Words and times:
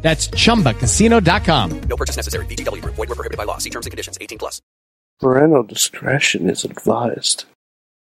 That's 0.00 0.28
chumbacasino.com. 0.28 1.80
No 1.80 1.96
purchase 1.96 2.16
necessary. 2.16 2.46
VGW 2.46 2.82
Group. 2.82 2.94
Void 2.94 3.08
were 3.08 3.14
prohibited 3.14 3.36
by 3.36 3.44
law. 3.44 3.58
See 3.58 3.70
terms 3.70 3.86
and 3.86 3.90
conditions. 3.90 4.16
18 4.20 4.38
plus. 4.38 4.62
Parental 5.20 5.64
discretion 5.64 6.48
is 6.48 6.64
advised. 6.64 7.44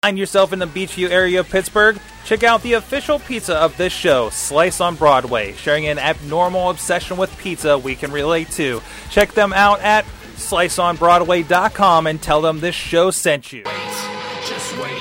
Find 0.02 0.18
yourself 0.18 0.52
in 0.52 0.58
the 0.58 0.66
Beechview 0.66 1.10
area 1.10 1.38
of 1.38 1.48
Pittsburgh? 1.48 1.96
Check 2.24 2.42
out 2.42 2.62
the 2.62 2.72
official 2.72 3.20
pizza 3.20 3.54
of 3.56 3.76
this 3.76 3.92
show, 3.92 4.30
Slice 4.30 4.80
on 4.80 4.96
Broadway, 4.96 5.52
sharing 5.52 5.86
an 5.86 6.00
abnormal 6.00 6.70
obsession 6.70 7.16
with 7.16 7.36
pizza 7.38 7.78
we 7.78 7.94
can 7.94 8.10
relate 8.10 8.50
to. 8.52 8.82
Check 9.10 9.30
them 9.32 9.52
out 9.52 9.80
at 9.80 10.04
sliceonbroadway.com 10.34 12.08
and 12.08 12.20
tell 12.20 12.40
them 12.40 12.58
this 12.58 12.74
show 12.74 13.12
sent 13.12 13.52
you. 13.52 13.62
Just 13.62 14.76
wait, 14.78 14.98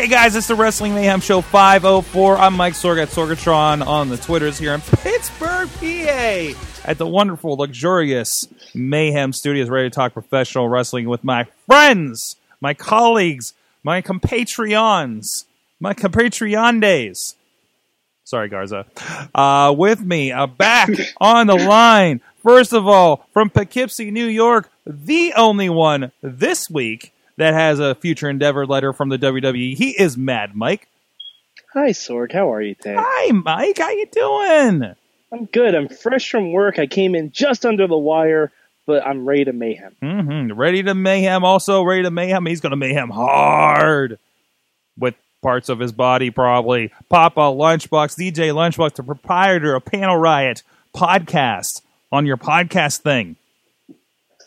Hey 0.00 0.08
guys, 0.08 0.34
it's 0.34 0.46
the 0.46 0.54
Wrestling 0.54 0.94
Mayhem 0.94 1.20
Show 1.20 1.42
504. 1.42 2.38
I'm 2.38 2.56
Mike 2.56 2.72
Sorg 2.72 3.02
at 3.02 3.10
Sorgatron 3.10 3.86
on 3.86 4.08
the 4.08 4.16
Twitters 4.16 4.58
here 4.58 4.72
in 4.72 4.80
Pittsburgh, 4.80 5.68
PA, 5.68 6.58
at 6.86 6.96
the 6.96 7.06
wonderful, 7.06 7.56
luxurious 7.56 8.48
Mayhem 8.74 9.34
Studios, 9.34 9.68
ready 9.68 9.90
to 9.90 9.94
talk 9.94 10.14
professional 10.14 10.70
wrestling 10.70 11.06
with 11.06 11.22
my 11.22 11.44
friends, 11.66 12.36
my 12.62 12.72
colleagues, 12.72 13.52
my 13.82 14.00
compatriots, 14.00 15.44
my 15.80 15.92
compatriondes. 15.92 17.34
Sorry, 18.24 18.48
Garza. 18.48 18.86
Uh, 19.34 19.74
with 19.76 20.00
me, 20.00 20.32
uh, 20.32 20.46
back 20.46 20.88
on 21.18 21.46
the 21.46 21.56
line. 21.56 22.22
First 22.42 22.72
of 22.72 22.88
all, 22.88 23.26
from 23.34 23.50
Poughkeepsie, 23.50 24.10
New 24.10 24.28
York, 24.28 24.70
the 24.86 25.34
only 25.34 25.68
one 25.68 26.10
this 26.22 26.70
week 26.70 27.12
that 27.40 27.54
has 27.54 27.80
a 27.80 27.94
future 27.94 28.28
endeavor 28.28 28.66
letter 28.66 28.92
from 28.92 29.08
the 29.08 29.18
WWE. 29.18 29.74
He 29.74 29.90
is 29.90 30.16
Mad 30.16 30.54
Mike. 30.54 30.88
Hi, 31.72 31.90
Sorg. 31.90 32.32
How 32.32 32.52
are 32.52 32.60
you 32.60 32.74
today? 32.74 32.96
Hi, 32.98 33.32
Mike. 33.32 33.78
How 33.78 33.90
you 33.90 34.06
doing? 34.06 34.94
I'm 35.32 35.44
good. 35.46 35.74
I'm 35.74 35.88
fresh 35.88 36.30
from 36.30 36.52
work. 36.52 36.78
I 36.78 36.86
came 36.86 37.14
in 37.14 37.30
just 37.32 37.64
under 37.64 37.86
the 37.86 37.96
wire, 37.96 38.52
but 38.86 39.06
I'm 39.06 39.24
ready 39.26 39.44
to 39.44 39.52
mayhem. 39.52 39.96
hmm 40.02 40.52
Ready 40.52 40.82
to 40.82 40.94
mayhem. 40.94 41.44
Also 41.44 41.82
ready 41.82 42.02
to 42.02 42.10
mayhem. 42.10 42.44
He's 42.46 42.60
going 42.60 42.70
to 42.72 42.76
mayhem 42.76 43.08
hard 43.10 44.18
with 44.98 45.14
parts 45.42 45.68
of 45.68 45.78
his 45.78 45.92
body, 45.92 46.30
probably. 46.30 46.90
Papa 47.08 47.40
Lunchbox, 47.40 48.18
DJ 48.18 48.52
Lunchbox, 48.52 48.96
the 48.96 49.02
proprietor 49.02 49.74
of 49.74 49.84
Panel 49.86 50.16
Riot 50.16 50.62
podcast 50.94 51.80
on 52.12 52.26
your 52.26 52.36
podcast 52.36 52.98
thing. 52.98 53.36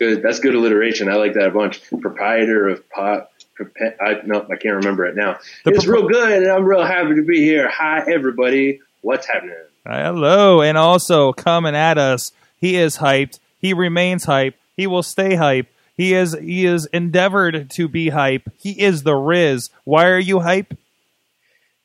Good. 0.04 0.24
That's 0.24 0.40
good 0.40 0.56
alliteration. 0.56 1.10
I 1.10 1.16
like 1.16 1.34
that 1.34 1.48
a 1.48 1.52
bunch. 1.52 1.82
Proprietor 1.90 2.68
of 2.70 2.90
pot. 2.90 3.30
Prope- 3.56 3.96
I 4.02 4.22
no, 4.26 4.42
I 4.52 4.56
can't 4.56 4.76
remember 4.76 5.06
it 5.06 5.16
now. 5.16 5.40
The 5.64 5.72
it's 5.72 5.86
pro- 5.86 6.02
real 6.02 6.08
good, 6.10 6.44
and 6.44 6.52
I'm 6.52 6.66
real 6.66 6.84
happy 6.84 7.16
to 7.16 7.24
be 7.24 7.40
here. 7.44 7.70
Hi, 7.70 8.04
everybody. 8.12 8.80
What's 9.02 9.28
happening? 9.28 9.56
Uh, 9.86 10.04
hello, 10.04 10.62
and 10.62 10.78
also 10.78 11.34
coming 11.34 11.76
at 11.76 11.98
us, 11.98 12.32
he 12.60 12.76
is 12.76 12.98
hyped. 12.98 13.40
He 13.60 13.74
remains 13.74 14.24
hype. 14.24 14.56
He 14.76 14.88
will 14.88 15.04
stay 15.04 15.36
hype. 15.36 15.68
He 15.96 16.14
is 16.14 16.34
he 16.34 16.66
is 16.66 16.88
endeavored 16.88 17.70
to 17.72 17.88
be 17.88 18.10
hype. 18.10 18.50
He 18.60 18.72
is 18.72 19.04
the 19.04 19.16
Riz. 19.16 19.70
Why 19.84 20.08
are 20.08 20.20
you 20.20 20.40
hype? 20.40 20.74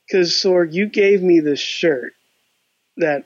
Because, 0.06 0.30
Sorg, 0.32 0.72
you 0.72 0.86
gave 0.86 1.22
me 1.22 1.40
this 1.40 1.60
shirt 1.60 2.14
that. 2.96 3.24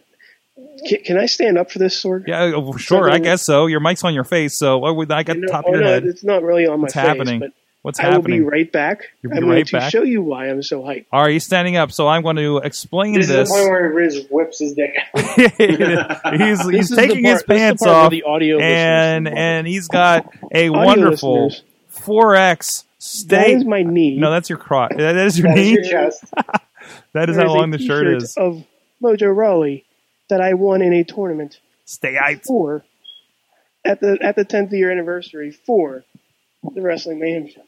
Can, 0.89 1.03
can 1.05 1.19
I 1.19 1.27
stand 1.27 1.59
up 1.59 1.71
for 1.71 1.78
this, 1.78 2.03
Sorg? 2.03 2.27
Yeah, 2.27 2.45
uh, 2.56 2.77
sure, 2.78 3.11
I 3.11 3.19
guess 3.19 3.45
so. 3.45 3.67
Your 3.67 3.81
mic's 3.81 4.03
on 4.05 4.15
your 4.15 4.25
face, 4.25 4.59
so 4.59 4.78
what 4.78 4.97
would 4.97 5.11
I 5.12 5.23
got 5.23 5.34
the 5.34 5.41
No, 5.43 5.49
top 5.49 5.65
oh, 5.67 5.71
of 5.71 5.75
your 5.75 5.84
no, 5.84 5.89
head? 5.91 6.05
It's 6.05 6.25
not 6.25 6.43
really 6.43 6.67
on 6.67 6.78
my 6.81 6.83
What's 6.84 6.95
face. 6.95 7.03
happening? 7.06 7.53
What's 7.83 7.99
I 7.99 8.11
will 8.15 8.23
be 8.23 8.41
right 8.41 8.71
back. 8.71 9.09
You'll 9.23 9.33
be 9.33 9.39
I'm 9.39 9.45
right 9.49 9.69
going 9.69 9.83
to 9.83 9.91
show 9.91 10.03
you 10.05 10.23
why 10.23 10.49
I'm 10.49 10.62
so 10.62 10.83
hyped. 10.83 11.06
Are 11.11 11.28
you 11.28 11.41
standing 11.41 11.77
up? 11.77 11.91
So 11.91 12.06
I'm 12.06 12.23
going 12.23 12.37
to 12.37 12.59
explain 12.59 13.15
This, 13.15 13.27
this. 13.27 13.49
is 13.49 13.55
the 13.55 13.59
point 13.61 13.71
where 13.71 13.91
Riz 13.93 14.27
whips 14.31 14.61
his 14.61 14.75
dick 14.75 14.95
he's 15.59 16.69
he's 16.71 16.94
taking 16.94 17.25
part- 17.25 17.33
his 17.33 17.37
is 17.39 17.43
pants 17.43 17.84
off, 17.84 18.11
the 18.11 18.23
audio 18.23 18.61
and 18.61 19.27
and 19.29 19.67
he's 19.67 19.89
got 19.89 20.33
a 20.55 20.69
Audio 20.69 20.73
wonderful 20.84 21.44
listeners, 21.47 21.62
four 21.89 22.37
X 22.37 22.84
That 23.27 23.49
is 23.50 23.65
my 23.65 23.83
knee. 23.83 24.17
No, 24.17 24.31
that's 24.31 24.49
your 24.49 24.59
crotch. 24.59 24.93
That 24.97 25.17
is 25.17 25.39
your 25.41 25.49
That 25.49 25.59
is 25.59 25.65
knee. 25.65 25.73
your 25.73 25.83
chest. 25.84 26.25
That 27.15 27.29
is 27.31 27.37
There 27.37 27.47
how 27.47 27.53
a 27.53 27.56
long 27.59 27.71
the 27.71 27.79
shirt 27.79 28.06
is. 28.09 28.37
Of 28.37 28.65
Mojo 29.03 29.34
Rawley 29.34 29.84
that 30.28 30.41
I 30.41 30.55
won 30.55 30.83
in 30.83 30.93
a 30.93 31.05
tournament 31.05 31.60
Stay 31.84 32.15
hyped. 32.15 32.44
for 32.44 32.84
at 33.84 34.00
the 34.00 34.19
at 34.22 34.37
the 34.37 34.44
10th 34.44 34.72
year 34.72 34.91
anniversary 34.91 35.50
for 35.50 36.05
the 36.75 36.81
Wrestling 36.81 37.19
Mayhem 37.19 37.49
Show. 37.49 37.62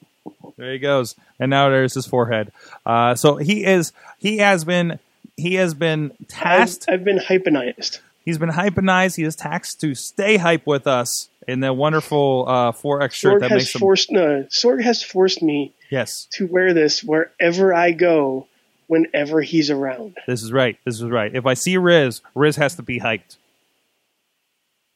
There 0.57 0.73
he 0.73 0.79
goes. 0.79 1.17
And 1.39 1.51
now 1.51 1.69
there's 1.69 1.95
his 1.95 2.07
forehead. 2.07 2.53
Uh, 2.87 3.15
so 3.15 3.37
he 3.37 3.65
is. 3.65 3.93
He 4.19 4.39
has 4.39 4.65
been. 4.65 4.99
He 5.37 5.55
has 5.55 5.75
been 5.75 6.13
I've. 6.41 6.79
I've 6.89 7.05
been 7.05 7.19
hypenized. 7.19 8.01
He's 8.25 8.39
been 8.39 8.51
hypenized. 8.51 9.17
He 9.17 9.25
is 9.25 9.37
tasked 9.37 9.81
to 9.81 9.95
stay 9.95 10.37
hype 10.37 10.67
with 10.67 10.87
us 10.87 11.29
in 11.47 11.61
the 11.61 11.73
wonderful 11.73 12.47
uh, 12.49 12.73
4X 12.73 13.13
shirt 13.13 13.35
Sorg 13.35 13.41
that 13.41 13.51
makes 13.51 13.75
him. 13.75 13.81
forced 13.81 14.11
no, 14.11 14.47
Sorg 14.51 14.83
has 14.83 15.03
forced 15.03 15.43
me 15.43 15.75
yes, 15.91 16.27
to 16.33 16.47
wear 16.47 16.73
this 16.73 17.05
wherever 17.05 17.75
I 17.75 17.93
go, 17.93 18.47
whenever 18.95 19.41
he's 19.43 19.71
around. 19.71 20.17
this 20.29 20.43
is 20.43 20.53
right. 20.53 20.79
This 20.85 21.01
is 21.01 21.05
right. 21.05 21.35
If 21.35 21.47
I 21.47 21.55
see 21.55 21.77
Riz, 21.77 22.21
Riz 22.35 22.55
has 22.57 22.77
to 22.77 22.83
be 22.83 23.01
hyped. 23.01 23.37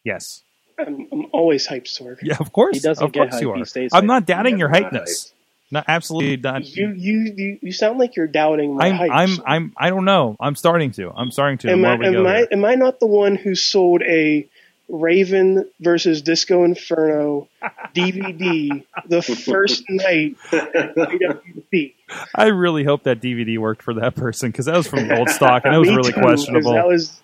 Yes. 0.04 0.42
I'm, 0.78 1.08
I'm 1.10 1.26
always 1.32 1.66
hyped, 1.66 1.88
Sorg. 1.88 2.18
Yeah, 2.22 2.36
of 2.38 2.52
course. 2.52 2.76
He 2.76 2.80
doesn't 2.80 3.04
of 3.04 3.12
get 3.12 3.30
course 3.30 3.42
you 3.42 3.48
hyped. 3.48 3.54
are. 3.54 3.58
He 3.58 3.64
stays 3.64 3.90
I'm 3.92 4.04
hyped. 4.04 4.06
not 4.06 4.26
doubting 4.26 4.58
your 4.58 4.68
hypeness. 4.68 5.32
Not 5.70 5.84
absolutely 5.88 6.36
not. 6.36 6.64
You 6.64 6.94
you 6.96 7.34
you, 7.36 7.58
you 7.60 7.72
sound 7.72 7.98
like 7.98 8.16
you're 8.16 8.26
doubting 8.26 8.76
my 8.76 8.86
I'm, 8.86 8.94
hype. 8.94 9.10
I'm, 9.12 9.30
I'm, 9.46 9.72
I 9.76 9.90
don't 9.90 10.06
know. 10.06 10.36
I'm 10.40 10.54
starting 10.54 10.92
to. 10.92 11.12
I'm 11.14 11.30
starting 11.30 11.58
to. 11.58 11.70
Am 11.70 11.84
I 11.84 11.94
am 11.94 12.26
I 12.26 12.46
am 12.50 12.64
I 12.64 12.74
not 12.76 13.00
the 13.00 13.06
one 13.06 13.34
who 13.34 13.54
sold 13.54 14.02
a 14.02 14.48
Raven 14.88 15.68
versus 15.80 16.22
Disco 16.22 16.64
Inferno 16.64 17.48
DVD 17.94 18.84
the 19.06 19.22
first 19.22 19.84
night 19.88 20.36
at 20.52 20.94
I 22.34 22.46
really 22.46 22.84
hope 22.84 23.02
that 23.04 23.20
DVD 23.20 23.58
worked 23.58 23.82
for 23.82 23.94
that 23.94 24.14
person 24.14 24.50
because 24.50 24.66
that 24.66 24.76
was 24.76 24.86
from 24.88 25.10
old 25.10 25.28
stock 25.28 25.62
and 25.64 25.74
it 25.74 25.78
was 25.78 25.88
really 25.94 26.12
too, 26.12 26.20
'cause 26.20 26.22
questionable. 26.22 26.72
That 26.72 26.86
was 26.86 27.20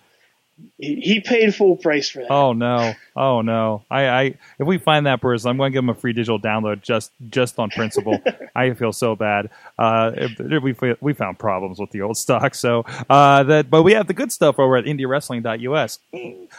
he 0.77 0.95
he 1.01 1.19
paid 1.21 1.53
full 1.55 1.75
price 1.75 2.09
for 2.09 2.19
that. 2.19 2.31
Oh 2.31 2.53
no! 2.53 2.93
Oh 3.15 3.41
no! 3.41 3.85
I, 3.89 4.07
I 4.07 4.23
if 4.59 4.67
we 4.67 4.77
find 4.77 5.05
that 5.05 5.21
person, 5.21 5.49
I'm 5.49 5.57
going 5.57 5.71
to 5.71 5.73
give 5.73 5.83
him 5.83 5.89
a 5.89 5.95
free 5.95 6.13
digital 6.13 6.39
download 6.39 6.81
just 6.81 7.11
just 7.29 7.57
on 7.59 7.69
principle. 7.69 8.19
I 8.55 8.73
feel 8.73 8.91
so 8.91 9.15
bad. 9.15 9.49
Uh, 9.79 10.11
if- 10.15 10.39
if 10.39 10.63
we 10.63 10.75
we 11.01 11.13
found 11.13 11.39
problems 11.39 11.79
with 11.79 11.91
the 11.91 12.01
old 12.01 12.17
stock, 12.17 12.55
so 12.55 12.83
uh, 13.09 13.43
that 13.43 13.69
but 13.69 13.83
we 13.83 13.93
have 13.93 14.07
the 14.07 14.13
good 14.13 14.31
stuff 14.31 14.59
over 14.59 14.75
at 14.77 14.85
IndieWrestling.us. 14.85 15.99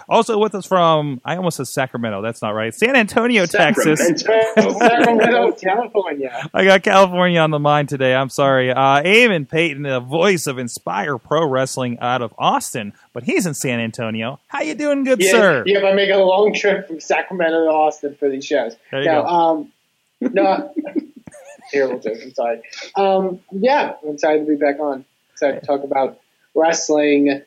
Also 0.08 0.38
with 0.38 0.54
us 0.54 0.66
from 0.66 1.20
I 1.24 1.36
almost 1.36 1.56
said 1.58 1.66
Sacramento. 1.68 2.22
That's 2.22 2.42
not 2.42 2.50
right. 2.50 2.74
San 2.74 2.96
Antonio, 2.96 3.46
Texas. 3.46 4.00
Sacramento. 4.00 4.78
Sacramento, 4.78 5.52
California. 5.62 6.48
I 6.54 6.64
got 6.64 6.82
California 6.82 7.40
on 7.40 7.50
the 7.50 7.58
mind 7.58 7.88
today. 7.88 8.14
I'm 8.14 8.28
sorry. 8.30 8.70
Uh, 8.70 9.02
Eamon 9.02 9.48
Paton, 9.48 9.82
the 9.82 10.00
voice 10.00 10.46
of 10.46 10.58
Inspire 10.58 11.18
Pro 11.18 11.46
Wrestling 11.48 11.98
out 12.00 12.22
of 12.22 12.34
Austin, 12.38 12.92
but 13.12 13.24
he's 13.24 13.46
in 13.46 13.54
San 13.54 13.80
Antonio. 13.80 14.40
How 14.48 14.62
you 14.62 14.74
doing, 14.74 15.04
good 15.04 15.20
Yeah, 15.20 15.30
sir? 15.30 15.62
yeah, 15.66 15.80
I 15.86 15.94
make 15.94 16.10
a 16.10 16.16
long 16.18 16.45
trip 16.52 16.88
from 16.88 17.00
Sacramento 17.00 17.64
to 17.64 17.70
Austin 17.70 18.14
for 18.14 18.28
these 18.28 18.44
shows. 18.44 18.76
There 18.90 19.00
you 19.00 19.06
no, 19.06 19.22
go. 19.22 19.28
um, 19.28 19.72
no, 20.20 20.74
terrible 21.70 22.00
joke. 22.00 22.18
I'm 22.22 22.34
sorry. 22.34 22.62
Um, 22.94 23.40
yeah, 23.52 23.94
I'm 24.02 24.14
excited 24.14 24.46
to 24.46 24.50
be 24.50 24.56
back 24.56 24.78
on. 24.80 25.04
Excited 25.32 25.60
to 25.60 25.66
talk 25.66 25.84
about 25.84 26.18
wrestling 26.54 27.42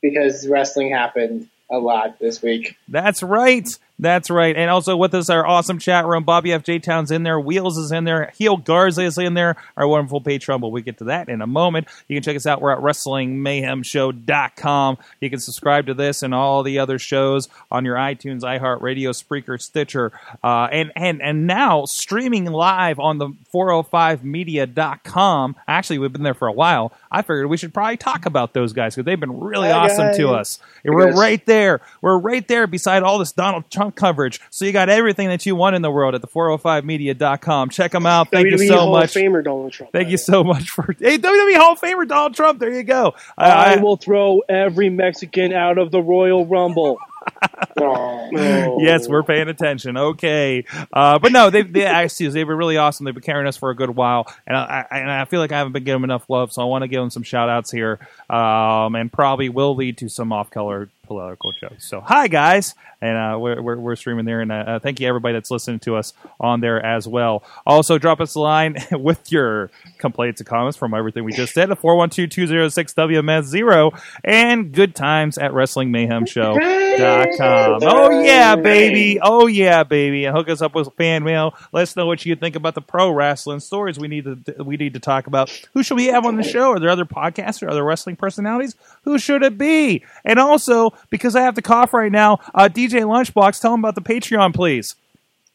because 0.00 0.46
wrestling 0.48 0.90
happened 0.90 1.48
a 1.70 1.78
lot 1.78 2.18
this 2.18 2.40
week. 2.42 2.76
That's 2.88 3.22
right. 3.22 3.68
That's 3.98 4.30
right. 4.30 4.56
And 4.56 4.70
also 4.70 4.96
with 4.96 5.12
us, 5.14 5.28
our 5.28 5.44
awesome 5.44 5.80
chat 5.80 6.06
room. 6.06 6.22
Bobby 6.22 6.52
F. 6.52 6.62
J. 6.62 6.78
Town's 6.78 7.10
in 7.10 7.24
there. 7.24 7.40
Wheels 7.40 7.76
is 7.76 7.90
in 7.90 8.04
there. 8.04 8.30
Heel 8.36 8.56
Garza 8.56 9.02
is 9.02 9.18
in 9.18 9.34
there. 9.34 9.56
Our 9.76 9.88
wonderful 9.88 10.20
Patreon, 10.20 10.60
but 10.60 10.68
we 10.68 10.82
get 10.82 10.98
to 10.98 11.04
that 11.04 11.28
in 11.28 11.42
a 11.42 11.48
moment. 11.48 11.88
You 12.06 12.14
can 12.14 12.22
check 12.22 12.36
us 12.36 12.46
out. 12.46 12.60
We're 12.60 12.70
at 12.72 12.78
WrestlingMayhemShow.com. 12.78 14.98
You 15.20 15.30
can 15.30 15.40
subscribe 15.40 15.86
to 15.86 15.94
this 15.94 16.22
and 16.22 16.32
all 16.32 16.62
the 16.62 16.78
other 16.78 17.00
shows 17.00 17.48
on 17.72 17.84
your 17.84 17.96
iTunes, 17.96 18.42
iHeartRadio, 18.42 19.10
Spreaker, 19.10 19.60
Stitcher, 19.60 20.12
uh, 20.44 20.68
and, 20.70 20.92
and, 20.94 21.20
and 21.20 21.48
now 21.48 21.84
streaming 21.84 22.44
live 22.44 23.00
on 23.00 23.18
the 23.18 23.30
405media.com. 23.52 25.56
Actually, 25.66 25.98
we've 25.98 26.12
been 26.12 26.22
there 26.22 26.34
for 26.34 26.46
a 26.46 26.52
while. 26.52 26.92
I 27.10 27.22
figured 27.22 27.48
we 27.48 27.56
should 27.56 27.74
probably 27.74 27.96
talk 27.96 28.26
about 28.26 28.54
those 28.54 28.72
guys 28.72 28.94
because 28.94 29.06
they've 29.06 29.18
been 29.18 29.40
really 29.40 29.70
Hi, 29.70 29.86
awesome 29.86 30.14
to 30.18 30.28
us. 30.30 30.60
And 30.84 30.94
we're 30.94 31.10
right 31.12 31.44
there. 31.46 31.80
We're 32.00 32.18
right 32.18 32.46
there 32.46 32.68
beside 32.68 33.02
all 33.02 33.18
this 33.18 33.32
Donald 33.32 33.68
Trump 33.70 33.87
coverage. 33.92 34.40
So 34.50 34.64
you 34.64 34.72
got 34.72 34.88
everything 34.88 35.28
that 35.28 35.44
you 35.46 35.54
want 35.56 35.76
in 35.76 35.82
the 35.82 35.90
world 35.90 36.14
at 36.14 36.20
the 36.20 36.28
405media.com. 36.28 37.70
Check 37.70 37.92
them 37.92 38.06
out. 38.06 38.30
Thank 38.30 38.48
WWE 38.48 38.50
you 38.60 38.68
so 38.68 38.76
Hall 38.78 38.92
much. 38.92 39.16
of 39.16 39.22
Famer 39.22 39.44
Donald 39.44 39.72
Trump. 39.72 39.92
Thank 39.92 40.08
you 40.10 40.16
so 40.18 40.44
much 40.44 40.70
for 40.70 40.94
hey 40.98 41.18
WWE 41.18 41.56
Hall 41.56 41.72
of 41.72 41.80
Famer 41.80 42.06
Donald 42.08 42.34
Trump. 42.34 42.58
There 42.60 42.72
you 42.74 42.82
go. 42.82 43.14
I- 43.36 43.74
I 43.74 43.76
will 43.76 43.96
throw 43.96 44.40
every 44.48 44.88
Mexican 44.90 45.52
out 45.52 45.78
of 45.78 45.90
the 45.90 46.00
Royal 46.00 46.46
Rumble. 46.46 46.98
Oh. 47.80 48.78
yes, 48.80 49.06
we're 49.08 49.22
paying 49.22 49.48
attention. 49.48 49.96
Okay, 49.96 50.64
uh, 50.92 51.18
but 51.18 51.30
no, 51.30 51.50
they 51.50 51.62
they 51.62 51.84
actually 51.84 52.28
they've 52.28 52.46
been 52.46 52.56
really 52.56 52.76
awesome. 52.76 53.04
They've 53.04 53.14
been 53.14 53.22
carrying 53.22 53.46
us 53.46 53.56
for 53.56 53.70
a 53.70 53.74
good 53.76 53.90
while, 53.90 54.32
and 54.46 54.56
I, 54.56 54.86
I 54.90 54.98
and 54.98 55.10
I 55.10 55.24
feel 55.26 55.40
like 55.40 55.52
I 55.52 55.58
haven't 55.58 55.72
been 55.72 55.84
giving 55.84 56.00
them 56.02 56.10
enough 56.10 56.28
love, 56.28 56.52
so 56.52 56.62
I 56.62 56.64
want 56.64 56.82
to 56.82 56.88
give 56.88 57.00
them 57.00 57.10
some 57.10 57.22
shout 57.22 57.48
outs 57.48 57.70
here, 57.70 57.98
um, 58.30 58.94
and 58.94 59.12
probably 59.12 59.48
will 59.48 59.74
lead 59.76 59.98
to 59.98 60.08
some 60.08 60.32
off 60.32 60.50
color 60.50 60.88
political 61.08 61.52
jokes. 61.52 61.88
So 61.88 62.00
hi 62.00 62.28
guys, 62.28 62.74
and 63.00 63.16
uh, 63.16 63.38
we're, 63.38 63.60
we're 63.60 63.78
we're 63.78 63.96
streaming 63.96 64.26
there, 64.26 64.40
and 64.40 64.52
uh, 64.52 64.54
uh, 64.54 64.78
thank 64.78 65.00
you 65.00 65.08
everybody 65.08 65.32
that's 65.32 65.50
listening 65.50 65.80
to 65.80 65.96
us 65.96 66.12
on 66.38 66.60
there 66.60 66.84
as 66.84 67.08
well. 67.08 67.42
Also, 67.66 67.98
drop 67.98 68.20
us 68.20 68.34
a 68.34 68.40
line 68.40 68.76
with 68.92 69.32
your 69.32 69.70
complaints 69.96 70.40
and 70.40 70.46
comments 70.46 70.76
from 70.76 70.94
everything 70.94 71.24
we 71.24 71.32
just 71.32 71.54
said 71.54 71.70
at 71.70 71.80
412-206 71.80 72.94
WMS 72.94 73.44
zero 73.44 73.90
and 74.22 74.70
good 74.72 74.94
times 74.94 75.38
at 75.38 75.52
Wrestling 75.52 75.90
Mayhem 75.90 76.26
Show. 76.26 76.56
Dot 76.98 77.28
com. 77.38 77.80
Oh 77.82 78.20
yeah, 78.22 78.56
baby. 78.56 79.18
Oh 79.22 79.46
yeah, 79.46 79.84
baby. 79.84 80.26
And 80.26 80.36
hook 80.36 80.48
us 80.48 80.60
up 80.60 80.74
with 80.74 80.92
fan 80.96 81.24
mail. 81.24 81.54
Let 81.72 81.82
us 81.82 81.96
know 81.96 82.06
what 82.06 82.26
you 82.26 82.36
think 82.36 82.54
about 82.56 82.74
the 82.74 82.82
pro 82.82 83.10
wrestling 83.10 83.60
stories 83.60 83.98
we 83.98 84.08
need 84.08 84.24
to 84.24 84.62
we 84.62 84.76
need 84.76 84.94
to 84.94 85.00
talk 85.00 85.26
about. 85.26 85.50
Who 85.72 85.82
should 85.82 85.96
we 85.96 86.06
have 86.06 86.26
on 86.26 86.36
the 86.36 86.42
show? 86.42 86.72
Are 86.72 86.80
there 86.80 86.90
other 86.90 87.04
podcasts 87.04 87.62
or 87.62 87.70
other 87.70 87.84
wrestling 87.84 88.16
personalities? 88.16 88.74
Who 89.04 89.18
should 89.18 89.42
it 89.42 89.56
be? 89.56 90.04
And 90.24 90.38
also, 90.38 90.92
because 91.10 91.36
I 91.36 91.42
have 91.42 91.54
to 91.54 91.62
cough 91.62 91.92
right 91.92 92.12
now, 92.12 92.38
uh, 92.54 92.68
DJ 92.68 93.02
Lunchbox, 93.02 93.60
tell 93.60 93.72
them 93.72 93.80
about 93.80 93.94
the 93.94 94.00
Patreon, 94.00 94.54
please. 94.54 94.94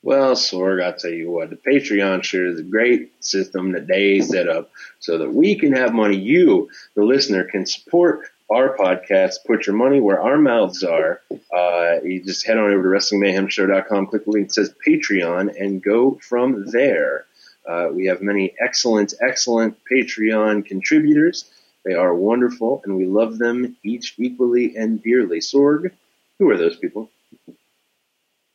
Well, 0.03 0.35
Sorg, 0.35 0.83
I'll 0.83 0.93
tell 0.93 1.11
you 1.11 1.31
what, 1.31 1.49
the 1.49 1.55
Patreon 1.55 2.23
sure 2.23 2.45
is 2.45 2.59
a 2.59 2.63
great 2.63 3.23
system 3.23 3.71
that 3.71 3.87
they 3.87 4.19
set 4.19 4.49
up 4.49 4.69
so 4.99 5.17
that 5.19 5.33
we 5.33 5.55
can 5.55 5.71
have 5.73 5.93
money. 5.93 6.17
You, 6.17 6.69
the 6.95 7.05
listener, 7.05 7.45
can 7.45 7.65
support 7.65 8.29
our 8.51 8.75
podcast, 8.75 9.45
put 9.47 9.65
your 9.65 9.77
money 9.77 10.01
where 10.01 10.21
our 10.21 10.37
mouths 10.37 10.83
are. 10.83 11.21
Uh, 11.55 12.01
you 12.03 12.21
just 12.21 12.45
head 12.45 12.57
on 12.57 12.71
over 12.71 12.83
to 12.83 12.89
WrestlingMayhemShow.com, 12.89 14.07
click 14.07 14.25
the 14.25 14.31
link 14.31 14.47
that 14.49 14.53
says 14.53 14.75
Patreon, 14.85 15.55
and 15.57 15.81
go 15.81 16.19
from 16.21 16.65
there. 16.71 17.25
Uh, 17.65 17.87
we 17.93 18.07
have 18.07 18.21
many 18.21 18.53
excellent, 18.59 19.13
excellent 19.21 19.77
Patreon 19.89 20.65
contributors. 20.65 21.45
They 21.85 21.93
are 21.93 22.15
wonderful, 22.15 22.81
and 22.85 22.95
we 22.97 23.05
love 23.05 23.37
them 23.37 23.75
each 23.83 24.15
equally 24.17 24.75
and 24.75 25.01
dearly. 25.03 25.39
Sorg, 25.39 25.91
who 26.39 26.49
are 26.49 26.57
those 26.57 26.77
people? 26.77 27.09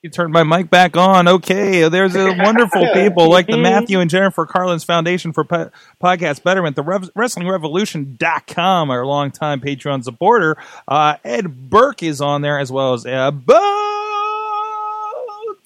You 0.03 0.11
turned 0.11 0.33
my 0.33 0.45
mic 0.45 0.71
back 0.71 0.97
on. 0.97 1.27
Okay, 1.27 1.89
there's 1.89 2.15
a 2.15 2.33
wonderful 2.39 2.87
people 2.95 3.29
like 3.29 3.49
the 3.49 3.59
Matthew 3.59 3.99
and 3.99 4.09
Jennifer 4.09 4.47
Carlins 4.47 4.85
Foundation 4.85 5.33
for 5.33 5.43
po- 5.43 5.71
Podcast 6.01 6.45
Betterment, 6.45 6.77
the 6.77 6.85
Rev- 6.85 7.11
WrestlingRevolution.com, 7.15 8.91
our 8.91 9.05
longtime 9.05 9.61
Patreon 9.61 10.05
supporter. 10.05 10.57
Uh, 10.87 11.17
Ed 11.25 11.69
Burke 11.69 12.05
is 12.05 12.21
on 12.21 12.43
there 12.43 12.61
as 12.61 12.71
well 12.71 12.95
as 12.95 13.05
uh, 13.07 13.33
Bo 13.33 13.88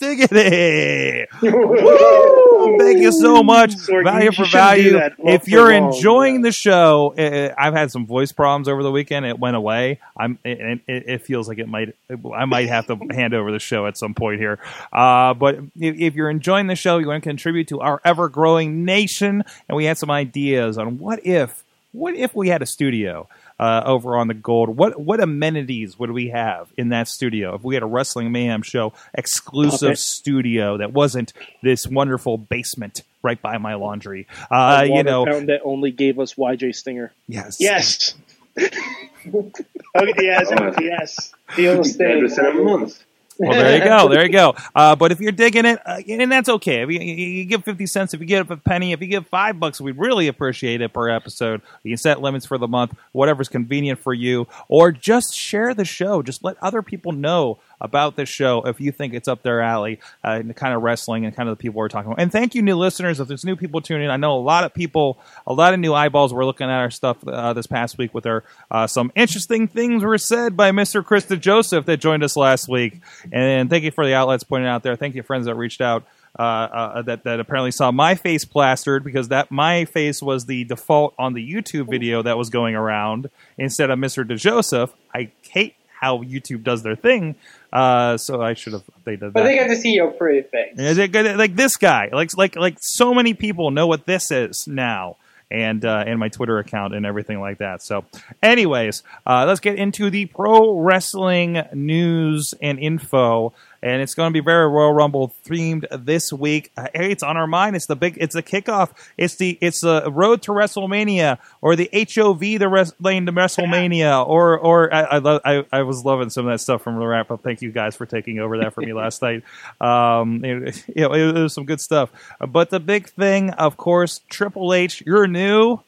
Diggity. 0.03 1.27
Woo! 1.43 2.79
Thank 2.79 2.99
you 2.99 3.13
so 3.13 3.45
much. 3.45 3.75
Value 3.75 4.25
you 4.25 4.33
for 4.33 4.47
value. 4.47 4.99
If 5.19 5.47
you're 5.47 5.73
long, 5.73 5.95
enjoying 5.95 6.35
yeah. 6.37 6.43
the 6.43 6.53
show, 6.53 7.15
uh, 7.17 7.55
I've 7.57 7.73
had 7.73 7.93
some 7.93 8.05
voice 8.05 8.33
problems 8.33 8.67
over 8.67 8.83
the 8.83 8.91
weekend. 8.91 9.27
It 9.27 9.39
went 9.39 9.55
away. 9.55 10.01
I'm. 10.17 10.41
It, 10.45 10.81
it, 10.89 11.09
it 11.09 11.23
feels 11.23 11.47
like 11.47 11.59
it 11.59 11.69
might. 11.69 11.95
I 12.35 12.47
might 12.47 12.69
have 12.69 12.89
to 12.89 12.99
hand 13.15 13.33
over 13.33 13.53
the 13.53 13.61
show 13.61 13.87
at 13.87 13.97
some 13.97 14.13
point 14.13 14.41
here. 14.41 14.59
Uh, 14.93 15.35
but 15.35 15.61
if, 15.79 15.95
if 15.97 16.15
you're 16.17 16.31
enjoying 16.31 16.67
the 16.67 16.75
show, 16.75 16.99
you 16.99 17.07
want 17.07 17.23
to 17.23 17.31
contribute 17.31 17.69
to 17.69 17.79
our 17.79 18.01
ever 18.05 18.29
growing 18.29 18.85
nation, 18.85 19.45
and 19.69 19.77
we 19.77 19.85
had 19.85 19.99
some 19.99 20.11
ideas 20.11 20.79
on 20.79 20.99
what 20.99 21.25
if. 21.25 21.63
What 21.93 22.15
if 22.15 22.35
we 22.35 22.49
had 22.49 22.63
a 22.63 22.67
studio 22.67 23.29
uh, 23.63 23.83
over 23.87 24.17
on 24.17 24.27
the 24.29 24.35
Gold? 24.35 24.71
What 24.77 25.01
what 25.01 25.21
amenities 25.21 25.99
would 25.99 26.11
we 26.11 26.29
have 26.31 26.73
in 26.77 26.89
that 26.91 27.07
studio 27.09 27.55
if 27.55 27.63
we 27.63 27.75
had 27.75 27.83
a 27.83 27.87
Wrestling 27.87 28.33
Mayhem 28.33 28.63
show 28.63 28.93
exclusive 29.15 29.81
Puppet. 29.81 29.99
studio 29.99 30.77
that 30.79 30.93
wasn't 30.93 31.33
this 31.63 31.87
wonderful 31.87 32.39
basement 32.39 33.03
right 33.23 33.41
by 33.41 33.59
my 33.59 33.75
laundry? 33.75 34.27
Uh, 34.51 34.81
A 34.83 34.87
you 34.87 35.03
know, 35.03 35.25
fountain 35.25 35.47
that 35.47 35.61
only 35.65 35.91
gave 35.93 36.19
us 36.19 36.35
YJ 36.35 36.75
Stinger. 36.75 37.13
yes, 37.29 37.59
Yes. 37.61 38.15
okay, 38.59 40.13
yes, 40.21 40.51
yes. 40.81 41.33
Deal 41.57 41.79
with 41.79 41.95
Address 42.01 42.39
in 42.39 42.45
a 42.47 42.51
staying. 42.51 42.65
month. 42.65 43.03
Well, 43.39 43.53
there 43.53 43.77
you 43.77 43.85
go. 43.85 44.09
There 44.09 44.25
you 44.25 44.33
go. 44.33 44.55
Uh, 44.75 44.97
but 44.97 45.13
if 45.13 45.21
you're 45.21 45.33
digging 45.33 45.65
it, 45.65 45.81
uh, 45.85 46.01
and 46.09 46.31
that's 46.31 46.49
okay. 46.49 46.83
If 46.83 46.91
you, 46.91 47.01
you 47.01 47.45
give 47.45 47.65
50 47.65 47.87
cents, 47.87 48.15
if 48.15 48.21
you 48.21 48.27
give 48.27 48.51
a 48.51 48.57
penny, 48.57 48.93
if 48.93 49.01
you 49.01 49.07
give 49.07 49.27
five 49.27 49.59
bucks, 49.59 49.81
we'd 49.81 49.99
really 49.99 50.29
appreciate 50.29 50.81
it 50.81 50.93
per 50.93 51.09
episode. 51.09 51.63
You 51.83 51.93
can 51.93 51.99
set 51.99 52.21
limits 52.21 52.47
for 52.47 52.59
the 52.59 52.69
month, 52.69 52.95
whatever's 53.13 53.49
convenient 53.49 54.01
for 54.01 54.15
you, 54.15 54.47
or 54.69 54.93
just 54.93 55.35
share 55.35 55.75
the 55.75 55.85
show. 55.85 56.23
Just 56.23 56.45
let 56.45 56.57
other 56.63 56.83
people 56.83 57.13
know 57.13 57.59
about 57.83 58.17
this 58.17 58.29
show 58.29 58.63
if 58.63 58.81
you 58.81 58.93
think 58.93 59.13
it's 59.13 59.29
up 59.29 59.43
their 59.43 59.61
alley, 59.61 60.01
uh, 60.25 60.39
and 60.41 60.49
the 60.49 60.55
kind 60.55 60.73
of 60.73 60.83
wrestling 60.83 61.27
and 61.27 61.37
kind 61.37 61.49
of 61.49 61.59
the 61.59 61.61
people 61.61 61.79
we're 61.79 61.89
talking 61.89 62.11
about. 62.11 62.23
And 62.23 62.33
thank 62.33 62.55
you, 62.55 62.63
new 62.63 62.77
listeners. 62.77 63.21
If 63.21 63.29
there's 63.29 63.45
new 63.45 63.57
people 63.57 63.83
tuning 63.83 64.05
in, 64.07 64.11
I 64.11 64.17
know 64.17 64.37
a 64.37 64.41
lot 64.41 64.65
of 64.65 64.73
people, 64.73 65.19
a 65.47 65.53
lot 65.53 65.75
of 65.75 65.81
new 65.81 65.93
eyeballs 65.93 66.33
were 66.33 66.47
looking 66.47 66.69
at 66.69 66.79
our 66.79 66.91
stuff 66.91 67.27
uh, 67.27 67.53
this 67.53 67.67
past 67.67 67.99
week 67.99 68.15
with 68.15 68.25
our 68.25 68.45
uh, 68.71 68.87
some 68.87 69.13
interesting 69.15 69.69
things 69.69 70.03
were 70.03 70.19
said 70.19 70.57
by 70.57 70.71
Mr. 70.71 71.05
Chris 71.05 71.27
DeJoseph 71.27 71.85
that 71.85 71.99
joined 71.99 72.23
us 72.23 72.37
last 72.37 72.69
week. 72.69 73.01
And 73.33 73.69
thank 73.69 73.85
you 73.85 73.91
for 73.91 74.07
the 74.07 74.15
outlets 74.15 74.45
pointing 74.45 74.69
out 74.69 74.83
there. 74.83 74.97
Thank 74.97 75.15
you, 75.15 75.23
friends 75.23 75.47
that 75.47 75.57
reached 75.57 75.81
out. 75.81 76.05
Uh, 76.39 76.43
uh, 76.43 77.03
that 77.03 77.25
that 77.25 77.41
apparently 77.41 77.71
saw 77.71 77.93
my 77.93 78.15
face 78.15 78.47
plastered 78.47 79.05
because 79.05 79.29
that 79.29 79.51
my 79.51 79.85
face 79.85 80.23
was 80.23 80.47
the 80.47 80.65
default 80.65 81.13
on 81.19 81.35
the 81.35 81.53
YouTube 81.53 81.91
video 81.91 82.23
that 82.23 82.39
was 82.39 82.49
going 82.49 82.75
around 82.75 83.29
instead 83.59 83.91
of 83.91 83.99
Mr. 83.99 84.27
DeJoseph. 84.27 84.91
I 85.15 85.31
hate 85.43 85.75
how 86.01 86.19
YouTube 86.23 86.65
does 86.65 86.83
their 86.83 86.97
thing, 86.97 87.37
uh, 87.73 88.17
so 88.19 88.41
I 88.41 88.55
should 88.55 88.75
have 88.75 88.85
updated 88.87 89.21
that. 89.21 89.33
But 89.33 89.45
they 89.45 89.57
got 89.57 89.69
to 89.69 89.77
see 89.77 89.93
your 89.93 90.11
pretty 90.11 90.47
face. 90.49 90.79
Is 90.79 90.99
it 90.99 91.13
good? 91.13 91.37
Like 91.37 91.57
this 91.57 91.77
guy, 91.77 92.11
like 92.13 92.37
like 92.37 92.57
like 92.57 92.77
so 92.81 93.15
many 93.15 93.35
people 93.35 93.71
know 93.71 93.87
what 93.87 94.05
this 94.05 94.31
is 94.31 94.67
now, 94.67 95.17
and 95.51 95.85
uh, 95.85 96.05
and 96.07 96.19
my 96.19 96.29
Twitter 96.29 96.59
account 96.59 96.95
and 96.95 97.07
everything 97.07 97.41
like 97.41 97.59
that. 97.59 97.83
So, 97.83 98.05
anyways, 98.43 99.03
uh, 99.27 99.45
let's 99.47 99.61
get 99.61 99.77
into 99.77 100.11
the 100.11 100.27
pro 100.27 100.79
wrestling 100.79 101.63
news 101.73 102.53
and 102.61 102.79
info. 102.79 103.55
And 103.83 104.01
it's 104.01 104.15
going 104.15 104.31
to 104.31 104.33
be 104.33 104.45
very 104.45 104.69
Royal 104.69 104.93
Rumble 104.93 105.35
themed 105.45 105.87
this 106.05 106.33
week. 106.33 106.71
Uh, 106.77 106.87
hey, 106.95 107.11
it's 107.11 107.23
on 107.23 107.37
our 107.37 107.47
mind. 107.49 107.75
It's 107.75 107.87
the 107.87 107.97
big. 107.97 108.17
It's 108.21 108.35
the 108.35 108.43
kickoff. 108.43 108.91
It's 109.17 109.37
the. 109.37 109.59
It's 109.61 109.81
the 109.81 110.11
road 110.11 110.43
to 110.43 110.53
WrestleMania 110.53 111.39
or 111.61 111.75
the 111.75 111.91
HOV 111.93 112.41
the 112.61 112.69
res- 112.69 112.95
lane 113.01 113.27
to 113.27 113.33
WrestleMania 113.33 114.27
or 114.29 114.59
or 114.59 114.95
I 114.95 115.03
I, 115.03 115.19
lo- 115.19 115.41
I 115.45 115.65
I 115.73 115.83
was 115.83 116.05
loving 116.05 116.31
some 116.31 116.47
of 116.47 116.53
that 116.53 116.59
stuff 116.61 116.83
from 116.83 116.99
the 116.99 117.07
wrap 117.07 117.31
up. 117.31 117.43
Thank 117.43 117.61
you 117.63 117.73
guys 117.73 117.97
for 117.97 118.07
taking 118.07 118.39
over 118.39 118.59
that 118.59 118.73
for 118.73 118.83
me 118.83 118.93
last 118.93 119.21
night. 119.23 119.43
Um, 119.81 120.45
it, 120.45 120.85
you 120.95 121.03
know, 121.03 121.13
it, 121.13 121.37
it 121.37 121.43
was 121.43 121.55
some 121.55 121.65
good 121.65 121.81
stuff. 121.81 122.11
But 122.41 122.71
the 122.71 122.79
big 122.79 123.09
thing, 123.09 123.51
of 123.51 123.77
course, 123.77 124.21
Triple 124.29 124.73
H. 124.73 125.03
You're 125.05 125.27
new. 125.27 125.81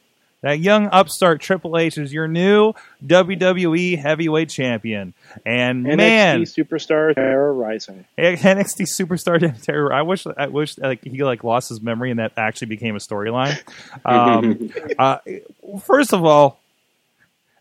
That 0.45 0.59
young 0.59 0.89
upstart 0.91 1.41
Triple 1.41 1.75
H 1.75 1.97
is 1.97 2.13
your 2.13 2.27
new 2.27 2.73
WWE 3.03 3.97
Heavyweight 3.97 4.47
Champion, 4.47 5.15
and 5.43 5.87
NXT 5.87 5.97
man, 5.97 6.41
superstar 6.43 7.15
Terra 7.15 7.51
Ryzing. 7.51 8.05
NXT 8.15 8.85
superstar 8.95 9.63
Terra. 9.63 9.97
I 9.97 10.03
wish 10.03 10.27
I 10.37 10.45
wish 10.45 10.77
like 10.77 11.03
he 11.03 11.23
like 11.23 11.43
lost 11.43 11.69
his 11.69 11.81
memory 11.81 12.11
and 12.11 12.19
that 12.19 12.33
actually 12.37 12.67
became 12.67 12.95
a 12.95 12.99
storyline. 12.99 13.59
Um, 14.05 14.71
uh, 14.99 15.17
first 15.83 16.13
of 16.13 16.23
all, 16.23 16.59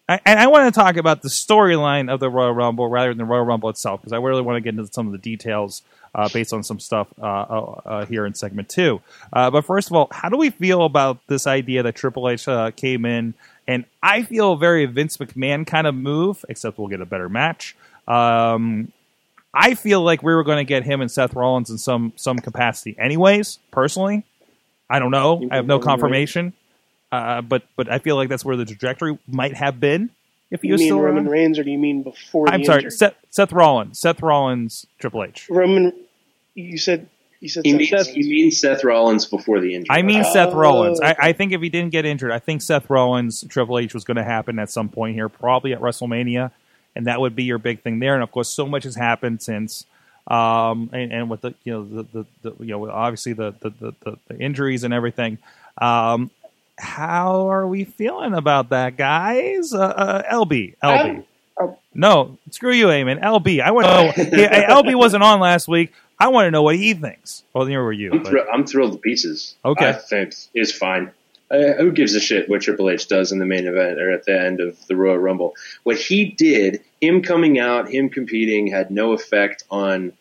I, 0.07 0.21
and 0.27 0.39
I 0.39 0.49
want 0.49 0.75
to 0.75 0.79
talk 0.79 0.99
about 0.99 1.23
the 1.23 1.31
storyline 1.31 2.13
of 2.13 2.21
the 2.21 2.29
Royal 2.29 2.53
Rumble 2.53 2.91
rather 2.91 3.09
than 3.09 3.17
the 3.17 3.25
Royal 3.25 3.47
Rumble 3.47 3.71
itself 3.71 4.03
because 4.03 4.13
I 4.13 4.19
really 4.19 4.43
want 4.43 4.57
to 4.57 4.61
get 4.61 4.79
into 4.79 4.93
some 4.93 5.07
of 5.07 5.13
the 5.13 5.19
details 5.19 5.81
uh, 6.15 6.29
based 6.33 6.53
on 6.53 6.63
some 6.63 6.79
stuff 6.79 7.09
uh, 7.21 7.25
uh, 7.25 7.81
uh, 7.85 8.07
here 8.07 8.25
in 8.27 8.35
segment 8.35 8.69
two. 8.69 9.01
Uh, 9.33 9.51
but 9.51 9.65
first 9.65 9.89
of 9.89 9.97
all, 9.97 10.09
how 10.11 10.29
do 10.29 10.37
we 10.37 10.51
feel 10.51 10.85
about 10.85 11.19
this 11.27 11.47
idea 11.47 11.83
that 11.83 11.95
Triple 11.95 12.29
H 12.29 12.47
uh, 12.49 12.71
came 12.71 13.05
in? 13.05 13.35
And 13.67 13.85
I 14.03 14.23
feel 14.23 14.53
a 14.53 14.57
very 14.57 14.87
Vince 14.87 15.17
McMahon 15.17 15.67
kind 15.67 15.87
of 15.87 15.95
move, 15.95 16.45
except 16.49 16.79
we'll 16.79 16.89
get 16.89 17.01
a 17.01 17.07
better 17.07 17.29
match. 17.29 17.75
Um, 18.07 18.93
I 19.55 19.75
feel 19.75 20.03
like 20.03 20.23
we 20.23 20.35
were 20.35 20.45
going 20.45 20.59
to 20.59 20.69
get 20.69 20.85
him 20.85 21.01
and 21.01 21.11
Seth 21.11 21.35
Rollins 21.35 21.71
in 21.71 21.79
some 21.79 22.13
some 22.17 22.39
capacity, 22.39 22.97
anyways. 22.99 23.59
Personally, 23.71 24.25
I 24.91 24.99
don't 24.99 25.11
know. 25.11 25.49
I 25.51 25.57
have 25.57 25.67
no 25.67 25.79
confirmation, 25.79 26.53
uh, 27.13 27.41
but 27.41 27.63
but 27.77 27.91
I 27.91 27.99
feel 28.01 28.17
like 28.17 28.29
that's 28.29 28.45
where 28.45 28.57
the 28.57 28.65
trajectory 28.65 29.19
might 29.27 29.55
have 29.55 29.81
been 29.81 30.11
if 30.55 30.63
he 30.63 30.69
You 30.69 30.75
was 30.75 30.81
mean 30.81 30.89
still 30.89 31.01
Roman 31.01 31.25
around. 31.25 31.33
Reigns, 31.33 31.59
or 31.59 31.65
do 31.65 31.71
you 31.71 31.79
mean 31.79 32.03
before? 32.03 32.47
The 32.47 32.51
Ryan? 32.53 32.55
I'm 32.55 32.61
the 32.61 32.65
sorry, 32.67 32.77
injury? 32.79 32.91
Seth, 32.93 33.15
Seth 33.31 33.53
Rollins, 33.53 33.99
Seth 33.99 34.23
Rollins, 34.23 34.87
Triple 34.99 35.25
H. 35.25 35.49
Roman. 35.51 35.93
You 36.55 36.79
said 36.79 37.09
you 37.41 37.49
said 37.49 37.65
He 37.67 37.73
Seth- 37.73 37.79
means, 37.79 37.91
Seth- 37.91 38.15
he 38.15 38.23
means 38.23 38.61
Seth 38.61 38.85
Rollins 38.85 39.27
before 39.27 39.61
the 39.61 39.75
injury. 39.75 39.95
I 39.95 40.03
mean 40.03 40.23
Oh, 40.25 40.33
Seth 40.33 40.55
Rollins. 40.55 41.01
I. 41.01 41.15
I 41.19 41.33
think 41.33 41.53
if 41.53 41.61
he 41.61 41.69
didn't 41.69 41.91
get 41.93 42.05
injured, 42.07 42.31
I 42.33 42.39
think 42.39 42.63
Seth 42.63 42.89
Rollins 42.89 43.45
Triple 43.49 43.79
H 43.79 43.93
was 43.93 44.05
going 44.05 44.17
to 44.17 44.25
happen 44.25 44.59
at 44.59 44.71
some 44.71 44.89
point 44.89 45.15
here, 45.15 45.29
probably 45.29 45.73
at 45.75 45.81
WrestleMania, 45.81 46.53
and 46.97 47.07
that 47.07 47.21
would 47.21 47.35
be 47.37 47.45
your 47.45 47.59
big 47.59 47.83
thing 47.83 47.99
there. 47.99 48.15
And 48.15 48.23
of 48.23 48.31
course, 48.31 48.49
so 48.49 48.67
much 48.67 48.85
has 48.85 48.95
happened 48.95 49.43
since, 49.43 49.85
um, 50.29 50.89
and, 50.93 51.13
and 51.13 51.29
with 51.31 51.41
the 51.43 51.55
you 51.65 51.73
know 51.73 51.85
the, 51.85 52.03
the, 52.13 52.27
the 52.51 52.65
you 52.65 52.71
know 52.71 52.89
obviously 52.91 53.33
the 53.35 53.53
the, 53.61 53.71
the, 53.71 53.95
the, 54.05 54.19
the 54.29 54.39
injuries 54.39 54.85
and 54.85 54.95
everything. 54.95 55.39
Um, 55.79 56.31
how 56.79 57.49
are 57.51 57.67
we 57.67 57.85
feeling 57.85 58.35
about 58.35 58.71
that, 58.71 58.97
guys? 58.97 59.73
Uh, 59.73 59.81
uh, 59.81 60.23
LB, 60.33 60.77
LB. 60.83 60.83
I'm- 60.83 61.25
oh. 61.61 61.79
No, 61.95 62.39
screw 62.51 62.73
you, 62.73 62.87
Eamon. 62.87 63.21
LB. 63.23 63.61
I 63.61 63.71
want 63.71 63.87
to 63.87 64.25
know. 64.25 64.37
yeah, 64.43 64.71
LB 64.71 64.97
wasn't 64.97 65.23
on 65.23 65.39
last 65.41 65.69
week. 65.69 65.93
I 66.19 66.29
want 66.29 66.47
to 66.47 66.51
know 66.51 66.63
what 66.63 66.77
he 66.77 66.95
thinks. 66.95 67.45
Well, 67.53 67.65
neither 67.67 67.83
were 67.83 67.93
you. 67.93 68.13
I'm, 68.13 68.25
thr- 68.25 68.51
I'm 68.53 68.67
thrilled 68.67 68.93
to 68.93 68.99
pieces. 68.99 69.55
Okay. 69.65 69.89
I 69.89 69.93
think 69.93 70.35
it's 70.55 70.73
fine. 70.73 71.13
Uh, 71.51 71.75
who 71.75 71.93
gives 71.93 72.15
a 72.15 72.21
shit 72.21 72.49
what 72.49 72.63
Triple 72.63 72.91
H 72.91 73.07
does 73.07 73.31
in 73.31 73.39
the 73.39 73.45
main 73.47 73.67
event 73.67 74.01
or 74.01 74.11
at 74.11 74.25
the 74.25 74.41
end 74.41 74.61
of 74.61 74.85
the 74.87 74.97
Royal 74.97 75.19
Rumble? 75.19 75.55
What 75.85 75.99
he 75.99 76.25
did, 76.25 76.83
him 77.01 77.23
coming 77.23 77.59
out, 77.59 77.89
him 77.89 78.09
competing, 78.09 78.67
had 78.67 78.91
no 78.91 79.13
effect 79.13 79.63
on 79.71 80.13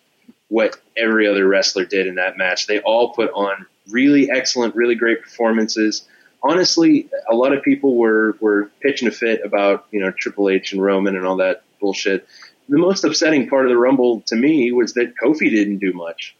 what 0.49 0.77
every 0.95 1.27
other 1.27 1.47
wrestler 1.47 1.85
did 1.85 2.05
in 2.05 2.15
that 2.15 2.37
match. 2.37 2.67
They 2.67 2.79
all 2.81 3.13
put 3.13 3.31
on 3.31 3.65
really 3.89 4.29
excellent, 4.29 4.75
really 4.75 4.95
great 4.95 5.23
performances. 5.23 6.07
Honestly, 6.43 7.09
a 7.29 7.35
lot 7.35 7.53
of 7.53 7.63
people 7.63 7.95
were 7.95 8.35
were 8.39 8.69
pitching 8.81 9.07
a 9.07 9.11
fit 9.11 9.41
about 9.45 9.85
you 9.91 9.99
know 10.01 10.11
Triple 10.11 10.49
H 10.49 10.73
and 10.73 10.81
Roman 10.81 11.15
and 11.15 11.25
all 11.25 11.37
that 11.37 11.63
bullshit. 11.79 12.27
The 12.69 12.77
most 12.77 13.03
upsetting 13.03 13.49
part 13.49 13.65
of 13.65 13.69
the 13.69 13.77
Rumble 13.77 14.21
to 14.27 14.35
me 14.35 14.71
was 14.71 14.93
that 14.93 15.13
Kofi 15.21 15.49
didn't 15.49 15.79
do 15.79 15.93
much. 15.93 16.35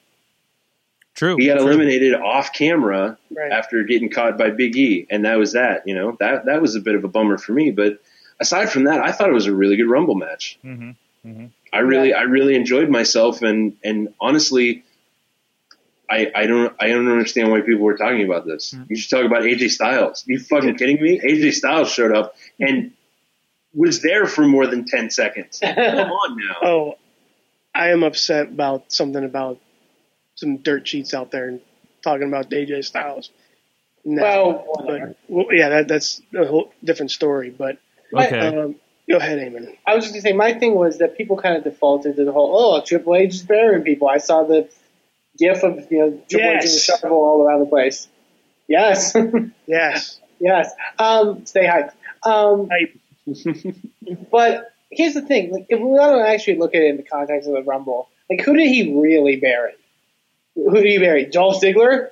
True. 1.15 1.35
He 1.37 1.45
got 1.47 1.57
true. 1.57 1.67
eliminated 1.67 2.15
off 2.15 2.53
camera 2.53 3.17
Right. 3.35 3.51
after 3.51 3.83
getting 3.83 4.09
caught 4.09 4.37
by 4.37 4.49
Big 4.49 4.75
E, 4.75 5.05
and 5.09 5.25
that 5.25 5.37
was 5.37 5.53
that. 5.53 5.87
You 5.87 5.95
know 5.95 6.17
that 6.19 6.45
that 6.45 6.61
was 6.61 6.75
a 6.75 6.79
bit 6.81 6.95
of 6.95 7.03
a 7.03 7.07
bummer 7.07 7.37
for 7.37 7.53
me. 7.53 7.71
But 7.71 7.99
aside 8.39 8.69
from 8.71 8.85
that, 8.85 8.99
I 9.01 9.11
thought 9.11 9.29
it 9.29 9.33
was 9.33 9.45
a 9.47 9.53
really 9.55 9.75
good 9.77 9.89
Rumble 9.89 10.15
match. 10.15 10.57
Mhm, 10.65 10.95
mhm. 11.25 11.49
I 11.71 11.79
really, 11.79 12.13
I 12.13 12.23
really 12.23 12.55
enjoyed 12.55 12.89
myself, 12.89 13.41
and 13.41 13.77
and 13.83 14.13
honestly, 14.19 14.83
I 16.09 16.31
I 16.35 16.45
don't 16.47 16.75
I 16.79 16.87
don't 16.87 17.07
understand 17.09 17.49
why 17.51 17.61
people 17.61 17.81
were 17.83 17.97
talking 17.97 18.23
about 18.25 18.45
this. 18.45 18.73
Mm. 18.73 18.89
You 18.89 18.95
should 18.95 19.09
talk 19.09 19.25
about 19.25 19.43
AJ 19.43 19.69
Styles. 19.71 20.23
you 20.27 20.39
fucking 20.39 20.75
kidding 20.75 21.01
me? 21.01 21.19
AJ 21.19 21.53
Styles 21.53 21.91
showed 21.91 22.15
up 22.15 22.35
and 22.59 22.91
was 23.73 24.01
there 24.01 24.25
for 24.25 24.45
more 24.45 24.67
than 24.67 24.85
ten 24.85 25.09
seconds. 25.09 25.59
Come 25.63 25.75
on 25.77 26.37
now. 26.37 26.55
Oh, 26.61 26.93
I 27.73 27.89
am 27.89 28.03
upset 28.03 28.47
about 28.49 28.91
something 28.91 29.23
about 29.23 29.59
some 30.35 30.57
dirt 30.57 30.87
sheets 30.87 31.13
out 31.13 31.31
there 31.31 31.47
and 31.47 31.61
talking 32.03 32.27
about 32.27 32.49
AJ 32.49 32.85
Styles. 32.85 33.29
No, 34.05 34.21
Well, 34.21 34.53
whatever. 34.67 35.07
but 35.07 35.17
well, 35.29 35.45
yeah, 35.51 35.69
that, 35.69 35.87
that's 35.87 36.21
a 36.35 36.45
whole 36.45 36.73
different 36.83 37.11
story. 37.11 37.49
But 37.49 37.77
Okay. 38.13 38.37
um, 38.39 38.75
go 39.09 39.17
ahead, 39.17 39.39
Eamon. 39.39 39.77
I 39.87 39.95
was 39.95 40.03
just 40.03 40.13
gonna 40.13 40.21
say 40.21 40.33
my 40.33 40.53
thing 40.53 40.75
was 40.75 40.97
that 40.97 41.17
people 41.17 41.37
kind 41.37 41.55
of 41.57 41.63
defaulted 41.63 42.17
to 42.17 42.25
the 42.25 42.31
whole 42.33 42.51
oh 42.55 42.81
Triple 42.85 43.15
H 43.15 43.35
is 43.35 43.41
burying 43.43 43.83
people. 43.83 44.09
I 44.09 44.17
saw 44.17 44.43
the 44.43 44.67
gif 45.43 45.63
of 45.63 45.91
you 45.91 45.99
know 45.99 46.21
Triple 46.29 46.49
H 46.49 46.65
in 46.65 46.71
the 46.71 46.79
shovel 46.79 47.17
all 47.17 47.41
around 47.41 47.59
the 47.61 47.65
place. 47.65 48.07
Yes, 48.67 49.13
Yes, 49.67 50.19
yes. 50.39 50.71
Um, 50.97 51.45
stay 51.45 51.65
hyped. 51.65 51.91
Um, 52.23 52.69
Hype. 52.71 53.75
but 54.31 54.71
here's 54.91 55.13
the 55.13 55.21
thing: 55.21 55.51
like, 55.51 55.65
if 55.69 55.79
we 55.79 55.85
want 55.85 56.15
to 56.17 56.31
actually 56.31 56.57
look 56.57 56.73
at 56.75 56.81
it 56.81 56.89
in 56.89 56.97
the 56.97 57.03
context 57.03 57.47
of 57.47 57.55
the 57.55 57.63
Rumble, 57.63 58.09
like 58.29 58.41
who 58.41 58.55
did 58.55 58.69
he 58.69 58.93
really 58.97 59.35
bury? 59.37 59.73
Who 60.55 60.73
did 60.73 60.85
he 60.85 60.99
bury? 60.99 61.25
Dolph 61.25 61.61
Ziggler? 61.61 62.09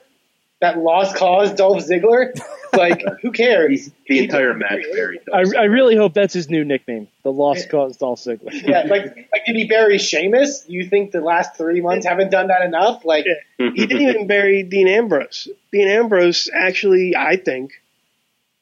That 0.62 0.78
lost 0.78 1.16
cause, 1.16 1.54
Dolph 1.54 1.80
Ziggler? 1.80 2.40
Like, 2.74 3.04
who 3.22 3.32
cares? 3.32 3.90
the 4.08 4.20
entire 4.20 4.54
match 4.54 4.84
buried. 4.94 5.22
I, 5.34 5.40
I 5.40 5.64
really 5.66 5.96
hope 5.96 6.14
that's 6.14 6.34
his 6.34 6.50
new 6.50 6.64
nickname, 6.64 7.08
the 7.24 7.32
Lost 7.32 7.70
Cause 7.70 7.98
Dolph 7.98 8.20
Ziggler. 8.20 8.54
Yeah, 8.54 8.84
like, 8.84 9.16
like 9.32 9.46
did 9.46 9.56
he 9.56 9.66
bury 9.66 9.98
Sheamus? 9.98 10.66
You 10.68 10.86
think 10.86 11.12
the 11.12 11.22
last 11.22 11.58
three 11.58 11.82
months 11.82 12.06
haven't 12.06 12.32
done 12.32 12.48
that 12.48 12.62
enough? 12.62 13.04
Like, 13.04 13.26
he 13.58 13.72
didn't 13.72 14.02
even 14.02 14.28
bury 14.28 14.64
Dean 14.64 14.88
Ambrose. 14.88 15.50
Dean 15.72 15.88
Ambrose 15.88 16.50
actually, 16.54 17.16
I 17.16 17.36
think, 17.38 17.74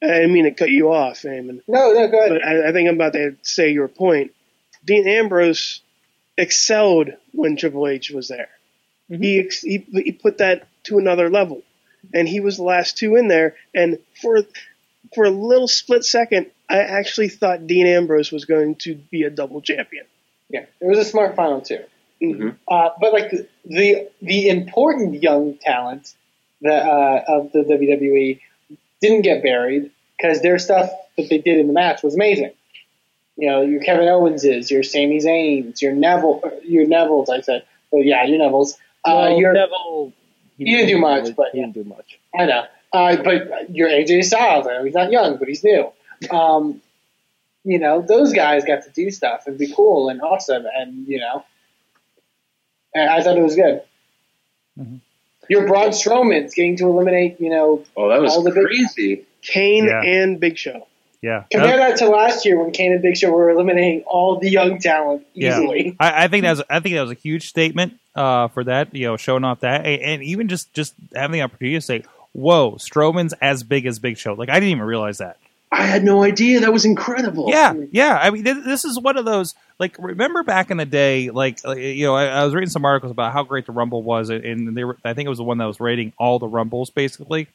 I 0.02 0.06
didn't 0.06 0.32
mean 0.32 0.44
to 0.44 0.52
cut 0.52 0.70
you 0.70 0.92
off, 0.92 1.22
Eamon, 1.22 1.60
no, 1.68 1.92
no, 1.92 2.08
go 2.08 2.18
ahead. 2.18 2.30
but 2.30 2.44
I, 2.44 2.70
I 2.70 2.72
think 2.72 2.88
I'm 2.88 2.94
about 2.94 3.12
to 3.12 3.36
say 3.42 3.72
your 3.72 3.88
point. 3.88 4.32
Dean 4.84 5.06
Ambrose 5.06 5.82
excelled 6.38 7.10
when 7.32 7.56
Triple 7.56 7.86
H 7.86 8.10
was 8.10 8.28
there. 8.28 8.48
Mm-hmm. 9.10 9.22
He, 9.22 9.38
ex- 9.40 9.60
he 9.60 9.86
he 9.92 10.12
put 10.12 10.38
that 10.38 10.66
to 10.84 10.98
another 10.98 11.28
level, 11.28 11.62
and 12.14 12.28
he 12.28 12.40
was 12.40 12.56
the 12.56 12.62
last 12.62 12.98
two 12.98 13.16
in 13.16 13.28
there. 13.28 13.56
And 13.74 13.98
for 14.20 14.42
for 15.14 15.24
a 15.24 15.30
little 15.30 15.68
split 15.68 16.04
second, 16.04 16.46
I 16.68 16.78
actually 16.78 17.28
thought 17.28 17.66
Dean 17.66 17.86
Ambrose 17.86 18.30
was 18.30 18.44
going 18.44 18.76
to 18.76 18.94
be 18.94 19.24
a 19.24 19.30
double 19.30 19.60
champion. 19.60 20.04
Yeah, 20.48 20.66
it 20.80 20.86
was 20.86 20.98
a 20.98 21.04
smart 21.04 21.36
final 21.36 21.60
too. 21.60 21.84
Mhm. 22.22 22.56
Uh, 22.68 22.90
but 23.00 23.12
like 23.12 23.30
the, 23.30 23.46
the 23.64 24.08
the 24.20 24.48
important 24.48 25.22
young 25.22 25.54
talent 25.54 26.14
that 26.62 26.86
uh, 26.86 27.24
of 27.28 27.52
the 27.52 27.60
WWE 27.60 28.40
didn't 29.00 29.22
get 29.22 29.42
buried 29.42 29.90
because 30.16 30.42
their 30.42 30.58
stuff 30.58 30.90
that 31.16 31.28
they 31.30 31.38
did 31.38 31.58
in 31.58 31.66
the 31.66 31.72
match 31.72 32.02
was 32.02 32.14
amazing. 32.14 32.50
You 33.36 33.48
know, 33.48 33.62
your 33.62 33.80
Kevin 33.82 34.04
Owenses, 34.04 34.70
your 34.70 34.82
Sami 34.82 35.18
Zayn's, 35.18 35.80
your 35.80 35.94
Neville, 35.94 36.42
your 36.62 36.86
Neville's. 36.86 37.30
I 37.30 37.40
said, 37.40 37.64
well, 37.90 38.02
yeah, 38.04 38.24
your 38.24 38.36
Neville's. 38.38 38.74
Uh, 39.02 39.14
Well, 39.14 39.38
your 39.38 39.52
Neville, 39.54 40.12
he 40.66 40.76
didn't 40.76 40.88
do 40.88 40.98
much, 40.98 41.22
really- 41.22 41.32
but 41.34 41.46
he 41.52 41.60
didn't 41.60 41.74
do 41.74 41.84
much. 41.84 42.18
I 42.38 42.46
know. 42.46 42.64
Uh, 42.92 43.16
but 43.22 43.74
your 43.74 43.88
AJ 43.88 44.24
Styles, 44.24 44.66
I 44.66 44.74
know 44.78 44.84
he's 44.84 44.94
not 44.94 45.12
young, 45.12 45.36
but 45.36 45.46
he's 45.48 45.62
new. 45.62 45.90
Um, 46.30 46.82
you 47.64 47.78
know, 47.78 48.02
those 48.02 48.32
guys 48.32 48.64
got 48.64 48.84
to 48.84 48.90
do 48.90 49.10
stuff 49.10 49.46
and 49.46 49.56
be 49.58 49.72
cool 49.72 50.08
and 50.08 50.20
awesome, 50.22 50.64
and 50.76 51.06
you 51.06 51.18
know, 51.20 51.44
and 52.94 53.08
I 53.08 53.22
thought 53.22 53.36
it 53.36 53.42
was 53.42 53.54
good. 53.54 53.82
Mm-hmm. 54.78 54.96
Your 55.48 55.66
Braun 55.66 55.88
Strowman's 55.90 56.54
getting 56.54 56.76
to 56.76 56.84
eliminate, 56.86 57.40
you 57.40 57.50
know, 57.50 57.84
Oh, 57.96 58.08
that 58.08 58.20
was 58.20 58.32
All 58.32 58.42
the 58.42 58.50
big- 58.52 58.64
crazy. 58.66 59.24
Kane 59.42 59.84
Yeah. 59.84 60.02
and 60.02 60.38
Big 60.38 60.56
Show. 60.58 60.86
Yeah. 61.22 61.44
compare 61.50 61.76
that 61.76 61.98
to 61.98 62.08
last 62.08 62.46
year 62.46 62.58
when 62.62 62.70
Kane 62.72 62.92
and 62.92 63.02
Big 63.02 63.16
Show 63.16 63.30
were 63.30 63.50
eliminating 63.50 64.02
all 64.06 64.38
the 64.38 64.48
young 64.48 64.78
talent 64.78 65.26
Yeah. 65.34 65.58
I, 66.00 66.24
I 66.24 66.28
think 66.28 66.44
that 66.44 66.50
was 66.52 66.62
I 66.70 66.80
think 66.80 66.94
that 66.94 67.02
was 67.02 67.10
a 67.10 67.14
huge 67.14 67.46
statement 67.48 67.94
uh, 68.14 68.48
for 68.48 68.64
that. 68.64 68.94
You 68.94 69.08
know, 69.08 69.16
showing 69.16 69.44
off 69.44 69.60
that, 69.60 69.86
and, 69.86 70.02
and 70.02 70.22
even 70.22 70.48
just 70.48 70.72
just 70.74 70.94
having 71.14 71.32
the 71.32 71.42
opportunity 71.42 71.76
to 71.76 71.80
say, 71.80 72.04
"Whoa, 72.32 72.72
Strowman's 72.72 73.34
as 73.40 73.62
big 73.62 73.86
as 73.86 73.98
Big 73.98 74.18
Show." 74.18 74.34
Like 74.34 74.48
I 74.48 74.54
didn't 74.54 74.70
even 74.70 74.84
realize 74.84 75.18
that. 75.18 75.36
I 75.72 75.86
had 75.86 76.02
no 76.02 76.24
idea. 76.24 76.60
That 76.60 76.72
was 76.72 76.84
incredible. 76.84 77.48
Yeah, 77.48 77.74
yeah. 77.92 78.18
I 78.20 78.30
mean, 78.30 78.42
th- 78.42 78.64
this 78.64 78.84
is 78.84 78.98
one 78.98 79.16
of 79.16 79.24
those. 79.24 79.54
Like, 79.78 79.96
remember 79.98 80.42
back 80.42 80.70
in 80.70 80.78
the 80.78 80.84
day, 80.84 81.30
like 81.30 81.60
uh, 81.64 81.72
you 81.72 82.06
know, 82.06 82.16
I, 82.16 82.26
I 82.26 82.44
was 82.44 82.54
reading 82.54 82.70
some 82.70 82.84
articles 82.84 83.12
about 83.12 83.32
how 83.32 83.44
great 83.44 83.66
the 83.66 83.72
Rumble 83.72 84.02
was, 84.02 84.30
and 84.30 84.76
they 84.76 84.82
were. 84.82 84.96
I 85.04 85.14
think 85.14 85.26
it 85.26 85.30
was 85.30 85.38
the 85.38 85.44
one 85.44 85.58
that 85.58 85.66
was 85.66 85.78
rating 85.78 86.12
all 86.18 86.40
the 86.40 86.48
Rumbles 86.48 86.90
basically, 86.90 87.46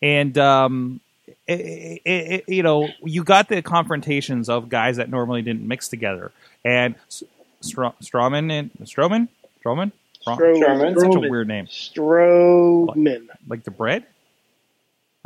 and 0.00 0.38
um, 0.38 1.00
it, 1.48 1.60
it, 1.60 2.02
it, 2.04 2.44
you 2.48 2.62
know, 2.62 2.88
you 3.02 3.24
got 3.24 3.48
the 3.48 3.62
confrontations 3.62 4.48
of 4.48 4.68
guys 4.68 4.96
that 4.98 5.10
normally 5.10 5.42
didn't 5.42 5.66
mix 5.66 5.88
together, 5.88 6.30
and 6.64 6.94
S- 7.08 7.24
Stro- 7.62 7.94
Strowman 8.00 8.52
and 8.52 8.70
Strowman, 8.84 9.26
Strowman, 9.66 9.92
Stro- 10.26 10.38
Stro- 10.38 10.62
Strowman. 10.62 11.00
such 11.00 11.14
a 11.24 11.28
weird 11.30 11.48
name, 11.48 11.66
Strowman. 11.66 13.28
like 13.48 13.64
the 13.64 13.70
bread. 13.70 14.04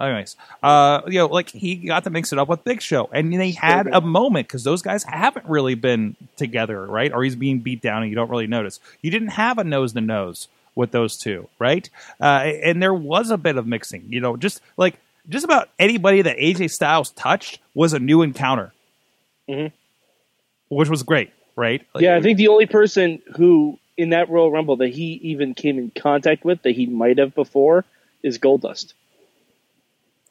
Anyways, 0.00 0.34
uh, 0.62 1.02
you 1.08 1.18
know, 1.18 1.26
like 1.26 1.50
he 1.50 1.74
got 1.76 2.04
to 2.04 2.10
mix 2.10 2.32
it 2.32 2.38
up 2.38 2.48
with 2.48 2.64
Big 2.64 2.80
Show, 2.80 3.10
and 3.12 3.32
they 3.34 3.50
had 3.50 3.86
a 3.86 4.00
moment 4.00 4.48
because 4.48 4.64
those 4.64 4.80
guys 4.80 5.04
haven't 5.04 5.44
really 5.44 5.74
been 5.74 6.16
together, 6.36 6.86
right? 6.86 7.12
Or 7.12 7.22
he's 7.22 7.36
being 7.36 7.58
beat 7.58 7.82
down, 7.82 8.00
and 8.02 8.08
you 8.10 8.16
don't 8.16 8.30
really 8.30 8.46
notice. 8.46 8.80
You 9.02 9.10
didn't 9.10 9.28
have 9.28 9.58
a 9.58 9.64
nose 9.64 9.92
to 9.92 10.00
nose 10.00 10.48
with 10.74 10.90
those 10.92 11.18
two, 11.18 11.48
right? 11.58 11.90
Uh, 12.18 12.24
and 12.62 12.82
there 12.82 12.94
was 12.94 13.30
a 13.30 13.36
bit 13.36 13.58
of 13.58 13.66
mixing, 13.66 14.04
you 14.08 14.20
know, 14.20 14.38
just 14.38 14.62
like 14.78 14.94
just 15.28 15.44
about 15.44 15.68
anybody 15.78 16.22
that 16.22 16.38
AJ 16.38 16.70
Styles 16.70 17.10
touched 17.10 17.58
was 17.74 17.92
a 17.92 17.98
new 17.98 18.22
encounter, 18.22 18.72
Mhm. 19.50 19.70
which 20.70 20.88
was 20.88 21.02
great, 21.02 21.30
right? 21.56 21.84
Like, 21.94 22.02
Yeah, 22.02 22.16
I 22.16 22.22
think 22.22 22.38
the 22.38 22.48
only 22.48 22.64
person 22.66 23.20
who 23.36 23.78
in 24.00 24.10
that 24.10 24.28
Royal 24.30 24.50
Rumble 24.50 24.76
that 24.76 24.88
he 24.88 25.12
even 25.22 25.54
came 25.54 25.78
in 25.78 25.90
contact 25.90 26.44
with 26.44 26.62
that 26.62 26.72
he 26.72 26.86
might 26.86 27.18
have 27.18 27.34
before 27.34 27.84
is 28.22 28.38
Goldust. 28.38 28.92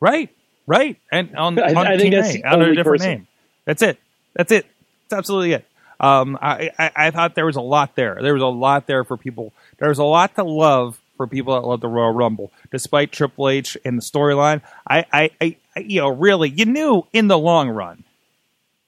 Right, 0.01 0.29
right, 0.67 0.97
and 1.11 1.35
on, 1.35 1.59
on 1.59 1.77
I 1.77 1.97
think 1.97 2.13
that's 2.13 2.35
A, 2.35 2.41
under 2.43 2.69
a 2.71 2.75
different 2.75 2.99
person. 2.99 3.11
name. 3.11 3.27
That's 3.65 3.81
it. 3.81 3.97
That's 4.35 4.51
it. 4.51 4.65
That's 5.09 5.19
absolutely 5.19 5.53
it. 5.53 5.65
Um, 5.99 6.37
I, 6.41 6.71
I 6.79 6.91
I 6.95 7.11
thought 7.11 7.35
there 7.35 7.45
was 7.45 7.57
a 7.57 7.61
lot 7.61 7.95
there. 7.95 8.17
There 8.21 8.33
was 8.33 8.41
a 8.41 8.47
lot 8.47 8.87
there 8.87 9.03
for 9.03 9.17
people. 9.17 9.51
There 9.79 9.89
was 9.89 9.99
a 9.99 10.03
lot 10.05 10.35
to 10.35 10.43
love 10.43 10.99
for 11.17 11.27
people 11.27 11.59
that 11.59 11.67
love 11.67 11.81
the 11.81 11.89
Royal 11.89 12.13
Rumble, 12.13 12.51
despite 12.71 13.11
Triple 13.11 13.49
H 13.49 13.77
and 13.83 13.97
the 13.97 14.01
storyline. 14.01 14.61
I, 14.87 15.05
I, 15.11 15.29
I- 15.41 15.55
you 15.81 16.01
know, 16.01 16.09
really, 16.09 16.49
you 16.49 16.65
knew 16.65 17.05
in 17.13 17.27
the 17.27 17.37
long 17.37 17.69
run, 17.69 18.03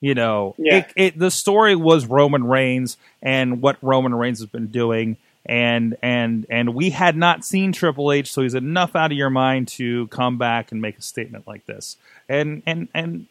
you 0.02 0.14
know, 0.16 0.56
Yeah. 0.58 0.78
it, 0.80 0.94
it, 0.96 1.20
the 1.20 1.32
story 1.32 1.76
was 1.76 2.06
Roman 2.06 2.44
Reigns 2.44 2.98
and 3.22 3.62
what 3.62 3.78
Roman 3.82 4.14
Reigns 4.14 4.40
has 4.40 4.50
been 4.50 4.68
doing. 4.68 5.16
And 5.46 5.98
and 6.04 6.46
and 6.50 6.76
we 6.76 6.92
had 6.92 7.16
not 7.18 7.44
seen 7.44 7.72
Triple 7.72 8.12
H, 8.12 8.32
so 8.32 8.44
he's 8.44 8.54
enough 8.54 8.96
out 8.96 9.12
of 9.12 9.18
your 9.18 9.32
mind 9.32 9.70
to 9.70 10.06
come 10.08 10.38
back 10.38 10.72
and 10.72 10.82
make 10.82 11.00
a 11.00 11.02
statement 11.02 11.48
like 11.48 11.66
this. 11.66 11.98
And 12.30 12.62
and 12.68 12.88
and 12.94 13.26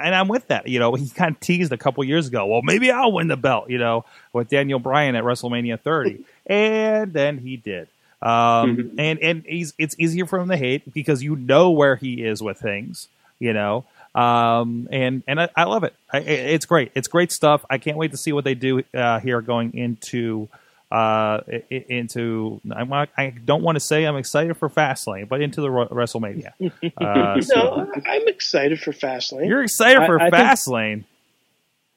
and 0.00 0.14
I'm 0.14 0.26
with 0.26 0.48
that. 0.48 0.66
You 0.66 0.80
know, 0.80 0.94
he 0.94 1.08
kind 1.08 1.34
of 1.36 1.40
teased 1.40 1.72
a 1.72 1.76
couple 1.78 2.02
years 2.02 2.26
ago. 2.26 2.46
Well, 2.46 2.62
maybe 2.62 2.90
I'll 2.90 3.12
win 3.12 3.28
the 3.28 3.36
belt. 3.36 3.70
You 3.70 3.78
know, 3.78 4.04
with 4.32 4.48
Daniel 4.48 4.80
Bryan 4.80 5.14
at 5.14 5.22
WrestleMania 5.22 5.80
30, 5.80 6.24
and 6.46 7.12
then 7.12 7.38
he 7.38 7.56
did. 7.56 7.86
Um, 8.20 8.92
and 8.98 9.20
and 9.20 9.44
he's 9.46 9.72
it's 9.78 9.94
easier 10.00 10.26
for 10.26 10.40
him 10.40 10.48
to 10.48 10.56
hate 10.56 10.92
because 10.92 11.22
you 11.22 11.36
know 11.36 11.70
where 11.70 11.94
he 11.94 12.24
is 12.24 12.42
with 12.42 12.58
things. 12.58 13.06
You 13.38 13.52
know, 13.52 13.84
um, 14.16 14.88
and 14.90 15.22
and 15.28 15.40
I, 15.40 15.48
I 15.54 15.64
love 15.64 15.84
it. 15.84 15.94
I, 16.12 16.18
it's 16.20 16.66
great. 16.66 16.90
It's 16.94 17.08
great 17.08 17.30
stuff. 17.30 17.64
I 17.70 17.78
can't 17.78 17.96
wait 17.98 18.10
to 18.12 18.16
see 18.16 18.32
what 18.32 18.44
they 18.44 18.54
do 18.54 18.82
uh, 18.94 19.20
here 19.20 19.40
going 19.40 19.74
into. 19.76 20.48
Uh, 20.88 21.42
i- 21.52 21.64
i- 21.68 21.84
into 21.88 22.60
I'm 22.70 22.92
I 22.92 23.34
don't 23.44 23.64
want 23.64 23.74
to 23.74 23.80
say 23.80 24.04
I'm 24.04 24.14
excited 24.16 24.56
for 24.56 24.70
Fastlane, 24.70 25.28
but 25.28 25.40
into 25.40 25.60
the 25.60 25.68
Ro- 25.68 25.88
WrestleMania. 25.88 26.52
Uh, 26.96 27.40
so 27.40 27.54
No, 27.56 27.92
I'm 28.06 28.28
excited 28.28 28.80
for 28.80 28.92
Fastlane. 28.92 29.48
you're 29.48 29.64
excited 29.64 30.06
for 30.06 30.20
I 30.22 30.30
think- 30.30 30.34
Fastlane. 30.44 31.04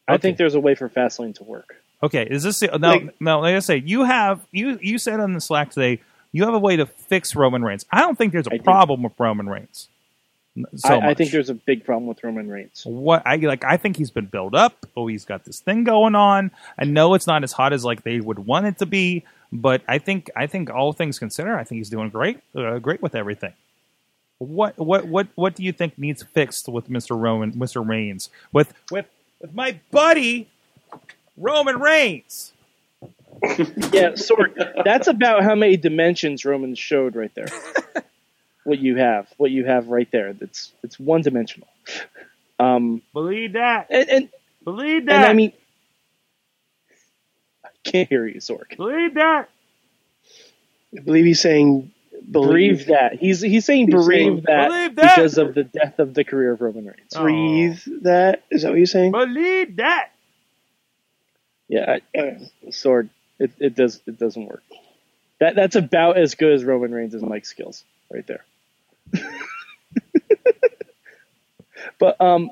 I 0.07 0.13
Okay. 0.13 0.21
think 0.23 0.37
there's 0.39 0.55
a 0.55 0.59
way 0.59 0.73
for 0.73 0.89
Fastlane 0.89 1.35
to 1.35 1.43
work. 1.43 1.75
Okay, 2.01 2.25
is 2.29 2.41
this 2.41 2.63
now? 2.63 2.77
Like- 2.79 3.21
now, 3.21 3.41
like 3.41 3.53
I 3.55 3.59
say, 3.59 3.77
you 3.77 4.05
have 4.05 4.41
you 4.51 4.79
you 4.81 4.97
said 4.97 5.19
on 5.19 5.33
the 5.33 5.39
Slack 5.41 5.69
today 5.69 6.01
you 6.31 6.45
have 6.45 6.55
a 6.55 6.59
way 6.59 6.75
to 6.77 6.87
fix 6.87 7.35
Roman 7.35 7.63
Reigns. 7.63 7.85
I 7.91 7.99
don't 8.01 8.17
think 8.17 8.33
there's 8.33 8.47
a 8.47 8.49
I 8.49 8.51
think- 8.53 8.63
problem 8.63 9.03
with 9.03 9.13
Roman 9.19 9.47
Reigns. 9.47 9.87
So 10.75 10.95
I, 10.95 11.09
I 11.09 11.13
think 11.13 11.31
there's 11.31 11.49
a 11.49 11.53
big 11.53 11.85
problem 11.85 12.07
with 12.07 12.23
Roman 12.23 12.49
Reigns. 12.49 12.83
what 12.85 13.25
I 13.25 13.35
like. 13.37 13.63
I 13.63 13.77
think 13.77 13.97
he's 13.97 14.11
been 14.11 14.25
built 14.25 14.55
up. 14.55 14.85
Oh, 14.97 15.07
he's 15.07 15.25
got 15.25 15.45
this 15.45 15.59
thing 15.59 15.83
going 15.83 16.15
on. 16.15 16.51
I 16.77 16.85
know 16.85 17.13
it's 17.13 17.27
not 17.27 17.43
as 17.43 17.51
hot 17.51 17.71
as 17.71 17.85
like 17.85 18.03
they 18.03 18.19
would 18.19 18.39
want 18.39 18.65
it 18.65 18.79
to 18.79 18.85
be, 18.85 19.23
but 19.51 19.81
I 19.87 19.99
think 19.99 20.29
I 20.35 20.47
think 20.47 20.69
all 20.69 20.91
things 20.91 21.19
considered, 21.19 21.55
I 21.57 21.63
think 21.63 21.77
he's 21.79 21.89
doing 21.89 22.09
great, 22.09 22.39
uh, 22.55 22.79
great 22.79 23.01
with 23.01 23.15
everything. 23.15 23.53
What 24.39 24.77
what 24.77 25.07
what 25.07 25.27
what 25.35 25.55
do 25.55 25.63
you 25.63 25.71
think 25.71 25.97
needs 25.97 26.23
fixed 26.23 26.67
with 26.67 26.89
Mister 26.89 27.15
Roman, 27.15 27.57
Mister 27.57 27.81
Reigns, 27.81 28.29
with 28.51 28.73
with 28.91 29.05
with 29.39 29.53
my 29.53 29.79
buddy 29.91 30.49
Roman 31.37 31.79
Reigns? 31.79 32.53
Yeah, 33.41 34.11
Sorg, 34.11 34.83
that's 34.83 35.07
about 35.07 35.43
how 35.43 35.55
many 35.55 35.77
dimensions 35.77 36.43
Roman 36.43 36.75
showed 36.75 37.15
right 37.15 37.33
there. 37.35 37.47
what 38.63 38.79
you 38.79 38.97
have, 38.97 39.27
what 39.37 39.51
you 39.51 39.65
have 39.65 39.87
right 39.87 40.09
there. 40.11 40.33
That's 40.33 40.71
it's 40.83 40.99
one 40.99 41.21
dimensional. 41.21 41.67
Um, 42.61 43.01
Believe 43.13 43.53
that. 43.53 43.87
and, 43.89 44.09
and 44.09 44.29
Believe 44.65 44.97
and 45.03 45.07
that. 45.07 45.29
I 45.29 45.33
mean, 45.33 45.53
I 47.63 47.69
can't 47.85 48.09
hear 48.09 48.27
you, 48.27 48.41
Sorg. 48.41 48.75
believe 48.75 49.13
that. 49.13 49.47
I 50.97 50.99
believe 51.01 51.23
he's 51.23 51.39
saying 51.39 51.89
Believe 52.29 52.87
that. 52.87 53.13
He's 53.15 53.39
he's 53.41 53.65
saying 53.65 53.85
He's 53.87 53.93
bereave 53.95 54.07
saying, 54.07 54.43
that, 54.47 54.67
"Believe 54.67 54.95
that." 54.95 55.15
because 55.15 55.37
of 55.37 55.55
the 55.55 55.63
death 55.63 55.99
of 55.99 56.13
the 56.13 56.23
career 56.23 56.51
of 56.51 56.61
Roman 56.61 56.85
Reigns. 56.87 57.13
breathe 57.15 58.03
that. 58.03 58.43
Is 58.51 58.63
that 58.63 58.69
what 58.71 58.77
you're 58.77 58.85
saying? 58.85 59.11
Believe 59.13 59.77
that. 59.77 60.09
Yeah, 61.69 61.99
I, 62.13 62.37
Sorg. 62.67 63.09
It, 63.39 63.51
it 63.59 63.75
does 63.75 64.01
it 64.05 64.19
doesn't 64.19 64.45
work. 64.45 64.63
That 65.39 65.55
that's 65.55 65.77
about 65.77 66.17
as 66.17 66.35
good 66.35 66.51
as 66.53 66.65
Roman 66.65 66.91
Reigns' 66.91 67.15
mic 67.23 67.45
skills 67.45 67.85
right 68.11 68.25
there. 68.27 68.45
but 71.99 72.19
um, 72.21 72.51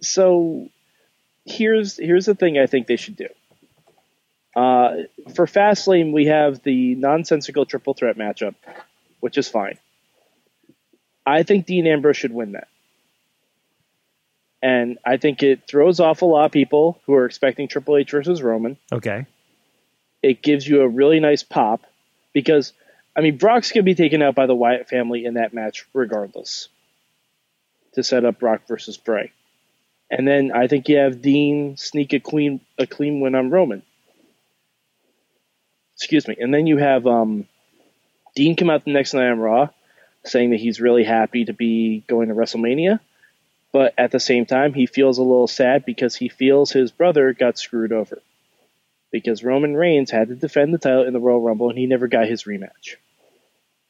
so 0.00 0.68
here's 1.44 1.96
here's 1.96 2.26
the 2.26 2.34
thing 2.34 2.58
I 2.58 2.66
think 2.66 2.86
they 2.86 2.96
should 2.96 3.16
do. 3.16 3.28
Uh, 4.56 5.02
for 5.34 5.46
Fastlane, 5.46 6.12
we 6.12 6.26
have 6.26 6.62
the 6.62 6.94
nonsensical 6.96 7.64
triple 7.66 7.94
threat 7.94 8.16
matchup, 8.16 8.54
which 9.20 9.38
is 9.38 9.48
fine. 9.48 9.78
I 11.24 11.42
think 11.42 11.66
Dean 11.66 11.86
Ambrose 11.86 12.16
should 12.16 12.32
win 12.32 12.52
that. 12.52 12.68
And 14.60 14.98
I 15.04 15.18
think 15.18 15.42
it 15.44 15.68
throws 15.68 16.00
off 16.00 16.22
a 16.22 16.24
lot 16.24 16.46
of 16.46 16.52
people 16.52 17.00
who 17.06 17.14
are 17.14 17.26
expecting 17.26 17.68
Triple 17.68 17.96
H 17.96 18.10
versus 18.10 18.42
Roman 18.42 18.76
Okay. 18.90 19.26
it 20.22 20.42
gives 20.42 20.66
you 20.66 20.80
a 20.82 20.88
really 20.88 21.20
nice 21.20 21.44
pop 21.44 21.82
because 22.32 22.72
I 23.18 23.20
mean 23.20 23.36
Brock's 23.36 23.72
gonna 23.72 23.82
be 23.82 23.96
taken 23.96 24.22
out 24.22 24.36
by 24.36 24.46
the 24.46 24.54
Wyatt 24.54 24.88
family 24.88 25.24
in 25.24 25.34
that 25.34 25.52
match 25.52 25.86
regardless 25.92 26.68
to 27.94 28.04
set 28.04 28.24
up 28.24 28.38
Brock 28.38 28.68
versus 28.68 28.96
Bray. 28.96 29.32
And 30.08 30.26
then 30.26 30.52
I 30.52 30.68
think 30.68 30.88
you 30.88 30.98
have 30.98 31.20
Dean 31.20 31.76
sneak 31.76 32.12
a 32.12 32.20
clean 32.20 32.60
a 32.78 32.86
clean 32.86 33.20
win 33.20 33.34
on 33.34 33.50
Roman. 33.50 33.82
Excuse 35.96 36.28
me. 36.28 36.36
And 36.38 36.54
then 36.54 36.68
you 36.68 36.76
have 36.76 37.08
um, 37.08 37.48
Dean 38.36 38.54
come 38.54 38.70
out 38.70 38.84
the 38.84 38.92
next 38.92 39.14
night 39.14 39.28
on 39.28 39.40
Raw 39.40 39.70
saying 40.24 40.50
that 40.50 40.60
he's 40.60 40.80
really 40.80 41.02
happy 41.02 41.44
to 41.46 41.52
be 41.52 42.04
going 42.06 42.28
to 42.28 42.34
WrestleMania. 42.36 43.00
But 43.72 43.94
at 43.98 44.12
the 44.12 44.20
same 44.20 44.46
time, 44.46 44.74
he 44.74 44.86
feels 44.86 45.18
a 45.18 45.22
little 45.22 45.48
sad 45.48 45.84
because 45.84 46.14
he 46.14 46.28
feels 46.28 46.70
his 46.70 46.92
brother 46.92 47.32
got 47.32 47.58
screwed 47.58 47.92
over 47.92 48.22
because 49.10 49.42
Roman 49.42 49.74
Reigns 49.74 50.12
had 50.12 50.28
to 50.28 50.36
defend 50.36 50.72
the 50.72 50.78
title 50.78 51.02
in 51.02 51.12
the 51.12 51.18
Royal 51.18 51.40
Rumble 51.40 51.68
and 51.68 51.78
he 51.78 51.86
never 51.86 52.06
got 52.06 52.28
his 52.28 52.44
rematch. 52.44 52.94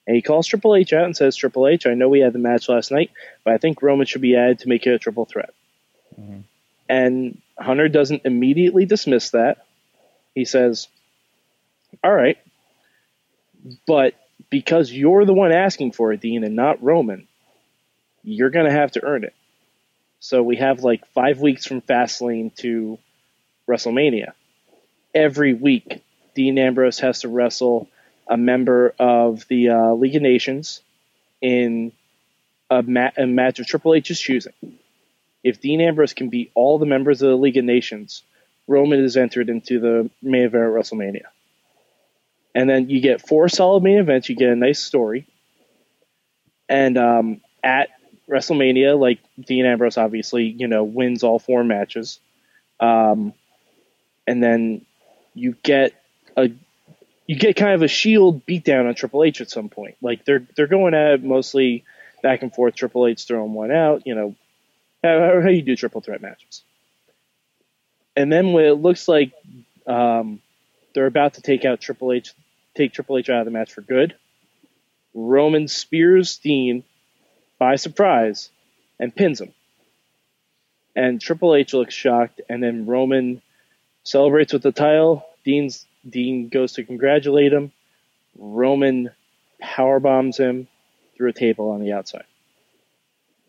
And 0.09 0.16
he 0.16 0.23
calls 0.23 0.49
Triple 0.49 0.75
H 0.75 0.92
out 0.92 1.05
and 1.05 1.16
says, 1.16 1.37
Triple 1.37 1.68
H, 1.68 1.87
I 1.87 1.94
know 1.94 2.09
we 2.09 2.21
had 2.21 2.33
the 2.33 2.40
match 2.40 2.68
last 2.68 2.90
night, 2.90 3.11
but 3.44 3.53
I 3.53 3.59
think 3.59 3.83
Roman 3.83 4.07
should 4.07 4.23
be 4.23 4.35
added 4.35 4.61
to 4.61 4.68
make 4.68 4.87
it 4.87 4.94
a 4.94 4.99
triple 4.99 5.27
threat. 5.27 5.51
Mm-hmm. 6.18 6.40
And 6.88 7.40
Hunter 7.59 7.88
doesn't 7.88 8.23
immediately 8.25 8.87
dismiss 8.87 9.31
that. 9.31 9.66
He 10.35 10.44
says, 10.44 10.88
All 12.03 12.12
right, 12.12 12.38
but 13.87 14.14
because 14.51 14.90
you're 14.90 15.27
the 15.27 15.35
one 15.35 15.53
asking 15.53 15.92
for 15.92 16.12
it, 16.12 16.21
Dean, 16.21 16.42
and 16.42 16.57
not 16.57 16.83
Roman, 16.83 17.29
you're 18.25 18.51
going 18.51 18.66
to 18.66 18.73
have 18.73 18.92
to 18.92 19.05
earn 19.05 19.25
it. 19.25 19.35
So 20.21 20.42
we 20.42 20.57
have 20.57 20.83
like 20.83 21.07
five 21.09 21.38
weeks 21.38 21.66
from 21.66 21.83
Fastlane 21.83 22.55
to 22.57 22.99
WrestleMania 23.68 24.33
every 25.14 25.55
week, 25.55 26.03
Dean 26.35 26.59
Ambrose 26.59 27.01
has 27.01 27.21
to 27.21 27.29
wrestle 27.29 27.88
a 28.29 28.37
member 28.37 28.95
of 28.99 29.47
the 29.49 29.71
uh, 29.71 29.93
League 29.95 30.17
of 30.17 30.23
Nations 30.23 30.83
in 31.41 31.93
a, 32.71 32.83
ma- 32.83 33.11
a 33.17 33.27
match 33.27 33.59
of 33.59 33.67
Triple 33.67 33.95
H's 33.95 34.21
choosing. 34.21 34.53
If 35.43 35.61
Dean 35.61 35.81
Ambrose 35.81 36.12
can 36.12 36.29
beat 36.29 36.51
all 36.55 36.79
the 36.79 36.87
members 36.87 37.23
of 37.23 37.31
the 37.31 37.37
League 37.37 37.57
of 37.57 37.64
Nations, 37.64 38.23
Roman 38.67 39.03
is 39.03 39.17
entered 39.17 39.49
into 39.49 39.81
the 39.81 40.11
main 40.21 40.43
event 40.43 40.64
at 40.64 40.71
WrestleMania. 40.71 41.27
And 42.55 42.69
then 42.69 42.91
you 42.91 43.01
get 43.01 43.27
four 43.27 43.49
solid 43.49 43.83
main 43.83 43.99
events. 43.99 44.29
You 44.29 44.37
get 44.37 44.51
a 44.51 44.57
nice 44.57 44.81
story. 44.81 45.27
And 46.69 46.99
um, 46.99 47.41
at 47.62 47.88
WrestleMania, 48.29 48.99
like 48.99 49.21
Dean 49.41 49.64
Ambrose 49.64 49.97
obviously, 49.97 50.45
you 50.45 50.67
know, 50.67 50.85
wins 50.85 51.23
all 51.23 51.38
four 51.38 51.64
matches. 51.64 52.19
Um, 52.81 53.33
and 54.27 54.43
then 54.43 54.85
you 55.35 55.57
get 55.62 55.93
a 56.37 56.51
you 57.29 57.37
get 57.37 57.57
kind 57.57 57.75
of 57.75 57.83
a 57.83 57.88
shield 57.88 58.45
beatdown 58.47 58.88
on 58.88 58.95
Triple 58.95 59.23
H 59.23 59.41
at 59.41 59.51
some 59.51 59.69
point. 59.69 59.97
Like 60.03 60.25
they're 60.25 60.45
they're 60.57 60.67
going 60.67 60.95
at 60.95 61.12
it 61.12 61.23
mostly 61.23 61.85
back 62.23 62.43
and 62.43 62.53
forth. 62.53 62.75
Triple 62.75 63.07
H 63.07 63.25
throwing 63.27 63.53
one 63.53 63.71
out, 63.71 64.07
you 64.07 64.14
know, 64.17 64.35
how, 65.05 65.47
you 65.49 65.62
do 65.62 65.77
triple 65.77 66.01
threat 66.01 66.23
matches. 66.23 66.62
And 68.17 68.33
then 68.33 68.53
when 68.53 68.64
it 68.64 68.73
looks 68.73 69.07
like 69.07 69.33
um, 69.87 70.41
they're 70.95 71.07
about 71.07 71.35
to 71.35 71.43
take 71.43 71.64
out 71.64 71.81
Triple 71.81 72.12
H, 72.12 72.33
take 72.75 72.93
Triple 72.93 73.19
H 73.19 73.31
out 73.31 73.41
of 73.41 73.45
the 73.45 73.53
match 73.53 73.73
for 73.73 73.83
good, 73.83 74.17
Roman 75.14 75.69
spears 75.69 76.38
Dean 76.38 76.83
by 77.59 77.77
surprise 77.77 78.51
and 78.99 79.14
pins 79.14 79.41
him. 79.41 79.53
And 80.97 81.21
Triple 81.21 81.55
H 81.55 81.75
looks 81.75 81.95
shocked, 81.95 82.41
and 82.49 82.61
then 82.61 82.87
Roman 82.87 83.41
celebrates 84.03 84.53
with 84.53 84.62
the 84.62 84.73
title. 84.73 85.25
Dean's 85.45 85.87
Dean 86.11 86.49
goes 86.49 86.75
to 86.75 86.85
congratulate 86.85 87.53
him. 87.53 87.73
Roman 88.37 89.11
power 89.61 90.01
bombs 90.01 90.37
him 90.38 90.68
through 91.16 91.31
a 91.31 91.33
table 91.33 91.71
on 91.71 91.81
the 91.81 91.92
outside. 91.92 92.25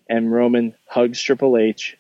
And 0.10 0.32
Roman 0.32 0.74
hugs 0.88 1.22
Triple 1.22 1.58
H. 1.58 1.98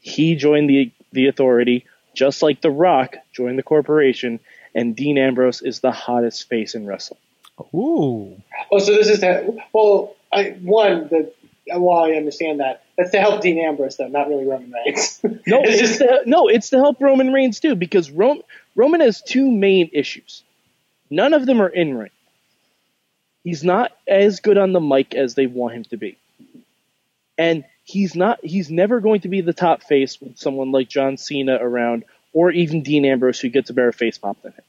He 0.00 0.34
joined 0.34 0.68
the 0.68 0.90
the 1.12 1.28
authority, 1.28 1.84
just 2.14 2.42
like 2.42 2.60
The 2.60 2.70
Rock 2.70 3.16
joined 3.32 3.58
the 3.58 3.62
corporation, 3.62 4.40
and 4.74 4.96
Dean 4.96 5.18
Ambrose 5.18 5.62
is 5.62 5.80
the 5.80 5.92
hottest 5.92 6.48
face 6.48 6.74
in 6.74 6.86
wrestling. 6.86 7.20
Ooh. 7.74 8.40
Oh, 8.70 8.78
so 8.78 8.92
this 8.94 9.08
is 9.08 9.20
that. 9.20 9.44
Well, 9.72 10.16
I, 10.32 10.56
one, 10.62 11.08
the, 11.08 11.30
while 11.68 12.04
I 12.04 12.12
understand 12.16 12.60
that, 12.60 12.82
That's 12.96 13.10
to 13.12 13.20
help 13.20 13.42
Dean 13.42 13.58
Ambrose, 13.58 13.96
though, 13.98 14.08
not 14.08 14.28
really 14.28 14.46
Roman 14.46 14.72
Reigns. 14.72 15.20
No, 15.22 15.30
It's 15.62 15.80
it's, 15.80 15.80
just- 15.80 15.98
to, 15.98 16.22
no, 16.26 16.48
it's 16.48 16.70
to 16.70 16.78
help 16.78 17.00
Roman 17.00 17.32
Reigns 17.32 17.60
too, 17.60 17.74
because 17.76 18.10
Rom, 18.10 18.42
Roman 18.74 19.00
has 19.00 19.22
two 19.22 19.50
main 19.50 19.90
issues. 19.92 20.42
None 21.10 21.34
of 21.34 21.46
them 21.46 21.60
are 21.60 21.68
in 21.68 21.96
ring. 21.96 22.10
He's 23.44 23.64
not 23.64 23.92
as 24.06 24.40
good 24.40 24.56
on 24.56 24.72
the 24.72 24.80
mic 24.80 25.14
as 25.14 25.34
they 25.34 25.46
want 25.46 25.74
him 25.74 25.84
to 25.84 25.96
be, 25.96 26.16
and 27.36 27.64
he's 27.84 28.14
not. 28.14 28.38
He's 28.42 28.70
never 28.70 29.00
going 29.00 29.22
to 29.22 29.28
be 29.28 29.40
the 29.40 29.52
top 29.52 29.82
face 29.82 30.20
with 30.20 30.38
someone 30.38 30.70
like 30.70 30.88
John 30.88 31.16
Cena 31.16 31.58
around, 31.60 32.04
or 32.32 32.50
even 32.50 32.82
Dean 32.82 33.04
Ambrose, 33.04 33.40
who 33.40 33.48
gets 33.48 33.68
a 33.68 33.74
better 33.74 33.92
face 33.92 34.16
pop 34.16 34.40
than 34.42 34.52
him. 34.52 34.64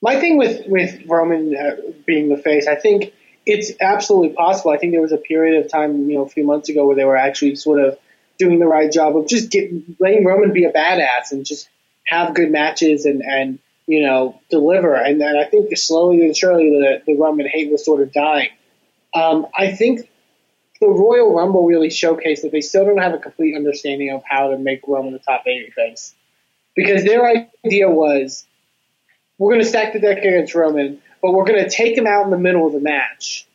My 0.00 0.18
thing 0.18 0.38
with 0.38 0.66
with 0.66 1.04
Roman 1.06 1.54
uh, 1.54 1.76
being 2.06 2.28
the 2.28 2.38
face, 2.38 2.66
I 2.66 2.76
think 2.76 3.12
it's 3.44 3.72
absolutely 3.80 4.30
possible. 4.30 4.70
I 4.70 4.78
think 4.78 4.92
there 4.92 5.02
was 5.02 5.12
a 5.12 5.18
period 5.18 5.64
of 5.64 5.70
time, 5.70 6.08
you 6.08 6.16
know, 6.16 6.24
a 6.24 6.28
few 6.28 6.44
months 6.44 6.68
ago 6.68 6.86
where 6.86 6.96
they 6.96 7.04
were 7.04 7.16
actually 7.16 7.56
sort 7.56 7.80
of 7.80 7.98
doing 8.38 8.58
the 8.58 8.66
right 8.66 8.90
job 8.90 9.16
of 9.16 9.28
just 9.28 9.50
getting 9.50 9.96
letting 9.98 10.24
Roman 10.24 10.52
be 10.52 10.64
a 10.64 10.72
badass 10.72 11.32
and 11.32 11.44
just 11.44 11.68
have 12.06 12.34
good 12.34 12.50
matches 12.50 13.04
and 13.04 13.22
and 13.22 13.58
you 13.86 14.06
know 14.06 14.40
deliver. 14.50 14.94
And, 14.94 15.20
then 15.20 15.36
I 15.36 15.44
think 15.44 15.76
slowly 15.76 16.24
and 16.24 16.36
surely 16.36 16.70
the 16.70 17.02
the 17.06 17.16
Roman 17.16 17.48
hate 17.48 17.70
was 17.70 17.84
sort 17.84 18.02
of 18.02 18.12
dying. 18.12 18.50
Um, 19.14 19.46
I 19.56 19.72
think 19.72 20.08
the 20.80 20.88
Royal 20.88 21.34
Rumble 21.34 21.66
really 21.66 21.88
showcased 21.88 22.42
that 22.42 22.52
they 22.52 22.60
still 22.60 22.84
don't 22.84 22.98
have 22.98 23.14
a 23.14 23.18
complete 23.18 23.56
understanding 23.56 24.12
of 24.12 24.22
how 24.28 24.50
to 24.50 24.58
make 24.58 24.82
Roman 24.86 25.12
the 25.12 25.18
top 25.18 25.44
babyface 25.46 26.12
because 26.74 27.04
their 27.04 27.26
idea 27.26 27.88
was 27.88 28.46
we're 29.38 29.52
going 29.52 29.62
to 29.62 29.68
stack 29.68 29.92
the 29.92 30.00
deck 30.00 30.18
against 30.18 30.54
Roman, 30.54 31.00
but 31.22 31.32
we're 31.32 31.44
going 31.44 31.62
to 31.62 31.70
take 31.70 31.96
him 31.96 32.06
out 32.06 32.24
in 32.24 32.30
the 32.30 32.38
middle 32.38 32.66
of 32.66 32.72
the 32.72 32.80
match. 32.80 33.46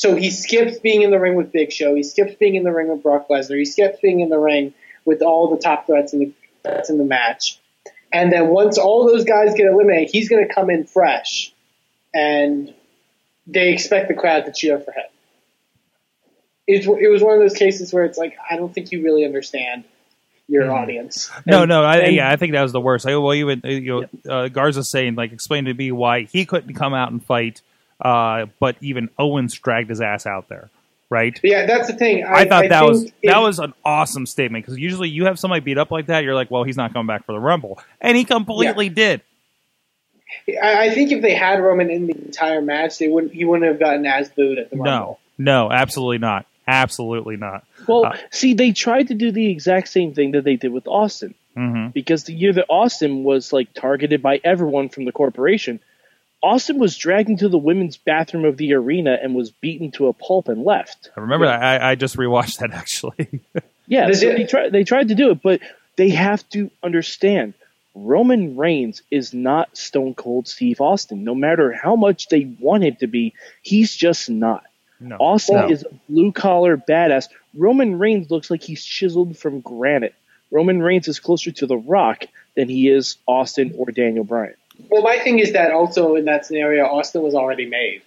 So 0.00 0.16
he 0.16 0.30
skips 0.30 0.78
being 0.78 1.02
in 1.02 1.10
the 1.10 1.20
ring 1.20 1.34
with 1.34 1.52
Big 1.52 1.70
Show. 1.70 1.94
He 1.94 2.02
skips 2.02 2.34
being 2.36 2.54
in 2.54 2.62
the 2.62 2.72
ring 2.72 2.88
with 2.88 3.02
Brock 3.02 3.28
Lesnar. 3.28 3.58
He 3.58 3.66
skips 3.66 3.98
being 4.00 4.20
in 4.20 4.30
the 4.30 4.38
ring 4.38 4.72
with 5.04 5.20
all 5.20 5.54
the 5.54 5.60
top 5.60 5.86
threats 5.86 6.14
in 6.14 6.20
the 6.20 6.32
threats 6.62 6.88
in 6.88 6.96
the 6.96 7.04
match. 7.04 7.60
And 8.10 8.32
then 8.32 8.48
once 8.48 8.78
all 8.78 9.06
those 9.06 9.24
guys 9.24 9.52
get 9.54 9.66
eliminated, 9.66 10.08
he's 10.10 10.30
going 10.30 10.48
to 10.48 10.54
come 10.54 10.70
in 10.70 10.84
fresh, 10.84 11.52
and 12.14 12.72
they 13.46 13.74
expect 13.74 14.08
the 14.08 14.14
crowd 14.14 14.46
to 14.46 14.52
cheer 14.56 14.78
for 14.80 14.90
him. 14.90 15.04
It, 16.66 16.86
it 16.86 17.08
was 17.10 17.22
one 17.22 17.34
of 17.34 17.40
those 17.40 17.52
cases 17.52 17.92
where 17.92 18.06
it's 18.06 18.16
like 18.16 18.38
I 18.50 18.56
don't 18.56 18.72
think 18.72 18.92
you 18.92 19.04
really 19.04 19.26
understand 19.26 19.84
your 20.48 20.72
audience. 20.72 21.30
No, 21.44 21.60
And- 21.64 21.68
no, 21.68 21.84
I, 21.84 21.98
and- 21.98 22.16
yeah, 22.16 22.30
I 22.30 22.36
think 22.36 22.54
that 22.54 22.62
was 22.62 22.72
the 22.72 22.80
worst. 22.80 23.06
I, 23.06 23.14
well, 23.16 23.34
even 23.34 23.60
you 23.64 24.08
know, 24.24 24.34
uh, 24.34 24.48
Garza 24.48 24.82
saying 24.82 25.14
like 25.16 25.32
explain 25.32 25.66
to 25.66 25.74
me 25.74 25.92
why 25.92 26.22
he 26.22 26.46
couldn't 26.46 26.72
come 26.72 26.94
out 26.94 27.12
and 27.12 27.22
fight, 27.22 27.60
uh, 28.00 28.46
but 28.58 28.76
even 28.80 29.08
Owens 29.18 29.54
dragged 29.54 29.88
his 29.90 30.00
ass 30.00 30.26
out 30.26 30.48
there, 30.48 30.70
right? 31.08 31.38
Yeah, 31.42 31.66
that's 31.66 31.86
the 31.88 31.94
thing. 31.94 32.24
I, 32.24 32.40
I 32.40 32.48
thought 32.48 32.68
that 32.68 32.84
was 32.84 33.02
think 33.02 33.14
that 33.24 33.38
was 33.38 33.58
an 33.58 33.74
awesome 33.84 34.26
statement 34.26 34.64
because 34.64 34.78
usually 34.78 35.08
you 35.08 35.26
have 35.26 35.38
somebody 35.38 35.60
beat 35.60 35.78
up 35.78 35.90
like 35.90 36.06
that, 36.06 36.24
you're 36.24 36.34
like, 36.34 36.50
well, 36.50 36.64
he's 36.64 36.76
not 36.76 36.92
coming 36.92 37.06
back 37.06 37.24
for 37.26 37.32
the 37.32 37.38
Rumble, 37.40 37.78
and 38.00 38.16
he 38.16 38.24
completely 38.24 38.88
did. 38.88 39.22
I, 40.62 40.86
I 40.86 40.90
think 40.90 41.10
if 41.12 41.22
they 41.22 41.34
had 41.34 41.60
Roman 41.60 41.90
in 41.90 42.06
the 42.06 42.14
entire 42.14 42.62
match, 42.62 42.98
they 42.98 43.08
wouldn't. 43.08 43.32
He 43.32 43.44
wouldn't 43.44 43.68
have 43.68 43.80
gotten 43.80 44.06
as 44.06 44.28
booed 44.28 44.58
at 44.58 44.70
the 44.70 44.76
Rumble. 44.76 45.18
No, 45.38 45.66
no, 45.66 45.72
absolutely 45.72 46.18
not, 46.18 46.46
absolutely 46.68 47.36
not. 47.36 47.64
Well, 47.88 48.06
Uh, 48.06 48.16
see, 48.30 48.54
they 48.54 48.72
tried 48.72 49.08
to 49.08 49.14
do 49.14 49.32
the 49.32 49.50
exact 49.50 49.88
same 49.88 50.14
thing 50.14 50.32
that 50.32 50.44
they 50.44 50.56
did 50.56 50.72
with 50.72 50.86
Austin. 50.86 51.34
hmm 51.56 51.88
because 51.88 52.24
the 52.24 52.32
year 52.32 52.52
that 52.52 52.66
Austin 52.68 53.24
was 53.24 53.52
like 53.52 53.72
targeted 53.74 54.22
by 54.22 54.40
everyone 54.44 54.88
from 54.88 55.04
the 55.04 55.10
corporation, 55.12 55.80
Austin 56.42 56.78
was 56.78 56.96
dragged 56.96 57.28
into 57.28 57.48
the 57.48 57.58
women's 57.58 57.96
bathroom 57.96 58.44
of 58.44 58.56
the 58.56 58.72
arena 58.74 59.18
and 59.20 59.34
was 59.34 59.50
beaten 59.50 59.90
to 59.92 60.08
a 60.08 60.12
pulp 60.12 60.48
and 60.48 60.64
left. 60.64 61.10
I 61.16 61.20
remember 61.20 61.46
that. 61.46 61.62
I, 61.62 61.90
I 61.90 61.94
just 61.94 62.16
rewatched 62.16 62.58
that 62.58 62.72
actually. 62.72 63.40
Yeah, 63.86 64.06
They 64.06 64.12
so 64.14 64.32
they 64.32 64.44
tried 64.44 64.70
they 64.70 64.84
tried 64.84 65.08
to 65.08 65.16
do 65.16 65.30
it, 65.30 65.42
but 65.42 65.60
they 65.96 66.10
have 66.10 66.48
to 66.50 66.70
understand 66.80 67.54
Roman 67.96 68.56
Reigns 68.56 69.02
is 69.10 69.34
not 69.34 69.76
Stone 69.76 70.14
Cold 70.14 70.46
Steve 70.46 70.80
Austin. 70.80 71.24
No 71.24 71.34
matter 71.34 71.72
how 71.72 71.96
much 71.96 72.28
they 72.28 72.44
want 72.60 72.84
him 72.84 72.94
to 73.00 73.08
be, 73.08 73.34
he's 73.62 73.96
just 73.96 74.30
not. 74.30 74.64
no, 75.00 75.16
Austin 75.16 75.56
no. 75.56 75.68
is 75.68 75.82
a 75.82 75.92
blue 76.08 76.30
collar 76.30 76.76
badass. 76.76 77.28
Roman 77.52 77.98
Reigns 77.98 78.30
looks 78.30 78.48
like 78.48 78.62
he's 78.62 78.84
chiseled 78.84 79.36
from 79.36 79.58
granite. 79.60 80.14
Roman 80.52 80.80
Reigns 80.80 81.08
is 81.08 81.18
closer 81.18 81.50
to 81.50 81.66
The 81.66 81.76
Rock 81.76 82.26
than 82.54 82.68
he 82.68 82.88
is 82.88 83.16
Austin 83.26 83.74
or 83.76 83.90
Daniel 83.90 84.22
Bryan. 84.24 84.54
Well, 84.88 85.02
my 85.02 85.18
thing 85.18 85.38
is 85.38 85.52
that 85.52 85.72
also 85.72 86.14
in 86.16 86.24
that 86.26 86.46
scenario, 86.46 86.84
Austin 86.86 87.22
was 87.22 87.34
already 87.34 87.66
made, 87.66 88.02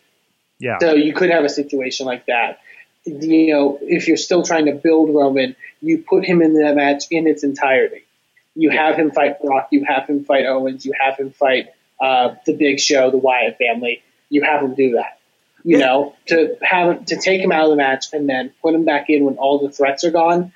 yeah, 0.59 0.77
so 0.79 0.93
you 0.95 1.13
could 1.13 1.29
have 1.29 1.43
a 1.43 1.49
situation 1.49 2.05
like 2.05 2.25
that. 2.27 2.59
You 3.05 3.53
know, 3.53 3.79
if 3.81 4.07
you're 4.07 4.17
still 4.17 4.43
trying 4.43 4.65
to 4.67 4.73
build 4.73 5.13
Roman, 5.13 5.55
you 5.81 5.97
put 6.07 6.23
him 6.23 6.41
in 6.41 6.53
that 6.62 6.75
match 6.75 7.05
in 7.12 7.27
its 7.27 7.43
entirety. 7.43 8.03
You 8.55 8.69
have 8.69 8.95
him 8.95 9.12
fight 9.12 9.41
Brock. 9.41 9.69
You 9.71 9.83
have 9.86 10.07
him 10.07 10.23
fight 10.23 10.45
Owens. 10.45 10.86
You 10.86 10.93
have 10.99 11.17
him 11.17 11.31
fight 11.31 11.69
uh, 11.99 12.36
the 12.45 12.53
Big 12.55 12.79
Show, 12.79 13.12
the 13.12 13.17
Wyatt 13.17 13.57
family. 13.57 14.03
You 14.29 14.43
have 14.43 14.62
him 14.62 14.75
do 14.75 14.91
that. 14.93 15.19
You 15.65 15.79
Yeah. 15.79 15.86
know, 15.86 16.15
to 16.27 16.57
have 16.62 17.05
to 17.05 17.15
take 17.17 17.41
him 17.41 17.51
out 17.51 17.65
of 17.65 17.69
the 17.71 17.75
match 17.77 18.07
and 18.13 18.29
then 18.29 18.53
put 18.62 18.73
him 18.73 18.86
back 18.86 19.09
in 19.09 19.25
when 19.25 19.36
all 19.38 19.59
the 19.59 19.69
threats 19.71 20.03
are 20.03 20.12
gone. 20.12 20.53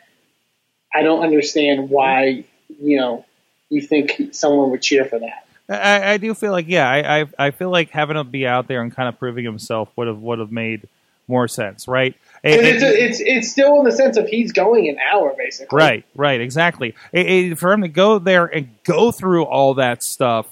I 0.94 1.02
don't 1.02 1.22
understand 1.24 1.90
why 1.90 2.46
you 2.82 2.98
know 2.98 3.26
you 3.70 3.82
think 3.82 4.30
someone 4.34 4.70
would 4.72 4.82
cheer 4.82 5.04
for 5.06 5.20
that. 5.20 5.47
I, 5.70 6.14
I 6.14 6.18
do 6.18 6.34
feel 6.34 6.52
like 6.52 6.66
yeah, 6.68 6.90
I, 6.90 7.22
I 7.22 7.26
I 7.48 7.52
feel 7.52 7.70
like 7.70 7.90
having 7.92 8.16
him 8.18 8.30
be 8.30 8.48
out 8.48 8.68
there 8.68 8.82
and 8.82 8.96
kind 8.96 9.10
of 9.10 9.20
proving 9.20 9.44
himself 9.46 9.90
would 9.96 10.08
have 10.08 10.20
would 10.20 10.40
have 10.40 10.52
made 10.52 10.88
more 11.28 11.48
sense, 11.48 11.88
right? 11.88 12.16
It- 12.44 12.64
it's, 12.64 12.84
it- 12.84 12.96
it's 13.00 13.20
it's 13.20 13.52
still 13.52 13.80
in 13.80 13.84
the 13.86 13.92
sense 13.92 14.16
of 14.18 14.28
he's 14.28 14.52
going 14.54 14.88
an 14.88 14.98
hour 15.12 15.34
basically. 15.38 15.76
Right, 15.76 16.06
right, 16.16 16.40
exactly. 16.40 16.96
It- 17.12 17.58
for 17.58 17.72
him 17.74 17.82
to 17.82 17.88
go 17.90 18.18
there 18.20 18.46
and 18.46 18.70
go 18.84 19.12
through 19.12 19.44
all 19.44 19.74
that 19.76 20.04
stuff, 20.04 20.48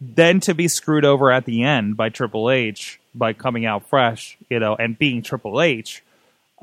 then 0.00 0.40
to 0.40 0.54
be 0.54 0.66
screwed 0.68 1.04
over 1.04 1.30
at 1.30 1.44
the 1.44 1.62
end 1.62 1.96
by 1.96 2.08
Triple 2.08 2.50
H 2.50 2.98
by 3.14 3.32
coming 3.32 3.64
out 3.66 3.88
fresh, 3.88 4.36
you 4.50 4.58
know, 4.60 4.74
and 4.76 4.96
being 4.98 5.22
Triple 5.22 5.60
H, 5.60 6.02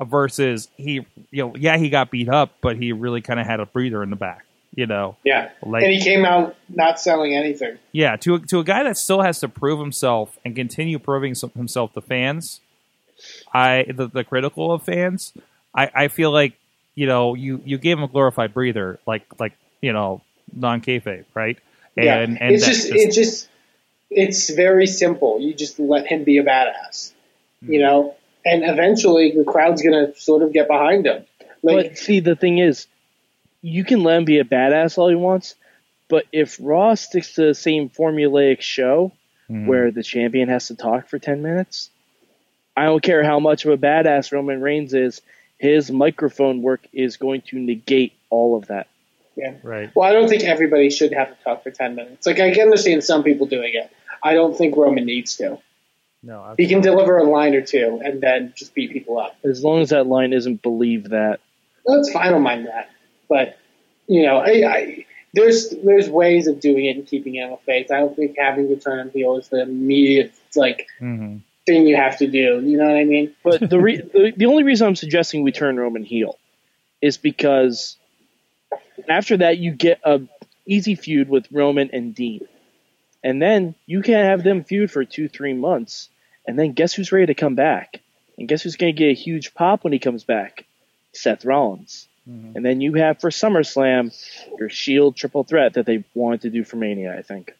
versus 0.02 0.68
he, 0.76 1.06
you 1.30 1.44
know, 1.46 1.54
yeah, 1.56 1.76
he 1.76 1.88
got 1.90 2.10
beat 2.10 2.28
up, 2.28 2.52
but 2.60 2.76
he 2.76 2.92
really 2.92 3.20
kind 3.20 3.38
of 3.40 3.46
had 3.46 3.60
a 3.60 3.66
breather 3.66 4.02
in 4.02 4.08
the 4.10 4.16
back, 4.16 4.45
you 4.76 4.86
know. 4.86 5.16
Yeah. 5.24 5.50
Like- 5.64 5.82
and 5.82 5.92
he 5.92 6.00
came 6.00 6.24
out 6.24 6.54
not 6.68 7.00
selling 7.00 7.34
anything. 7.34 7.78
Yeah, 7.90 8.14
to 8.16 8.36
a, 8.36 8.38
to 8.38 8.60
a 8.60 8.64
guy 8.64 8.84
that 8.84 8.96
still 8.96 9.22
has 9.22 9.40
to 9.40 9.48
prove 9.48 9.80
himself 9.80 10.38
and 10.44 10.54
continue 10.54 11.00
proving 11.00 11.34
some- 11.34 11.50
himself 11.56 11.92
to 11.94 12.00
fans, 12.00 12.60
I 13.52 13.86
the, 13.88 14.06
the 14.06 14.22
critical 14.22 14.72
of 14.72 14.84
fans, 14.84 15.32
I, 15.74 15.90
I 15.94 16.08
feel 16.08 16.30
like 16.30 16.52
you 16.94 17.06
know 17.06 17.34
you 17.34 17.60
you 17.64 17.78
gave 17.78 17.98
him 17.98 18.04
a 18.04 18.08
glorified 18.08 18.54
breather, 18.54 19.00
like 19.06 19.24
like 19.40 19.54
you 19.80 19.92
know 19.92 20.20
non 20.54 20.80
kayfabe, 20.80 21.24
right? 21.34 21.58
yeah. 21.96 22.18
And 22.18 22.40
and 22.40 22.54
it's 22.54 22.64
that's 22.64 22.82
just, 22.82 22.94
it's 22.94 23.16
just 23.16 23.48
it's 24.10 24.50
very 24.50 24.86
simple. 24.86 25.40
You 25.40 25.54
just 25.54 25.78
let 25.78 26.06
him 26.06 26.24
be 26.24 26.38
a 26.38 26.44
badass. 26.44 27.12
Hmm. 27.64 27.72
You 27.72 27.80
know? 27.80 28.14
And 28.44 28.62
eventually 28.62 29.32
the 29.32 29.44
crowd's 29.44 29.82
gonna 29.82 30.14
sort 30.16 30.42
of 30.42 30.52
get 30.52 30.68
behind 30.68 31.06
him. 31.06 31.24
Like 31.62 31.88
But 31.88 31.98
see, 31.98 32.20
the 32.20 32.36
thing 32.36 32.58
is, 32.58 32.86
you 33.66 33.84
can 33.84 34.02
let 34.02 34.18
him 34.18 34.24
be 34.24 34.38
a 34.38 34.44
badass 34.44 34.96
all 34.96 35.08
he 35.08 35.16
wants, 35.16 35.54
but 36.08 36.24
if 36.32 36.56
Raw 36.60 36.94
sticks 36.94 37.34
to 37.34 37.46
the 37.46 37.54
same 37.54 37.90
formulaic 37.90 38.60
show 38.60 39.12
Mhm. 39.50 39.66
where 39.66 39.90
the 39.90 40.02
champion 40.02 40.48
has 40.48 40.68
to 40.68 40.76
talk 40.76 41.08
for 41.08 41.18
10 41.18 41.42
minutes, 41.42 41.90
I 42.76 42.84
don't 42.84 43.02
care 43.02 43.24
how 43.24 43.40
much 43.40 43.64
of 43.64 43.72
a 43.72 43.76
badass 43.76 44.30
Roman 44.32 44.60
Reigns 44.60 44.94
is, 44.94 45.20
his 45.58 45.90
microphone 45.90 46.62
work 46.62 46.86
is 46.92 47.16
going 47.16 47.40
to 47.48 47.58
negate 47.58 48.12
all 48.30 48.56
of 48.56 48.66
that. 48.68 48.86
yeah. 49.36 49.54
right. 49.62 49.90
Well, 49.94 50.08
I 50.08 50.12
don't 50.14 50.28
think 50.28 50.44
everybody 50.44 50.88
should 50.88 51.12
have 51.12 51.28
to 51.36 51.44
talk 51.44 51.62
for 51.62 51.70
ten 51.70 51.94
minutes. 51.94 52.26
Like 52.26 52.38
I 52.40 52.52
can 52.52 52.62
understand 52.62 53.04
some 53.04 53.22
people 53.22 53.46
doing 53.46 53.74
it. 53.74 53.90
I 54.22 54.32
don't 54.34 54.56
think 54.56 54.76
Roman 54.76 55.04
needs 55.04 55.36
to. 55.36 55.58
No, 56.22 56.54
He 56.56 56.66
can 56.66 56.80
deliver 56.80 57.18
a 57.18 57.22
line 57.24 57.54
or 57.54 57.60
two 57.60 58.00
and 58.02 58.20
then 58.22 58.52
just 58.56 58.74
beat 58.74 58.92
people 58.92 59.18
up. 59.18 59.36
As 59.44 59.62
long 59.62 59.80
as 59.82 59.90
that 59.90 60.06
line 60.06 60.32
isn't 60.32 60.62
believe 60.62 61.10
that. 61.10 61.40
That's 61.84 62.10
fine. 62.12 62.26
I 62.26 62.30
don't 62.30 62.42
mind 62.42 62.66
that. 62.66 62.88
But 63.28 63.58
you 64.06 64.24
know, 64.24 64.38
I, 64.38 64.50
I 64.68 65.06
there's 65.34 65.70
there's 65.84 66.08
ways 66.08 66.46
of 66.46 66.60
doing 66.60 66.86
it 66.86 66.96
and 66.96 67.06
keeping 67.06 67.34
it 67.36 67.42
on 67.42 67.58
face. 67.66 67.90
I 67.90 67.98
don't 67.98 68.14
think 68.16 68.36
having 68.38 68.68
to 68.68 68.76
turn 68.76 69.00
him 69.00 69.10
heel 69.10 69.36
is 69.36 69.48
the 69.48 69.62
immediate 69.62 70.32
like 70.54 70.86
Mhm. 71.00 71.40
thing 71.66 71.86
you 71.86 71.96
have 71.96 72.18
to 72.18 72.26
do. 72.26 72.60
You 72.64 72.76
know 72.78 72.84
what 72.86 72.96
I 72.96 73.04
mean? 73.04 73.34
But 73.42 73.68
the, 73.68 73.80
re- 73.80 73.96
the 74.00 74.32
the 74.36 74.46
only 74.46 74.62
reason 74.62 74.86
I'm 74.86 74.96
suggesting 74.96 75.42
we 75.42 75.52
turn 75.52 75.76
Roman 75.76 76.04
heel 76.04 76.38
is 77.02 77.16
because 77.18 77.96
after 79.08 79.36
that 79.38 79.58
you 79.58 79.72
get 79.72 80.00
a 80.04 80.20
easy 80.66 80.94
feud 80.94 81.28
with 81.28 81.46
Roman 81.52 81.90
and 81.92 82.14
Dean, 82.14 82.46
and 83.22 83.40
then 83.40 83.74
you 83.86 84.02
can 84.02 84.24
have 84.24 84.42
them 84.42 84.64
feud 84.64 84.90
for 84.90 85.04
two 85.04 85.28
three 85.28 85.52
months, 85.54 86.08
and 86.46 86.58
then 86.58 86.72
guess 86.72 86.94
who's 86.94 87.12
ready 87.12 87.26
to 87.26 87.34
come 87.34 87.54
back? 87.54 88.00
And 88.38 88.48
guess 88.48 88.62
who's 88.62 88.76
going 88.76 88.94
to 88.94 88.98
get 88.98 89.10
a 89.10 89.14
huge 89.14 89.54
pop 89.54 89.82
when 89.84 89.92
he 89.92 89.98
comes 89.98 90.24
back? 90.24 90.66
Seth 91.12 91.44
Rollins. 91.44 92.06
And 92.26 92.64
then 92.64 92.80
you 92.80 92.94
have 92.94 93.20
for 93.20 93.30
SummerSlam 93.30 94.12
your 94.58 94.68
Shield 94.68 95.14
triple 95.14 95.44
threat 95.44 95.74
that 95.74 95.86
they 95.86 96.02
wanted 96.14 96.40
to 96.42 96.50
do 96.50 96.64
for 96.64 96.74
Mania. 96.76 97.16
I 97.16 97.22
think. 97.22 97.54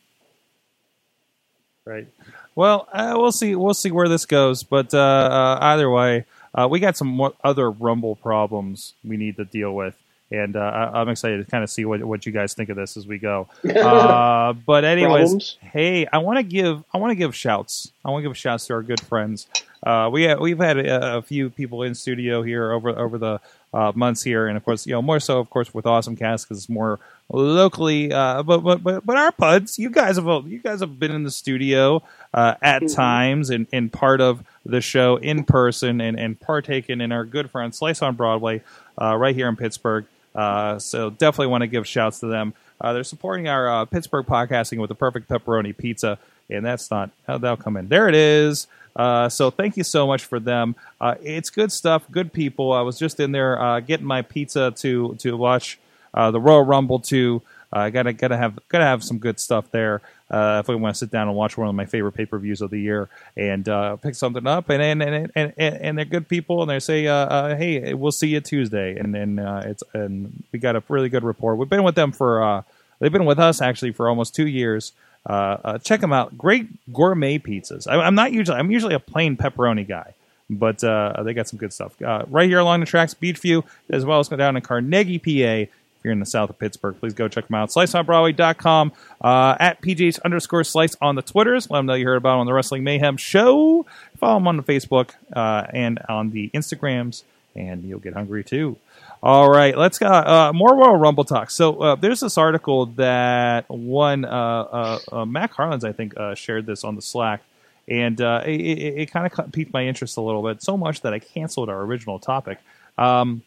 Right. 1.85 2.09
Well, 2.57 2.89
uh, 2.93 3.15
we'll 3.17 3.33
see. 3.33 3.55
We'll 3.55 3.75
see 3.75 3.93
where 3.93 4.09
this 4.09 4.27
goes. 4.27 4.63
But 4.65 4.93
uh, 4.93 4.99
uh, 4.99 5.59
either 5.61 5.89
way, 5.89 6.25
uh, 6.55 6.67
we 6.69 6.81
got 6.81 6.97
some 6.97 7.09
more 7.09 7.33
other 7.45 7.71
Rumble 7.71 8.17
problems 8.17 8.95
we 9.05 9.17
need 9.17 9.37
to 9.37 9.45
deal 9.45 9.73
with. 9.73 9.95
And 10.33 10.57
uh, 10.57 10.61
I- 10.61 11.01
I'm 11.01 11.09
excited 11.09 11.45
to 11.45 11.49
kind 11.49 11.63
of 11.63 11.71
see 11.71 11.85
what, 11.85 12.03
what 12.03 12.27
you 12.27 12.33
guys 12.33 12.53
think 12.55 12.69
of 12.69 12.77
this 12.77 12.97
as 12.97 13.07
we 13.07 13.19
go. 13.19 13.49
Uh, 13.77 14.53
but 14.53 14.85
anyways, 14.85 15.29
Problems? 15.29 15.59
hey, 15.61 16.07
I 16.07 16.19
want 16.19 16.39
to 16.39 16.43
give 16.43 16.83
I 16.93 16.99
want 16.99 17.13
to 17.13 17.15
give 17.17 17.35
shouts. 17.37 17.93
I 18.05 18.11
want 18.11 18.25
to 18.25 18.29
give 18.31 18.37
shouts 18.37 18.67
to 18.67 18.75
our 18.75 18.83
good 18.83 19.01
friends. 19.01 19.47
Uh, 19.85 20.09
we 20.13 20.33
we've 20.37 20.59
had 20.59 20.79
a, 20.79 21.19
a 21.19 21.23
few 21.23 21.51
people 21.51 21.83
in 21.85 21.95
studio 21.95 22.43
here 22.43 22.73
over 22.73 22.91
over 22.91 23.19
the 23.19 23.41
uh, 23.77 23.93
months 23.95 24.23
here, 24.23 24.47
and 24.47 24.57
of 24.57 24.65
course, 24.65 24.87
you 24.87 24.93
know, 24.95 25.03
more 25.03 25.21
so, 25.21 25.39
of 25.39 25.51
course, 25.51 25.75
with 25.75 25.85
Awesome 25.85 26.17
Cast 26.17 26.49
because 26.49 26.57
it's 26.62 26.69
more 26.71 26.99
locally. 27.31 28.11
Uh, 28.11 28.43
but 28.43 28.61
but 28.61 28.83
but 28.83 29.05
but 29.05 29.17
our 29.19 29.33
puds, 29.33 29.79
you 29.79 29.91
guys 29.91 30.17
have 30.17 30.27
you 30.49 30.61
guys 30.61 30.81
have 30.81 30.99
been 30.99 31.11
in 31.11 31.25
the 31.25 31.31
studio 31.31 32.03
uh, 32.33 32.55
at 32.62 32.89
times 32.89 33.51
and, 33.51 33.67
and 33.75 33.93
part 33.93 34.23
of 34.23 34.43
the 34.65 34.81
show 34.81 35.17
in 35.17 35.45
person 35.45 36.01
and 36.01 36.19
and 36.19 36.41
partaken 36.41 37.03
in 37.03 37.12
our 37.12 37.27
good 37.27 37.51
friend 37.51 37.75
Slice 37.75 38.01
on 38.01 38.15
Broadway 38.15 38.62
uh, 38.99 39.15
right 39.15 39.35
here 39.35 39.49
in 39.49 39.57
Pittsburgh. 39.57 40.07
Uh, 40.35 40.79
so 40.79 41.11
definitely 41.11 41.49
want 41.49 41.61
to 41.61 41.67
give 41.67 41.87
shouts 41.87 42.21
to 42.21 42.27
them. 42.27 42.55
Uh, 42.81 42.95
they're 42.95 43.05
supporting 43.05 43.47
our 43.47 43.69
uh, 43.69 43.85
Pittsburgh 43.85 44.27
podcasting 44.27 44.79
with 44.79 44.89
the 44.89 44.95
perfect 44.95 45.29
pepperoni 45.29 45.77
pizza, 45.77 46.19
and 46.51 46.65
that's 46.65 46.91
not 46.91 47.11
how 47.27 47.39
that'll 47.39 47.57
come 47.57 47.77
in. 47.77 47.89
There 47.89 48.09
it 48.09 48.15
is. 48.15 48.67
Uh, 48.95 49.29
so 49.29 49.51
thank 49.51 49.77
you 49.77 49.85
so 49.85 50.07
much 50.07 50.25
for 50.25 50.41
them. 50.41 50.75
Uh, 51.01 51.17
it's 51.23 51.51
good 51.51 51.71
stuff, 51.71 52.11
good 52.11 52.33
people. 52.33 52.73
I 52.73 52.81
was 52.81 52.99
just 52.99 53.21
in 53.21 53.33
there 53.33 53.61
uh, 53.61 53.81
getting 53.81 54.07
my 54.07 54.23
pizza 54.23 54.73
to 54.77 55.15
to 55.17 55.37
watch 55.37 55.79
uh, 56.15 56.31
the 56.31 56.41
Royal 56.41 56.63
Rumble 56.63 56.99
too. 56.99 57.43
I 57.73 57.91
gotta 57.91 58.13
gotta 58.13 58.37
have 58.37 58.59
gotta 58.69 58.85
have 58.85 59.05
some 59.05 59.19
good 59.19 59.39
stuff 59.39 59.71
there. 59.71 60.01
Uh, 60.31 60.61
if 60.61 60.69
we 60.69 60.75
want 60.75 60.95
to 60.95 60.99
sit 60.99 61.11
down 61.11 61.29
and 61.29 61.37
watch 61.37 61.57
one 61.57 61.69
of 61.69 61.75
my 61.75 61.85
favorite 61.85 62.13
pay 62.13 62.27
per 62.27 62.39
views 62.39 62.61
of 62.61 62.71
the 62.71 62.81
year 62.81 63.09
and 63.37 63.69
uh, 63.69 63.97
pick 63.97 64.15
something 64.15 64.47
up, 64.47 64.71
and 64.71 64.83
and, 64.83 65.03
and 65.03 65.31
and 65.35 65.53
and 65.59 65.99
they're 65.99 66.05
good 66.05 66.29
people, 66.29 66.63
and 66.63 66.71
they 66.71 66.81
say, 66.81 67.07
uh, 67.07 67.15
uh, 67.15 67.57
"Hey, 67.57 67.93
we'll 67.95 68.13
see 68.13 68.29
you 68.29 68.41
Tuesday," 68.41 68.97
and 68.97 69.39
uh, 69.39 69.63
it's 69.67 69.83
and 69.93 70.43
we 70.53 70.59
got 70.59 70.75
a 70.75 70.83
really 70.89 71.09
good 71.09 71.23
report. 71.23 71.59
We've 71.59 71.69
been 71.69 71.85
with 71.85 71.95
them 71.95 72.13
for 72.13 72.43
uh, 72.43 72.63
they've 72.99 73.13
been 73.13 73.27
with 73.27 73.39
us 73.39 73.61
actually 73.61 73.93
for 73.93 74.09
almost 74.09 74.35
two 74.35 74.47
years. 74.47 74.93
Uh, 75.27 75.57
uh, 75.65 75.79
check 75.79 76.01
them 76.01 76.12
out. 76.12 76.39
Great 76.39 76.69
gourmet 76.93 77.39
pizzas. 77.39 77.89
I, 77.89 77.97
I'm 77.97 78.15
not 78.15 78.33
usually 78.33 78.59
I'm 78.59 78.71
usually 78.71 78.95
a 78.95 79.01
plain 79.01 79.37
pepperoni 79.37 79.87
guy, 79.87 80.15
but 80.49 80.83
uh, 80.85 81.23
they 81.25 81.35
got 81.35 81.49
some 81.49 81.59
good 81.59 81.73
stuff 81.73 82.01
uh, 82.01 82.25
right 82.29 82.49
here 82.49 82.61
along 82.61 82.81
the 82.81 82.87
tracks, 82.87 83.15
Beechview, 83.15 83.65
as 83.91 84.05
well 84.05 84.21
as 84.21 84.29
go 84.29 84.37
down 84.37 84.57
in 84.57 84.62
Carnegie, 84.62 85.19
PA. 85.19 85.73
If 85.99 86.05
you're 86.05 86.12
in 86.12 86.21
the 86.21 86.27
south 86.27 86.51
of 86.51 86.59
Pittsburgh, 86.59 86.95
please 87.01 87.15
go 87.15 87.27
check 87.27 87.49
them 87.49 87.57
out. 87.57 87.71
SliceOnBroadway.com 87.71 88.93
uh, 89.21 89.57
at 89.59 89.81
PGH 89.83 90.21
underscore 90.25 90.62
Slice 90.62 90.95
on 91.01 91.17
the 91.17 91.23
Twitters. 91.23 91.69
Let 91.71 91.81
them 91.81 91.87
know 91.87 91.95
you 91.95 92.07
heard 92.07 92.19
about 92.19 92.39
on 92.39 92.47
the 92.47 92.53
Wrestling 92.53 92.85
Mayhem 92.85 93.17
Show. 93.17 93.85
Follow 94.19 94.37
them 94.39 94.47
on 94.47 94.57
the 94.57 94.62
Facebook 94.62 95.11
and 95.35 95.99
on 96.09 96.31
the 96.31 96.51
Instagrams, 96.51 97.25
and 97.57 97.83
you'll 97.83 97.99
get 97.99 98.15
hungry 98.15 98.45
too. 98.45 98.77
All 99.23 99.51
right, 99.51 99.77
let's 99.77 99.99
go. 99.99 100.07
Uh, 100.07 100.53
more 100.55 100.77
Royal 100.77 100.97
Rumble 100.97 101.25
talk. 101.25 101.51
So 101.51 101.81
uh, 101.81 101.95
there's 101.97 102.21
this 102.21 102.39
article 102.39 102.87
that 102.87 103.69
one 103.69 104.25
uh, 104.25 104.29
uh, 104.29 104.99
uh, 105.11 105.25
Matt 105.25 105.53
Carlins, 105.53 105.85
I 105.85 105.93
think, 105.93 106.17
uh, 106.17 106.35
shared 106.35 106.67
this 106.67 106.85
on 106.85 106.97
the 106.97 107.03
Slack, 107.03 107.43
and 107.89 108.21
uh, 108.21 108.43
it, 108.45 108.61
it, 108.61 109.01
it 109.01 109.11
kind 109.11 109.27
of 109.27 109.53
piqued 109.53 109.73
my 109.73 109.87
interest 109.87 110.17
a 110.17 110.21
little 110.21 110.43
bit, 110.43 110.63
so 110.63 110.77
much 110.77 111.01
that 111.01 111.13
I 111.15 111.19
canceled 111.19 111.69
our 111.69 111.81
original 111.81 112.19
topic. 112.19 112.59
Um, 112.99 113.43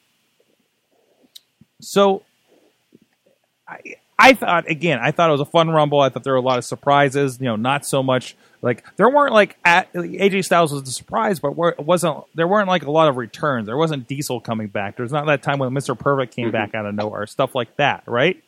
so 1.80 2.24
I, 3.68 3.96
I 4.18 4.34
thought 4.34 4.70
again, 4.70 5.00
I 5.02 5.12
thought 5.12 5.30
it 5.30 5.32
was 5.32 5.42
a 5.42 5.46
fun 5.46 5.70
rumble. 5.70 6.02
I 6.02 6.10
thought 6.10 6.24
there 6.24 6.34
were 6.34 6.40
a 6.40 6.42
lot 6.42 6.58
of 6.58 6.66
surprises. 6.66 7.40
You 7.40 7.46
know, 7.46 7.56
not 7.56 7.86
so 7.86 8.04
much 8.04 8.36
like 8.62 8.84
there 8.98 9.10
weren't 9.10 9.34
like 9.34 9.58
at, 9.64 9.92
AJ 9.94 10.46
Styles 10.46 10.74
was 10.74 10.88
a 10.88 10.92
surprise, 10.92 11.40
but 11.40 11.52
it 11.52 11.80
wasn't 11.80 12.24
there 12.36 12.48
weren't 12.48 12.68
like 12.68 12.84
a 12.84 12.92
lot 12.92 13.08
of 13.08 13.18
returns. 13.18 13.68
There 13.68 13.78
wasn't 13.78 14.08
Diesel 14.08 14.42
coming 14.42 14.68
back. 14.68 14.98
There's 14.98 15.12
not 15.12 15.26
that 15.28 15.44
time 15.44 15.60
when 15.60 15.72
Mr. 15.72 15.98
Perfect 15.98 16.36
came 16.36 16.52
back 16.52 16.76
out 16.76 16.86
of 16.86 16.94
nowhere, 16.96 17.26
stuff 17.28 17.56
like 17.56 17.76
that, 17.78 18.04
right? 18.06 18.42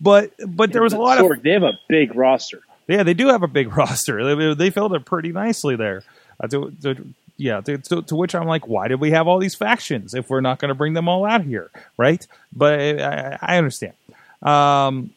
But 0.00 0.32
but 0.46 0.72
there 0.72 0.82
was 0.82 0.94
a 0.94 0.98
lot 0.98 1.18
of 1.18 1.42
they 1.42 1.50
have 1.50 1.62
a 1.62 1.78
big 1.88 2.14
roster. 2.14 2.60
yeah, 2.88 3.02
they 3.02 3.14
do 3.14 3.28
have 3.28 3.42
a 3.42 3.48
big 3.48 3.76
roster. 3.76 4.34
They, 4.34 4.54
they 4.54 4.70
filled 4.70 4.94
it 4.94 5.04
pretty 5.04 5.32
nicely 5.32 5.76
there. 5.76 6.02
Uh, 6.38 6.48
to, 6.48 6.70
to, 6.82 7.14
yeah, 7.38 7.60
to, 7.60 7.78
to, 7.78 8.02
to 8.02 8.16
which 8.16 8.34
I'm 8.34 8.46
like, 8.46 8.66
why 8.66 8.88
did 8.88 9.00
we 9.00 9.10
have 9.10 9.26
all 9.28 9.38
these 9.38 9.54
factions 9.54 10.14
if 10.14 10.30
we're 10.30 10.40
not 10.40 10.58
going 10.58 10.68
to 10.68 10.74
bring 10.74 10.94
them 10.94 11.08
all 11.08 11.24
out 11.24 11.42
here, 11.42 11.70
right? 11.96 12.26
But 12.54 12.78
I, 12.80 13.38
I 13.40 13.58
understand. 13.58 13.94
Um, 14.42 15.10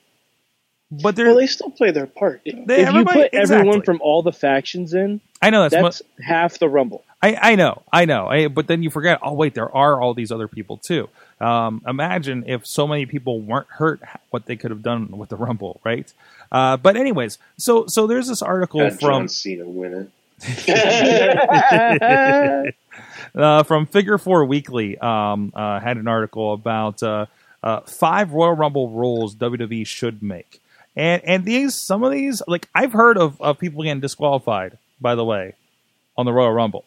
but 0.91 1.15
there, 1.15 1.27
Well, 1.27 1.35
they 1.37 1.47
still 1.47 1.69
play 1.69 1.91
their 1.91 2.07
part. 2.07 2.41
they- 2.45 2.51
if 2.51 2.67
you 2.67 2.73
everybody- 2.85 3.21
put 3.23 3.33
everyone 3.33 3.67
exactly. 3.67 3.85
from 3.85 4.01
all 4.01 4.23
the 4.23 4.31
factions 4.33 4.93
in, 4.93 5.21
I 5.41 5.49
know 5.51 5.61
that's, 5.67 5.73
that's 5.75 6.01
mo- 6.01 6.25
half 6.25 6.57
the 6.59 6.67
Rumble. 6.69 7.03
I, 7.21 7.35
I 7.51 7.55
know, 7.55 7.81
I 7.91 8.05
know. 8.05 8.27
I, 8.27 8.47
but 8.47 8.67
then 8.67 8.81
you 8.81 8.89
forget. 8.89 9.19
Oh 9.21 9.33
wait, 9.33 9.53
there 9.53 9.73
are 9.75 10.01
all 10.01 10.13
these 10.13 10.31
other 10.31 10.47
people 10.47 10.77
too. 10.77 11.09
Um, 11.41 11.81
imagine 11.87 12.43
if 12.47 12.65
so 12.65 12.87
many 12.87 13.05
people 13.05 13.39
weren't 13.41 13.67
hurt, 13.69 14.01
what 14.29 14.45
they 14.45 14.55
could 14.55 14.71
have 14.71 14.83
done 14.83 15.09
with 15.17 15.29
the 15.29 15.35
Rumble, 15.35 15.79
right? 15.83 16.11
Uh, 16.51 16.77
but 16.77 16.95
anyways, 16.97 17.37
so 17.57 17.85
so 17.87 18.07
there's 18.07 18.27
this 18.27 18.41
article 18.41 18.79
Had 18.81 18.99
from 18.99 19.09
John 19.09 19.27
Cena 19.27 19.65
win 19.67 20.11
uh, 23.35 23.63
from 23.63 23.85
Figure 23.85 24.17
Four 24.17 24.45
Weekly 24.45 24.97
um, 24.97 25.51
uh, 25.55 25.79
had 25.79 25.97
an 25.97 26.07
article 26.07 26.53
about 26.53 27.01
uh, 27.03 27.25
uh, 27.63 27.81
five 27.81 28.31
Royal 28.31 28.53
Rumble 28.53 28.89
rules 28.89 29.35
WWE 29.35 29.85
should 29.85 30.23
make, 30.23 30.61
and 30.99 31.21
and 31.25 31.45
these 31.45 31.75
some 31.75 32.03
of 32.03 32.11
these 32.11 32.41
like 32.47 32.67
I've 32.75 32.91
heard 32.93 33.17
of, 33.17 33.41
of 33.41 33.57
people 33.57 33.83
getting 33.83 34.01
disqualified. 34.01 34.77
By 35.01 35.15
the 35.15 35.23
way, 35.25 35.55
on 36.17 36.25
the 36.25 36.33
Royal 36.33 36.51
Rumble, 36.51 36.83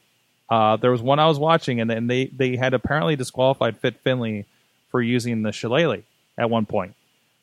uh, 0.51 0.77
there 0.77 0.91
was 0.91 1.01
one 1.03 1.19
I 1.19 1.27
was 1.27 1.39
watching, 1.39 1.81
and 1.81 1.89
then 1.91 2.07
they 2.07 2.27
they 2.27 2.57
had 2.57 2.75
apparently 2.75 3.17
disqualified 3.17 3.79
Fit 3.79 3.97
Finlay 4.01 4.45
for 4.91 5.01
using 5.01 5.43
the 5.43 5.51
shillelagh 5.53 6.03
at 6.39 6.51
one 6.51 6.67
point. 6.67 6.95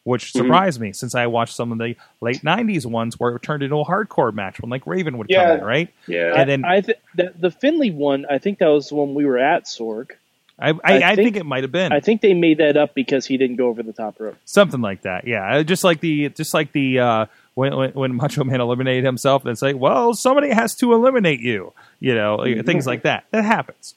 Which 0.03 0.31
surprised 0.31 0.79
me 0.79 0.93
since 0.93 1.13
I 1.13 1.27
watched 1.27 1.55
some 1.55 1.71
of 1.71 1.77
the 1.77 1.95
late 2.21 2.41
'90s 2.41 2.85
ones 2.85 3.19
where 3.19 3.35
it 3.35 3.41
turned 3.43 3.63
into 3.63 3.75
a 3.79 3.85
hardcore 3.85 4.33
match 4.33 4.59
when 4.61 4.69
like 4.69 4.87
Raven 4.87 5.17
would 5.17 5.27
Yeah. 5.29 5.43
come 5.49 5.59
in, 5.59 5.65
right? 5.65 5.93
Yeah. 6.07 6.33
And 6.35 6.49
then 6.49 6.65
I 6.65 6.81
th- 6.81 6.97
the, 7.15 7.33
the 7.37 7.51
Finlay 7.51 7.91
one, 7.91 8.25
I 8.29 8.37
think 8.37 8.59
that 8.59 8.67
was 8.67 8.91
when 8.91 9.13
we 9.13 9.25
were 9.25 9.37
at 9.37 9.65
Sorg. 9.65 10.11
I, 10.61 10.69
I, 10.71 10.73
I 10.73 10.95
I, 11.11 11.15
think, 11.15 11.25
think- 11.25 11.35
it 11.37 11.45
might 11.45 11.63
have 11.63 11.71
been 11.71 11.91
I 11.93 11.99
think 12.01 12.21
they 12.21 12.33
made 12.33 12.57
that 12.57 12.75
up 12.77 12.93
because 12.93 13.25
he 13.25 13.37
didn't 13.37 13.55
go 13.55 13.67
over 13.67 13.81
the 13.81 13.93
top 13.93 14.19
rope. 14.19 14.35
something 14.45 14.81
like 14.81 15.03
that. 15.03 15.25
Yeah, 15.25 15.57
Uh, 15.57 15.63
just 15.63 15.83
like 15.83 16.01
the 16.01 16.29
just 16.29 16.53
like 16.53 16.71
the 16.73 16.99
uh, 16.99 17.25
when, 17.55 17.75
when 17.75 17.91
when 17.91 18.15
Macho 18.15 18.43
Man 18.43 18.59
eliminated 18.61 19.05
himself, 19.05 19.43
and 19.43 19.51
it's 19.51 19.61
like, 19.61 19.75
well, 19.77 20.13
somebody 20.13 20.49
has 20.49 20.75
to 20.75 20.93
eliminate 20.93 21.39
you. 21.39 21.73
You 21.99 22.15
know, 22.15 22.35
like, 22.35 22.65
things 22.65 22.85
like 22.87 23.03
that. 23.03 23.23
That 23.31 23.45
happens. 23.45 23.95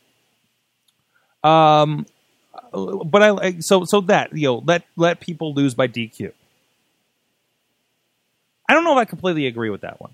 Um, 1.44 2.06
but 2.72 3.22
I 3.22 3.58
so 3.60 3.84
so 3.84 4.00
that 4.02 4.32
you 4.36 4.48
know 4.48 4.62
let 4.64 4.84
let 4.96 5.20
people 5.20 5.54
lose 5.54 5.74
by 5.74 5.88
DQ. 5.88 6.32
I 8.68 8.74
don't 8.74 8.84
know 8.84 8.92
if 8.92 8.98
I 8.98 9.04
completely 9.04 9.46
agree 9.46 9.70
with 9.70 9.82
that 9.82 10.00
one. 10.00 10.12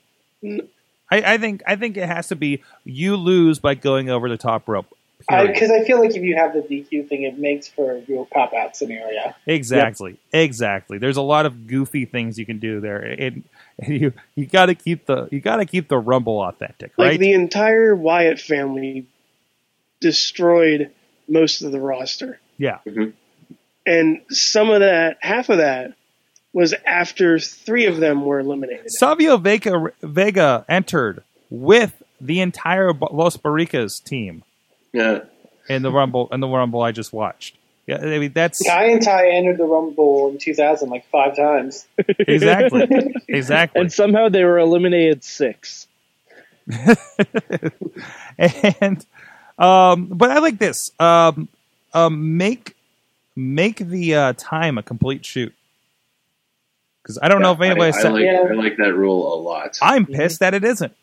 I, 1.11 1.35
I 1.35 1.39
think 1.39 1.63
I 1.67 1.77
think 1.77 1.97
it 1.97 2.07
has 2.07 2.29
to 2.29 2.37
be 2.37 2.63
you 2.85 3.17
lose 3.17 3.59
by 3.59 3.75
going 3.75 4.11
over 4.11 4.29
the 4.29 4.37
top 4.37 4.69
rope. 4.69 4.87
Period. 5.29 5.53
Because 5.53 5.71
I, 5.71 5.85
feel 5.85 5.99
like 5.99 6.15
if 6.15 6.23
you 6.23 6.37
have 6.37 6.53
the 6.55 6.61
DQ 6.61 7.09
thing, 7.09 7.25
it 7.25 7.39
makes 7.39 7.67
for 7.67 7.97
a 7.97 8.01
real 8.09 8.27
cop 8.33 8.55
out 8.55 8.77
scenario. 8.77 9.35
Exactly. 9.47 10.17
Exactly. 10.33 10.99
There's 10.99 11.17
a 11.17 11.23
lot 11.23 11.45
of 11.45 11.67
goofy 11.67 12.05
things 12.05 12.39
you 12.39 12.47
can 12.47 12.59
do 12.59 12.81
there. 12.81 13.03
It, 13.03 13.21
and 13.23 13.45
you 13.89 14.13
you 14.35 14.47
got 14.47 14.67
to 14.67 14.75
keep 14.75 15.07
the 15.07 15.29
you 15.31 15.41
got 15.41 15.57
to 15.57 15.67
keep 15.67 15.89
the 15.89 15.99
rumble 15.99 16.41
authentic, 16.41 16.93
Like 16.97 17.11
right? 17.11 17.21
the 17.21 17.33
entire 17.33 17.95
Wyatt 17.95 18.41
family 18.41 19.07
destroyed 20.01 20.91
most 21.29 21.63
of 21.63 21.73
the 21.73 21.81
roster, 21.81 22.41
yeah. 22.57 22.79
Mm-hmm. 22.87 23.11
and 23.87 24.23
some 24.31 24.71
of 24.71 24.81
that, 24.81 25.19
half 25.21 25.49
of 25.49 25.59
that, 25.59 25.93
was 26.53 26.75
after 26.87 27.39
three 27.39 27.87
of 27.87 27.99
them 27.99 28.25
were 28.25 28.41
eliminated. 28.41 28.91
Savio 28.91 29.37
Vega 29.37 29.93
Vega 30.03 30.65
entered 30.69 31.23
with 31.51 32.03
the 32.21 32.41
entire 32.41 32.93
Los 32.93 33.37
Boricuas 33.37 34.03
team 34.03 34.43
Yeah. 34.99 35.21
in 35.69 35.83
the 35.83 35.93
rumble 35.93 36.29
in 36.33 36.41
the 36.41 36.49
rumble 36.49 36.83
I 36.83 36.93
just 36.93 37.13
watched. 37.13 37.57
Yeah, 37.87 37.99
I 38.03 38.19
mean 38.19 38.33
that's 38.33 38.61
Kai 38.67 38.91
En 38.91 39.01
Tai 39.01 39.31
entered 39.31 39.57
the 39.57 39.65
Rumble 39.65 40.29
in 40.29 40.37
2000 40.37 40.91
like 40.91 41.07
five 41.07 41.35
times. 41.35 41.87
exactly 42.19 43.15
exactly. 43.29 43.81
And 43.81 43.91
somehow 43.91 44.29
they 44.29 44.45
were 44.45 44.59
eliminated 44.59 45.25
six. 45.25 45.87
and 48.39 49.07
um, 49.59 50.07
but 50.07 50.31
I 50.31 50.39
like 50.41 50.59
this. 50.59 50.91
Um, 51.01 51.49
um, 51.95 52.37
make 52.37 52.77
make 53.35 53.79
the 53.79 54.15
uh, 54.15 54.33
time 54.35 54.77
a 54.77 54.83
complete 54.83 55.25
shoot 55.25 55.55
because 57.03 57.19
I 57.23 57.29
don't 57.29 57.41
know 57.41 57.53
if 57.53 57.61
anybody. 57.63 57.87
I, 57.87 57.89
I, 57.89 58.03
said, 58.03 58.13
like, 58.13 58.25
Yeah. 58.25 58.45
I 58.51 58.55
like 58.55 58.77
that 58.77 58.95
rule 58.95 59.33
a 59.33 59.39
lot. 59.41 59.79
I'm 59.81 60.05
pissed 60.05 60.41
that 60.41 60.53
it 60.53 60.63
isn't. 60.63 60.95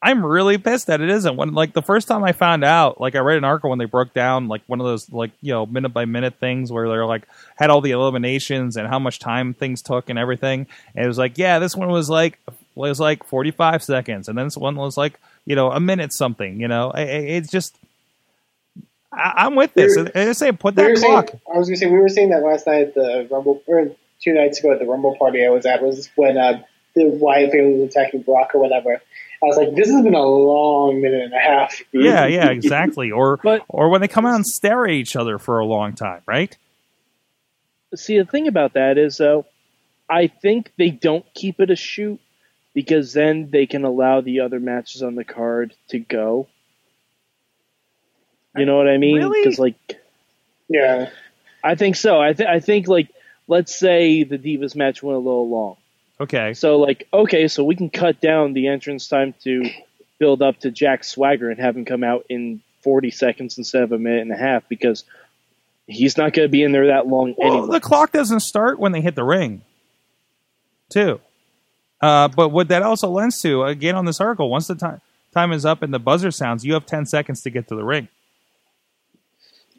I'm 0.00 0.24
really 0.24 0.58
pissed 0.58 0.86
that 0.86 1.00
it 1.00 1.10
isn't. 1.10 1.36
When 1.36 1.54
like 1.54 1.72
the 1.72 1.82
first 1.82 2.06
time 2.06 2.22
I 2.22 2.30
found 2.32 2.62
out, 2.64 3.00
like 3.00 3.16
I 3.16 3.18
read 3.18 3.36
an 3.38 3.44
article 3.44 3.70
when 3.70 3.80
they 3.80 3.84
broke 3.84 4.12
down 4.14 4.46
like 4.46 4.62
one 4.68 4.80
of 4.80 4.86
those 4.86 5.10
like 5.12 5.32
you 5.40 5.52
know 5.52 5.66
minute 5.66 5.88
by 5.88 6.04
minute 6.04 6.34
things 6.38 6.70
where 6.70 6.88
they're 6.88 7.04
like 7.06 7.24
had 7.56 7.68
all 7.70 7.80
the 7.80 7.90
eliminations 7.90 8.76
and 8.76 8.86
how 8.86 9.00
much 9.00 9.18
time 9.18 9.54
things 9.54 9.82
took 9.82 10.08
and 10.08 10.16
everything. 10.18 10.68
And 10.94 11.04
it 11.04 11.08
was 11.08 11.18
like, 11.18 11.36
yeah, 11.36 11.58
this 11.58 11.74
one 11.74 11.88
was 11.88 12.08
like 12.08 12.38
was 12.76 13.00
like 13.00 13.24
45 13.24 13.82
seconds, 13.82 14.28
and 14.28 14.38
then 14.38 14.46
this 14.46 14.56
one 14.56 14.76
was 14.76 14.96
like 14.96 15.18
you 15.44 15.56
know 15.56 15.72
a 15.72 15.80
minute 15.80 16.12
something. 16.12 16.60
You 16.60 16.68
know, 16.68 16.92
it's 16.94 17.50
just 17.50 17.76
I, 19.12 19.32
I'm 19.38 19.54
with 19.56 19.74
this. 19.74 19.96
We 19.96 20.02
were- 20.04 20.12
I 20.14 20.32
say 20.32 20.52
put 20.52 20.76
We 20.76 20.82
that 20.84 20.98
saying, 20.98 21.12
clock. 21.12 21.30
I 21.52 21.58
was 21.58 21.68
gonna 21.68 21.76
say 21.76 21.86
we 21.86 21.98
were 21.98 22.08
saying 22.08 22.30
that 22.30 22.42
last 22.44 22.66
night 22.66 22.88
at 22.88 22.94
the 22.94 23.26
Rumble, 23.30 23.62
or 23.66 23.90
two 24.22 24.32
nights 24.32 24.60
ago 24.60 24.72
at 24.72 24.78
the 24.78 24.86
Rumble 24.86 25.16
party 25.16 25.44
I 25.44 25.48
was 25.50 25.66
at 25.66 25.82
was 25.82 26.08
when 26.14 26.36
uh, 26.38 26.62
the 26.94 27.06
Wyatt 27.06 27.50
family 27.52 27.80
was 27.80 27.90
attacking 27.90 28.22
Brock 28.22 28.54
or 28.54 28.60
whatever. 28.60 29.00
I 29.42 29.46
was 29.46 29.56
like, 29.56 29.74
this 29.76 29.88
has 29.88 30.02
been 30.02 30.14
a 30.14 30.22
long 30.26 31.00
minute 31.00 31.22
and 31.22 31.32
a 31.32 31.38
half. 31.38 31.80
Yeah, 31.92 32.26
yeah, 32.26 32.48
exactly. 32.50 33.10
Or 33.12 33.36
But- 33.36 33.64
or 33.68 33.88
when 33.88 34.00
they 34.00 34.08
come 34.08 34.26
out 34.26 34.34
and 34.34 34.46
stare 34.46 34.84
at 34.86 34.92
each 34.92 35.14
other 35.16 35.38
for 35.38 35.58
a 35.60 35.64
long 35.66 35.94
time, 35.94 36.22
right? 36.26 36.56
See, 37.94 38.18
the 38.18 38.24
thing 38.26 38.48
about 38.48 38.74
that 38.74 38.98
is, 38.98 39.16
though, 39.16 39.46
I 40.10 40.26
think 40.26 40.72
they 40.76 40.90
don't 40.90 41.24
keep 41.34 41.60
it 41.60 41.70
a 41.70 41.76
shoot 41.76 42.20
because 42.74 43.12
then 43.12 43.50
they 43.50 43.66
can 43.66 43.84
allow 43.84 44.20
the 44.20 44.40
other 44.40 44.60
matches 44.60 45.02
on 45.02 45.14
the 45.14 45.24
card 45.24 45.74
to 45.88 45.98
go. 45.98 46.48
You 48.56 48.64
know 48.66 48.76
what 48.76 48.88
I 48.88 48.98
mean? 48.98 49.16
Really? 49.16 49.42
Because, 49.42 49.58
like, 49.58 50.00
Yeah, 50.68 51.10
I 51.62 51.74
think 51.76 51.96
so. 51.96 52.20
I, 52.20 52.32
th- 52.32 52.48
I 52.48 52.60
think, 52.60 52.88
like, 52.88 53.08
let's 53.46 53.74
say 53.74 54.24
the 54.24 54.38
Divas 54.38 54.74
match 54.74 55.02
went 55.02 55.16
a 55.16 55.20
little 55.20 55.48
long. 55.48 55.76
Okay. 56.20 56.54
So, 56.54 56.78
like, 56.78 57.06
okay, 57.12 57.48
so 57.48 57.64
we 57.64 57.76
can 57.76 57.90
cut 57.90 58.20
down 58.20 58.52
the 58.52 58.68
entrance 58.68 59.06
time 59.08 59.34
to 59.44 59.70
build 60.18 60.42
up 60.42 60.58
to 60.60 60.70
Jack 60.70 61.04
Swagger 61.04 61.48
and 61.50 61.60
have 61.60 61.76
him 61.76 61.84
come 61.84 62.02
out 62.02 62.26
in 62.28 62.60
40 62.82 63.10
seconds 63.10 63.58
instead 63.58 63.82
of 63.82 63.92
a 63.92 63.98
minute 63.98 64.22
and 64.22 64.32
a 64.32 64.36
half 64.36 64.68
because 64.68 65.04
he's 65.86 66.16
not 66.16 66.32
going 66.32 66.48
to 66.48 66.50
be 66.50 66.62
in 66.62 66.72
there 66.72 66.88
that 66.88 67.06
long 67.06 67.34
Well, 67.38 67.52
anyway. 67.52 67.72
the 67.72 67.80
clock 67.80 68.12
doesn't 68.12 68.40
start 68.40 68.78
when 68.78 68.92
they 68.92 69.00
hit 69.00 69.14
the 69.14 69.24
ring, 69.24 69.62
too. 70.90 71.20
Uh, 72.00 72.28
but 72.28 72.50
what 72.50 72.68
that 72.68 72.82
also 72.82 73.08
lends 73.08 73.40
to, 73.42 73.64
again, 73.64 73.94
on 73.94 74.04
this 74.04 74.20
article, 74.20 74.50
once 74.50 74.66
the 74.66 74.74
time 74.74 75.00
time 75.34 75.52
is 75.52 75.64
up 75.64 75.82
and 75.82 75.92
the 75.92 75.98
buzzer 75.98 76.30
sounds, 76.30 76.64
you 76.64 76.74
have 76.74 76.86
ten 76.86 77.04
seconds 77.06 77.42
to 77.42 77.50
get 77.50 77.68
to 77.68 77.74
the 77.76 77.84
ring, 77.84 78.08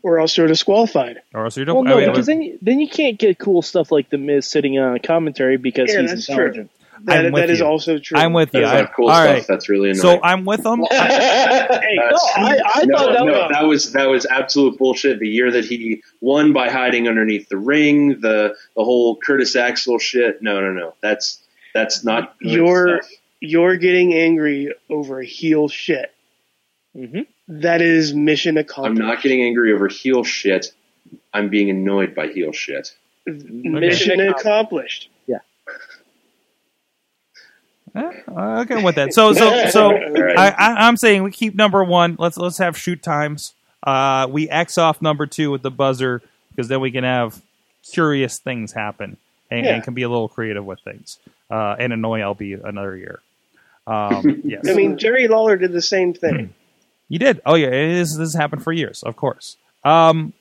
Or 0.01 0.19
else 0.19 0.38
you're 0.38 0.47
disqualified. 0.47 1.21
or 1.33 1.45
else 1.45 1.57
you 1.57 1.65
don't. 1.65 1.75
Well, 1.75 1.83
no, 1.83 1.97
I 1.97 2.01
mean, 2.01 2.09
because 2.12 2.25
then 2.25 2.41
you, 2.41 2.57
then 2.62 2.79
you 2.79 2.88
can't 2.88 3.19
get 3.19 3.38
cool 3.38 3.62
stuff 3.62 3.91
like 3.91 4.09
the 4.09 4.17
Miz 4.17 4.47
sitting 4.47 4.77
on 4.79 4.95
a 4.95 4.99
commentary 4.99 5.57
because 5.57 5.93
Yeah, 5.93 6.01
he's 6.01 6.12
that's 6.12 6.25
true. 6.27 6.69
That, 7.05 7.25
I'm 7.25 7.31
with 7.31 7.41
that 7.43 7.49
is 7.49 7.59
you. 7.59 7.65
also 7.65 7.97
true. 7.97 8.17
I'm 8.17 8.33
with 8.33 8.53
you. 8.53 8.62
That's 8.62 8.73
I- 8.73 8.81
not 8.81 8.93
cool 8.93 9.07
all 9.09 9.15
stuff. 9.15 9.25
right. 9.33 9.45
That's 9.47 9.69
really 9.69 9.91
annoying. 9.91 10.01
So 10.01 10.19
I'm 10.23 10.43
with 10.45 10.63
them. 10.63 10.81
Hey, 10.89 11.95
no, 11.95 12.17
I, 12.35 12.59
I 12.75 12.85
no, 12.85 12.97
thought 12.97 13.13
that 13.13 13.25
no, 13.25 13.25
was 13.25 13.49
that 13.51 13.63
was 13.63 13.91
that 13.93 14.05
was 14.09 14.25
absolute 14.25 14.77
bullshit. 14.77 15.19
The 15.19 15.27
year 15.27 15.51
that 15.51 15.65
he 15.65 16.01
won 16.21 16.51
by 16.53 16.69
hiding 16.69 17.07
underneath 17.07 17.47
the 17.49 17.57
ring, 17.57 18.19
the 18.21 18.55
the 18.75 18.83
whole 18.83 19.15
Curtis 19.17 19.55
Axel 19.55 19.97
shit. 19.99 20.41
No, 20.41 20.59
no, 20.62 20.71
no. 20.73 20.93
That's 21.01 21.41
that's 21.73 22.03
not 22.03 22.38
good 22.39 22.51
You're- 22.51 23.01
stuff. 23.01 23.12
you're 23.39 23.75
getting 23.77 24.13
angry 24.13 24.73
over 24.89 25.21
heel 25.21 25.67
shit. 25.69 26.13
Mhm. 26.95 27.27
That 27.49 27.81
is 27.81 28.13
mission 28.13 28.57
accomplished. 28.57 29.01
I'm 29.01 29.07
not 29.07 29.23
getting 29.23 29.41
angry 29.41 29.73
over 29.73 29.88
heel 29.88 30.23
shit. 30.23 30.71
I'm 31.33 31.49
being 31.49 31.71
annoyed 31.71 32.13
by 32.13 32.27
heel 32.27 32.51
shit. 32.51 32.95
mission 33.25 34.21
accomplished. 34.21 35.09
Yeah. 35.25 35.39
Eh, 37.95 38.12
okay 38.27 38.83
with 38.83 38.95
that. 38.95 39.13
So 39.13 39.33
so 39.33 39.67
so 39.69 39.91
right. 39.91 40.38
I, 40.38 40.49
I, 40.49 40.88
I'm 40.88 40.95
saying 40.95 41.23
we 41.23 41.31
keep 41.31 41.55
number 41.55 41.83
one. 41.83 42.15
Let's 42.19 42.38
let's 42.38 42.59
have 42.59 42.77
shoot 42.77 43.01
times. 43.01 43.53
Uh, 43.81 44.27
we 44.29 44.47
X 44.49 44.77
off 44.77 45.01
number 45.01 45.25
two 45.25 45.49
with 45.49 45.63
the 45.63 45.71
buzzer 45.71 46.21
because 46.51 46.67
then 46.67 46.81
we 46.81 46.91
can 46.91 47.03
have 47.03 47.41
curious 47.91 48.38
things 48.38 48.73
happen 48.73 49.17
and, 49.49 49.65
Yeah. 49.65 49.75
and 49.75 49.83
can 49.83 49.93
be 49.95 50.03
a 50.03 50.09
little 50.09 50.27
creative 50.27 50.65
with 50.65 50.81
things 50.81 51.17
uh, 51.49 51.75
and 51.79 51.93
annoy 51.93 52.19
LB 52.19 52.63
another 52.63 52.95
year. 52.95 53.21
Um, 53.88 54.41
yes, 54.43 54.67
I 54.69 54.73
mean, 54.75 54.97
Jerry 54.99 55.27
Lawler 55.27 55.57
did 55.57 55.71
the 55.71 55.81
same 55.81 56.13
thing. 56.13 56.53
you 57.10 57.19
did. 57.19 57.41
Oh 57.45 57.56
yeah, 57.56 57.67
it 57.67 57.74
is. 57.74 58.17
This 58.17 58.19
has 58.19 58.36
happened 58.36 58.63
for 58.63 58.72
years, 58.72 59.04
of 59.04 59.15
course. 59.15 59.58
Um, 59.84 60.34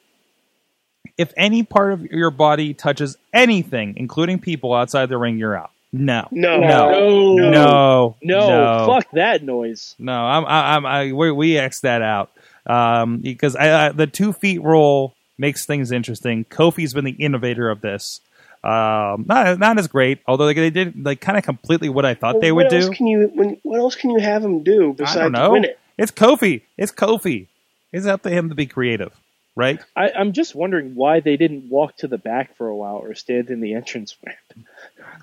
if 1.16 1.32
any 1.36 1.64
part 1.64 1.92
of 1.92 2.04
your 2.04 2.30
body 2.30 2.74
touches 2.74 3.16
anything, 3.32 3.94
including 3.96 4.38
people 4.38 4.72
outside 4.72 5.08
the 5.08 5.18
ring, 5.18 5.38
you're 5.38 5.56
out. 5.56 5.70
No, 5.92 6.28
No, 6.30 6.60
No. 6.60 7.36
No, 7.50 8.16
no, 8.22 8.48
no, 8.48 8.86
fuck 8.86 9.10
that 9.12 9.42
noise. 9.42 9.94
No, 9.98 10.12
I'm, 10.12 10.44
I'm, 10.44 10.86
I, 10.86 11.12
we, 11.12 11.32
we 11.32 11.56
X 11.56 11.80
that 11.80 12.02
out 12.02 12.30
um, 12.66 13.18
because 13.18 13.56
I, 13.56 13.86
I, 13.86 13.92
the 13.92 14.06
two 14.06 14.32
feet 14.32 14.62
rule 14.62 15.14
makes 15.38 15.64
things 15.64 15.90
interesting. 15.90 16.44
Kofi's 16.44 16.92
been 16.92 17.06
the 17.06 17.12
innovator 17.12 17.70
of 17.70 17.80
this. 17.80 18.20
Um, 18.62 19.24
not, 19.26 19.58
not 19.58 19.78
as 19.78 19.88
great, 19.88 20.18
although 20.26 20.46
they, 20.46 20.54
they 20.54 20.70
did 20.70 21.04
like 21.04 21.20
kind 21.20 21.38
of 21.38 21.44
completely 21.44 21.88
what 21.88 22.04
I 22.04 22.14
thought 22.14 22.34
Well, 22.34 22.40
they 22.42 22.52
would 22.52 22.66
what 22.66 22.72
else 22.74 22.86
do. 22.86 22.92
Can 22.92 23.06
you? 23.06 23.30
When, 23.32 23.56
what 23.62 23.78
else 23.78 23.94
can 23.94 24.10
you 24.10 24.18
have 24.18 24.44
him 24.44 24.62
do 24.62 24.92
besides 24.92 25.32
win 25.32 25.64
it? 25.64 25.78
It's 25.98 26.12
Kofi. 26.12 26.62
It's 26.76 26.92
Kofi. 26.92 27.48
It's 27.92 28.06
up 28.06 28.22
to 28.22 28.30
him 28.30 28.50
to 28.50 28.54
be 28.54 28.66
creative, 28.66 29.12
right? 29.56 29.80
I, 29.96 30.10
I'm 30.10 30.32
just 30.32 30.54
wondering 30.54 30.94
why 30.94 31.20
they 31.20 31.36
didn't 31.36 31.68
walk 31.68 31.96
to 31.98 32.06
the 32.06 32.18
back 32.18 32.56
for 32.56 32.68
a 32.68 32.76
while 32.76 32.96
or 32.96 33.14
stand 33.14 33.50
in 33.50 33.60
the 33.60 33.74
entrance 33.74 34.16
ramp. 34.24 34.66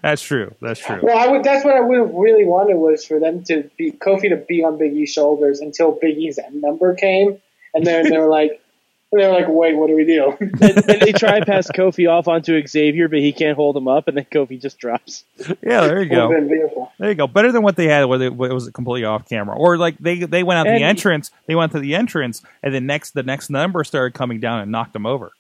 That's 0.02 0.22
true. 0.22 0.54
That's 0.62 0.80
true. 0.80 1.00
Well, 1.02 1.18
I 1.18 1.32
would. 1.32 1.44
That's 1.44 1.64
what 1.64 1.76
I 1.76 1.82
would 1.82 2.00
have 2.00 2.14
really 2.14 2.46
wanted 2.46 2.76
was 2.76 3.06
for 3.06 3.20
them 3.20 3.44
to 3.46 3.70
be 3.78 3.92
Kofi 3.92 4.30
to 4.30 4.36
be 4.36 4.64
on 4.64 4.78
Big 4.78 4.94
E's 4.94 5.12
shoulders 5.12 5.62
until 5.62 5.92
Big 5.92 6.18
E's 6.18 6.40
number 6.52 6.94
came, 6.96 7.42
and 7.74 7.86
then 7.86 8.10
they 8.10 8.18
were 8.18 8.30
like, 8.30 8.62
and 9.12 9.22
they're 9.22 9.32
like, 9.32 9.46
wait, 9.48 9.76
what 9.76 9.88
do 9.88 9.96
we 9.96 10.06
do? 10.06 10.36
and, 10.40 10.62
and 10.62 11.02
they 11.02 11.12
try 11.12 11.40
to 11.40 11.46
pass 11.46 11.70
Kofi 11.72 12.10
off 12.10 12.28
onto 12.28 12.66
Xavier, 12.68 13.08
but 13.08 13.20
he 13.20 13.32
can't 13.32 13.56
hold 13.56 13.78
him 13.78 13.88
up, 13.88 14.08
and 14.08 14.18
then 14.18 14.26
Kofi 14.26 14.62
just 14.62 14.78
drops. 14.78 15.24
Yeah, 15.38 15.82
there 15.82 16.02
you 16.02 16.10
go. 16.10 16.30
There 17.00 17.10
you 17.10 17.16
go. 17.16 17.28
Better 17.28 17.52
than 17.52 17.62
what 17.64 17.76
they 17.76 17.88
had, 17.88 18.06
where, 18.06 18.18
they, 18.18 18.30
where 18.30 18.50
it 18.50 18.54
was 18.54 18.70
completely 18.72 19.06
off 19.06 19.28
camera, 19.28 19.56
or 19.56 19.78
like 19.78 19.98
they 20.00 20.20
they 20.20 20.44
went 20.44 20.60
out 20.60 20.68
And- 20.68 20.78
the 20.78 20.84
entrance. 20.84 21.32
They 21.48 21.56
went 21.56 21.72
to 21.74 21.80
the 21.80 21.96
entrance, 21.96 22.42
and 22.64 22.74
then 22.74 22.86
next 22.86 23.12
the 23.12 23.24
next 23.24 23.50
number 23.50 23.84
started 23.84 24.14
coming 24.14 24.40
down 24.40 24.60
and 24.62 24.72
knocked 24.72 24.94
them 24.94 25.06
over. 25.06 25.32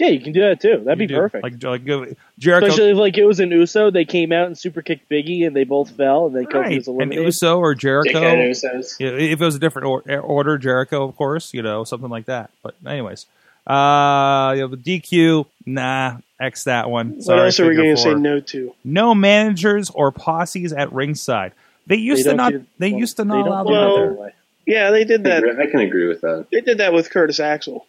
Yeah, 0.00 0.08
you 0.08 0.20
can 0.20 0.32
do 0.32 0.40
that 0.40 0.60
too. 0.62 0.82
That'd 0.82 0.98
You 1.00 1.06
be 1.08 1.14
do. 1.14 1.20
perfect. 1.20 1.44
Like, 1.44 1.62
like 1.62 1.84
go- 1.84 2.06
Jericho, 2.38 2.66
Especially 2.68 2.90
if 2.92 2.96
like 2.96 3.18
it 3.18 3.24
was 3.26 3.38
an 3.38 3.50
Uso, 3.50 3.90
they 3.90 4.06
came 4.06 4.32
out 4.32 4.46
and 4.46 4.56
super 4.56 4.80
kicked 4.80 5.10
Biggie, 5.10 5.46
and 5.46 5.54
they 5.54 5.64
both 5.64 5.90
fell, 5.90 6.26
and 6.26 6.34
then 6.34 6.46
Kofi 6.46 6.54
right? 6.54 6.76
was 6.78 6.88
And 6.88 6.96
eliminated. 6.96 7.24
Uso 7.26 7.58
or 7.58 7.74
Jericho. 7.74 8.10
Dickhead 8.18 8.48
Usos. 8.50 8.98
Yeah, 8.98 9.10
if 9.10 9.40
it 9.40 9.44
was 9.44 9.56
a 9.56 9.58
different 9.58 9.86
or- 9.86 10.20
order, 10.20 10.56
Jericho, 10.56 11.04
of 11.06 11.14
course, 11.16 11.52
you 11.52 11.60
know, 11.62 11.84
something 11.84 12.08
like 12.08 12.24
that. 12.24 12.50
But 12.62 12.76
anyways, 12.86 13.26
uh, 13.66 14.52
you 14.56 14.62
know, 14.62 14.68
the 14.68 14.78
DQ, 14.78 15.44
nah, 15.66 16.16
X 16.40 16.64
that 16.64 16.88
one. 16.88 17.16
What 17.24 17.38
else 17.38 17.60
are 17.60 17.68
we 17.68 17.76
going 17.76 17.94
to 17.94 18.00
say 18.00 18.14
no 18.14 18.40
to? 18.40 18.74
No 18.82 19.14
managers 19.14 19.90
or 19.90 20.10
posses 20.12 20.72
at 20.72 20.90
ringside. 20.94 21.52
They 21.86 21.96
used 21.96 22.20
They 22.20 22.22
to 22.22 22.28
don't 22.30 22.36
not. 22.38 22.52
do- 22.52 22.64
they 22.78 22.90
well, 22.92 23.00
used 23.00 23.16
to 23.18 23.24
not 23.26 23.46
allow 23.46 23.64
them 23.64 23.72
that 23.74 23.78
out 23.80 23.86
Well- 24.08 24.16
there. 24.16 24.32
Yeah, 24.66 24.90
they 24.92 25.04
did 25.04 25.24
that. 25.24 25.44
I 25.44 25.66
can 25.66 25.80
agree 25.80 26.06
with 26.06 26.20
that. 26.22 26.46
They 26.50 26.62
did 26.62 26.78
that 26.78 26.92
with 26.94 27.10
Curtis 27.10 27.38
Axel, 27.40 27.86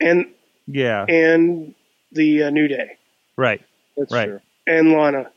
and 0.00 0.26
Yeah, 0.66 1.04
and 1.08 1.74
the 2.12 2.44
uh, 2.44 2.50
New 2.50 2.68
Day 2.68 2.96
right. 3.36 3.60
That's 3.96 4.12
Right. 4.12 4.28
true. 4.28 4.40
and 4.66 4.92
Lana. 4.92 5.30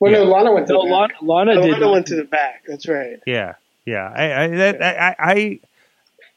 Well, 0.00 0.10
no, 0.12 0.24
Lana 0.24 0.52
went 0.52 0.66
to 0.66 0.72
No, 0.72 0.84
the 0.84 0.90
Lana, 0.90 1.12
Lana 1.22 1.52
Oh, 1.52 1.62
did. 1.62 1.72
Lana 1.72 1.90
went 1.92 2.06
to 2.08 2.16
the 2.16 2.24
back. 2.24 2.64
That's 2.66 2.88
right. 2.88 3.20
Yeah, 3.26 3.54
yeah. 3.86 4.12
I, 4.14 4.42
I, 4.44 4.48
that, 4.48 4.82
I, 4.82 5.16
I, 5.18 5.60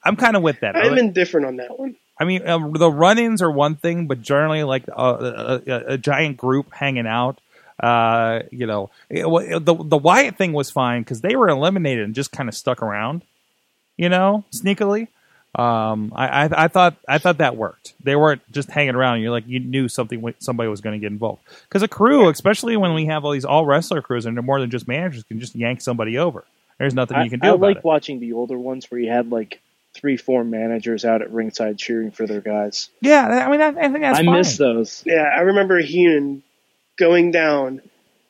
I'm 0.03 0.15
kind 0.15 0.35
of 0.35 0.43
with 0.43 0.59
that. 0.59 0.75
I'm 0.75 0.97
indifferent 0.97 1.47
on 1.47 1.55
that 1.57 1.79
one. 1.79 1.95
I 2.19 2.25
mean, 2.25 2.47
um, 2.47 2.71
the 2.73 2.91
run-ins 2.91 3.41
are 3.41 3.49
one 3.51 3.75
thing, 3.75 4.05
but 4.07 4.21
generally, 4.21 4.63
like 4.63 4.87
a, 4.87 4.91
a, 4.93 5.61
a, 5.67 5.77
a 5.93 5.97
giant 5.97 6.37
group 6.37 6.71
hanging 6.71 7.07
out, 7.07 7.41
uh, 7.81 8.41
you 8.51 8.67
know, 8.67 8.91
it, 9.09 9.27
wa- 9.29 9.59
the 9.59 9.73
the 9.75 9.97
Wyatt 9.97 10.37
thing 10.37 10.53
was 10.53 10.69
fine 10.69 11.01
because 11.01 11.21
they 11.21 11.35
were 11.35 11.49
eliminated 11.49 12.05
and 12.05 12.13
just 12.15 12.31
kind 12.31 12.47
of 12.47 12.55
stuck 12.55 12.81
around, 12.83 13.23
you 13.97 14.07
know, 14.09 14.45
sneakily. 14.51 15.07
Um, 15.57 16.11
I, 16.15 16.45
I 16.45 16.65
I 16.65 16.67
thought 16.67 16.97
I 17.07 17.17
thought 17.17 17.37
that 17.37 17.55
worked. 17.55 17.93
They 18.03 18.15
weren't 18.15 18.41
just 18.51 18.69
hanging 18.69 18.95
around. 18.95 19.21
You're 19.21 19.31
like 19.31 19.47
you 19.47 19.59
knew 19.59 19.87
something 19.87 20.33
somebody 20.39 20.69
was 20.69 20.81
going 20.81 20.99
to 20.99 21.03
get 21.03 21.11
involved 21.11 21.41
because 21.67 21.81
a 21.81 21.87
crew, 21.87 22.29
especially 22.29 22.75
when 22.75 22.93
we 22.93 23.05
have 23.05 23.23
all 23.23 23.31
these 23.31 23.45
all 23.45 23.65
wrestler 23.65 24.01
crews 24.01 24.25
and 24.25 24.35
they're 24.35 24.43
more 24.43 24.59
than 24.59 24.69
just 24.69 24.87
managers, 24.87 25.23
can 25.23 25.39
just 25.39 25.55
yank 25.55 25.81
somebody 25.81 26.17
over. 26.17 26.43
There's 26.77 26.93
nothing 26.93 27.17
I, 27.17 27.23
you 27.23 27.29
can 27.29 27.39
do 27.39 27.47
I 27.47 27.51
about 27.51 27.61
like 27.61 27.77
it. 27.77 27.83
watching 27.85 28.19
the 28.19 28.33
older 28.33 28.57
ones 28.57 28.91
where 28.91 28.99
you 28.99 29.09
had 29.09 29.31
like 29.31 29.61
three, 29.93 30.17
four 30.17 30.43
managers 30.43 31.05
out 31.05 31.21
at 31.21 31.31
ringside 31.31 31.77
cheering 31.77 32.11
for 32.11 32.27
their 32.27 32.41
guys. 32.41 32.89
Yeah, 32.99 33.25
I 33.25 33.49
mean, 33.49 33.61
I, 33.61 33.67
I 33.67 33.89
think 33.89 34.01
that's 34.01 34.19
I 34.19 34.25
fine. 34.25 34.35
miss 34.35 34.57
those. 34.57 35.03
Yeah, 35.05 35.23
I 35.23 35.41
remember 35.41 35.79
Heenan 35.79 36.43
going 36.97 37.31
down 37.31 37.81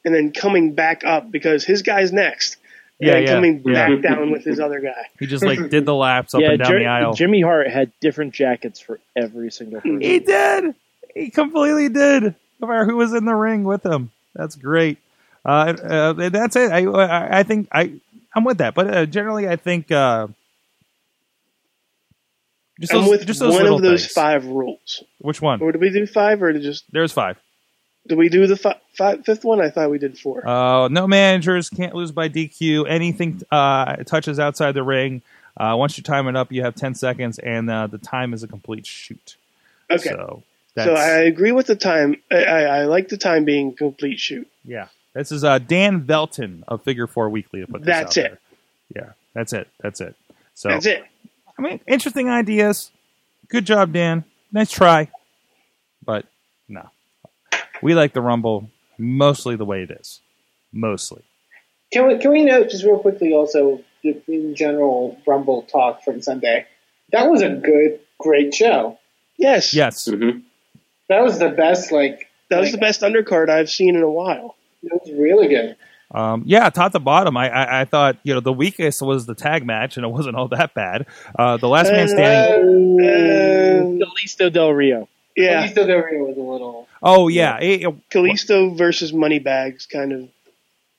and 0.03 0.13
then 0.13 0.31
coming 0.31 0.73
back 0.73 1.03
up 1.03 1.31
because 1.31 1.63
his 1.63 1.81
guy's 1.81 2.13
next. 2.13 2.57
And 2.99 3.07
Yeah, 3.09 3.17
yeah, 3.17 3.33
coming 3.33 3.61
yeah. 3.65 3.89
back 3.89 4.01
down 4.01 4.31
with 4.31 4.43
his 4.43 4.59
other 4.59 4.79
guy. 4.79 5.09
He 5.19 5.25
just 5.27 5.43
like 5.43 5.69
did 5.69 5.85
the 5.85 5.93
laps 5.95 6.33
up 6.33 6.41
yeah, 6.41 6.51
and 6.51 6.59
down 6.59 6.71
Jer- 6.71 6.79
the 6.79 6.85
aisle. 6.87 7.13
Jimmy 7.13 7.41
Hart 7.41 7.67
had 7.67 7.91
different 7.99 8.33
jackets 8.33 8.79
for 8.79 8.99
every 9.15 9.51
single 9.51 9.81
person. 9.81 10.01
He 10.01 10.19
did. 10.19 10.75
He 11.13 11.29
completely 11.29 11.89
did. 11.89 12.35
No 12.61 12.67
matter 12.67 12.85
who 12.85 12.95
was 12.95 13.13
in 13.13 13.25
the 13.25 13.35
ring 13.35 13.63
with 13.65 13.85
him. 13.85 14.11
That's 14.33 14.55
great. 14.55 14.97
Uh, 15.45 15.73
uh, 15.83 16.29
that's 16.29 16.55
it. 16.55 16.71
I, 16.71 16.85
I, 16.85 17.39
I 17.39 17.43
think 17.43 17.67
I, 17.71 17.93
I'm 18.33 18.43
with 18.45 18.57
that. 18.59 18.73
But 18.75 18.93
uh, 18.93 19.05
generally, 19.05 19.47
I 19.47 19.57
think 19.57 19.91
uh, 19.91 20.27
just 22.79 22.93
I'm 22.93 23.01
those, 23.01 23.09
with 23.09 23.27
just 23.27 23.39
those 23.39 23.53
one 23.53 23.65
of 23.67 23.81
those 23.81 24.03
things. 24.03 24.13
five 24.13 24.45
rules. 24.45 25.03
Which 25.19 25.41
one? 25.41 25.61
Or 25.61 25.71
did 25.71 25.81
we 25.81 25.89
do 25.91 26.05
five, 26.07 26.41
or 26.41 26.51
just 26.53 26.85
There's 26.91 27.11
five. 27.11 27.37
Did 28.07 28.17
we 28.17 28.29
do 28.29 28.45
the 28.47 28.55
fi- 28.57 29.17
fifth 29.17 29.43
one? 29.43 29.61
I 29.61 29.69
thought 29.69 29.89
we 29.89 29.97
did 29.97 30.17
four. 30.17 30.47
Uh, 30.47 30.87
no 30.89 31.07
managers 31.07 31.69
can't 31.69 31.93
lose 31.95 32.11
by 32.11 32.29
DQ. 32.29 32.87
Anything 32.89 33.41
uh, 33.51 33.97
touches 33.97 34.39
outside 34.39 34.73
the 34.73 34.83
ring. 34.83 35.21
Uh, 35.57 35.75
once 35.77 35.97
you 35.97 36.03
time 36.03 36.27
it 36.27 36.35
up, 36.35 36.51
you 36.51 36.61
have 36.63 36.75
10 36.75 36.95
seconds, 36.95 37.39
and 37.39 37.69
uh, 37.69 37.87
the 37.87 37.97
time 37.97 38.33
is 38.33 38.43
a 38.43 38.47
complete 38.47 38.85
shoot. 38.85 39.35
Okay. 39.89 40.09
So, 40.09 40.43
So 40.75 40.93
I 40.93 41.19
agree 41.19 41.51
with 41.53 41.67
the 41.67 41.75
time. 41.77 42.17
I, 42.29 42.43
I, 42.43 42.61
I 42.61 42.83
like 42.85 43.07
the 43.07 43.17
time 43.17 43.45
being 43.45 43.73
complete 43.73 44.19
shoot. 44.19 44.47
yeah. 44.63 44.87
This 45.13 45.31
is 45.31 45.45
uh, 45.45 45.59
Dan 45.59 46.01
Velton 46.03 46.63
of 46.67 46.83
Figure 46.83 47.07
Four 47.07 47.29
Weekly 47.29 47.61
to 47.61 47.67
put 47.67 47.83
this 47.83 47.85
That's 47.87 48.17
out 48.17 48.25
it. 48.25 48.39
there. 48.91 49.03
Yeah, 49.05 49.11
that's 49.33 49.53
it. 49.53 49.69
That's 49.79 50.01
it. 50.01 50.13
So 50.55 50.67
That's 50.67 50.85
it. 50.85 51.05
I 51.57 51.61
mean, 51.61 51.79
interesting 51.87 52.27
ideas. 52.29 52.91
Good 53.47 53.63
job, 53.65 53.93
Dan. 53.93 54.25
Nice 54.51 54.71
try. 54.71 55.09
But 56.03 56.25
no. 56.67 56.89
We 57.81 57.93
like 57.93 58.13
the 58.13 58.21
Rumble 58.21 58.69
mostly 58.97 59.55
the 59.55 59.65
way 59.65 59.83
it 59.83 59.91
is. 59.91 60.21
Mostly. 60.71 61.23
Can 61.91 62.07
we 62.07 62.17
can 62.17 62.31
we 62.31 62.43
note 62.43 62.69
just 62.69 62.83
real 62.83 62.99
quickly 62.99 63.33
also 63.33 63.81
in 64.03 64.55
general 64.55 65.17
Rumble 65.25 65.63
talk 65.63 66.03
from 66.03 66.21
Sunday? 66.21 66.65
That 67.11 67.29
was 67.29 67.41
a 67.41 67.49
good, 67.49 67.99
great 68.19 68.53
show. 68.53 68.97
Yes. 69.37 69.73
Yes. 69.73 70.05
hmm 70.05 70.39
That 71.09 71.21
was 71.23 71.39
the 71.39 71.49
best. 71.49 71.91
Like 71.91 72.29
That 72.49 72.59
was 72.59 72.67
like, 72.67 72.73
the 72.73 72.77
best 72.79 73.01
undercard 73.01 73.49
I've 73.49 73.69
seen 73.69 73.95
in 73.95 74.01
a 74.03 74.09
while. 74.09 74.55
It 74.83 74.91
was 74.91 75.11
really 75.11 75.47
good. 75.47 75.75
Um, 76.11 76.43
yeah, 76.45 76.69
top 76.69 76.91
to 76.91 76.99
bottom, 76.99 77.35
I, 77.35 77.49
I, 77.49 77.81
I 77.81 77.85
thought 77.85 78.17
you 78.23 78.33
know 78.33 78.39
the 78.39 78.53
weakest 78.53 79.01
was 79.01 79.25
the 79.25 79.33
tag 79.33 79.65
match, 79.65 79.97
and 79.97 80.05
it 80.05 80.09
wasn't 80.09 80.35
all 80.35 80.47
that 80.49 80.73
bad. 80.75 81.07
Uh, 81.37 81.57
the 81.57 81.67
last 81.67 81.91
man 81.91 82.07
standing. 82.07 82.99
Um, 82.99 83.99
Kalisto 83.99 84.51
Del 84.53 84.71
Rio. 84.71 85.09
yeah. 85.35 85.65
Kalisto 85.65 85.87
Del 85.87 85.97
Rio 85.97 86.25
was 86.25 86.37
a 86.37 86.41
little. 86.41 86.87
Oh 87.07 87.27
yeah, 87.27 87.59
it- 87.59 87.83
it- 87.83 88.09
Kalisto 88.09 88.75
versus 88.75 89.13
Moneybags 89.13 89.85
kind 89.85 90.11
of. 90.11 90.29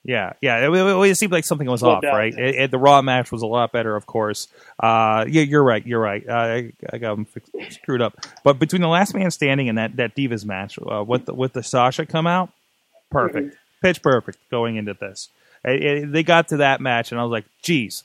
yeah, 0.05 0.35
yeah. 0.41 0.69
It, 0.69 1.11
it- 1.11 1.15
seemed 1.17 1.33
like 1.33 1.45
something 1.45 1.69
was 1.69 1.83
off, 1.83 2.03
right? 2.15 2.33
The 2.71 2.79
Raw 2.79 3.03
match 3.03 3.33
was 3.33 3.43
a 3.43 3.47
lot 3.47 3.73
better, 3.73 3.97
of 3.97 4.07
course. 4.07 4.47
Uh, 4.79 5.25
yeah, 5.29 5.43
you're 5.43 5.65
right. 5.65 5.85
You're 5.85 6.01
right. 6.01 6.25
Uh, 6.29 6.33
I, 6.33 6.73
I 6.93 6.99
got 6.99 7.17
them 7.17 7.25
fixed, 7.25 7.51
screwed 7.71 8.01
up. 8.01 8.15
But 8.45 8.61
between 8.61 8.83
the 8.83 8.89
last 8.89 9.15
man 9.15 9.31
standing 9.33 9.69
and 9.69 9.79
that 9.79 9.97
that 9.97 10.15
Divas 10.15 10.45
match, 10.45 10.79
uh, 10.79 11.03
with 11.03 11.27
the, 11.27 11.35
with 11.35 11.53
the 11.55 11.63
Sasha 11.65 12.07
come 12.07 12.27
out, 12.29 12.51
perfect, 13.11 13.57
pitch 13.83 14.01
perfect 14.01 14.39
going 14.49 14.77
into 14.77 14.95
this. 14.95 15.29
They 15.65 16.23
got 16.23 16.49
to 16.49 16.59
that 16.59 16.81
match, 16.81 17.11
and 17.11 17.21
I 17.21 17.25
was 17.25 17.33
like, 17.33 17.47
"Geez, 17.63 18.05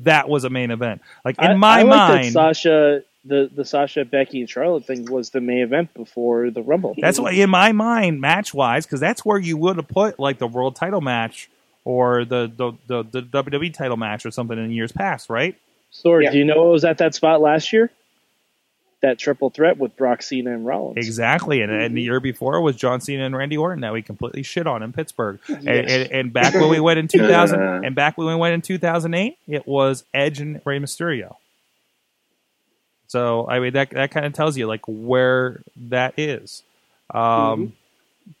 that 0.00 0.28
was 0.28 0.44
a 0.44 0.50
main 0.50 0.70
event." 0.70 1.00
Like 1.24 1.38
in 1.38 1.52
I, 1.52 1.54
my 1.54 1.78
I 1.78 1.82
like 1.84 1.88
mind, 2.10 2.32
Sasha, 2.34 3.02
the 3.24 3.50
the 3.52 3.64
Sasha, 3.64 4.04
Becky, 4.04 4.40
and 4.40 4.50
Charlotte 4.50 4.84
thing 4.84 5.10
was 5.10 5.30
the 5.30 5.40
main 5.40 5.58
event 5.58 5.94
before 5.94 6.50
the 6.50 6.62
Rumble. 6.62 6.94
That's 6.98 7.18
why, 7.18 7.32
in 7.32 7.50
my 7.50 7.72
mind, 7.72 8.20
match 8.20 8.52
wise, 8.52 8.86
because 8.86 9.00
that's 9.00 9.24
where 9.24 9.38
you 9.38 9.56
would 9.56 9.76
have 9.76 9.88
put 9.88 10.18
like 10.18 10.38
the 10.38 10.46
world 10.46 10.76
title 10.76 11.00
match 11.00 11.50
or 11.84 12.24
the 12.24 12.50
the, 12.54 12.72
the 12.86 13.20
the 13.20 13.42
WWE 13.42 13.72
title 13.72 13.96
match 13.96 14.26
or 14.26 14.30
something 14.30 14.58
in 14.58 14.70
years 14.70 14.92
past, 14.92 15.30
right? 15.30 15.56
Sorg. 15.92 16.24
Yeah. 16.24 16.32
Do 16.32 16.38
you 16.38 16.44
know 16.44 16.56
what 16.56 16.72
was 16.72 16.84
at 16.84 16.98
that 16.98 17.14
spot 17.14 17.40
last 17.40 17.72
year? 17.72 17.90
That 19.00 19.18
triple 19.18 19.50
threat 19.50 19.76
with 19.76 19.96
Brock 19.96 20.22
Cena 20.22 20.52
and 20.52 20.64
Rollins. 20.64 20.96
Exactly. 20.96 21.60
And, 21.60 21.70
and 21.70 21.94
the 21.94 22.00
mm-hmm. 22.00 22.04
year 22.04 22.20
before 22.20 22.60
was 22.62 22.74
John 22.74 23.02
Cena 23.02 23.26
and 23.26 23.36
Randy 23.36 23.58
Orton 23.58 23.82
that 23.82 23.92
we 23.92 24.00
completely 24.00 24.42
shit 24.42 24.66
on 24.66 24.82
in 24.82 24.94
Pittsburgh. 24.94 25.40
And, 25.46 25.68
and, 25.68 26.10
and 26.10 26.32
back 26.32 26.54
when 26.54 26.70
we 26.70 26.80
went 26.80 26.98
in 26.98 27.06
2000, 27.06 27.60
and 27.84 27.94
back 27.94 28.16
when 28.16 28.26
we 28.26 28.34
went 28.34 28.54
in 28.54 28.62
2008, 28.62 29.36
it 29.46 29.68
was 29.68 30.04
Edge 30.14 30.40
and 30.40 30.62
Rey 30.64 30.78
Mysterio. 30.78 31.36
So 33.14 33.46
I 33.48 33.60
mean 33.60 33.74
that 33.74 33.90
that 33.90 34.10
kind 34.10 34.26
of 34.26 34.32
tells 34.32 34.56
you 34.56 34.66
like 34.66 34.80
where 34.88 35.62
that 35.88 36.14
is. 36.18 36.64
Um, 37.10 37.74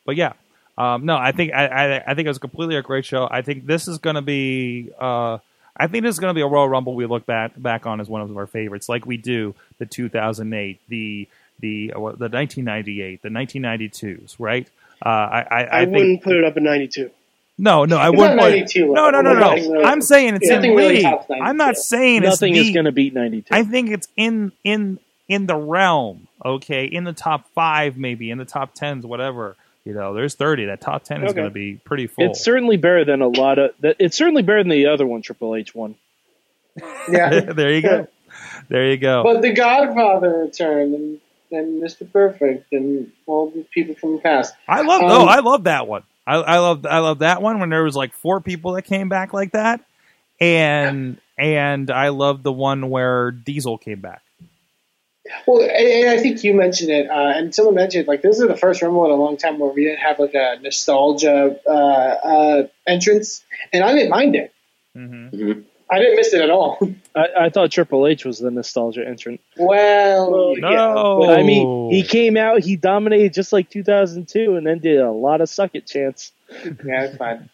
But 0.04 0.16
yeah, 0.16 0.32
um, 0.76 1.06
no, 1.06 1.16
I 1.16 1.30
think 1.30 1.54
I, 1.54 1.66
I 1.66 2.02
I 2.10 2.14
think 2.16 2.26
it 2.26 2.30
was 2.30 2.38
completely 2.38 2.74
a 2.74 2.82
great 2.82 3.04
show. 3.04 3.28
I 3.30 3.42
think 3.42 3.66
this 3.66 3.86
is 3.86 3.98
going 3.98 4.16
to 4.16 4.22
be. 4.22 4.90
Uh, 4.98 5.38
I 5.76 5.86
think 5.86 6.02
this 6.02 6.16
is 6.16 6.18
going 6.18 6.30
to 6.30 6.34
be 6.34 6.40
a 6.40 6.48
Royal 6.48 6.68
Rumble 6.68 6.96
we 6.96 7.06
look 7.06 7.24
back 7.24 7.52
back 7.56 7.86
on 7.86 8.00
as 8.00 8.08
one 8.08 8.20
of 8.20 8.36
our 8.36 8.48
favorites, 8.48 8.88
like 8.88 9.06
we 9.06 9.16
do 9.16 9.54
the 9.78 9.86
2008, 9.86 10.80
the 10.88 11.28
the 11.60 11.92
uh, 11.94 11.98
the 11.98 12.28
1998, 12.28 13.22
the 13.22 13.28
1992s, 13.28 14.34
right? 14.40 14.68
Uh, 15.06 15.08
I 15.08 15.38
I, 15.38 15.46
I, 15.50 15.80
I, 15.82 15.84
wouldn't 15.84 16.24
put 16.24 16.34
it 16.34 16.42
up 16.42 16.56
in 16.56 16.64
'92. 16.64 17.12
No, 17.56 17.84
no, 17.84 17.96
I 17.98 18.10
wouldn't. 18.10 18.36
not 18.36 18.42
put- 18.44 18.50
92, 18.50 18.92
no, 18.92 19.10
no, 19.10 19.20
no, 19.20 19.34
no. 19.34 19.82
I'm 19.84 20.02
saying 20.02 20.34
it's 20.36 20.48
in 20.48 20.56
nothing 20.56 20.74
really 20.74 20.96
league. 20.96 21.06
I'm 21.06 21.56
not 21.56 21.76
92. 21.76 21.80
saying 21.82 22.22
Nothing 22.22 22.52
it's 22.52 22.60
is 22.60 22.66
the- 22.68 22.72
going 22.74 22.86
to 22.86 22.92
beat 22.92 23.14
ninety 23.14 23.42
two. 23.42 23.54
I 23.54 23.62
think 23.62 23.90
it's 23.90 24.08
in 24.16 24.52
in 24.64 24.98
in 25.28 25.46
the 25.46 25.56
realm. 25.56 26.26
Okay, 26.44 26.84
in 26.84 27.04
the 27.04 27.12
top 27.12 27.48
five, 27.54 27.96
maybe 27.96 28.30
in 28.30 28.38
the 28.38 28.44
top 28.44 28.74
tens, 28.74 29.06
whatever. 29.06 29.56
You 29.86 29.92
know, 29.92 30.14
there's 30.14 30.34
30. 30.34 30.64
That 30.66 30.80
top 30.80 31.04
10 31.04 31.24
is 31.24 31.30
Okay. 31.30 31.34
going 31.36 31.48
to 31.48 31.52
be 31.52 31.74
pretty 31.74 32.06
full. 32.06 32.24
It's 32.30 32.40
certainly 32.42 32.78
better 32.78 33.04
than 33.04 33.20
a 33.20 33.28
lot 33.28 33.58
of. 33.58 33.72
that- 33.80 33.96
It's 33.98 34.16
certainly 34.16 34.42
better 34.42 34.60
than 34.62 34.70
the 34.70 34.86
other 34.86 35.06
one 35.06 35.20
Triple 35.20 35.54
H 35.54 35.74
one. 35.74 35.94
Yeah. 37.10 37.40
there 37.40 37.70
you 37.72 37.82
go. 37.82 38.08
There 38.68 38.90
you 38.90 38.96
go. 38.96 39.22
but 39.22 39.42
The 39.42 39.52
Godfather 39.52 40.38
returned 40.38 40.94
and, 40.94 41.20
and 41.52 41.82
Mr. 41.82 42.10
Perfect 42.10 42.72
and 42.72 43.12
all 43.26 43.50
the 43.50 43.62
people 43.72 43.94
from 43.94 44.14
the 44.16 44.20
past. 44.22 44.54
I 44.66 44.80
love 44.82 45.02
Um, 45.02 45.08
no, 45.08 45.24
I 45.26 45.40
love 45.40 45.64
that 45.64 45.86
one. 45.86 46.02
I, 46.26 46.36
I 46.36 46.58
love 46.58 46.86
I 46.86 46.98
love 47.00 47.18
that 47.20 47.42
one 47.42 47.60
when 47.60 47.70
there 47.70 47.84
was 47.84 47.96
like 47.96 48.14
four 48.14 48.40
people 48.40 48.72
that 48.72 48.82
came 48.82 49.08
back 49.08 49.32
like 49.32 49.52
that, 49.52 49.84
and 50.40 51.20
and 51.38 51.90
I 51.90 52.08
love 52.08 52.42
the 52.42 52.52
one 52.52 52.90
where 52.90 53.30
Diesel 53.30 53.78
came 53.78 54.00
back. 54.00 54.22
Well, 55.46 55.62
and 55.62 55.70
and 55.70 56.08
I 56.08 56.18
think 56.18 56.44
you 56.44 56.54
mentioned 56.54 56.90
it, 56.90 57.10
uh, 57.10 57.32
and 57.34 57.54
someone 57.54 57.74
mentioned 57.74 58.08
like 58.08 58.22
this 58.22 58.38
is 58.38 58.46
the 58.46 58.56
first 58.56 58.82
Rumble 58.82 59.06
in 59.06 59.10
a 59.10 59.14
long 59.14 59.36
time 59.36 59.58
where 59.58 59.70
we 59.70 59.84
didn't 59.84 60.00
have 60.00 60.18
like 60.18 60.34
a 60.34 60.58
nostalgia 60.60 61.58
uh, 61.66 61.70
uh, 61.70 62.66
entrance, 62.86 63.42
and 63.72 63.82
I 63.82 63.94
didn't 63.94 64.10
mind 64.10 64.36
it. 64.36 64.52
Mm-hmm. 64.96 65.60
I 65.94 65.98
didn't 65.98 66.16
miss 66.16 66.32
it 66.34 66.40
at 66.40 66.50
all. 66.50 66.78
I, 67.14 67.26
I 67.42 67.48
thought 67.50 67.70
Triple 67.70 68.06
H 68.06 68.24
was 68.24 68.38
the 68.40 68.50
nostalgia 68.50 69.06
entrant. 69.06 69.40
well, 69.56 70.54
No, 70.56 71.30
I 71.30 71.42
mean, 71.44 71.90
he 71.92 72.02
came 72.02 72.36
out, 72.36 72.60
he 72.62 72.74
dominated 72.76 73.32
just 73.32 73.52
like 73.52 73.70
2002, 73.70 74.56
and 74.56 74.66
then 74.66 74.80
did 74.80 74.98
a 74.98 75.12
lot 75.12 75.40
of 75.40 75.48
suck 75.48 75.70
it 75.74 75.86
chants. 75.86 76.32
yeah, 76.50 76.72
yeah, 76.84 77.04
it's 77.04 77.16
fine. 77.16 77.48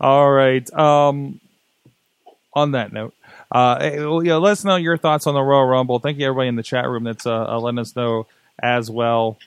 All 0.00 0.30
right. 0.30 0.72
Um, 0.72 1.40
on 2.54 2.72
that 2.72 2.92
note, 2.92 3.14
uh, 3.52 3.78
well, 3.96 4.24
yeah, 4.24 4.36
let 4.36 4.52
us 4.52 4.64
know 4.64 4.76
your 4.76 4.96
thoughts 4.96 5.26
on 5.26 5.34
the 5.34 5.42
Royal 5.42 5.66
Rumble. 5.66 5.98
Thank 5.98 6.18
you, 6.18 6.26
everybody 6.26 6.48
in 6.48 6.56
the 6.56 6.62
chat 6.62 6.86
room 6.88 7.04
that's 7.04 7.26
uh, 7.26 7.44
uh, 7.54 7.58
letting 7.60 7.78
us 7.78 7.94
know 7.94 8.26
as 8.62 8.90
well. 8.90 9.38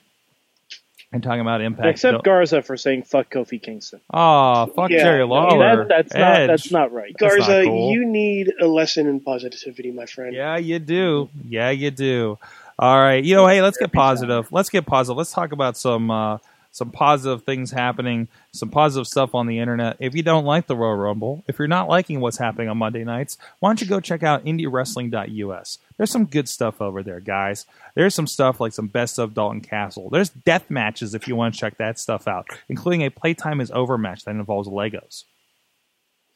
And 1.14 1.22
talking 1.22 1.42
about 1.42 1.60
impact. 1.60 1.90
Except 1.90 2.24
Garza 2.24 2.62
for 2.62 2.78
saying 2.78 3.04
"fuck 3.04 3.30
Kofi 3.30 3.62
Kingston." 3.62 4.00
oh, 4.14 4.68
fuck 4.68 4.90
Yeah, 4.90 5.04
Jerry 5.04 5.20
no, 5.20 5.28
Lawler. 5.28 5.86
That, 5.86 6.10
that's 6.10 6.14
not 6.14 6.48
that's 6.48 6.72
not 6.72 6.94
right. 6.94 7.14
That's 7.20 7.38
not 7.38 7.48
Garza, 7.48 7.64
cool. 7.66 7.92
you 7.92 8.06
need 8.06 8.54
a 8.62 8.68
lesson 8.68 9.08
in 9.08 9.20
positivity, 9.20 9.92
my 9.92 10.06
friend. 10.06 10.34
Yeah, 10.34 10.56
you 10.56 10.80
do. 10.80 11.30
Yeah, 11.50 11.70
you 11.72 11.92
do. 11.92 12.40
All 12.80 12.98
right. 12.98 13.24
You 13.24 13.36
know, 13.36 13.46
hey, 13.46 13.62
let's 13.62 13.78
get 13.78 13.92
positive. 13.92 14.52
Let's 14.52 14.70
get 14.70 14.86
positive. 14.86 15.18
Let's 15.18 15.32
talk 15.32 15.52
about 15.52 15.76
some 15.76 16.10
uh, 16.10 16.38
some 16.72 16.90
positive 16.90 17.44
things 17.44 17.72
happening, 17.72 18.28
some 18.54 18.70
positive 18.70 19.06
stuff 19.06 19.36
on 19.36 19.48
the 19.48 19.60
internet. 19.60 19.98
If 20.00 20.16
you 20.16 20.24
don't 20.24 20.46
like 20.46 20.68
the 20.68 20.76
Royal 20.76 20.96
Rumble, 20.96 21.44
if 21.48 21.60
you're 21.60 21.68
not 21.68 21.90
liking 21.90 22.22
what's 22.22 22.38
happening 22.38 22.70
on 22.70 22.78
Monday 22.78 23.04
nights, 23.04 23.38
why 23.60 23.70
don't 23.70 23.82
you 23.82 23.88
go 23.88 24.00
check 24.00 24.24
out 24.24 24.46
IndieWrestling.us? 24.46 25.78
There's 25.98 26.12
some 26.12 26.26
good 26.26 26.48
stuff 26.48 26.82
over 26.82 27.04
there, 27.04 27.20
guys. 27.20 27.66
There's 27.94 28.16
some 28.16 28.28
stuff 28.28 28.60
like 28.60 28.74
some 28.74 28.88
best 28.88 29.20
of 29.20 29.34
Dalton 29.34 29.62
Castle. 29.62 30.10
There's 30.10 30.30
death 30.30 30.70
matches 30.70 31.14
if 31.14 31.28
you 31.28 31.36
want 31.36 31.54
to 31.54 31.60
check 31.60 31.78
that 31.78 32.00
stuff 32.00 32.28
out, 32.28 32.48
including 32.70 33.04
a 33.04 33.12
Playtime 33.12 33.62
is 33.62 33.72
Over 33.72 33.98
match 33.98 34.24
that 34.24 34.32
involves 34.32 34.68
Legos. 34.68 35.26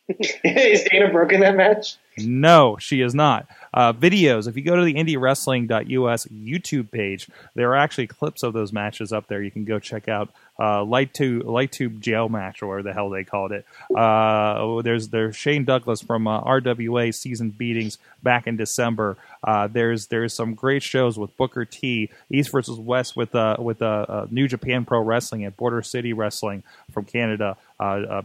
is 0.43 0.84
Dana 0.91 1.12
Brooke 1.12 1.34
in 1.34 1.41
that 1.41 1.56
match? 1.56 1.95
No, 2.18 2.78
she 2.80 3.01
is 3.01 3.16
not. 3.16 3.47
Uh, 3.74 3.91
videos. 3.91 4.47
If 4.47 4.56
you 4.56 4.64
go 4.64 4.76
to 4.76 4.84
the 4.84 4.93
IndieWrestling.us 4.93 6.28
YouTube 6.28 6.91
page, 6.91 7.28
there 7.56 7.72
are 7.72 7.76
actually 7.76 8.08
clips 8.08 8.43
of 8.43 8.53
those 8.53 8.72
matches 8.72 9.12
up 9.12 9.28
there. 9.28 9.41
You 9.41 9.51
can 9.51 9.66
go 9.66 9.80
check 9.80 10.08
out 10.08 10.30
uh, 10.60 10.84
Light 10.84 11.14
Tube, 11.14 11.45
Light 11.45 11.72
Tube 11.72 12.01
Jail 12.01 12.30
match, 12.30 12.62
or 12.62 12.68
whatever 12.68 12.84
the 12.84 12.93
hell 12.93 13.10
they 13.10 13.24
called 13.24 13.51
it. 13.51 13.66
Uh, 13.95 14.82
there's 14.82 15.10
there's 15.10 15.36
Shane 15.36 15.66
Douglas 15.66 16.01
from 16.01 16.28
uh, 16.28 16.41
RWA 16.41 17.14
Season 17.14 17.49
Beatings 17.49 17.97
back 18.24 18.47
in 18.47 18.56
December. 18.56 19.18
Uh, 19.43 19.68
there's 19.68 20.08
there's 20.08 20.34
some 20.34 20.53
great 20.53 20.82
shows 20.82 21.20
with 21.20 21.36
Booker 21.36 21.66
T, 21.66 22.10
East 22.32 22.51
versus 22.51 22.80
West 22.80 23.18
with 23.18 23.36
uh, 23.36 23.58
with 23.60 23.82
uh, 23.82 24.28
New 24.32 24.47
Japan 24.47 24.86
Pro 24.86 25.01
Wrestling 25.01 25.43
at 25.43 25.58
Border 25.58 25.82
City 25.82 26.14
Wrestling 26.14 26.64
from 26.91 27.06
Canada. 27.06 27.58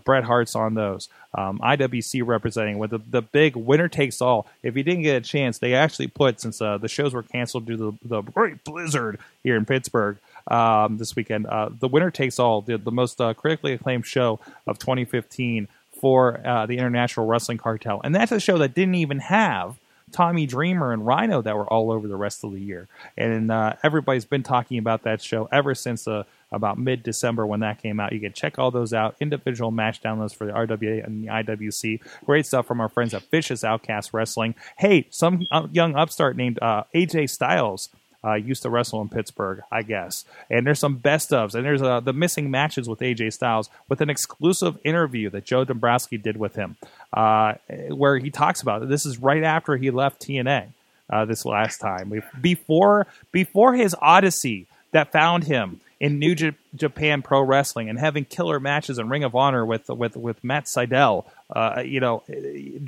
Bret 0.04 0.22
Hart's 0.22 0.54
on 0.54 0.74
those. 0.74 1.08
Um, 1.32 1.60
IWC 1.60 2.26
representing 2.26 2.78
with 2.78 2.90
the, 2.90 2.98
the 2.98 3.22
big 3.22 3.54
winner 3.54 3.88
takes 3.88 4.20
all. 4.20 4.48
If 4.64 4.76
you 4.76 4.82
didn't 4.82 5.02
get 5.02 5.16
a 5.16 5.20
chance, 5.20 5.58
they 5.58 5.74
actually 5.74 6.08
put 6.08 6.40
since 6.40 6.58
the 6.58 6.88
shows 6.88 7.14
were 7.14 7.22
canceled 7.24 7.66
due 7.66 7.76
to 7.76 7.98
the, 8.02 8.08
the 8.08 8.22
great 8.22 8.62
blizzard 8.62 9.18
here 9.42 9.56
in 9.56 9.64
Pittsburgh 9.64 10.18
um, 10.48 10.98
this 10.98 11.16
weekend. 11.16 11.46
Uh, 11.46 11.70
the 11.78 11.88
winner 11.88 12.10
takes 12.10 12.38
all, 12.38 12.62
the, 12.62 12.78
the 12.78 12.92
most 12.92 13.20
uh, 13.20 13.34
critically 13.34 13.72
acclaimed 13.72 14.06
show 14.06 14.40
of 14.66 14.78
2015 14.78 15.68
for 16.00 16.44
uh, 16.46 16.66
the 16.66 16.78
International 16.78 17.26
Wrestling 17.26 17.58
Cartel, 17.58 18.00
and 18.02 18.14
that's 18.14 18.32
a 18.32 18.40
show 18.40 18.58
that 18.58 18.74
didn't 18.74 18.94
even 18.94 19.18
have 19.18 19.76
Tommy 20.12 20.46
Dreamer 20.46 20.92
and 20.92 21.06
Rhino 21.06 21.42
that 21.42 21.56
were 21.56 21.66
all 21.66 21.90
over 21.90 22.08
the 22.08 22.16
rest 22.16 22.44
of 22.44 22.52
the 22.52 22.60
year. 22.60 22.88
And 23.16 23.50
uh, 23.50 23.74
everybody's 23.82 24.24
been 24.24 24.42
talking 24.42 24.78
about 24.78 25.02
that 25.04 25.22
show 25.22 25.48
ever 25.52 25.74
since 25.74 26.06
uh, 26.08 26.24
about 26.52 26.78
mid 26.78 27.02
December 27.02 27.46
when 27.46 27.60
that 27.60 27.82
came 27.82 28.00
out. 28.00 28.12
You 28.12 28.20
can 28.20 28.32
check 28.32 28.58
all 28.58 28.70
those 28.70 28.92
out. 28.92 29.16
Individual 29.20 29.70
match 29.70 30.02
downloads 30.02 30.34
for 30.34 30.46
the 30.46 30.52
RWA 30.52 31.04
and 31.04 31.24
the 31.24 31.28
IWC. 31.28 32.00
Great 32.24 32.46
stuff 32.46 32.66
from 32.66 32.80
our 32.80 32.88
friends 32.88 33.14
at 33.14 33.22
Vicious 33.30 33.64
Outcast 33.64 34.12
Wrestling. 34.12 34.54
Hey, 34.76 35.06
some 35.10 35.46
uh, 35.50 35.68
young 35.72 35.94
upstart 35.94 36.36
named 36.36 36.58
uh, 36.60 36.84
AJ 36.94 37.30
Styles 37.30 37.88
uh, 38.24 38.34
used 38.34 38.62
to 38.62 38.70
wrestle 38.70 39.00
in 39.00 39.08
Pittsburgh, 39.08 39.62
I 39.70 39.82
guess. 39.82 40.24
And 40.50 40.66
there's 40.66 40.78
some 40.78 40.96
best 40.96 41.30
ofs, 41.30 41.54
and 41.54 41.64
there's 41.64 41.82
uh, 41.82 42.00
the 42.00 42.12
missing 42.12 42.50
matches 42.50 42.88
with 42.88 43.00
AJ 43.00 43.32
Styles 43.32 43.70
with 43.88 44.00
an 44.00 44.10
exclusive 44.10 44.78
interview 44.84 45.30
that 45.30 45.44
Joe 45.44 45.64
Dombrowski 45.64 46.18
did 46.18 46.36
with 46.36 46.54
him, 46.54 46.76
uh, 47.12 47.54
where 47.88 48.18
he 48.18 48.30
talks 48.30 48.60
about 48.62 48.82
it. 48.82 48.88
This 48.88 49.06
is 49.06 49.18
right 49.18 49.42
after 49.42 49.76
he 49.76 49.90
left 49.90 50.20
TNA 50.22 50.68
uh, 51.08 51.24
this 51.24 51.44
last 51.44 51.78
time, 51.78 52.22
before 52.40 53.06
before 53.32 53.74
his 53.74 53.96
odyssey 54.00 54.66
that 54.92 55.12
found 55.12 55.44
him 55.44 55.80
in 56.00 56.18
New 56.18 56.34
J- 56.34 56.56
Japan 56.74 57.20
Pro 57.20 57.42
Wrestling 57.42 57.90
and 57.90 57.98
having 57.98 58.24
killer 58.24 58.58
matches 58.58 58.98
in 58.98 59.08
Ring 59.10 59.22
of 59.22 59.36
Honor 59.36 59.64
with 59.64 59.88
with 59.88 60.16
with 60.16 60.42
Matt 60.42 60.64
Sydal. 60.64 61.26
Uh, 61.54 61.82
you 61.84 62.00
know, 62.00 62.22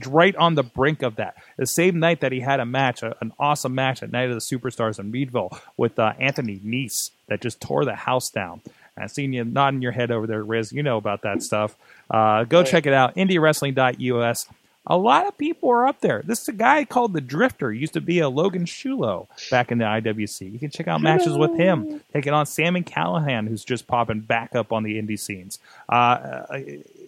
right 0.06 0.34
on 0.36 0.54
the 0.54 0.62
brink 0.62 1.02
of 1.02 1.16
that. 1.16 1.34
The 1.56 1.66
same 1.66 1.98
night 1.98 2.20
that 2.20 2.30
he 2.30 2.40
had 2.40 2.60
a 2.60 2.64
match, 2.64 3.02
a, 3.02 3.16
an 3.20 3.32
awesome 3.38 3.74
match 3.74 4.02
at 4.02 4.12
Night 4.12 4.30
of 4.30 4.34
the 4.34 4.40
Superstars 4.40 5.00
in 5.00 5.10
Meadville 5.10 5.50
with 5.76 5.98
uh, 5.98 6.12
Anthony 6.18 6.60
Nese 6.60 7.10
that 7.26 7.40
just 7.40 7.60
tore 7.60 7.84
the 7.84 7.96
house 7.96 8.30
down. 8.30 8.60
I 8.96 9.06
seen 9.06 9.32
you 9.32 9.44
nodding 9.44 9.82
your 9.82 9.92
head 9.92 10.10
over 10.10 10.26
there, 10.26 10.44
Rizz. 10.44 10.72
You 10.72 10.82
know 10.82 10.96
about 10.96 11.22
that 11.22 11.42
stuff. 11.42 11.76
Uh, 12.10 12.44
go 12.44 12.62
check 12.62 12.86
it 12.86 12.92
out. 12.92 13.16
IndieWrestling.us. 13.16 14.48
A 14.86 14.96
lot 14.96 15.28
of 15.28 15.38
people 15.38 15.70
are 15.70 15.86
up 15.86 16.00
there. 16.00 16.22
This 16.24 16.42
is 16.42 16.48
a 16.48 16.52
guy 16.52 16.84
called 16.84 17.12
the 17.12 17.20
Drifter. 17.20 17.70
He 17.70 17.78
used 17.78 17.92
to 17.92 18.00
be 18.00 18.18
a 18.18 18.28
Logan 18.28 18.64
Shulo 18.64 19.28
back 19.48 19.70
in 19.70 19.78
the 19.78 19.84
IWC. 19.84 20.52
You 20.52 20.58
can 20.58 20.70
check 20.70 20.88
out 20.88 21.00
matches 21.00 21.38
with 21.38 21.56
him. 21.56 22.00
Taking 22.12 22.32
on 22.32 22.46
Sami 22.46 22.82
Callihan, 22.82 23.46
who's 23.48 23.64
just 23.64 23.86
popping 23.86 24.20
back 24.20 24.56
up 24.56 24.72
on 24.72 24.82
the 24.82 25.00
indie 25.00 25.18
scenes. 25.18 25.60
Uh, 25.88 25.92
uh, 25.92 26.58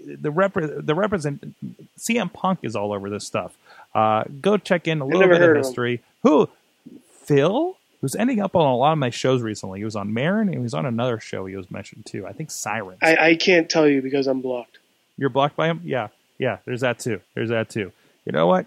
the 0.06 0.30
repre- 0.30 0.86
the 0.86 0.94
represent 0.94 1.54
CM 1.98 2.32
Punk 2.32 2.60
is 2.62 2.76
all 2.76 2.92
over 2.92 3.10
this 3.10 3.26
stuff. 3.26 3.56
Uh, 3.92 4.22
go 4.40 4.56
check 4.56 4.86
in 4.86 5.00
a 5.00 5.04
little 5.04 5.26
bit 5.26 5.42
of 5.42 5.50
of 5.50 5.56
history. 5.56 6.00
Who? 6.22 6.48
Phil, 7.24 7.76
who's 8.00 8.14
ending 8.14 8.40
up 8.40 8.54
on 8.54 8.66
a 8.66 8.76
lot 8.76 8.92
of 8.92 8.98
my 8.98 9.10
shows 9.10 9.42
recently. 9.42 9.80
He 9.80 9.84
was 9.84 9.96
on 9.96 10.12
Maron 10.12 10.48
and 10.48 10.56
he 10.56 10.62
was 10.62 10.74
on 10.74 10.86
another 10.86 11.18
show 11.18 11.46
he 11.46 11.56
was 11.56 11.70
mentioned 11.70 12.06
too. 12.06 12.26
I 12.26 12.32
think 12.32 12.50
Sirens. 12.50 12.98
I, 13.02 13.16
I 13.16 13.34
can't 13.34 13.68
tell 13.68 13.88
you 13.88 14.02
because 14.02 14.26
I'm 14.26 14.42
blocked. 14.42 14.78
You're 15.16 15.30
blocked 15.30 15.56
by 15.56 15.68
him? 15.68 15.80
Yeah. 15.84 16.08
Yeah, 16.38 16.58
there's 16.64 16.80
that 16.80 16.98
too. 16.98 17.20
There's 17.34 17.50
that 17.50 17.68
too. 17.68 17.92
You 18.24 18.32
know 18.32 18.46
what? 18.46 18.66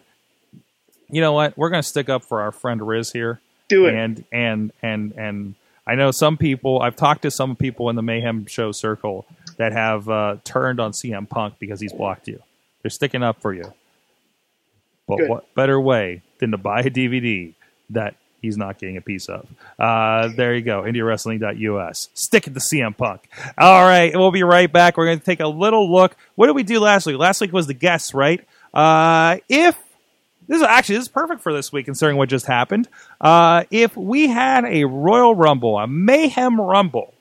You 1.09 1.21
know 1.21 1.33
what? 1.33 1.57
We're 1.57 1.69
gonna 1.69 1.83
stick 1.83 2.09
up 2.09 2.23
for 2.23 2.41
our 2.41 2.51
friend 2.51 2.81
Rizz 2.81 3.13
here. 3.13 3.39
Do 3.67 3.85
it. 3.85 3.95
And 3.95 4.23
and 4.31 4.71
and 4.81 5.13
and 5.13 5.55
I 5.85 5.95
know 5.95 6.11
some 6.11 6.37
people 6.37 6.81
I've 6.81 6.95
talked 6.95 7.23
to 7.23 7.31
some 7.31 7.55
people 7.55 7.89
in 7.89 7.95
the 7.95 8.01
Mayhem 8.01 8.45
show 8.45 8.71
circle 8.71 9.25
that 9.57 9.73
have 9.73 10.09
uh, 10.09 10.37
turned 10.43 10.79
on 10.79 10.91
CM 10.91 11.29
Punk 11.29 11.55
because 11.59 11.79
he's 11.79 11.93
blocked 11.93 12.27
you. 12.27 12.41
They're 12.81 12.89
sticking 12.89 13.23
up 13.23 13.41
for 13.41 13.53
you. 13.53 13.73
But 15.07 15.17
Good. 15.19 15.29
what 15.29 15.55
better 15.55 15.79
way 15.79 16.21
than 16.39 16.51
to 16.51 16.57
buy 16.57 16.81
a 16.81 16.89
DVD 16.89 17.53
that 17.89 18.15
he's 18.41 18.57
not 18.57 18.79
getting 18.79 18.97
a 18.97 19.01
piece 19.01 19.29
of? 19.29 19.47
Uh, 19.79 20.29
there 20.35 20.55
you 20.55 20.61
go, 20.61 20.83
IndieWrestling.us. 20.83 22.09
Stick 22.13 22.47
it 22.47 22.53
to 22.53 22.59
CM 22.59 22.95
Punk. 22.95 23.27
All 23.57 23.83
right, 23.83 24.15
we'll 24.15 24.31
be 24.31 24.43
right 24.43 24.71
back. 24.71 24.97
We're 24.97 25.05
going 25.05 25.19
to 25.19 25.25
take 25.25 25.39
a 25.39 25.47
little 25.47 25.91
look. 25.91 26.15
What 26.35 26.47
did 26.47 26.55
we 26.55 26.63
do 26.63 26.79
last 26.79 27.05
week? 27.05 27.17
Last 27.17 27.41
week 27.41 27.51
was 27.51 27.67
the 27.67 27.73
guests, 27.73 28.13
right? 28.13 28.45
Uh, 28.73 29.37
if 29.49 29.77
this 30.47 30.57
is 30.57 30.63
actually 30.63 30.95
this 30.95 31.05
is 31.05 31.09
perfect 31.09 31.41
for 31.41 31.53
this 31.53 31.71
week, 31.71 31.85
considering 31.85 32.17
what 32.17 32.29
just 32.29 32.45
happened. 32.45 32.87
Uh, 33.19 33.65
if 33.69 33.95
we 33.97 34.27
had 34.27 34.65
a 34.65 34.85
Royal 34.85 35.35
Rumble, 35.35 35.77
a 35.77 35.87
Mayhem 35.87 36.59
Rumble, 36.59 37.13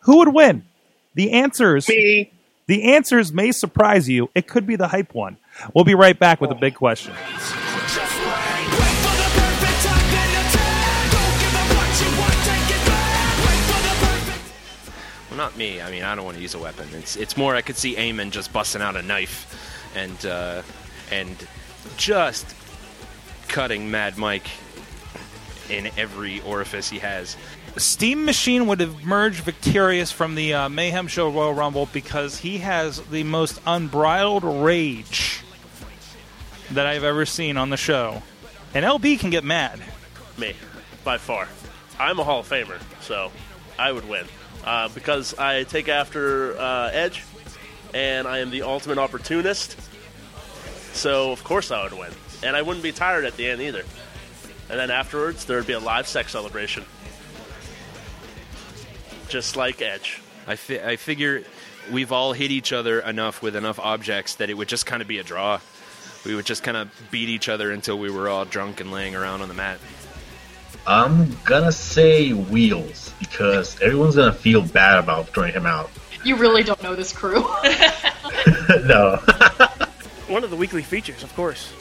who 0.00 0.18
would 0.18 0.32
win? 0.32 0.64
The 1.14 1.32
answers. 1.32 1.88
Me. 1.88 2.30
The 2.66 2.94
answers 2.94 3.32
may 3.32 3.52
surprise 3.52 4.08
you. 4.08 4.30
It 4.34 4.46
could 4.46 4.66
be 4.66 4.76
the 4.76 4.88
hype 4.88 5.12
one. 5.12 5.36
We'll 5.74 5.84
be 5.84 5.94
right 5.94 6.18
back 6.18 6.40
with 6.40 6.50
a 6.50 6.54
big 6.54 6.76
question. 6.76 7.12
Not 15.40 15.56
me. 15.56 15.80
I 15.80 15.90
mean, 15.90 16.02
I 16.02 16.14
don't 16.14 16.26
want 16.26 16.36
to 16.36 16.42
use 16.42 16.54
a 16.54 16.58
weapon. 16.58 16.86
It's 16.92 17.16
it's 17.16 17.34
more 17.34 17.56
I 17.56 17.62
could 17.62 17.76
see 17.76 17.94
Eamon 17.96 18.30
just 18.30 18.52
busting 18.52 18.82
out 18.82 18.94
a 18.94 19.00
knife 19.00 19.90
and 19.96 20.26
uh, 20.26 20.62
and 21.10 21.34
just 21.96 22.54
cutting 23.48 23.90
Mad 23.90 24.18
Mike 24.18 24.48
in 25.70 25.88
every 25.96 26.40
orifice 26.42 26.90
he 26.90 26.98
has. 26.98 27.38
Steam 27.78 28.26
Machine 28.26 28.66
would 28.66 28.82
emerge 28.82 29.40
victorious 29.40 30.12
from 30.12 30.34
the 30.34 30.52
uh, 30.52 30.68
Mayhem 30.68 31.06
Show 31.06 31.30
Royal 31.30 31.54
Rumble 31.54 31.86
because 31.86 32.36
he 32.36 32.58
has 32.58 33.00
the 33.00 33.22
most 33.22 33.60
unbridled 33.66 34.44
rage 34.44 35.42
that 36.72 36.86
I've 36.86 37.04
ever 37.04 37.24
seen 37.24 37.56
on 37.56 37.70
the 37.70 37.78
show. 37.78 38.22
And 38.74 38.84
LB 38.84 39.20
can 39.20 39.30
get 39.30 39.44
mad. 39.44 39.80
me 40.36 40.54
by 41.02 41.16
far. 41.16 41.48
I'm 41.98 42.18
a 42.18 42.24
Hall 42.24 42.40
of 42.40 42.48
Famer, 42.48 42.80
so 43.00 43.30
I 43.78 43.90
would 43.92 44.06
win 44.06 44.26
uh, 44.64 44.88
because 44.88 45.34
I 45.38 45.64
take 45.64 45.88
after 45.88 46.58
uh, 46.58 46.90
Edge, 46.92 47.24
and 47.94 48.26
I 48.26 48.38
am 48.38 48.50
the 48.50 48.62
ultimate 48.62 48.98
opportunist. 48.98 49.76
So 50.92 51.32
of 51.32 51.44
course 51.44 51.70
I 51.70 51.82
would 51.84 51.98
win, 51.98 52.12
and 52.42 52.56
I 52.56 52.62
wouldn't 52.62 52.82
be 52.82 52.92
tired 52.92 53.24
at 53.24 53.36
the 53.36 53.46
end 53.46 53.60
either. 53.60 53.84
And 54.68 54.78
then 54.78 54.90
afterwards, 54.90 55.46
there 55.46 55.56
would 55.56 55.66
be 55.66 55.72
a 55.72 55.80
live 55.80 56.06
sex 56.06 56.32
celebration, 56.32 56.84
just 59.28 59.56
like 59.56 59.82
Edge. 59.82 60.22
I 60.46 60.56
fi- 60.56 60.80
I 60.80 60.96
figure 60.96 61.42
we've 61.90 62.12
all 62.12 62.32
hit 62.32 62.50
each 62.50 62.72
other 62.72 63.00
enough 63.00 63.42
with 63.42 63.56
enough 63.56 63.78
objects 63.78 64.36
that 64.36 64.50
it 64.50 64.54
would 64.54 64.68
just 64.68 64.86
kind 64.86 65.02
of 65.02 65.08
be 65.08 65.18
a 65.18 65.24
draw. 65.24 65.60
We 66.24 66.34
would 66.34 66.46
just 66.46 66.62
kind 66.62 66.76
of 66.76 66.90
beat 67.10 67.28
each 67.28 67.48
other 67.48 67.70
until 67.70 67.98
we 67.98 68.10
were 68.10 68.28
all 68.28 68.44
drunk 68.44 68.80
and 68.80 68.92
laying 68.92 69.16
around 69.16 69.40
on 69.40 69.48
the 69.48 69.54
mat. 69.54 69.78
I'm 70.86 71.36
gonna 71.44 71.72
say 71.72 72.32
wheels 72.32 73.12
because 73.18 73.80
everyone's 73.80 74.16
gonna 74.16 74.32
feel 74.32 74.62
bad 74.62 74.98
about 74.98 75.28
throwing 75.28 75.52
him 75.52 75.66
out. 75.66 75.90
You 76.24 76.36
really 76.36 76.62
don't 76.62 76.82
know 76.82 76.94
this 76.94 77.12
crew. 77.12 77.40
no. 78.84 79.16
One 80.28 80.44
of 80.44 80.50
the 80.50 80.56
weekly 80.56 80.82
features, 80.82 81.22
of 81.22 81.34
course. 81.34 81.72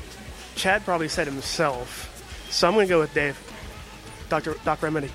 Chad 0.55 0.83
probably 0.83 1.07
said 1.07 1.27
himself. 1.27 2.05
So 2.49 2.67
I'm 2.67 2.73
going 2.73 2.87
to 2.87 2.89
go 2.89 2.99
with 2.99 3.13
Dave. 3.13 3.37
Dr. 4.29 4.55
Doc 4.65 4.81
Remedy. 4.81 5.11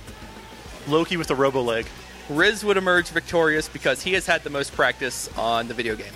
Loki 0.86 1.16
with 1.16 1.28
the 1.28 1.34
robo 1.34 1.62
leg. 1.62 1.86
Rizz 2.28 2.64
would 2.64 2.76
emerge 2.76 3.08
victorious 3.08 3.68
because 3.68 4.02
he 4.02 4.12
has 4.14 4.26
had 4.26 4.42
the 4.44 4.50
most 4.50 4.72
practice 4.72 5.28
on 5.36 5.68
the 5.68 5.74
video 5.74 5.96
game. 5.96 6.12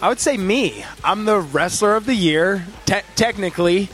I 0.00 0.08
would 0.08 0.20
say 0.20 0.36
me. 0.36 0.84
I'm 1.04 1.24
the 1.24 1.40
wrestler 1.40 1.94
of 1.94 2.06
the 2.06 2.14
year, 2.14 2.64
te- 2.86 3.02
technically, 3.16 3.88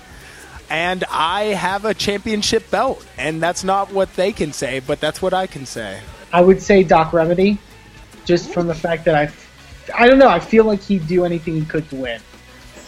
and 0.71 1.05
I 1.11 1.45
have 1.45 1.85
a 1.85 1.95
championship 1.95 2.71
belt. 2.71 3.05
And 3.19 3.43
that's 3.43 3.65
not 3.65 3.93
what 3.93 4.15
they 4.15 4.33
can 4.33 4.53
say, 4.53 4.81
but 4.81 5.01
that's 5.01 5.23
what 5.23 5.35
I 5.35 5.47
can 5.47 5.67
say. 5.67 6.01
I 6.33 6.41
would 6.41 6.61
say 6.61 6.83
Doc 6.83 7.13
Remedy, 7.13 7.59
just 8.25 8.53
from 8.53 8.67
the 8.67 8.75
fact 8.75 9.05
that 9.05 9.15
I, 9.15 9.33
I 9.97 10.09
don't 10.09 10.19
know, 10.19 10.29
I 10.29 10.41
feel 10.41 10.65
like 10.65 10.83
he'd 10.83 11.07
do 11.07 11.25
anything 11.25 11.55
he 11.55 11.65
could 11.65 11.89
to 11.91 11.97
win. 11.97 12.21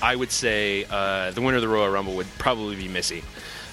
I 0.02 0.16
would 0.16 0.30
say 0.30 0.86
uh, 0.90 1.30
the 1.32 1.40
winner 1.40 1.56
of 1.56 1.62
the 1.62 1.68
Royal 1.68 1.88
Rumble 1.88 2.14
would 2.16 2.28
probably 2.38 2.76
be 2.76 2.88
Missy, 2.88 3.22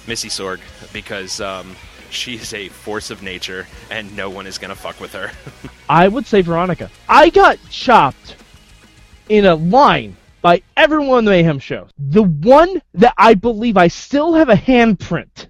Missy 0.06 0.28
Sorg, 0.28 0.60
because 0.92 1.40
um, 1.40 1.76
she 2.10 2.34
is 2.34 2.52
a 2.52 2.68
force 2.68 3.10
of 3.10 3.22
nature, 3.22 3.66
and 3.90 4.14
no 4.16 4.28
one 4.30 4.46
is 4.46 4.58
gonna 4.58 4.74
fuck 4.74 5.00
with 5.00 5.12
her. 5.12 5.30
I 5.88 6.08
would 6.08 6.26
say 6.26 6.40
Veronica. 6.40 6.90
I 7.08 7.30
got 7.30 7.58
chopped 7.70 8.36
in 9.28 9.44
a 9.44 9.54
line 9.54 10.16
by 10.46 10.62
everyone 10.76 11.18
on 11.18 11.24
the 11.24 11.32
Mayhem 11.32 11.58
show. 11.58 11.88
The 11.98 12.22
one 12.22 12.80
that 12.94 13.14
I 13.18 13.34
believe 13.34 13.76
I 13.76 13.88
still 13.88 14.34
have 14.34 14.48
a 14.48 14.54
handprint 14.54 15.48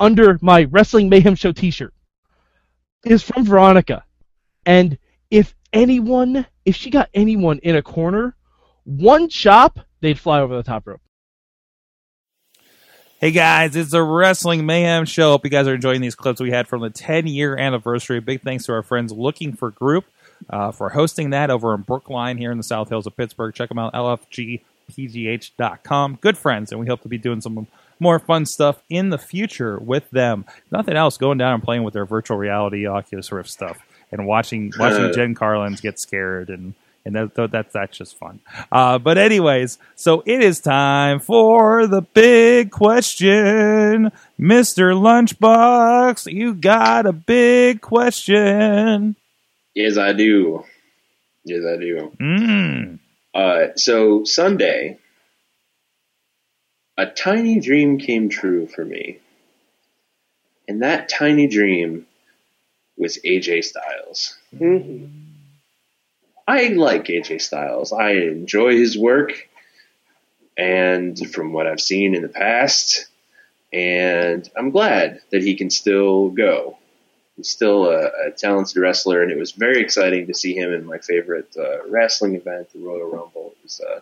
under 0.00 0.36
my 0.42 0.64
Wrestling 0.64 1.08
Mayhem 1.08 1.36
show 1.36 1.52
t-shirt 1.52 1.94
is 3.04 3.22
from 3.22 3.44
Veronica. 3.44 4.02
And 4.66 4.98
if 5.30 5.54
anyone, 5.72 6.44
if 6.64 6.74
she 6.74 6.90
got 6.90 7.08
anyone 7.14 7.60
in 7.62 7.76
a 7.76 7.82
corner, 7.82 8.34
one 8.82 9.28
chop, 9.28 9.78
they'd 10.00 10.18
fly 10.18 10.40
over 10.40 10.56
the 10.56 10.64
top 10.64 10.88
rope. 10.88 11.02
Hey 13.20 13.30
guys, 13.30 13.76
it's 13.76 13.92
the 13.92 14.02
Wrestling 14.02 14.66
Mayhem 14.66 15.04
Show. 15.04 15.30
Hope 15.30 15.44
you 15.44 15.50
guys 15.50 15.68
are 15.68 15.76
enjoying 15.76 16.00
these 16.00 16.16
clips 16.16 16.40
we 16.40 16.50
had 16.50 16.66
from 16.66 16.80
the 16.80 16.90
10 16.90 17.28
year 17.28 17.56
anniversary. 17.56 18.18
Big 18.18 18.42
thanks 18.42 18.66
to 18.66 18.72
our 18.72 18.82
friends 18.82 19.12
Looking 19.12 19.52
for 19.52 19.70
Group 19.70 20.06
uh, 20.50 20.72
for 20.72 20.90
hosting 20.90 21.30
that 21.30 21.50
over 21.50 21.74
in 21.74 21.82
Brookline 21.82 22.38
here 22.38 22.50
in 22.50 22.58
the 22.58 22.64
South 22.64 22.88
Hills 22.88 23.06
of 23.06 23.16
Pittsburgh. 23.16 23.54
Check 23.54 23.68
them 23.68 23.78
out, 23.78 23.92
lfgpgh.com. 23.94 24.58
Good 26.20 26.38
friends, 26.38 26.72
and 26.72 26.80
we 26.80 26.86
hope 26.86 27.02
to 27.02 27.08
be 27.08 27.18
doing 27.18 27.40
some 27.40 27.66
more 27.98 28.18
fun 28.18 28.44
stuff 28.46 28.82
in 28.90 29.10
the 29.10 29.18
future 29.18 29.78
with 29.78 30.10
them. 30.10 30.44
Nothing 30.70 30.96
else, 30.96 31.16
going 31.16 31.38
down 31.38 31.54
and 31.54 31.62
playing 31.62 31.84
with 31.84 31.94
their 31.94 32.04
virtual 32.06 32.36
reality 32.36 32.86
Oculus 32.86 33.30
Rift 33.30 33.50
stuff 33.50 33.78
and 34.10 34.26
watching 34.26 34.72
watching 34.78 35.12
Jen 35.12 35.34
Carlins 35.34 35.80
get 35.80 35.98
scared 35.98 36.50
and 36.50 36.74
and 37.04 37.16
that, 37.16 37.34
that, 37.34 37.50
that's 37.50 37.72
that's 37.72 37.98
just 37.98 38.16
fun. 38.16 38.40
Uh, 38.70 38.98
but 38.98 39.18
anyways, 39.18 39.78
so 39.96 40.22
it 40.24 40.40
is 40.42 40.60
time 40.60 41.18
for 41.18 41.86
the 41.86 42.02
big 42.02 42.70
question, 42.70 44.12
Mister 44.38 44.92
Lunchbox. 44.92 46.32
You 46.32 46.54
got 46.54 47.06
a 47.06 47.12
big 47.12 47.80
question. 47.80 49.16
Yes, 49.74 49.96
I 49.96 50.12
do. 50.12 50.64
Yes, 51.44 51.62
I 51.66 51.76
do. 51.76 52.12
Mm. 52.20 52.98
Uh, 53.34 53.74
so 53.76 54.24
Sunday, 54.24 54.98
a 56.98 57.06
tiny 57.06 57.60
dream 57.60 57.98
came 57.98 58.28
true 58.28 58.66
for 58.66 58.84
me, 58.84 59.18
and 60.68 60.82
that 60.82 61.08
tiny 61.08 61.48
dream 61.48 62.06
was 62.96 63.18
AJ 63.24 63.64
Styles. 63.64 64.36
Mhm. 64.54 65.10
I 66.46 66.68
like 66.68 67.06
AJ 67.06 67.40
Styles. 67.40 67.92
I 67.92 68.12
enjoy 68.12 68.76
his 68.76 68.98
work, 68.98 69.48
and 70.56 71.18
from 71.32 71.52
what 71.54 71.66
I've 71.66 71.80
seen 71.80 72.14
in 72.14 72.22
the 72.22 72.28
past, 72.28 73.06
and 73.72 74.48
I'm 74.54 74.70
glad 74.70 75.22
that 75.30 75.42
he 75.42 75.54
can 75.54 75.70
still 75.70 76.28
go. 76.28 76.76
He's 77.42 77.50
still 77.50 77.86
a, 77.86 78.06
a 78.28 78.30
talented 78.30 78.76
wrestler, 78.76 79.20
and 79.20 79.32
it 79.32 79.36
was 79.36 79.50
very 79.50 79.80
exciting 79.80 80.28
to 80.28 80.34
see 80.34 80.54
him 80.54 80.72
in 80.72 80.86
my 80.86 80.98
favorite 80.98 81.52
uh, 81.58 81.84
wrestling 81.88 82.36
event, 82.36 82.72
the 82.72 82.78
Royal 82.78 83.10
Rumble. 83.10 83.54
It 83.56 83.62
was, 83.64 83.80
uh, 83.80 84.00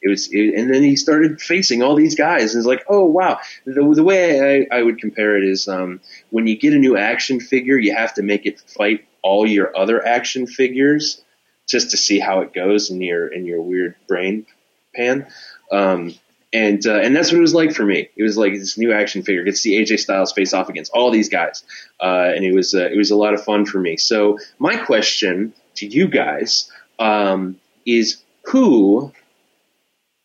it 0.00 0.08
was, 0.08 0.28
it, 0.30 0.54
and 0.54 0.72
then 0.72 0.84
he 0.84 0.94
started 0.94 1.40
facing 1.40 1.82
all 1.82 1.96
these 1.96 2.14
guys, 2.14 2.54
and 2.54 2.60
it's 2.60 2.66
like, 2.66 2.84
oh 2.88 3.04
wow. 3.04 3.40
The, 3.64 3.92
the 3.92 4.04
way 4.04 4.66
I, 4.70 4.78
I 4.78 4.82
would 4.82 5.00
compare 5.00 5.36
it 5.36 5.42
is, 5.42 5.66
um, 5.66 6.00
when 6.30 6.46
you 6.46 6.56
get 6.56 6.74
a 6.74 6.78
new 6.78 6.96
action 6.96 7.40
figure, 7.40 7.76
you 7.76 7.92
have 7.92 8.14
to 8.14 8.22
make 8.22 8.46
it 8.46 8.60
fight 8.60 9.04
all 9.20 9.44
your 9.44 9.76
other 9.76 10.06
action 10.06 10.46
figures 10.46 11.20
just 11.68 11.90
to 11.90 11.96
see 11.96 12.20
how 12.20 12.42
it 12.42 12.52
goes 12.52 12.90
in 12.90 13.00
your 13.00 13.26
in 13.26 13.46
your 13.46 13.60
weird 13.60 13.96
brain 14.06 14.46
pan. 14.94 15.26
Um, 15.72 16.14
and 16.56 16.86
uh, 16.86 17.00
and 17.00 17.14
that's 17.14 17.30
what 17.30 17.36
it 17.36 17.42
was 17.42 17.54
like 17.54 17.74
for 17.74 17.84
me. 17.84 18.08
It 18.16 18.22
was 18.22 18.38
like 18.38 18.54
this 18.54 18.78
new 18.78 18.90
action 18.90 19.22
figure. 19.22 19.44
To 19.44 19.52
see 19.52 19.78
AJ 19.78 19.98
Styles 19.98 20.32
face 20.32 20.54
off 20.54 20.70
against 20.70 20.90
all 20.92 21.10
these 21.10 21.28
guys, 21.28 21.62
uh, 22.00 22.32
and 22.34 22.46
it 22.46 22.54
was 22.54 22.74
uh, 22.74 22.88
it 22.90 22.96
was 22.96 23.10
a 23.10 23.16
lot 23.16 23.34
of 23.34 23.44
fun 23.44 23.66
for 23.66 23.78
me. 23.78 23.98
So 23.98 24.38
my 24.58 24.76
question 24.76 25.52
to 25.74 25.86
you 25.86 26.08
guys 26.08 26.72
um, 26.98 27.60
is: 27.84 28.22
Who 28.46 29.12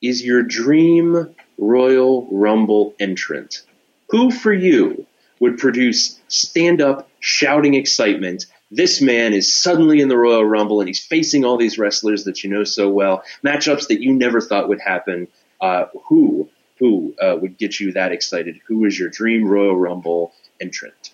is 0.01 0.23
your 0.23 0.41
dream 0.41 1.35
Royal 1.57 2.25
Rumble 2.31 2.95
entrant? 2.97 3.63
Who 4.11 4.31
for 4.31 4.53
you 4.53 5.05
would 5.41 5.57
produce 5.57 6.17
stand 6.29 6.81
up 6.81 7.09
shouting 7.19 7.73
excitement? 7.73 8.45
This 8.73 9.01
man 9.01 9.33
is 9.33 9.53
suddenly 9.53 9.99
in 9.99 10.07
the 10.07 10.15
Royal 10.15 10.45
Rumble 10.45 10.79
and 10.79 10.87
he's 10.87 11.05
facing 11.05 11.43
all 11.43 11.57
these 11.57 11.77
wrestlers 11.77 12.23
that 12.23 12.41
you 12.41 12.49
know 12.49 12.63
so 12.63 12.87
well, 12.89 13.21
matchups 13.43 13.89
that 13.89 13.99
you 13.99 14.13
never 14.13 14.39
thought 14.39 14.69
would 14.69 14.79
happen. 14.79 15.27
Uh, 15.61 15.85
who 16.05 16.49
who 16.79 17.13
uh, 17.21 17.37
would 17.39 17.57
get 17.57 17.79
you 17.79 17.93
that 17.93 18.11
excited? 18.11 18.59
Who 18.67 18.85
is 18.85 18.97
your 18.97 19.09
dream 19.09 19.45
Royal 19.45 19.75
Rumble 19.75 20.33
entrant? 20.59 21.13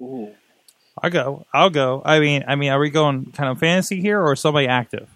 I'll 0.00 1.10
go. 1.10 1.46
I'll 1.52 1.70
go. 1.70 2.02
I 2.04 2.20
mean, 2.20 2.44
I 2.46 2.56
mean, 2.56 2.70
are 2.70 2.78
we 2.78 2.90
going 2.90 3.32
kind 3.32 3.50
of 3.50 3.58
fantasy 3.58 4.00
here 4.00 4.20
or 4.20 4.36
somebody 4.36 4.66
active? 4.66 5.08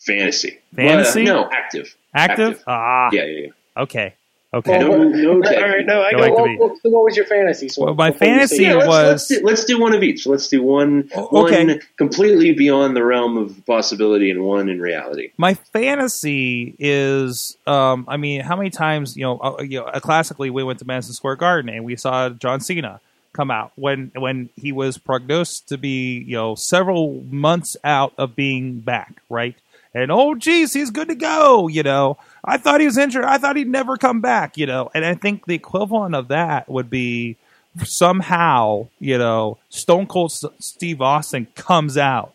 Fantasy. 0.00 0.58
Fantasy? 0.74 1.24
Well, 1.24 1.38
uh, 1.38 1.42
no, 1.44 1.50
active. 1.50 1.96
Active? 2.14 2.62
Ah. 2.66 3.10
Yeah, 3.12 3.24
yeah, 3.24 3.40
yeah. 3.40 3.82
Okay. 3.82 4.14
Okay. 4.54 4.78
No, 4.78 5.02
no, 5.04 5.32
All 5.32 5.40
right, 5.40 5.86
no, 5.86 6.02
I 6.02 6.10
Go 6.12 6.18
go. 6.18 6.22
like 6.22 6.34
to 6.34 6.40
What, 6.42 6.44
be. 6.46 6.56
what, 6.58 6.72
what 6.92 7.04
was 7.04 7.16
your 7.16 7.24
fantasy? 7.24 7.68
So 7.70 7.84
Well, 7.86 7.94
my 7.94 8.10
before 8.10 8.28
you 8.28 8.34
say 8.34 8.38
fantasy 8.38 8.64
that. 8.66 8.76
let's, 8.76 8.86
was- 8.88 9.06
let's 9.06 9.26
do, 9.28 9.40
let's 9.44 9.64
do 9.64 9.80
one 9.80 9.94
of 9.94 10.02
each. 10.02 10.26
Let's 10.26 10.48
do 10.48 10.62
one 10.62 11.08
okay. 11.16 11.66
one 11.66 11.80
completely 11.96 12.52
beyond 12.52 12.94
the 12.94 13.02
realm 13.02 13.38
of 13.38 13.64
possibility 13.64 14.30
and 14.30 14.42
one 14.44 14.68
in 14.68 14.78
reality. 14.80 15.30
my 15.38 15.54
fantasy 15.54 16.74
is 16.78 17.56
um 17.66 18.04
i 18.08 18.16
mean 18.16 18.40
how 18.40 18.56
many 18.56 18.70
times 18.70 19.16
you 19.16 19.22
know, 19.22 19.38
uh, 19.38 19.62
you 19.62 19.80
know 19.80 19.86
uh, 19.86 20.00
classically 20.00 20.50
we 20.50 20.62
went 20.64 20.78
to 20.78 20.84
madison 20.84 21.14
square 21.14 21.36
garden 21.36 21.68
and 21.74 21.84
we 21.84 21.96
saw 21.96 22.28
john 22.28 22.60
cena 22.60 23.00
come 23.32 23.50
out 23.50 23.72
when 23.76 24.10
when 24.16 24.48
he 24.56 24.72
was 24.72 24.98
prognosed 24.98 25.68
to 25.68 25.78
be 25.78 26.18
you 26.18 26.36
know 26.36 26.54
several 26.54 27.22
months 27.30 27.76
out 27.84 28.12
of 28.18 28.34
being 28.36 28.80
back 28.80 29.14
right 29.30 29.56
and 29.94 30.10
oh 30.10 30.34
geez 30.34 30.72
he's 30.72 30.90
good 30.90 31.08
to 31.08 31.14
go 31.14 31.68
you 31.68 31.82
know 31.82 32.16
i 32.44 32.56
thought 32.56 32.80
he 32.80 32.86
was 32.86 32.98
injured. 32.98 33.24
I 33.24 33.38
thought 33.38 33.56
he'd 33.56 33.68
never 33.68 33.96
come 33.96 34.20
back 34.20 34.56
you 34.56 34.66
know? 34.66 34.90
And 34.94 35.04
i 35.04 35.14
think 35.14 35.46
the 35.46 35.54
equivalent 35.54 36.14
of 36.14 36.28
that 36.28 36.68
would 36.68 36.90
be 36.90 37.36
somehow 37.84 38.88
you 39.00 39.16
know 39.18 39.58
stone 39.70 40.06
cold 40.06 40.30
S- 40.30 40.44
steve 40.58 41.00
austin 41.00 41.46
comes 41.54 41.96
out. 41.96 42.34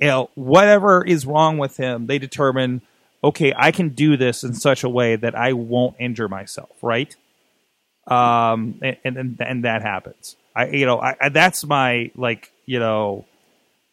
You 0.00 0.08
know, 0.08 0.30
whatever 0.34 1.04
is 1.04 1.24
wrong 1.24 1.56
with 1.56 1.76
him, 1.76 2.06
they 2.08 2.18
determine, 2.18 2.82
okay, 3.22 3.54
I 3.56 3.70
can 3.70 3.90
do 3.90 4.16
this 4.16 4.42
in 4.42 4.52
such 4.52 4.82
a 4.82 4.88
way 4.88 5.14
that 5.16 5.36
I 5.36 5.52
won't 5.52 5.94
injure 6.00 6.28
myself, 6.28 6.70
right? 6.82 7.14
Um, 8.08 8.80
and 8.82 8.96
and, 9.16 9.40
and 9.40 9.64
that 9.64 9.82
happens. 9.82 10.36
I, 10.54 10.66
you 10.66 10.84
know, 10.84 11.00
I, 11.00 11.14
I 11.20 11.28
that's 11.28 11.64
my 11.64 12.10
like, 12.16 12.50
you 12.66 12.80
know, 12.80 13.24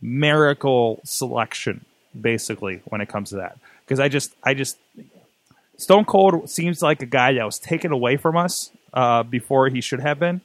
miracle 0.01 0.99
selection 1.03 1.85
basically 2.19 2.81
when 2.85 2.99
it 2.99 3.07
comes 3.07 3.29
to 3.29 3.37
that 3.37 3.57
because 3.91 3.99
I 3.99 4.07
just, 4.07 4.33
I 4.41 4.53
just, 4.53 4.77
Stone 5.75 6.05
Cold 6.05 6.49
seems 6.49 6.81
like 6.81 7.01
a 7.01 7.05
guy 7.05 7.33
that 7.33 7.43
was 7.43 7.59
taken 7.59 7.91
away 7.91 8.15
from 8.15 8.37
us 8.37 8.71
uh, 8.93 9.23
before 9.23 9.67
he 9.67 9.81
should 9.81 9.99
have 9.99 10.17
been. 10.17 10.39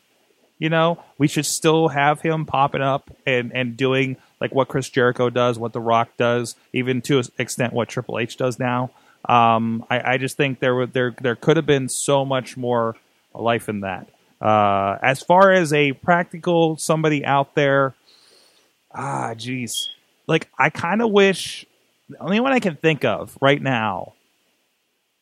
You 0.58 0.68
know, 0.68 1.00
we 1.16 1.28
should 1.28 1.46
still 1.46 1.86
have 1.86 2.20
him 2.20 2.44
popping 2.44 2.82
up 2.82 3.08
and, 3.24 3.52
and 3.54 3.76
doing 3.76 4.16
like 4.40 4.52
what 4.52 4.66
Chris 4.66 4.90
Jericho 4.90 5.30
does, 5.30 5.60
what 5.60 5.72
The 5.72 5.80
Rock 5.80 6.08
does, 6.16 6.56
even 6.72 7.02
to 7.02 7.20
an 7.20 7.26
extent 7.38 7.72
what 7.72 7.88
Triple 7.88 8.18
H 8.18 8.36
does 8.36 8.58
now. 8.58 8.90
Um, 9.28 9.86
I, 9.88 10.14
I 10.14 10.18
just 10.18 10.36
think 10.36 10.58
there 10.58 10.74
were 10.74 10.86
there 10.86 11.14
there 11.20 11.36
could 11.36 11.56
have 11.56 11.66
been 11.66 11.88
so 11.88 12.24
much 12.24 12.56
more 12.56 12.96
life 13.32 13.68
in 13.68 13.82
that. 13.82 14.08
Uh, 14.40 14.98
as 15.00 15.22
far 15.22 15.52
as 15.52 15.72
a 15.72 15.92
practical 15.92 16.78
somebody 16.78 17.24
out 17.24 17.54
there, 17.54 17.94
ah, 18.92 19.34
jeez, 19.36 19.86
like 20.26 20.48
I 20.58 20.70
kind 20.70 21.00
of 21.00 21.12
wish 21.12 21.64
the 22.08 22.18
only 22.20 22.40
one 22.40 22.52
I 22.52 22.60
can 22.60 22.76
think 22.76 23.04
of 23.04 23.36
right 23.40 23.60
now 23.60 24.14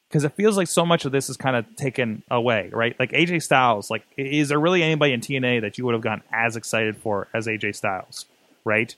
because 0.09 0.23
it 0.23 0.33
feels 0.35 0.57
like 0.57 0.69
so 0.69 0.87
much 0.87 1.05
of 1.05 1.11
this 1.11 1.29
is 1.29 1.37
kind 1.37 1.57
of 1.57 1.75
taken 1.75 2.23
away, 2.31 2.71
right? 2.73 2.95
Like 3.01 3.11
AJ 3.11 3.43
Styles, 3.43 3.91
like 3.91 4.05
is 4.17 4.49
there 4.49 4.61
really 4.61 4.81
anybody 4.81 5.13
in 5.13 5.21
TNA 5.21 5.63
that 5.63 5.77
you 5.77 5.85
would 5.85 5.95
have 5.95 6.03
gotten 6.03 6.23
as 6.31 6.55
excited 6.55 6.97
for 6.97 7.27
as 7.35 7.49
AJ 7.49 7.75
Styles, 7.75 8.27
right? 8.65 8.95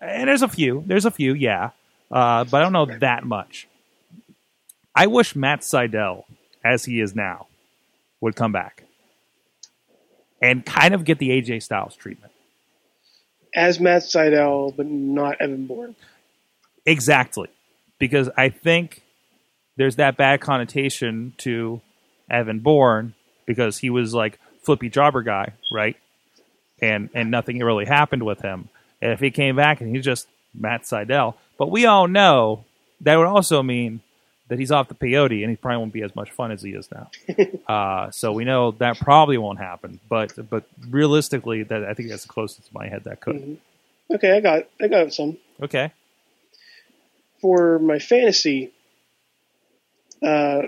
And 0.00 0.28
there's 0.28 0.42
a 0.42 0.48
few, 0.48 0.84
there's 0.86 1.04
a 1.04 1.10
few, 1.10 1.34
yeah, 1.34 1.70
uh, 2.12 2.44
but 2.44 2.58
I 2.58 2.62
don't 2.62 2.72
know 2.72 2.86
that 3.00 3.24
much. 3.24 3.66
I 4.94 5.08
wish 5.08 5.34
Matt 5.34 5.62
Sydal, 5.62 6.24
as 6.64 6.84
he 6.84 7.00
is 7.00 7.14
now, 7.14 7.46
would 8.20 8.36
come 8.36 8.52
back 8.52 8.84
and 10.40 10.64
kind 10.64 10.94
of 10.94 11.04
get 11.04 11.18
the 11.18 11.30
AJ 11.30 11.64
Styles 11.64 11.96
treatment. 11.96 12.32
As 13.54 13.80
Matt 13.80 14.02
Sydal, 14.02 14.76
but 14.76 14.86
not 14.86 15.40
Evan 15.40 15.66
Bourne. 15.66 15.96
Exactly. 16.86 17.48
Because 17.98 18.28
I 18.36 18.48
think 18.48 19.02
there's 19.76 19.96
that 19.96 20.16
bad 20.16 20.40
connotation 20.40 21.34
to 21.38 21.80
Evan 22.30 22.60
Bourne 22.60 23.14
because 23.46 23.78
he 23.78 23.90
was 23.90 24.12
like 24.14 24.38
flippy 24.62 24.88
jobber 24.88 25.22
guy, 25.22 25.52
right? 25.72 25.96
And 26.80 27.10
and 27.14 27.30
nothing 27.30 27.58
really 27.60 27.84
happened 27.84 28.24
with 28.24 28.40
him. 28.42 28.68
And 29.00 29.12
if 29.12 29.20
he 29.20 29.30
came 29.30 29.56
back 29.56 29.80
and 29.80 29.94
he's 29.94 30.04
just 30.04 30.26
Matt 30.54 30.82
Sydal, 30.82 31.34
but 31.58 31.70
we 31.70 31.86
all 31.86 32.08
know 32.08 32.64
that 33.00 33.16
would 33.16 33.26
also 33.26 33.62
mean 33.62 34.00
that 34.48 34.58
he's 34.58 34.70
off 34.70 34.88
the 34.88 34.94
peyote 34.94 35.40
and 35.42 35.50
he 35.50 35.56
probably 35.56 35.78
won't 35.78 35.92
be 35.92 36.02
as 36.02 36.14
much 36.14 36.30
fun 36.30 36.50
as 36.52 36.62
he 36.62 36.70
is 36.70 36.88
now. 36.90 37.10
uh, 37.72 38.10
so 38.10 38.32
we 38.32 38.44
know 38.44 38.72
that 38.72 38.98
probably 38.98 39.38
won't 39.38 39.58
happen. 39.58 40.00
But 40.08 40.32
but 40.50 40.64
realistically, 40.88 41.62
that 41.64 41.84
I 41.84 41.94
think 41.94 42.08
that's 42.08 42.22
the 42.22 42.28
closest 42.28 42.66
to 42.68 42.74
my 42.74 42.88
head 42.88 43.04
that 43.04 43.20
could. 43.20 43.36
Mhm. 43.36 43.56
Okay, 44.10 44.36
I 44.36 44.40
got 44.40 44.66
I 44.80 44.88
got 44.88 45.12
some 45.14 45.38
Okay. 45.62 45.92
For 47.42 47.80
my 47.80 47.98
fantasy. 47.98 48.72
Uh, 50.22 50.62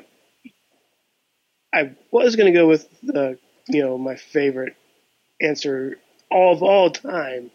I 1.72 1.92
was 2.10 2.36
going 2.36 2.52
to 2.52 2.58
go 2.58 2.68
with 2.68 2.88
the 3.02 3.38
you 3.68 3.82
know 3.82 3.98
my 3.98 4.16
favorite 4.16 4.76
answer 5.40 5.98
all 6.30 6.52
of 6.52 6.62
all 6.62 6.90
time, 6.90 7.50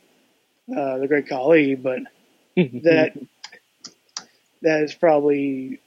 uh, 0.76 0.97
the 0.99 1.07
Great 1.07 1.28
Khali, 1.28 1.76
but 1.76 1.99
that 2.55 3.13
that 4.61 4.84
is 4.84 4.93
probably 4.93 5.80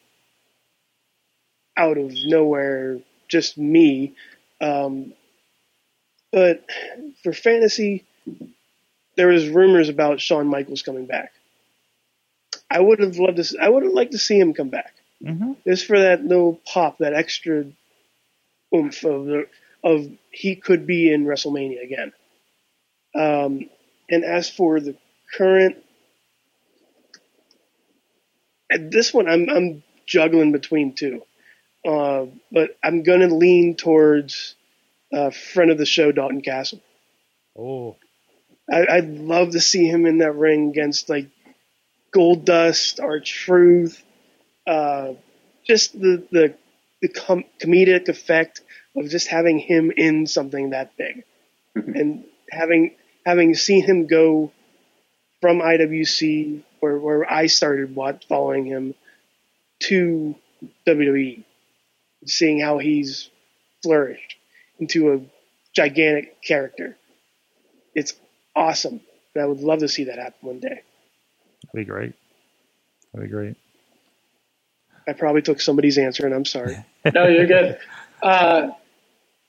out 1.76 1.98
of 1.98 2.12
nowhere, 2.26 3.00
just 3.28 3.58
me. 3.58 4.14
Um, 4.60 5.14
but 6.32 6.64
for 7.22 7.32
fantasy, 7.32 8.04
there 9.16 9.28
was 9.28 9.48
rumors 9.48 9.88
about 9.88 10.20
Shawn 10.20 10.46
Michaels 10.46 10.82
coming 10.82 11.06
back. 11.06 11.32
I 12.72 12.80
would 12.80 13.00
have 13.00 13.16
loved 13.18 13.36
to. 13.36 13.58
I 13.60 13.68
would 13.68 13.82
have 13.82 13.92
liked 13.92 14.12
to 14.12 14.18
see 14.18 14.38
him 14.38 14.54
come 14.54 14.70
back, 14.70 14.94
Mm-hmm. 15.22 15.52
just 15.64 15.86
for 15.86 15.98
that 16.00 16.24
little 16.24 16.60
pop, 16.66 16.98
that 16.98 17.14
extra 17.14 17.64
oomph 18.74 19.04
of 19.04 19.26
the, 19.26 19.46
of 19.84 20.10
he 20.30 20.56
could 20.56 20.86
be 20.86 21.12
in 21.12 21.26
WrestleMania 21.26 21.82
again. 21.84 22.12
Um, 23.14 23.68
and 24.10 24.24
as 24.24 24.48
for 24.50 24.80
the 24.80 24.96
current, 25.36 25.76
at 28.70 28.90
this 28.90 29.12
one, 29.12 29.28
I'm 29.28 29.48
I'm 29.48 29.82
juggling 30.06 30.52
between 30.52 30.94
two, 30.94 31.22
uh, 31.86 32.26
but 32.50 32.76
I'm 32.82 33.02
gonna 33.02 33.28
lean 33.32 33.76
towards 33.76 34.54
uh, 35.12 35.30
friend 35.30 35.70
of 35.70 35.78
the 35.78 35.86
show, 35.86 36.10
Dalton 36.10 36.40
Castle. 36.40 36.80
Oh. 37.56 37.96
I, 38.72 38.86
I'd 38.88 39.08
love 39.10 39.50
to 39.50 39.60
see 39.60 39.86
him 39.86 40.06
in 40.06 40.18
that 40.18 40.32
ring 40.32 40.70
against 40.70 41.08
like 41.08 41.28
Goldust, 42.14 43.02
our 43.02 43.20
Truth, 43.20 44.02
uh, 44.66 45.14
just 45.64 45.98
the 45.98 46.26
the 46.30 46.54
the 47.00 47.08
com- 47.08 47.44
comedic 47.60 48.08
effect 48.08 48.60
of 48.96 49.08
just 49.08 49.28
having 49.28 49.58
him 49.58 49.90
in 49.96 50.26
something 50.26 50.70
that 50.70 50.96
big, 50.96 51.24
and 51.74 52.24
having 52.50 52.94
having 53.24 53.54
seen 53.54 53.82
him 53.82 54.06
go 54.06 54.52
from 55.40 55.60
IWC 55.60 56.62
where 56.80 56.98
where 56.98 57.30
I 57.30 57.46
started 57.46 57.94
what 57.94 58.24
following 58.24 58.66
him 58.66 58.94
to 59.84 60.34
WWE, 60.86 61.42
seeing 62.26 62.60
how 62.60 62.78
he's 62.78 63.30
flourished 63.82 64.36
into 64.78 65.12
a 65.12 65.20
gigantic 65.74 66.42
character. 66.42 66.96
It's 67.94 68.14
awesome. 68.54 69.00
And 69.34 69.42
I 69.42 69.46
would 69.46 69.60
love 69.60 69.80
to 69.80 69.88
see 69.88 70.04
that 70.04 70.18
happen 70.18 70.38
one 70.40 70.60
day. 70.60 70.82
That'd 71.72 71.86
be 71.86 71.90
great. 71.90 72.14
That'd 73.12 73.28
be 73.28 73.32
great. 73.32 73.56
I 75.08 75.12
probably 75.14 75.42
took 75.42 75.60
somebody's 75.60 75.98
answer, 75.98 76.26
and 76.26 76.34
I'm 76.34 76.44
sorry. 76.44 76.76
no, 77.14 77.26
you're 77.26 77.46
good. 77.46 77.78
Uh, 78.22 78.68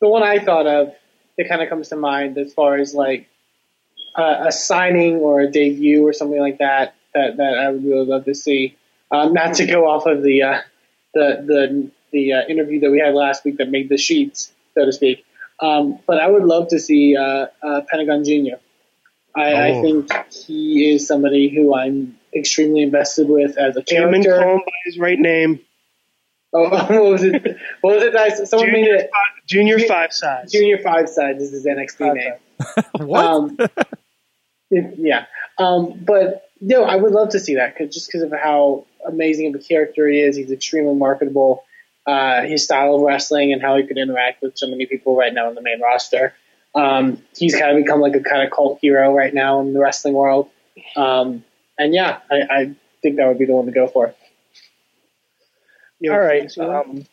the 0.01 0.09
one 0.09 0.23
I 0.23 0.39
thought 0.39 0.65
of 0.65 0.93
that 1.37 1.47
kind 1.47 1.61
of 1.61 1.69
comes 1.69 1.89
to 1.89 1.95
mind 1.95 2.37
as 2.37 2.53
far 2.53 2.77
as 2.77 2.93
like 2.93 3.29
uh, 4.15 4.45
a 4.47 4.51
signing 4.51 5.17
or 5.17 5.41
a 5.41 5.51
debut 5.51 6.05
or 6.05 6.13
something 6.13 6.39
like 6.39 6.59
that 6.59 6.95
that, 7.13 7.37
that 7.37 7.57
I 7.57 7.69
would 7.69 7.83
really 7.83 8.05
love 8.05 8.25
to 8.25 8.35
see. 8.35 8.75
Um, 9.11 9.33
not 9.33 9.55
to 9.55 9.65
go 9.65 9.87
off 9.87 10.05
of 10.07 10.23
the 10.23 10.43
uh, 10.43 10.61
the 11.13 11.43
the 11.45 11.91
the 12.11 12.33
uh, 12.33 12.41
interview 12.47 12.79
that 12.81 12.91
we 12.91 12.99
had 12.99 13.13
last 13.13 13.45
week 13.45 13.57
that 13.57 13.69
made 13.69 13.89
the 13.89 13.97
sheets, 13.97 14.51
so 14.73 14.85
to 14.85 14.91
speak. 14.91 15.25
Um, 15.59 15.99
but 16.07 16.19
I 16.19 16.27
would 16.27 16.43
love 16.43 16.69
to 16.69 16.79
see 16.79 17.15
uh, 17.15 17.47
uh, 17.61 17.81
Pentagon 17.89 18.23
Junior. 18.23 18.59
I, 19.35 19.53
I 19.53 19.71
Oh. 19.71 19.81
think 19.81 20.11
he 20.31 20.93
is 20.93 21.07
somebody 21.07 21.49
who 21.49 21.75
I'm 21.75 22.17
extremely 22.35 22.81
invested 22.83 23.27
with 23.29 23.57
as 23.57 23.75
a 23.77 23.81
Damon 23.81 24.23
character. 24.23 24.43
call 24.43 24.53
him 24.55 24.59
by 24.65 24.71
his 24.85 24.97
right 24.99 25.19
name. 25.19 25.59
Oh, 26.53 26.69
what 26.69 26.89
was 27.03 27.23
it? 27.23 27.57
What 27.81 27.95
was 27.95 28.03
it? 28.03 28.13
Guys? 28.13 28.49
Someone 28.49 28.71
made 28.71 28.83
Junior, 28.83 28.95
it. 28.95 29.09
fi- 29.11 29.41
junior 29.47 29.79
five 29.79 30.13
size. 30.13 30.51
Junior 30.51 30.77
Five 30.77 31.09
Side 31.09 31.37
is 31.41 31.51
his 31.51 31.65
NXT 31.65 32.13
name. 32.15 32.33
what? 33.07 33.25
Um, 33.25 33.57
it- 34.69 34.95
yeah. 34.97 35.25
Um, 35.57 35.99
but 36.05 36.49
no, 36.61 36.83
I 36.83 36.95
would 36.95 37.11
love 37.11 37.29
to 37.29 37.39
see 37.39 37.55
that 37.55 37.75
'cause- 37.77 37.93
just 37.93 38.07
because 38.07 38.21
of 38.21 38.31
how 38.31 38.85
amazing 39.05 39.53
of 39.53 39.59
a 39.59 39.63
character 39.63 40.07
he 40.07 40.19
is. 40.21 40.35
He's 40.35 40.51
extremely 40.51 40.95
marketable. 40.95 41.63
Uh, 42.05 42.41
his 42.43 42.63
style 42.65 42.95
of 42.95 43.01
wrestling 43.01 43.53
and 43.53 43.61
how 43.61 43.77
he 43.77 43.83
could 43.87 43.97
interact 43.97 44.41
with 44.41 44.57
so 44.57 44.67
many 44.67 44.85
people 44.85 45.15
right 45.15 45.33
now 45.33 45.47
in 45.49 45.55
the 45.55 45.61
main 45.61 45.81
roster. 45.81 46.33
Um, 46.75 47.21
he's 47.37 47.55
kind 47.55 47.77
of 47.77 47.83
become 47.83 48.01
like 48.01 48.15
a 48.15 48.21
kind 48.21 48.43
of 48.43 48.51
cult 48.51 48.79
hero 48.81 49.13
right 49.13 49.33
now 49.33 49.61
in 49.61 49.73
the 49.73 49.79
wrestling 49.79 50.13
world. 50.13 50.49
Um, 50.95 51.43
and 51.77 51.93
yeah, 51.93 52.19
I, 52.31 52.35
I 52.35 52.75
think 53.01 53.17
that 53.17 53.27
would 53.27 53.37
be 53.37 53.45
the 53.45 53.53
one 53.53 53.65
to 53.65 53.71
go 53.71 53.87
for. 53.87 54.13
All 56.09 56.19
right. 56.19 56.57
Um, 56.57 57.05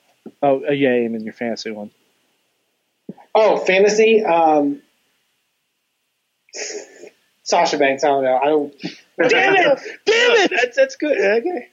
oh, 0.43 0.67
uh, 0.67 0.73
yeah, 0.73 0.91
I'm 0.91 1.15
in 1.15 1.23
your 1.23 1.33
fantasy 1.33 1.71
one. 1.71 1.91
Oh, 3.35 3.59
fantasy. 3.59 4.25
Um, 4.25 4.83
Sasha 7.45 7.79
Banks. 7.79 8.05
I 8.05 8.09
don't 8.09 8.25
know. 8.25 8.37
I 8.37 8.47
don't. 8.47 8.75
Damn 9.29 9.57
it! 9.57 9.79
Damn 10.07 10.37
it! 10.37 10.51
That's 10.51 10.77
that's 10.77 10.97
good. 10.97 11.19
Okay. 11.19 11.69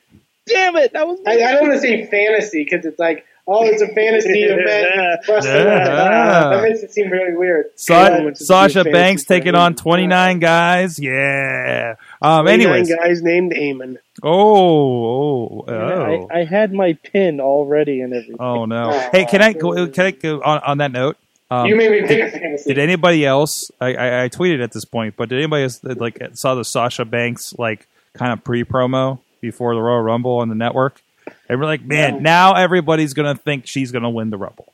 Damn 0.45 0.75
it! 0.75 0.93
That 0.93 1.07
was. 1.07 1.19
I, 1.25 1.31
I 1.31 1.53
don't 1.53 1.69
want 1.69 1.73
to 1.73 1.79
say 1.79 2.05
fantasy 2.05 2.63
because 2.63 2.85
it's 2.85 2.99
like, 2.99 3.25
oh, 3.47 3.63
it's 3.65 3.81
a 3.81 3.87
fantasy 3.87 4.43
event. 4.43 5.21
Wrestling. 5.27 5.55
Yeah. 5.55 6.49
That 6.51 6.63
makes 6.63 6.83
it 6.83 6.91
seem 6.93 7.09
really 7.09 7.35
weird. 7.35 7.67
Sa- 7.75 8.33
Sasha 8.33 8.83
Banks 8.83 9.23
taking 9.23 9.55
on 9.55 9.75
29 9.75 10.39
guys. 10.39 10.99
Yeah. 10.99 11.95
Um. 12.21 12.47
Anyways. 12.47 12.93
guys 12.93 13.21
named 13.21 13.53
Eamon. 13.53 13.97
Oh. 14.23 15.61
Oh. 15.61 15.65
oh. 15.67 16.27
I, 16.31 16.39
I 16.39 16.43
had 16.45 16.73
my 16.73 16.93
pin 16.93 17.39
already 17.39 18.01
and 18.01 18.13
everything. 18.13 18.37
Oh 18.39 18.65
no! 18.65 18.91
Hey, 19.11 19.25
can 19.25 19.41
I 19.41 19.53
go? 19.53 19.87
Can 19.87 20.05
I 20.05 20.11
go 20.11 20.41
on, 20.41 20.59
on 20.59 20.77
that 20.79 20.91
note? 20.91 21.17
Um, 21.49 21.67
You 21.67 21.75
made 21.77 21.91
me 21.91 22.01
pick 22.01 22.19
a 22.19 22.29
did, 22.29 22.31
fantasy. 22.33 22.73
did 22.73 22.77
anybody 22.79 23.25
else? 23.25 23.71
I, 23.79 23.93
I, 23.93 24.23
I 24.25 24.29
tweeted 24.29 24.61
at 24.61 24.73
this 24.73 24.83
point, 24.83 25.15
but 25.15 25.29
did 25.29 25.37
anybody 25.37 25.63
else 25.63 25.81
like 25.83 26.19
saw 26.33 26.55
the 26.55 26.65
Sasha 26.65 27.05
Banks 27.05 27.53
like 27.57 27.87
kind 28.13 28.33
of 28.33 28.43
pre 28.43 28.63
promo 28.65 29.19
before 29.39 29.73
the 29.75 29.81
Royal 29.81 30.01
Rumble 30.01 30.39
on 30.39 30.49
the 30.49 30.55
network? 30.55 31.01
And 31.49 31.59
we're 31.59 31.65
like, 31.65 31.83
man, 31.83 32.15
No. 32.15 32.19
now 32.19 32.53
everybody's 32.55 33.13
gonna 33.13 33.35
think 33.35 33.67
she's 33.67 33.91
gonna 33.91 34.09
win 34.09 34.29
the 34.29 34.37
Rumble. 34.37 34.73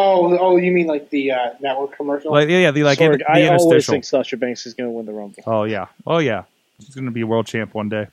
Oh, 0.00 0.38
oh, 0.38 0.56
you 0.56 0.70
mean 0.70 0.86
like 0.86 1.10
the 1.10 1.32
uh, 1.32 1.54
network 1.60 1.96
commercial? 1.96 2.30
Like, 2.30 2.48
yeah, 2.48 2.58
yeah, 2.58 2.70
the 2.70 2.84
like 2.84 2.98
Sorg, 2.98 3.14
in, 3.14 3.18
the 3.18 3.30
I 3.30 3.48
always 3.48 3.86
think 3.86 4.04
Sasha 4.04 4.36
Banks 4.36 4.64
is 4.64 4.74
going 4.74 4.88
to 4.88 4.92
win 4.92 5.06
the 5.06 5.12
Rumble. 5.12 5.42
Oh 5.44 5.64
yeah, 5.64 5.86
oh 6.06 6.18
yeah, 6.18 6.44
she's 6.78 6.94
gonna 6.94 7.10
be 7.10 7.24
world 7.24 7.46
champ 7.46 7.74
one 7.74 7.88
day. 7.88 8.06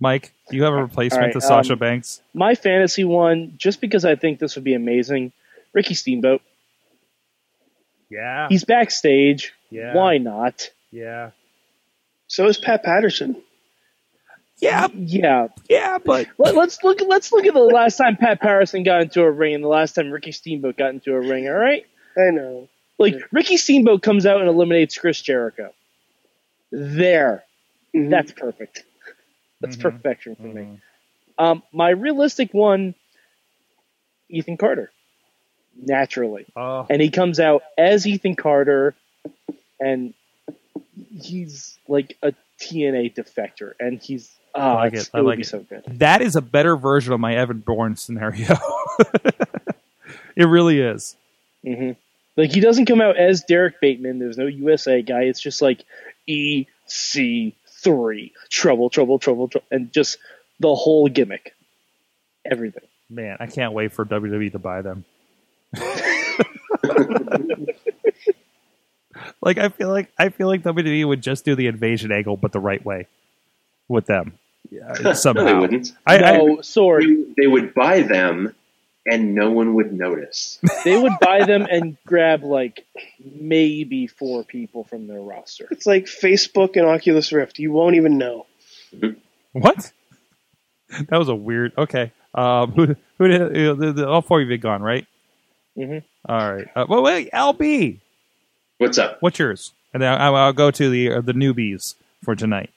Mike, 0.00 0.32
do 0.50 0.56
you 0.56 0.64
have 0.64 0.72
a 0.72 0.82
replacement 0.82 1.26
right, 1.26 1.32
to 1.34 1.40
Sasha 1.40 1.74
um, 1.74 1.78
Banks? 1.78 2.22
My 2.32 2.54
fantasy 2.54 3.04
one, 3.04 3.54
just 3.56 3.80
because 3.80 4.04
I 4.04 4.16
think 4.16 4.38
this 4.38 4.54
would 4.54 4.64
be 4.64 4.74
amazing, 4.74 5.32
Ricky 5.74 5.94
Steamboat. 5.94 6.40
Yeah, 8.10 8.48
He's 8.48 8.64
backstage. 8.64 9.52
Yeah. 9.70 9.94
Why 9.94 10.18
not? 10.18 10.70
Yeah. 10.90 11.30
So 12.28 12.46
is 12.46 12.56
Pat 12.56 12.82
Patterson. 12.82 13.36
Yeah, 14.62 14.86
yeah, 14.94 15.48
yeah. 15.68 15.98
But 15.98 16.28
Let, 16.38 16.56
us 16.56 16.78
look. 16.84 17.00
Let's 17.06 17.32
look 17.32 17.44
at 17.46 17.52
the 17.52 17.60
last 17.60 17.96
time 17.96 18.16
Pat 18.16 18.40
Patterson 18.40 18.84
got 18.84 19.02
into 19.02 19.20
a 19.22 19.30
ring 19.30 19.54
and 19.56 19.64
the 19.64 19.68
last 19.68 19.94
time 19.94 20.10
Ricky 20.10 20.30
Steamboat 20.32 20.76
got 20.76 20.90
into 20.90 21.12
a 21.14 21.20
ring. 21.20 21.48
All 21.48 21.54
right, 21.54 21.84
I 22.16 22.30
know. 22.30 22.68
like 22.98 23.16
Ricky 23.32 23.56
Steamboat 23.56 24.02
comes 24.02 24.24
out 24.24 24.38
and 24.40 24.48
eliminates 24.48 24.96
Chris 24.96 25.20
Jericho. 25.20 25.72
There, 26.70 27.44
Mm-hmm. 27.94 28.08
that's 28.08 28.32
perfect. 28.32 28.84
That's 29.60 29.76
perfection 29.76 30.34
for 30.36 30.42
me. 30.44 30.78
Um, 31.38 31.62
my 31.72 31.90
realistic 31.90 32.54
one, 32.54 32.94
Ethan 34.30 34.56
Carter, 34.56 34.90
naturally, 35.76 36.46
Oh. 36.56 36.86
and 36.88 37.02
he 37.02 37.10
comes 37.10 37.38
out 37.40 37.62
as 37.76 38.06
Ethan 38.06 38.36
Carter, 38.36 38.94
and 39.80 40.14
he's 41.20 41.78
like 41.86 42.16
a 42.22 42.32
TNA 42.60 43.14
defector, 43.14 43.72
and 43.78 44.00
he's 44.02 44.30
oh, 44.54 44.60
I 44.60 44.74
like 44.74 44.94
it. 44.94 45.10
I 45.14 45.20
like 45.20 45.38
it. 45.40 45.46
so 45.46 45.60
good. 45.60 45.84
That 45.86 46.22
is 46.22 46.36
a 46.36 46.42
better 46.42 46.76
version 46.76 47.12
of 47.12 47.20
my 47.20 47.34
Evan 47.34 47.60
Bourne 47.60 47.96
scenario. 47.96 48.56
it 50.36 50.44
really 50.44 50.80
is. 50.80 51.16
hmm 51.64 51.92
Like 52.36 52.52
he 52.52 52.60
doesn't 52.60 52.86
come 52.86 53.00
out 53.00 53.16
as 53.16 53.42
Derrick 53.42 53.80
Bateman. 53.80 54.18
There's 54.18 54.38
no 54.38 54.46
USA 54.46 55.02
guy. 55.02 55.22
It's 55.22 55.40
just 55.40 55.62
like 55.62 55.84
EC 56.28 57.54
three 57.82 58.32
trouble, 58.50 58.90
trouble, 58.90 59.18
trouble, 59.18 59.48
trouble, 59.48 59.64
and 59.70 59.92
just 59.92 60.18
the 60.60 60.74
whole 60.74 61.08
gimmick, 61.08 61.54
everything. 62.44 62.84
Man, 63.10 63.36
I 63.40 63.46
can't 63.46 63.72
wait 63.72 63.92
for 63.92 64.04
WWE 64.04 64.52
to 64.52 64.58
buy 64.58 64.82
them. 64.82 65.04
like 69.42 69.58
I 69.58 69.68
feel 69.68 69.88
like 69.90 70.10
I 70.18 70.28
feel 70.30 70.46
like 70.46 70.62
WWE 70.62 71.06
would 71.06 71.22
just 71.22 71.44
do 71.44 71.54
the 71.54 71.66
invasion 71.66 72.12
angle, 72.12 72.36
but 72.36 72.52
the 72.52 72.60
right 72.60 72.84
way 72.84 73.06
with 73.88 74.06
them. 74.06 74.38
Yeah, 74.72 75.12
somehow. 75.12 75.42
No, 75.42 75.52
they 75.52 75.58
wouldn't. 75.58 75.92
I, 76.06 76.16
I, 76.16 76.36
no, 76.38 76.56
Sorg. 76.58 77.34
They 77.36 77.46
would 77.46 77.74
buy 77.74 78.00
them, 78.00 78.54
and 79.04 79.34
no 79.34 79.50
one 79.50 79.74
would 79.74 79.92
notice. 79.92 80.58
They 80.84 80.98
would 80.98 81.12
buy 81.20 81.44
them 81.44 81.66
and 81.70 81.96
grab 82.06 82.42
like 82.42 82.86
maybe 83.22 84.06
four 84.06 84.44
people 84.44 84.84
from 84.84 85.06
their 85.06 85.20
roster. 85.20 85.68
It's 85.70 85.84
like 85.86 86.06
Facebook 86.06 86.76
and 86.76 86.86
Oculus 86.86 87.32
Rift. 87.32 87.58
You 87.58 87.70
won't 87.70 87.96
even 87.96 88.16
know. 88.16 88.46
what? 89.52 89.92
That 91.08 91.18
was 91.18 91.28
a 91.28 91.34
weird. 91.34 91.72
Okay. 91.76 92.10
Um, 92.34 92.72
who 92.72 92.96
who 93.18 93.28
did 93.28 93.42
uh, 93.42 93.74
the, 93.74 93.92
the, 93.92 94.08
all 94.08 94.22
four 94.22 94.40
of 94.40 94.48
you 94.48 94.56
gone 94.56 94.82
right? 94.82 95.06
Mhm. 95.76 96.02
All 96.26 96.54
right. 96.54 96.66
Uh, 96.74 96.86
well, 96.88 97.02
wait, 97.02 97.30
LB, 97.32 98.00
What's 98.78 98.96
up? 98.96 99.18
what's 99.20 99.38
yours? 99.38 99.72
And 99.92 100.02
then 100.02 100.18
I'll, 100.18 100.34
I'll 100.34 100.52
go 100.54 100.70
to 100.70 100.88
the 100.90 101.12
uh, 101.12 101.20
the 101.20 101.34
newbies 101.34 101.94
for 102.24 102.34
tonight. 102.34 102.70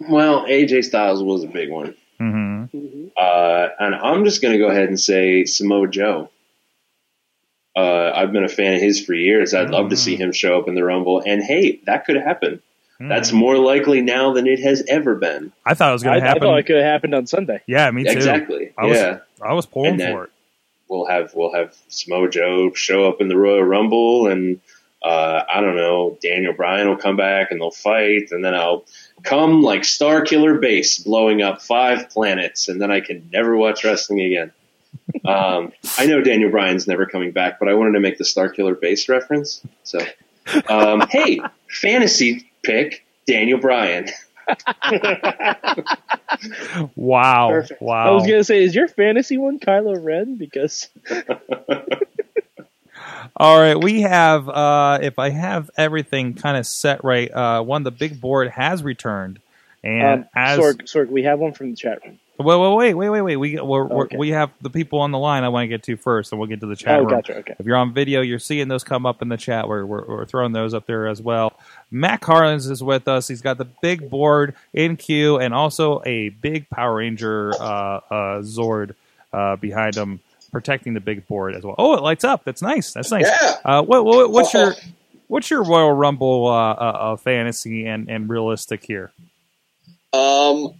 Well, 0.00 0.46
AJ 0.46 0.84
Styles 0.84 1.22
was 1.22 1.44
a 1.44 1.48
big 1.48 1.70
one. 1.70 1.94
Mm-hmm. 2.20 3.06
Uh, 3.16 3.68
and 3.78 3.94
I'm 3.94 4.24
just 4.24 4.42
going 4.42 4.52
to 4.52 4.58
go 4.58 4.68
ahead 4.68 4.88
and 4.88 4.98
say 4.98 5.44
Samoa 5.44 5.88
Joe. 5.88 6.30
Uh, 7.76 8.10
I've 8.14 8.32
been 8.32 8.44
a 8.44 8.48
fan 8.48 8.74
of 8.74 8.80
his 8.80 9.04
for 9.04 9.14
years. 9.14 9.54
I'd 9.54 9.70
love 9.70 9.90
to 9.90 9.96
see 9.96 10.16
him 10.16 10.32
show 10.32 10.58
up 10.58 10.68
in 10.68 10.74
the 10.74 10.82
Rumble. 10.84 11.22
And 11.24 11.42
hey, 11.42 11.80
that 11.86 12.04
could 12.04 12.16
happen. 12.16 12.62
That's 12.98 13.32
more 13.32 13.56
likely 13.56 14.02
now 14.02 14.34
than 14.34 14.46
it 14.46 14.60
has 14.60 14.84
ever 14.86 15.14
been. 15.14 15.52
I 15.64 15.72
thought 15.72 15.88
it 15.88 15.92
was 15.94 16.02
going 16.02 16.16
to 16.16 16.20
happen. 16.20 16.26
I 16.26 16.28
happen. 16.28 16.42
thought 16.42 16.58
it 16.58 16.66
could 16.66 16.76
have 16.76 16.84
happened 16.84 17.14
on 17.14 17.26
Sunday. 17.26 17.62
yeah, 17.66 17.90
me 17.90 18.04
too. 18.04 18.10
Exactly. 18.10 18.72
I 18.76 18.84
was. 18.86 18.98
I 19.42 19.54
was 19.54 19.64
pulling 19.64 20.00
And 20.02 20.12
for 20.12 20.24
it. 20.24 20.30
We'll 20.88 21.06
have 21.06 21.32
we'll 21.34 21.54
have 21.54 21.74
Samoa 21.88 22.28
Joe 22.28 22.74
show 22.74 23.08
up 23.08 23.20
in 23.22 23.28
the 23.28 23.38
Royal 23.38 23.62
Rumble, 23.62 24.26
and 24.26 24.60
uh, 25.02 25.42
I 25.52 25.60
don't 25.60 25.76
know, 25.76 26.18
Daniel 26.22 26.52
Bryan 26.52 26.88
will 26.88 26.96
come 26.96 27.16
back 27.16 27.50
and 27.50 27.60
they'll 27.60 27.70
fight, 27.70 28.28
and 28.30 28.44
then 28.44 28.54
I'll 28.54 28.84
come 29.22 29.62
like 29.62 29.82
Starkiller 29.82 30.60
Base 30.60 30.98
blowing 30.98 31.42
up 31.42 31.62
five 31.62 32.10
planets, 32.10 32.68
and 32.68 32.80
then 32.80 32.90
I 32.90 33.00
can 33.00 33.28
never 33.32 33.56
watch 33.56 33.84
wrestling 33.84 34.20
again. 34.20 34.52
um, 35.24 35.72
I 35.98 36.06
know 36.06 36.20
Daniel 36.20 36.50
Bryan's 36.50 36.86
never 36.86 37.06
coming 37.06 37.32
back, 37.32 37.58
but 37.58 37.68
I 37.68 37.74
wanted 37.74 37.92
to 37.92 38.00
make 38.00 38.18
the 38.18 38.24
Starkiller 38.24 38.78
Base 38.78 39.08
reference. 39.08 39.62
So 39.84 40.00
Um, 40.68 41.06
hey, 41.10 41.40
fantasy 41.68 42.50
pick 42.62 43.04
Daniel 43.26 43.58
Bryan. 43.58 44.08
Wow. 46.96 47.62
Wow. 47.80 48.08
I 48.08 48.10
was 48.12 48.26
gonna 48.26 48.44
say, 48.44 48.62
is 48.64 48.74
your 48.74 48.88
fantasy 48.88 49.36
one 49.38 49.58
Kylo 49.60 50.02
Ren? 50.02 50.36
Because 50.36 50.88
All 53.36 53.58
right, 53.60 53.76
we 53.76 54.02
have. 54.02 54.48
Uh, 54.48 54.98
if 55.02 55.18
I 55.18 55.30
have 55.30 55.70
everything 55.76 56.34
kind 56.34 56.56
of 56.56 56.66
set 56.66 57.04
right, 57.04 57.30
uh, 57.32 57.62
one 57.62 57.82
the 57.82 57.90
big 57.90 58.20
board 58.20 58.48
has 58.50 58.82
returned, 58.82 59.40
and 59.84 60.22
um, 60.22 60.28
as 60.34 60.58
Sorg, 60.58 60.82
Sorg, 60.84 61.08
we 61.08 61.22
have 61.24 61.38
one 61.38 61.52
from 61.52 61.70
the 61.70 61.76
chat 61.76 62.04
room. 62.04 62.18
Wait, 62.38 62.56
wait, 62.56 62.74
wait, 62.74 62.94
wait, 62.94 63.10
wait, 63.10 63.20
wait. 63.22 63.36
We 63.36 63.60
we're, 63.60 63.84
Okay. 64.04 64.16
we 64.16 64.30
have 64.30 64.50
the 64.62 64.70
people 64.70 65.00
on 65.00 65.10
the 65.10 65.18
line. 65.18 65.44
I 65.44 65.50
want 65.50 65.64
to 65.64 65.68
get 65.68 65.82
to 65.84 65.96
first, 65.98 66.32
and 66.32 66.38
we'll 66.38 66.48
get 66.48 66.60
to 66.60 66.66
the 66.66 66.76
chat 66.76 66.98
Oh, 66.98 67.00
room. 67.00 67.10
gotcha, 67.10 67.36
okay. 67.38 67.54
If 67.58 67.66
you're 67.66 67.76
on 67.76 67.92
video, 67.92 68.22
you're 68.22 68.38
seeing 68.38 68.68
those 68.68 68.82
come 68.82 69.04
up 69.04 69.20
in 69.20 69.28
the 69.28 69.36
chat. 69.36 69.68
We're, 69.68 69.84
we're 69.84 70.06
we're 70.06 70.24
throwing 70.24 70.52
those 70.52 70.72
up 70.72 70.86
there 70.86 71.06
as 71.06 71.20
well. 71.20 71.52
Matt 71.90 72.20
Carlins 72.22 72.70
is 72.70 72.82
with 72.82 73.08
us. 73.08 73.28
He's 73.28 73.42
got 73.42 73.58
the 73.58 73.66
big 73.66 74.08
board 74.08 74.54
in 74.72 74.96
queue, 74.96 75.38
and 75.38 75.52
also 75.52 76.02
a 76.06 76.30
big 76.30 76.70
Power 76.70 76.96
Ranger 76.96 77.52
uh, 77.60 78.00
uh, 78.10 78.42
Zord 78.42 78.94
uh, 79.34 79.56
behind 79.56 79.94
him, 79.96 80.20
protecting 80.52 80.94
the 80.94 81.00
big 81.00 81.26
board 81.26 81.54
as 81.54 81.64
well. 81.64 81.74
Oh, 81.78 81.94
it 81.94 82.02
lights 82.02 82.24
up. 82.24 82.44
That's 82.44 82.62
nice. 82.62 82.92
That's 82.92 83.10
nice. 83.10 83.26
Yeah. 83.26 83.54
Uh, 83.64 83.82
what, 83.82 84.04
what 84.04 84.30
what's 84.30 84.54
your 84.54 84.74
what's 85.28 85.50
your 85.50 85.62
Royal 85.62 85.92
Rumble 85.92 86.46
uh, 86.46 86.72
uh, 86.72 86.74
uh, 86.74 87.16
fantasy 87.16 87.86
and, 87.86 88.08
and 88.10 88.28
realistic 88.28 88.84
here? 88.84 89.12
Um, 90.12 90.74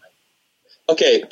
okay. 0.88 1.22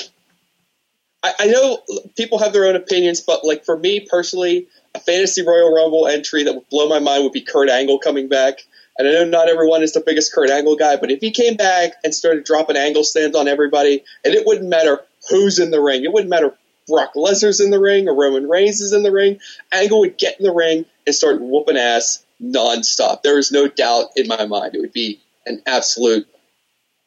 I, 1.22 1.34
I 1.41 1.47
know 1.47 1.78
people 2.16 2.39
have 2.39 2.53
their 2.53 2.66
own 2.66 2.76
opinions, 2.76 3.20
but 3.20 3.45
like 3.45 3.64
for 3.64 3.76
me 3.76 4.01
personally, 4.01 4.68
a 4.95 5.01
fantasy 5.01 5.45
Royal 5.45 5.74
Rumble 5.74 6.07
entry 6.07 6.45
that 6.45 6.55
would 6.55 6.68
blow 6.68 6.89
my 6.89 7.01
mind 7.01 7.24
would 7.24 7.32
be 7.32 7.41
Kurt 7.41 7.68
Angle 7.68 7.99
coming 7.99 8.28
back. 8.28 8.61
And 8.97 9.07
I 9.07 9.12
know 9.12 9.24
not 9.24 9.49
everyone 9.49 9.82
is 9.82 9.93
the 9.93 10.03
biggest 10.05 10.32
Kurt 10.32 10.51
Angle 10.51 10.76
guy, 10.76 10.97
but 10.97 11.11
if 11.11 11.20
he 11.20 11.30
came 11.30 11.57
back 11.57 11.93
and 12.03 12.14
started 12.14 12.45
dropping 12.45 12.76
angle 12.76 13.05
stands 13.05 13.36
on 13.36 13.47
everybody, 13.47 14.05
and 14.24 14.34
it 14.34 14.45
wouldn't 14.45 14.68
matter 14.68 15.01
who's 15.28 15.59
in 15.59 15.70
the 15.70 15.80
ring, 15.80 16.05
it 16.05 16.12
wouldn't 16.12 16.30
matter 16.30 16.57
Brock 16.89 17.14
Lesnar's 17.14 17.61
in 17.61 17.70
the 17.70 17.80
ring 17.80 18.09
or 18.09 18.14
Roman 18.14 18.49
Reigns 18.49 18.80
is 18.80 18.93
in 18.93 19.03
the 19.03 19.12
ring, 19.12 19.41
Angle 19.72 20.01
would 20.01 20.18
get 20.18 20.39
in 20.39 20.47
the 20.47 20.53
ring 20.53 20.86
and 21.07 21.14
start 21.14 21.41
whooping 21.41 21.76
ass 21.76 22.24
nonstop. 22.43 23.22
There 23.22 23.39
is 23.39 23.53
no 23.53 23.68
doubt 23.68 24.11
in 24.16 24.28
my 24.28 24.47
mind 24.47 24.74
it 24.74 24.80
would 24.80 24.93
be 24.93 25.20
an 25.47 25.62
absolute 25.66 26.26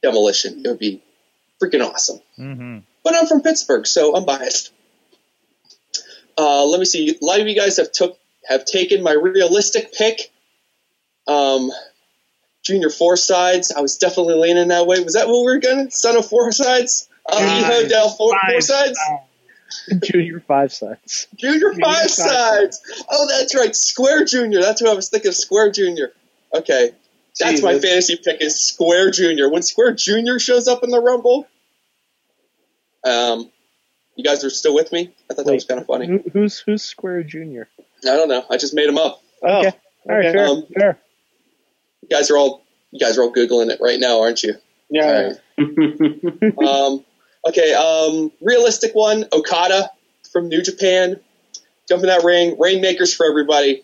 demolition. 0.01 0.61
It 0.65 0.67
would 0.67 0.79
be 0.79 1.01
freaking 1.61 1.85
awesome. 1.85 2.19
Mm-hmm. 2.37 2.79
But 3.03 3.15
I'm 3.15 3.27
from 3.27 3.41
Pittsburgh, 3.41 3.87
so 3.87 4.15
I'm 4.15 4.25
biased. 4.25 4.71
Uh, 6.37 6.65
let 6.65 6.79
me 6.79 6.85
see. 6.85 7.17
A 7.21 7.25
lot 7.25 7.39
of 7.39 7.47
you 7.47 7.55
guys 7.55 7.77
have 7.77 7.91
took 7.91 8.17
have 8.45 8.65
taken 8.65 9.03
my 9.03 9.11
realistic 9.11 9.93
pick. 9.93 10.31
Um, 11.27 11.71
Junior 12.63 12.89
Four 12.89 13.17
Sides. 13.17 13.71
I 13.71 13.81
was 13.81 13.97
definitely 13.97 14.35
leaning 14.35 14.69
that 14.69 14.87
way. 14.87 14.99
Was 14.99 15.13
that 15.13 15.27
what 15.27 15.39
we 15.39 15.53
were 15.53 15.59
going? 15.59 15.87
To? 15.87 15.91
Son 15.91 16.17
of 16.17 16.27
Four 16.27 16.51
Sides. 16.51 17.09
Uh, 17.25 17.37
Eho 17.37 17.89
Del 17.89 18.09
Four, 18.09 18.35
four 18.49 18.61
Sides. 18.61 18.99
Junior 20.03 20.39
five 20.39 20.71
sides. 20.73 21.27
Junior 21.35 21.73
Five 21.73 22.09
Sides. 22.09 22.81
Oh, 23.09 23.27
that's 23.29 23.55
right. 23.55 23.75
Square 23.75 24.25
Junior. 24.25 24.61
That's 24.61 24.81
what 24.81 24.91
I 24.91 24.93
was 24.95 25.09
thinking. 25.09 25.29
of, 25.29 25.35
Square 25.35 25.71
Junior. 25.71 26.11
Okay. 26.53 26.91
That's 27.39 27.61
my 27.61 27.79
fantasy 27.79 28.17
pick 28.17 28.41
is 28.41 28.59
Square 28.59 29.11
Junior. 29.11 29.49
When 29.49 29.61
Square 29.63 29.93
Junior 29.93 30.37
shows 30.39 30.67
up 30.67 30.83
in 30.83 30.89
the 30.89 30.99
Rumble, 31.01 31.47
um, 33.03 33.49
you 34.15 34.23
guys 34.23 34.43
are 34.43 34.49
still 34.49 34.75
with 34.75 34.91
me? 34.91 35.13
I 35.29 35.33
thought 35.33 35.45
that 35.45 35.53
was 35.53 35.65
kind 35.65 35.79
of 35.79 35.87
funny. 35.87 36.07
Who, 36.07 36.19
who's 36.33 36.59
who's 36.59 36.83
Square 36.83 37.23
Junior? 37.23 37.67
I 38.03 38.15
don't 38.15 38.27
know. 38.29 38.43
I 38.49 38.57
just 38.57 38.73
made 38.75 38.87
him 38.89 38.97
up. 38.97 39.21
Oh, 39.43 39.59
Okay. 39.59 39.77
All 40.09 40.15
right, 40.15 40.25
okay. 40.25 40.33
fair, 40.37 40.47
Um, 40.47 40.63
fair. 40.77 40.99
You 42.01 42.09
guys 42.09 42.29
are 42.31 42.37
all 42.37 42.63
you 42.91 42.99
guys 42.99 43.17
are 43.17 43.21
all 43.23 43.33
googling 43.33 43.69
it 43.69 43.79
right 43.81 43.99
now, 43.99 44.21
aren't 44.21 44.43
you? 44.43 44.55
Yeah. 44.89 45.33
um, 45.57 47.05
okay. 47.47 47.73
Um, 47.73 48.31
realistic 48.41 48.93
one. 48.93 49.25
Okada 49.31 49.89
from 50.31 50.49
New 50.49 50.61
Japan. 50.61 51.19
Jump 51.87 52.03
in 52.03 52.07
that 52.07 52.23
ring. 52.23 52.57
Rainmakers 52.59 53.13
for 53.13 53.25
everybody. 53.25 53.83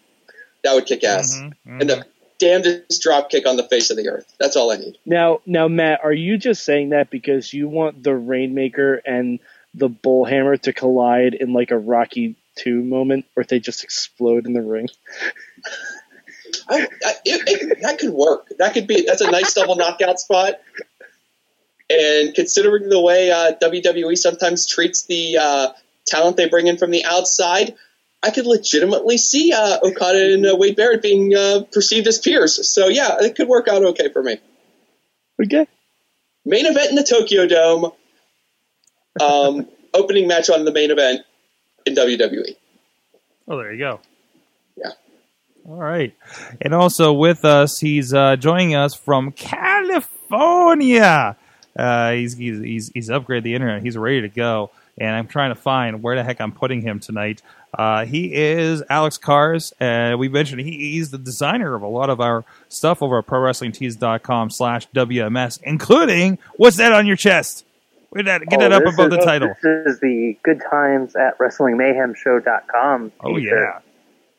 That 0.63 0.73
would 0.73 0.85
kick 0.85 1.03
ass. 1.03 1.37
Mm-hmm. 1.37 1.81
And 1.81 1.89
the 1.89 2.05
damnedest 2.39 3.01
drop 3.01 3.29
kick 3.29 3.47
on 3.47 3.57
the 3.57 3.63
face 3.63 3.89
of 3.89 3.97
the 3.97 4.07
earth. 4.09 4.31
That's 4.39 4.55
all 4.55 4.71
I 4.71 4.77
need. 4.77 4.97
Now, 5.05 5.41
now, 5.45 5.67
Matt, 5.67 6.01
are 6.03 6.13
you 6.13 6.37
just 6.37 6.63
saying 6.63 6.89
that 6.89 7.09
because 7.09 7.53
you 7.53 7.67
want 7.67 8.03
the 8.03 8.15
Rainmaker 8.15 8.95
and 8.95 9.39
the 9.73 9.89
Bullhammer 9.89 10.59
to 10.61 10.73
collide 10.73 11.33
in 11.33 11.53
like 11.53 11.71
a 11.71 11.77
Rocky 11.77 12.35
Two 12.55 12.83
moment, 12.83 13.25
or 13.35 13.41
if 13.41 13.49
they 13.49 13.59
just 13.59 13.83
explode 13.83 14.47
in 14.47 14.53
the 14.53 14.63
ring? 14.63 14.89
I, 16.67 16.87
I, 17.05 17.13
it, 17.23 17.43
it, 17.47 17.81
that 17.81 17.99
could 17.99 18.11
work. 18.11 18.47
That 18.57 18.73
could 18.73 18.87
be. 18.87 19.05
That's 19.05 19.21
a 19.21 19.29
nice 19.29 19.53
double 19.53 19.75
knockout 19.75 20.19
spot. 20.19 20.55
And 21.89 22.33
considering 22.35 22.89
the 22.89 22.99
way 22.99 23.31
uh, 23.31 23.53
WWE 23.61 24.17
sometimes 24.17 24.67
treats 24.67 25.03
the 25.03 25.37
uh, 25.37 25.69
talent 26.05 26.37
they 26.37 26.49
bring 26.49 26.67
in 26.67 26.77
from 26.77 26.91
the 26.91 27.05
outside, 27.05 27.75
I 28.21 28.31
could 28.31 28.45
legitimately 28.45 29.17
see 29.17 29.53
uh, 29.53 29.79
Okada 29.81 30.33
and 30.33 30.45
uh, 30.45 30.55
Wade 30.57 30.75
Barrett 30.75 31.01
being 31.01 31.33
uh, 31.33 31.61
perceived 31.71 32.07
as 32.07 32.19
peers. 32.19 32.67
So 32.69 32.87
yeah, 32.87 33.17
it 33.21 33.35
could 33.35 33.47
work 33.47 33.67
out 33.67 33.83
okay 33.83 34.09
for 34.09 34.21
me. 34.21 34.37
Okay. 35.41 35.67
Main 36.45 36.65
event 36.65 36.89
in 36.89 36.95
the 36.95 37.03
Tokyo 37.03 37.47
Dome. 37.47 37.91
Um, 39.21 39.67
opening 39.93 40.27
match 40.27 40.49
on 40.49 40.65
the 40.65 40.73
main 40.73 40.91
event 40.91 41.21
in. 41.85 41.95
WWE. 41.95 42.55
Oh, 43.47 43.57
there 43.57 43.71
you 43.73 43.79
go. 43.79 44.01
Yeah. 44.75 44.91
All 45.67 45.77
right. 45.77 46.13
And 46.61 46.73
also 46.73 47.13
with 47.13 47.45
us, 47.45 47.79
he's 47.79 48.13
uh, 48.13 48.35
joining 48.35 48.75
us 48.75 48.93
from 48.93 49.31
California. 49.31 49.95
Uh, 51.77 52.11
he's, 52.11 52.35
he's 52.37 52.59
he's 52.59 52.91
he's 52.93 53.09
upgraded 53.09 53.43
the 53.43 53.53
internet. 53.53 53.83
He's 53.83 53.95
ready 53.97 54.21
to 54.21 54.29
go. 54.29 54.71
And 54.99 55.11
I'm 55.11 55.27
trying 55.27 55.51
to 55.53 55.55
find 55.61 56.01
where 56.01 56.15
the 56.15 56.23
heck 56.23 56.41
I'm 56.41 56.51
putting 56.51 56.81
him 56.81 56.99
tonight. 56.99 57.43
Uh, 57.77 58.05
he 58.05 58.33
is 58.33 58.81
Alex 58.89 59.19
Kahr. 59.19 59.55
Uh, 59.79 60.15
we 60.17 60.27
mentioned 60.27 60.61
he, 60.61 60.71
he's 60.93 61.11
the 61.11 61.19
designer 61.19 61.75
of 61.75 61.83
a 61.83 61.87
lot 61.87 62.09
of 62.09 62.19
our 62.19 62.43
stuff 62.69 63.03
over 63.03 63.19
at 63.19 63.27
ProWrestlingTees.com 63.27 64.49
slash 64.49 64.87
WMS, 64.95 65.59
including 65.61 66.39
what's 66.55 66.77
that 66.77 66.93
on 66.93 67.05
your 67.05 67.15
chest? 67.15 67.63
Get 68.15 68.25
that, 68.25 68.41
get 68.47 68.57
Oh, 68.59 68.61
that 68.63 68.71
up 68.71 68.81
above 68.91 69.11
is- 69.11 69.19
the 69.19 69.23
title. 69.23 69.53
This 69.61 69.85
is 69.85 69.99
the 69.99 70.35
Good 70.41 70.61
Times 70.71 71.15
at 71.15 71.37
WrestlingMayhemShow.com. 71.37 73.11
Oh 73.23 73.37
yeah. 73.37 73.79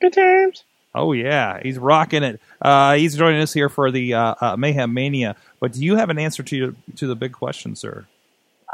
Good 0.01 0.13
times. 0.13 0.65
Oh 0.99 1.13
yeah, 1.13 1.61
he's 1.63 1.79
rocking 1.79 2.25
it. 2.25 2.41
Uh, 2.61 2.95
he's 2.95 3.17
joining 3.17 3.41
us 3.41 3.53
here 3.53 3.69
for 3.69 3.93
the 3.93 4.15
uh, 4.15 4.35
uh, 4.41 4.57
Mayhem 4.57 4.93
Mania. 4.93 5.37
But 5.61 5.73
do 5.73 5.85
you 5.85 5.95
have 5.95 6.11
an 6.11 6.19
answer 6.19 6.43
to 6.43 6.75
to 6.97 7.07
the 7.07 7.15
big 7.15 7.33
question, 7.33 7.77
sir? 7.77 8.07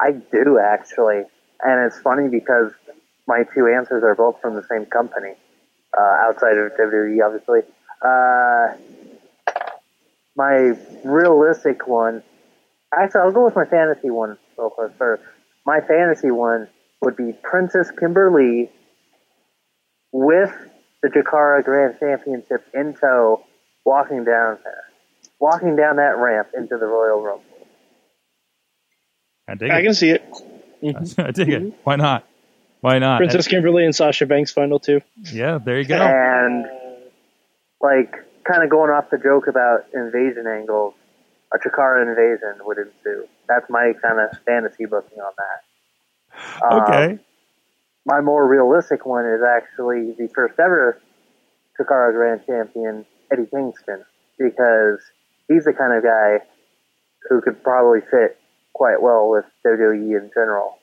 I 0.01 0.13
do 0.13 0.59
actually, 0.59 1.23
and 1.63 1.87
it's 1.87 2.01
funny 2.01 2.29
because 2.29 2.73
my 3.27 3.45
two 3.55 3.67
answers 3.67 4.03
are 4.03 4.15
both 4.15 4.41
from 4.41 4.55
the 4.55 4.65
same 4.71 4.87
company, 4.87 5.35
uh, 5.97 6.03
outside 6.03 6.57
of 6.57 6.73
WWE, 6.73 7.25
obviously. 7.25 7.61
Uh, 8.03 8.75
my 10.35 10.73
realistic 11.05 11.87
one, 11.87 12.23
actually, 12.93 13.21
I'll 13.21 13.33
go 13.33 13.45
with 13.45 13.55
my 13.55 13.67
fantasy 13.67 14.11
one 14.11 14.39
real 14.59 14.71
quick 14.71 14.93
first. 14.99 15.23
My 15.67 15.81
fantasy 15.81 16.31
one 16.31 16.69
would 17.03 17.17
be 17.17 17.33
Princess 17.43 17.91
Kimberly 17.91 18.71
with 20.11 20.53
the 21.05 21.11
Chikara 21.11 21.63
Grand 21.63 21.97
Championship 22.01 22.65
in 22.73 22.95
tow, 22.95 23.45
walking 23.85 24.25
down 24.25 24.59
there, 24.65 24.85
walking 25.39 25.77
down 25.77 25.97
that 25.97 26.17
ramp 26.17 26.49
into 26.57 26.79
the 26.79 26.87
Royal 26.87 27.21
Rumble. 27.23 27.45
I 29.47 29.55
dig 29.55 29.69
it. 29.69 29.73
I 29.73 29.79
it. 29.81 29.83
can 29.83 29.95
see 29.95 30.11
it. 30.11 30.25
I 31.19 31.31
dig 31.33 31.51
it. 31.51 31.75
Why 31.85 31.97
not? 31.97 32.27
Why 32.81 32.99
not? 32.99 33.19
Princess 33.19 33.47
Kimberly 33.49 33.85
and 33.85 33.95
Sasha 33.95 34.25
Banks 34.25 34.51
final 34.51 34.79
two. 34.79 35.03
Yeah, 35.31 35.59
there 35.59 35.79
you 35.79 35.85
go. 35.85 35.97
And 36.01 36.65
like 37.83 38.13
kind 38.45 38.65
of 38.65 38.71
going 38.71 38.91
off 38.91 39.11
the 39.11 39.19
joke 39.19 39.47
about 39.47 39.85
invasion 39.93 40.47
angles, 40.47 40.95
a 41.53 41.59
Chikara 41.59 42.03
invasion 42.09 42.65
would 42.65 42.79
ensue. 42.79 43.27
That's 43.47 43.69
my 43.69 43.93
kind 44.03 44.21
of 44.21 44.39
fantasy 44.47 44.87
booking 44.87 45.19
on 45.19 45.33
that. 45.37 46.67
Um, 46.67 46.83
Okay. 46.83 47.19
My 48.07 48.21
more 48.21 48.47
realistic 48.47 49.07
one 49.07 49.27
is 49.27 49.41
actually 49.43 50.13
the 50.19 50.29
first 50.35 50.59
ever 50.59 51.01
Chikara 51.79 52.13
Grand 52.13 52.43
Champion, 52.47 53.05
Eddie 53.33 53.47
Kingston, 53.47 54.05
because 54.39 55.01
he's 55.49 55.65
the 55.65 55.73
kind 55.73 55.93
of 55.97 56.03
guy 56.03 56.39
who 57.29 57.41
could 57.41 57.63
probably 57.63 58.01
fit 58.11 58.39
quite 58.75 59.01
well 59.01 59.31
with 59.31 59.45
WWE 59.67 60.21
in 60.21 60.31
general. 60.35 60.79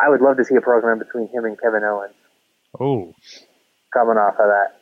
I 0.00 0.08
would 0.08 0.20
love 0.20 0.36
to 0.38 0.44
see 0.44 0.54
a 0.54 0.60
program 0.60 0.98
between 0.98 1.28
him 1.28 1.44
and 1.44 1.60
Kevin 1.60 1.82
Owens 1.84 2.14
Oh, 2.80 3.14
coming 3.92 4.16
off 4.16 4.34
of 4.38 4.46
that. 4.48 4.80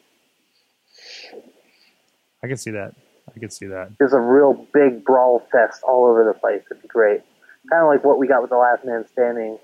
I 2.43 2.47
can 2.47 2.57
see 2.57 2.70
that. 2.70 2.95
I 3.34 3.38
can 3.38 3.51
see 3.51 3.66
that. 3.66 3.99
Just 3.99 4.14
a 4.14 4.20
real 4.20 4.66
big 4.72 5.05
brawl 5.05 5.47
fest 5.51 5.82
all 5.82 6.07
over 6.07 6.24
the 6.24 6.38
place 6.38 6.62
It'd 6.70 6.82
be 6.82 6.88
great. 6.88 7.20
Kind 7.68 7.82
of 7.82 7.88
like 7.88 8.05
what 8.05 8.18
we 8.18 8.26
got 8.28 8.43
with 8.43 8.51
the 8.51 8.57
last 8.57 8.84
man 8.84 9.05
standing 9.12 9.59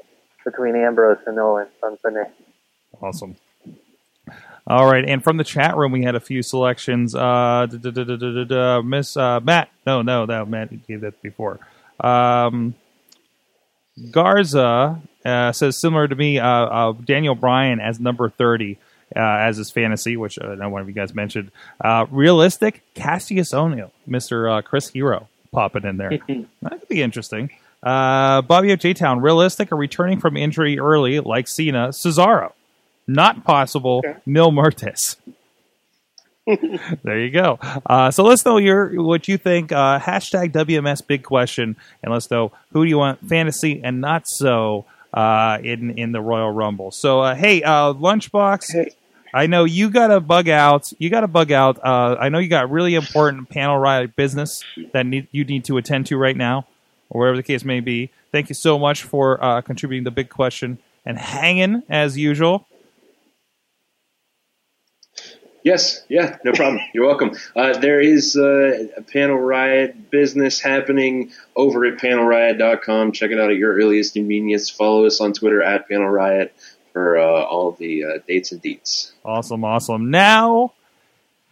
between 0.47 0.75
Ambrose 0.77 1.19
and 1.27 1.39
Owens 1.39 1.69
on 1.83 1.99
Sunday. 2.01 2.25
Awesome. 3.03 3.37
All 4.67 4.91
right, 4.91 5.05
and 5.05 5.23
from 5.23 5.37
the 5.37 5.45
chat 5.45 5.77
room, 5.77 5.93
we 5.93 6.03
had 6.03 6.15
a 6.15 6.21
few 6.21 6.43
selections. 6.43 7.15
Uh, 7.15 7.67
da- 7.71 7.91
da- 7.91 8.45
da- 8.45 8.83
Miss 8.83 9.17
uh, 9.17 9.39
Matt, 9.41 9.69
no, 9.87 10.03
no, 10.03 10.25
no, 10.25 10.45
Matt 10.45 10.87
gave 10.89 11.03
that 11.03 11.21
before. 11.23 11.61
Um, 12.01 12.75
Garza 14.11 15.01
uh, 15.25 15.53
says 15.53 15.79
similar 15.81 16.09
to 16.09 16.15
me, 16.15 16.39
uh, 16.39 16.49
uh, 16.49 16.93
Daniel 16.93 17.35
Bryan 17.35 17.81
as 17.81 18.01
number 18.01 18.29
thirty 18.29 18.79
uh, 19.15 19.21
as 19.21 19.57
his 19.57 19.71
fantasy, 19.71 20.17
which 20.17 20.39
uh, 20.39 20.49
I 20.49 20.55
know 20.57 20.69
one 20.69 20.83
of 20.83 20.89
you 20.89 20.95
guys 20.95 21.15
mentioned. 21.15 21.53
Uh, 21.81 22.07
realistic, 22.11 22.83
Cassius 22.95 23.55
O'Neill, 23.55 23.93
Mister 24.07 24.49
uh, 24.49 24.63
Chris 24.63 24.89
Hero, 24.89 25.29
popping 25.53 25.85
in 25.85 25.97
there. 25.97 26.11
that 26.63 26.81
could 26.81 26.89
be 26.89 27.03
interesting. 27.03 27.51
Uh, 27.87 28.43
Bobby 28.43 28.73
O. 28.73 28.77
J. 28.77 28.95
Town, 28.95 29.21
realistic 29.21 29.71
or 29.71 29.77
returning 29.77 30.19
from 30.19 30.37
injury 30.37 30.79
early, 30.79 31.21
like 31.21 31.47
Cena, 31.47 31.89
Cesaro. 31.91 32.53
Not 33.07 33.45
possible, 33.45 34.03
Mil 34.27 34.51
Muertes. 34.51 35.17
there 37.05 37.21
you 37.21 37.31
go. 37.31 37.59
Uh, 37.87 38.11
so 38.11 38.25
let's 38.25 38.45
know 38.45 38.57
your 38.57 39.01
what 39.03 39.29
you 39.29 39.39
think. 39.39 39.71
Uh, 39.71 40.01
hashtag 40.01 40.53
WMS 40.53 41.07
big 41.07 41.23
question, 41.23 41.77
and 42.03 42.13
let's 42.13 42.31
know 42.31 42.53
who 42.73 42.85
do 42.85 42.89
you 42.89 42.99
want 42.99 43.21
fantasy 43.29 43.81
and 43.83 44.01
not 44.01 44.25
so 44.27 44.85
uh, 45.15 45.59
in 45.63 45.99
in 45.99 46.11
the 46.13 46.21
Royal 46.21 46.51
Rumble. 46.51 46.91
So 46.91 47.21
uh, 47.21 47.35
hey, 47.35 47.63
uh, 47.63 47.93
Lunchbox. 47.95 48.93
I 49.35 49.49
know 49.49 49.65
you 49.65 49.91
got 49.91 50.07
to 50.07 50.21
bug 50.21 50.49
out. 50.49 50.85
You 50.99 51.11
got 51.11 51.21
to 51.21 51.29
bug 51.29 51.53
out. 51.53 51.79
Uh, 51.85 52.17
I 52.19 52.31
know 52.31 52.39
you 52.39 52.49
got 52.49 52.71
really 52.71 52.95
important 52.95 53.51
Panel 53.51 53.77
Riot 53.77 54.17
business 54.17 54.65
that 54.93 55.05
need, 55.05 55.29
you 55.31 55.45
need 55.45 55.65
to 55.67 55.77
attend 55.77 56.07
to 56.07 56.17
right 56.17 56.37
now, 56.37 56.67
or 57.11 57.21
whatever 57.21 57.37
the 57.37 57.43
case 57.43 57.65
may 57.65 57.81
be. 57.81 58.11
Thank 58.33 58.49
you 58.49 58.55
so 58.55 58.79
much 58.79 59.03
for 59.03 59.43
uh, 59.43 59.61
contributing 59.61 60.05
the 60.05 60.11
big 60.11 60.29
question 60.29 60.79
and 61.05 61.19
hanging 61.19 61.83
as 61.89 62.19
usual. 62.19 62.67
Yes, 65.67 66.05
yeah, 66.09 66.37
no 66.45 66.53
problem. 66.53 66.81
You're 66.95 67.07
welcome. 67.07 67.33
Uh, 67.57 67.77
there 67.79 68.01
is 68.01 68.37
uh, 68.37 68.87
a 68.97 69.03
Panel 69.03 69.37
Riot 69.37 70.11
business 70.11 70.61
happening 70.61 71.33
over 71.57 71.85
at 71.87 71.99
panelriot.com. 71.99 73.11
Check 73.11 73.33
it 73.33 73.41
out 73.41 73.51
at 73.51 73.57
your 73.57 73.75
earliest 73.75 74.15
convenience. 74.15 74.71
Follow 74.71 75.07
us 75.07 75.21
on 75.21 75.33
Twitter 75.33 75.61
at 75.61 75.89
Panel 75.89 76.09
Riot 76.09 76.55
for 76.93 77.19
uh, 77.19 77.43
all 77.43 77.73
the 77.73 78.05
uh, 78.05 78.09
dates 78.29 78.53
and 78.53 78.63
deets. 78.63 79.11
Awesome, 79.25 79.65
awesome. 79.65 80.09
Now 80.11 80.73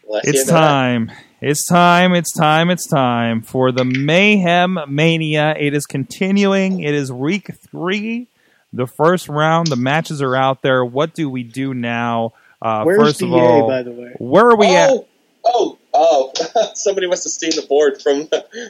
Last 0.09 0.29
it's 0.29 0.37
year, 0.37 0.47
no, 0.47 0.53
time. 0.53 1.13
It's 1.47 1.67
time. 1.67 2.15
It's 2.15 2.33
time. 2.33 2.71
It's 2.71 2.87
time 2.87 3.43
for 3.43 3.71
the 3.71 3.85
Mayhem 3.85 4.79
Mania. 4.89 5.55
It 5.59 5.75
is 5.75 5.85
continuing. 5.85 6.81
It 6.81 6.95
is 6.95 7.13
week 7.13 7.51
three. 7.71 8.29
The 8.73 8.87
first 8.87 9.29
round. 9.29 9.67
The 9.67 9.77
matches 9.77 10.23
are 10.23 10.35
out 10.35 10.63
there. 10.63 10.83
What 10.83 11.13
do 11.13 11.29
we 11.29 11.43
do 11.43 11.75
now? 11.75 12.33
Uh, 12.63 12.85
Where's 12.85 12.99
first 12.99 13.21
of 13.21 13.29
DA, 13.29 13.35
all, 13.35 13.69
by 13.69 13.83
the 13.83 13.93
way? 13.93 14.15
where 14.17 14.49
are 14.49 14.57
we 14.57 14.75
at? 14.75 14.89
oh, 14.89 15.07
oh, 15.45 15.79
oh! 15.93 16.33
Somebody 16.77 17.09
must 17.09 17.25
have 17.25 17.33
seen 17.33 17.51
the 17.51 17.67
board 17.69 18.01
from 18.01 18.27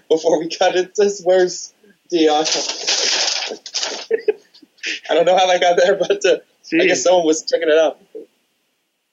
before 0.09 0.41
we 0.41 0.49
got 0.49 0.75
it. 0.75 0.97
Says, 0.97 1.23
Where's 1.23 1.73
Dion? 2.11 2.45
I 5.09 5.15
don't 5.15 5.27
know 5.27 5.39
how 5.39 5.47
that 5.47 5.61
got 5.61 5.77
there, 5.77 5.95
but 5.95 6.27
uh, 6.27 6.39
I 6.73 6.87
guess 6.89 7.05
someone 7.05 7.25
was 7.25 7.45
checking 7.45 7.69
it 7.69 7.79
out. 7.79 8.01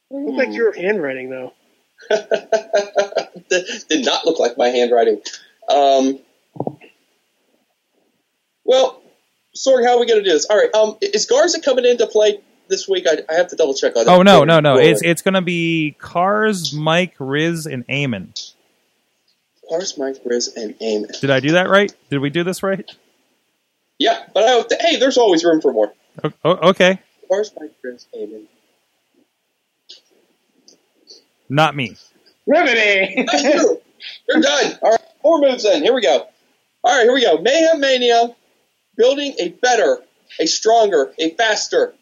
Look 0.09 0.35
like 0.35 0.51
your 0.51 0.73
handwriting 0.73 1.29
though. 1.29 1.53
Did 3.89 4.05
not 4.05 4.25
look 4.25 4.39
like 4.39 4.57
my 4.57 4.67
handwriting. 4.67 5.21
Um, 5.69 6.19
well, 8.63 9.01
Sorg, 9.55 9.85
how 9.85 9.95
are 9.95 9.99
we 9.99 10.05
going 10.05 10.19
to 10.19 10.23
do 10.23 10.31
this? 10.31 10.45
All 10.45 10.57
right, 10.57 10.73
um, 10.73 10.97
is 11.01 11.25
Garza 11.25 11.61
coming 11.61 11.85
into 11.85 12.07
play 12.07 12.39
this 12.67 12.87
week? 12.87 13.05
I, 13.07 13.17
I 13.29 13.35
have 13.35 13.49
to 13.49 13.55
double 13.55 13.73
check 13.73 13.95
on 13.95 14.05
that. 14.05 14.11
Oh 14.11 14.21
no, 14.21 14.43
no, 14.43 14.59
no! 14.59 14.77
It's 14.77 15.01
it's 15.03 15.21
going 15.21 15.33
to 15.33 15.41
be 15.41 15.95
Cars, 15.99 16.73
Mike, 16.73 17.17
Rizz, 17.17 17.71
and 17.71 17.87
Eamon. 17.87 18.53
Lars, 19.69 19.97
Mike, 19.97 20.21
Rizz, 20.25 20.55
and 20.55 20.77
Eamon. 20.79 21.19
Did 21.21 21.29
I 21.29 21.39
do 21.39 21.51
that 21.53 21.69
right? 21.69 21.93
Did 22.09 22.19
we 22.19 22.29
do 22.29 22.43
this 22.43 22.61
right? 22.61 22.89
Yeah, 23.97 24.25
but 24.33 24.43
I, 24.43 24.75
hey, 24.81 24.97
there's 24.97 25.17
always 25.17 25.45
room 25.45 25.61
for 25.61 25.71
more. 25.71 25.93
O- 26.43 26.69
okay, 26.69 26.99
Lars, 27.29 27.51
Mike, 27.59 27.71
Rizz, 27.85 28.05
Eamon. 28.17 28.45
Not 31.51 31.75
me. 31.75 31.95
Riveting. 32.47 33.27
Thank 33.27 33.55
you. 33.55 33.81
You're 34.27 34.41
done. 34.41 34.79
All 34.81 34.91
right, 34.91 35.01
four 35.21 35.41
moves 35.41 35.65
in. 35.65 35.83
Here 35.83 35.93
we 35.93 36.01
go. 36.01 36.25
All 36.83 36.97
right, 36.97 37.03
here 37.03 37.13
we 37.13 37.21
go. 37.21 37.37
Mayhem 37.39 37.79
Mania, 37.79 38.35
building 38.97 39.35
a 39.37 39.49
better, 39.49 39.99
a 40.39 40.47
stronger, 40.47 41.13
a 41.19 41.31
faster 41.31 41.93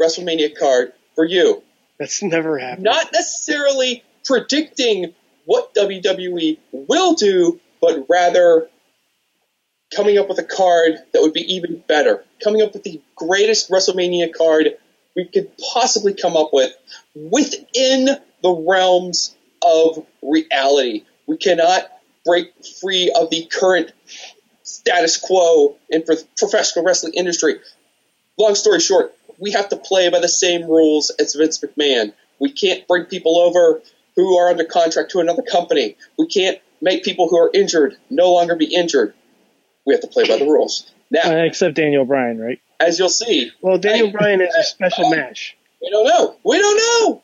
WrestleMania 0.00 0.56
card 0.58 0.92
for 1.14 1.24
you. 1.24 1.62
That's 1.98 2.22
never 2.22 2.58
happened. 2.58 2.84
Not 2.84 3.12
necessarily 3.12 4.04
predicting 4.24 5.14
what 5.44 5.74
WWE 5.74 6.58
will 6.72 7.14
do, 7.14 7.60
but 7.80 8.06
rather 8.08 8.68
coming 9.94 10.18
up 10.18 10.28
with 10.28 10.38
a 10.38 10.44
card 10.44 10.94
that 11.12 11.22
would 11.22 11.32
be 11.32 11.54
even 11.54 11.82
better. 11.86 12.24
Coming 12.42 12.62
up 12.62 12.72
with 12.72 12.82
the 12.84 13.00
greatest 13.14 13.70
WrestleMania 13.70 14.32
card 14.32 14.76
we 15.14 15.24
could 15.24 15.50
possibly 15.72 16.14
come 16.14 16.36
up 16.36 16.50
with 16.52 16.72
within 17.14 18.10
the 18.46 18.62
realms 18.68 19.34
of 19.62 20.06
reality. 20.22 21.04
We 21.26 21.36
cannot 21.36 21.90
break 22.24 22.52
free 22.80 23.12
of 23.18 23.30
the 23.30 23.46
current 23.46 23.92
status 24.62 25.16
quo 25.16 25.76
in 25.90 26.02
the 26.06 26.24
professional 26.38 26.84
wrestling 26.84 27.14
industry. 27.14 27.56
Long 28.38 28.54
story 28.54 28.80
short, 28.80 29.14
we 29.38 29.52
have 29.52 29.68
to 29.70 29.76
play 29.76 30.08
by 30.10 30.20
the 30.20 30.28
same 30.28 30.62
rules 30.62 31.10
as 31.18 31.34
Vince 31.34 31.58
McMahon. 31.60 32.12
We 32.38 32.52
can't 32.52 32.86
bring 32.86 33.04
people 33.06 33.38
over 33.38 33.82
who 34.14 34.36
are 34.38 34.48
under 34.50 34.64
contract 34.64 35.10
to 35.12 35.20
another 35.20 35.42
company. 35.42 35.96
We 36.18 36.26
can't 36.26 36.58
make 36.80 37.02
people 37.04 37.28
who 37.28 37.38
are 37.38 37.50
injured 37.52 37.96
no 38.10 38.32
longer 38.32 38.54
be 38.56 38.66
injured. 38.74 39.14
We 39.86 39.94
have 39.94 40.02
to 40.02 40.08
play 40.08 40.28
by 40.28 40.38
the 40.38 40.44
rules. 40.44 40.90
Now, 41.10 41.22
Uh, 41.40 41.44
except 41.44 41.74
Daniel 41.74 42.04
Bryan, 42.04 42.38
right? 42.38 42.60
as 42.78 42.98
you'll 42.98 43.08
see, 43.08 43.50
Well, 43.62 43.78
Daniel 43.78 44.10
Bryan 44.10 44.40
is 44.42 44.54
a 44.54 44.62
special 44.64 45.08
match. 45.10 45.56
we 45.80 45.90
don't 45.90 46.06
know. 46.06 46.36
We 46.44 46.58
don't 46.58 46.76
know. 46.76 47.22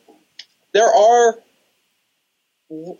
There 0.72 0.88
are 0.88 1.38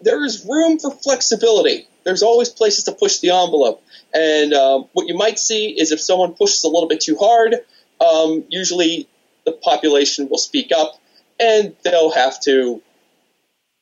there 0.03 0.25
is 0.25 0.45
room 0.47 0.79
for 0.79 0.91
flexibility. 0.91 1.87
There's 2.05 2.23
always 2.23 2.49
places 2.51 2.85
to 2.85 2.93
push 2.93 3.21
the 3.21 3.31
envelope, 3.31 3.83
and 4.13 4.53
um, 4.53 4.89
what 4.93 5.07
you 5.07 5.17
might 5.17 5.39
see 5.39 5.69
is 5.69 5.93
if 5.93 6.01
someone 6.01 6.35
pushes 6.35 6.65
a 6.65 6.69
little 6.69 6.89
bit 6.89 7.01
too 7.01 7.17
hard, 7.17 7.57
um, 8.01 8.45
usually 8.49 9.09
the 9.45 9.53
population 9.53 10.29
will 10.29 10.39
speak 10.39 10.73
up, 10.77 11.01
and 11.41 11.75
they'll 11.85 12.11
have 12.11 12.41
to 12.41 12.83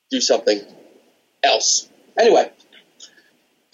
do 0.09 0.21
something 0.21 0.61
else. 1.43 1.89
Anyway, 2.17 2.51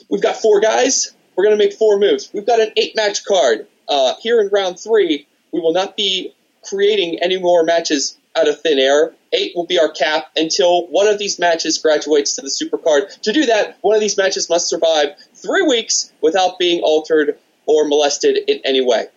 we've 0.10 0.22
got 0.22 0.38
four 0.38 0.60
guys. 0.60 1.14
We're 1.36 1.44
going 1.44 1.58
to 1.58 1.64
make 1.64 1.74
four 1.74 2.00
moves. 2.00 2.32
We've 2.34 2.46
got 2.46 2.60
an 2.60 2.72
eight 2.78 2.96
match 2.96 3.26
card. 3.26 3.68
Uh, 3.88 4.16
here 4.22 4.42
in 4.42 4.50
round 4.50 4.80
three, 4.80 5.28
we 5.52 5.60
will 5.60 5.74
not 5.74 5.96
be 5.96 6.34
creating 6.64 7.20
any 7.22 7.40
more 7.40 7.64
matches 7.64 8.18
out 8.38 8.48
of 8.48 8.62
thin 8.62 8.80
air. 8.80 9.14
Eight 9.34 9.54
will 9.56 9.66
be 9.66 9.80
our 9.80 9.90
cap 9.90 10.32
until 10.36 10.88
one 10.88 11.08
of 11.08 11.18
these 11.18 11.40
matches 11.40 11.78
graduates 11.80 12.36
to 12.36 12.42
the 12.42 12.48
supercard. 12.48 13.20
To 13.22 13.34
do 13.34 13.46
that, 13.48 13.78
one 13.82 13.96
of 13.96 14.02
these 14.02 14.18
matches 14.18 14.50
must 14.50 14.70
survive 14.70 15.16
three 15.36 15.64
weeks 15.64 16.12
without 16.22 16.58
being 16.60 16.82
altered 16.82 17.38
or 17.66 17.86
molested 17.88 18.38
in 18.48 18.62
any 18.64 18.86
way. 18.86 19.08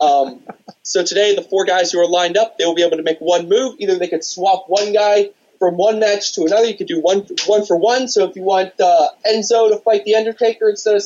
Um, 0.00 0.40
so 0.82 1.04
today, 1.04 1.34
the 1.34 1.42
four 1.42 1.64
guys 1.64 1.92
who 1.92 2.00
are 2.00 2.08
lined 2.08 2.36
up, 2.36 2.58
they 2.58 2.64
will 2.64 2.74
be 2.74 2.82
able 2.82 2.96
to 2.96 3.02
make 3.02 3.18
one 3.18 3.48
move. 3.48 3.76
Either 3.78 3.98
they 3.98 4.08
could 4.08 4.24
swap 4.24 4.64
one 4.68 4.92
guy 4.92 5.30
from 5.58 5.76
one 5.76 6.00
match 6.00 6.34
to 6.34 6.42
another. 6.42 6.66
You 6.66 6.76
could 6.76 6.88
do 6.88 7.00
one 7.00 7.26
one 7.46 7.64
for 7.64 7.76
one. 7.76 8.08
So 8.08 8.28
if 8.28 8.36
you 8.36 8.42
want 8.42 8.78
uh, 8.80 9.08
Enzo 9.26 9.70
to 9.70 9.78
fight 9.78 10.04
the 10.04 10.16
Undertaker 10.16 10.68
instead 10.68 10.96
of 10.96 11.02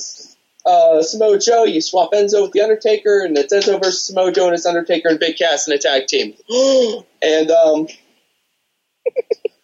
uh, 0.66 1.02
Samoa 1.02 1.38
Joe, 1.38 1.64
you 1.64 1.80
swap 1.80 2.12
Enzo 2.12 2.42
with 2.42 2.52
the 2.52 2.60
Undertaker, 2.60 3.24
and 3.24 3.36
it's 3.36 3.52
Enzo 3.52 3.82
versus 3.82 4.04
Samoa 4.04 4.32
Joe 4.32 4.46
and 4.46 4.54
it's 4.54 4.66
Undertaker 4.66 5.08
and 5.08 5.18
Big 5.18 5.36
Cass 5.36 5.66
in 5.66 5.74
a 5.74 5.78
tag 5.78 6.06
team. 6.06 6.34
and 7.22 7.50
um, 7.50 7.86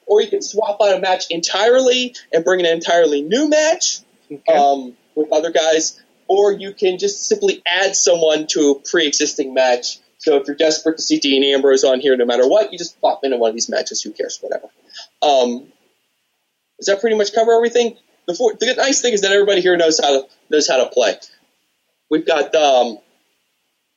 or 0.07 0.23
you 0.23 0.29
can 0.29 0.43
swap 0.43 0.79
out 0.83 0.97
a 0.97 1.01
match 1.01 1.25
entirely 1.31 2.15
and 2.33 2.45
bring 2.45 2.61
an 2.61 2.67
entirely 2.67 3.23
new 3.23 3.49
match 3.49 4.01
um, 4.53 4.97
with 5.15 5.33
other 5.33 5.51
guys, 5.51 6.01
or 6.29 6.53
you 6.53 6.73
can 6.73 6.99
just 6.99 7.27
simply 7.27 7.63
add 7.67 7.95
someone 7.95 8.47
to 8.49 8.71
a 8.71 8.89
pre-existing 8.89 9.53
match. 9.53 9.99
So 10.19 10.37
if 10.37 10.47
you're 10.47 10.57
desperate 10.57 10.97
to 10.97 11.03
see 11.03 11.19
Dean 11.19 11.45
Ambrose 11.45 11.85
on 11.85 12.01
here, 12.01 12.17
no 12.17 12.25
matter 12.25 12.49
what, 12.49 12.73
you 12.73 12.79
just 12.79 13.01
pop 13.01 13.21
into 13.23 13.37
one 13.37 13.51
of 13.51 13.55
these 13.55 13.69
matches. 13.69 14.03
Who 14.03 14.13
cares? 14.13 14.39
Whatever. 14.41 14.69
Um, 15.23 15.73
does 16.79 16.87
that 16.87 17.01
pretty 17.01 17.17
much 17.17 17.35
cover 17.35 17.53
everything? 17.53 17.97
The, 18.27 18.35
four, 18.35 18.55
the 18.59 18.75
nice 18.77 19.01
thing 19.03 19.13
is 19.13 19.21
that 19.23 19.33
everybody 19.33 19.61
here 19.61 19.77
knows 19.77 20.01
how 20.01 20.21
to 20.23 20.29
knows 20.51 20.69
how 20.69 20.83
to 20.85 20.91
play. 20.91 21.15
We've 22.11 22.27
got 22.27 22.55
um, 22.55 22.99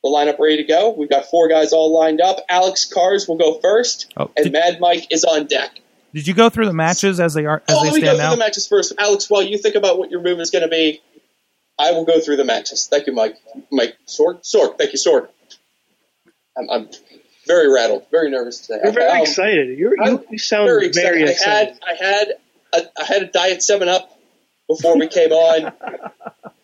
the 0.02 0.08
lineup 0.08 0.38
ready 0.38 0.58
to 0.58 0.64
go. 0.64 0.90
We've 0.90 1.10
got 1.10 1.26
four 1.26 1.48
guys 1.48 1.72
all 1.72 1.92
lined 1.98 2.20
up. 2.20 2.38
Alex 2.48 2.84
Cars 2.92 3.26
will 3.28 3.36
go 3.38 3.58
first, 3.60 4.12
Oh, 4.16 4.30
and 4.36 4.52
Mad 4.52 4.78
Mike 4.80 5.06
is 5.12 5.24
on 5.24 5.46
deck. 5.46 5.80
Did 6.14 6.26
you 6.26 6.34
go 6.34 6.48
through 6.48 6.66
the 6.66 6.72
matches 6.72 7.20
as 7.20 7.34
they 7.34 7.46
are 7.46 7.62
as 7.68 7.76
Oh, 7.76 7.84
they 7.84 7.90
let 7.90 7.94
me 7.94 8.00
go 8.02 8.08
through 8.10 8.18
now? 8.18 8.30
the 8.32 8.36
matches 8.36 8.66
first. 8.66 8.92
Alex, 8.98 9.28
while 9.30 9.42
you 9.42 9.58
think 9.58 9.74
about 9.76 9.98
what 9.98 10.10
your 10.10 10.20
move 10.22 10.40
is 10.40 10.50
going 10.50 10.62
to 10.64 10.68
be, 10.68 11.00
I 11.78 11.92
will 11.92 12.04
go 12.04 12.20
through 12.20 12.36
the 12.36 12.44
matches. 12.44 12.88
Thank 12.90 13.06
you, 13.06 13.12
Mike. 13.12 13.36
Mike 13.70 13.96
Sorg. 14.08 14.42
Sorg. 14.42 14.76
Thank 14.76 14.92
you, 14.92 14.98
Sorg. 14.98 15.28
I'm, 16.58 16.68
I'm 16.68 16.88
very 17.46 17.72
rattled, 17.72 18.06
very 18.10 18.30
nervous 18.30 18.66
today. 18.66 18.80
You're 18.84 18.92
very 18.92 19.10
Um, 19.10 19.22
excited. 19.22 19.78
You're, 19.78 19.96
you, 19.96 20.02
I'm 20.02 20.24
you 20.30 20.38
sound 20.38 20.66
very 20.66 20.88
very, 20.90 21.22
excited. 21.22 21.74
excited. 21.74 21.78
I 21.88 21.94
had 21.94 22.28
I 22.74 22.80
had 22.80 22.84
a, 22.84 23.00
I 23.00 23.04
had 23.04 23.22
a 23.22 23.26
diet 23.26 23.62
Seven 23.62 23.88
Up 23.88 24.09
before 24.70 24.96
we 24.96 25.08
came 25.08 25.32
on, 25.32 25.72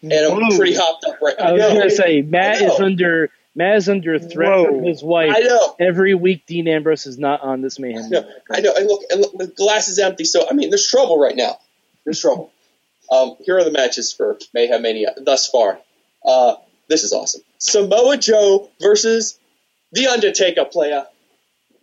and 0.02 0.12
I'm 0.12 0.56
pretty 0.56 0.76
hopped 0.76 1.04
up 1.04 1.20
right 1.20 1.34
now. 1.38 1.46
I 1.46 1.52
was 1.52 1.60
now. 1.60 1.74
gonna 1.74 1.90
say 1.90 2.22
Matt 2.22 2.62
is 2.62 2.78
under 2.78 3.30
Matt 3.54 3.76
is 3.76 3.88
under 3.88 4.18
threat 4.18 4.66
from 4.66 4.84
his 4.84 5.02
wife. 5.02 5.32
I 5.34 5.40
know. 5.40 5.76
Every 5.80 6.14
week, 6.14 6.46
Dean 6.46 6.68
Ambrose 6.68 7.06
is 7.06 7.18
not 7.18 7.40
on 7.40 7.62
this 7.62 7.78
mayhem. 7.78 8.08
No, 8.08 8.24
I 8.50 8.60
know. 8.60 8.74
And 8.76 8.86
look, 8.86 9.02
and 9.10 9.20
look, 9.20 9.36
the 9.36 9.46
glass 9.48 9.88
is 9.88 9.98
empty. 9.98 10.24
So 10.24 10.48
I 10.48 10.52
mean, 10.52 10.70
there's 10.70 10.88
trouble 10.88 11.18
right 11.18 11.34
now. 11.34 11.58
There's 12.04 12.20
trouble. 12.20 12.52
Um, 13.10 13.36
here 13.44 13.58
are 13.58 13.64
the 13.64 13.72
matches 13.72 14.12
for 14.12 14.38
Mayhem 14.54 14.82
Mania 14.82 15.14
thus 15.20 15.48
far. 15.48 15.78
Uh, 16.24 16.56
this 16.88 17.02
is 17.02 17.12
awesome. 17.12 17.42
Samoa 17.58 18.16
Joe 18.16 18.68
versus 18.80 19.38
The 19.92 20.08
Undertaker 20.08 20.64
player. 20.64 21.06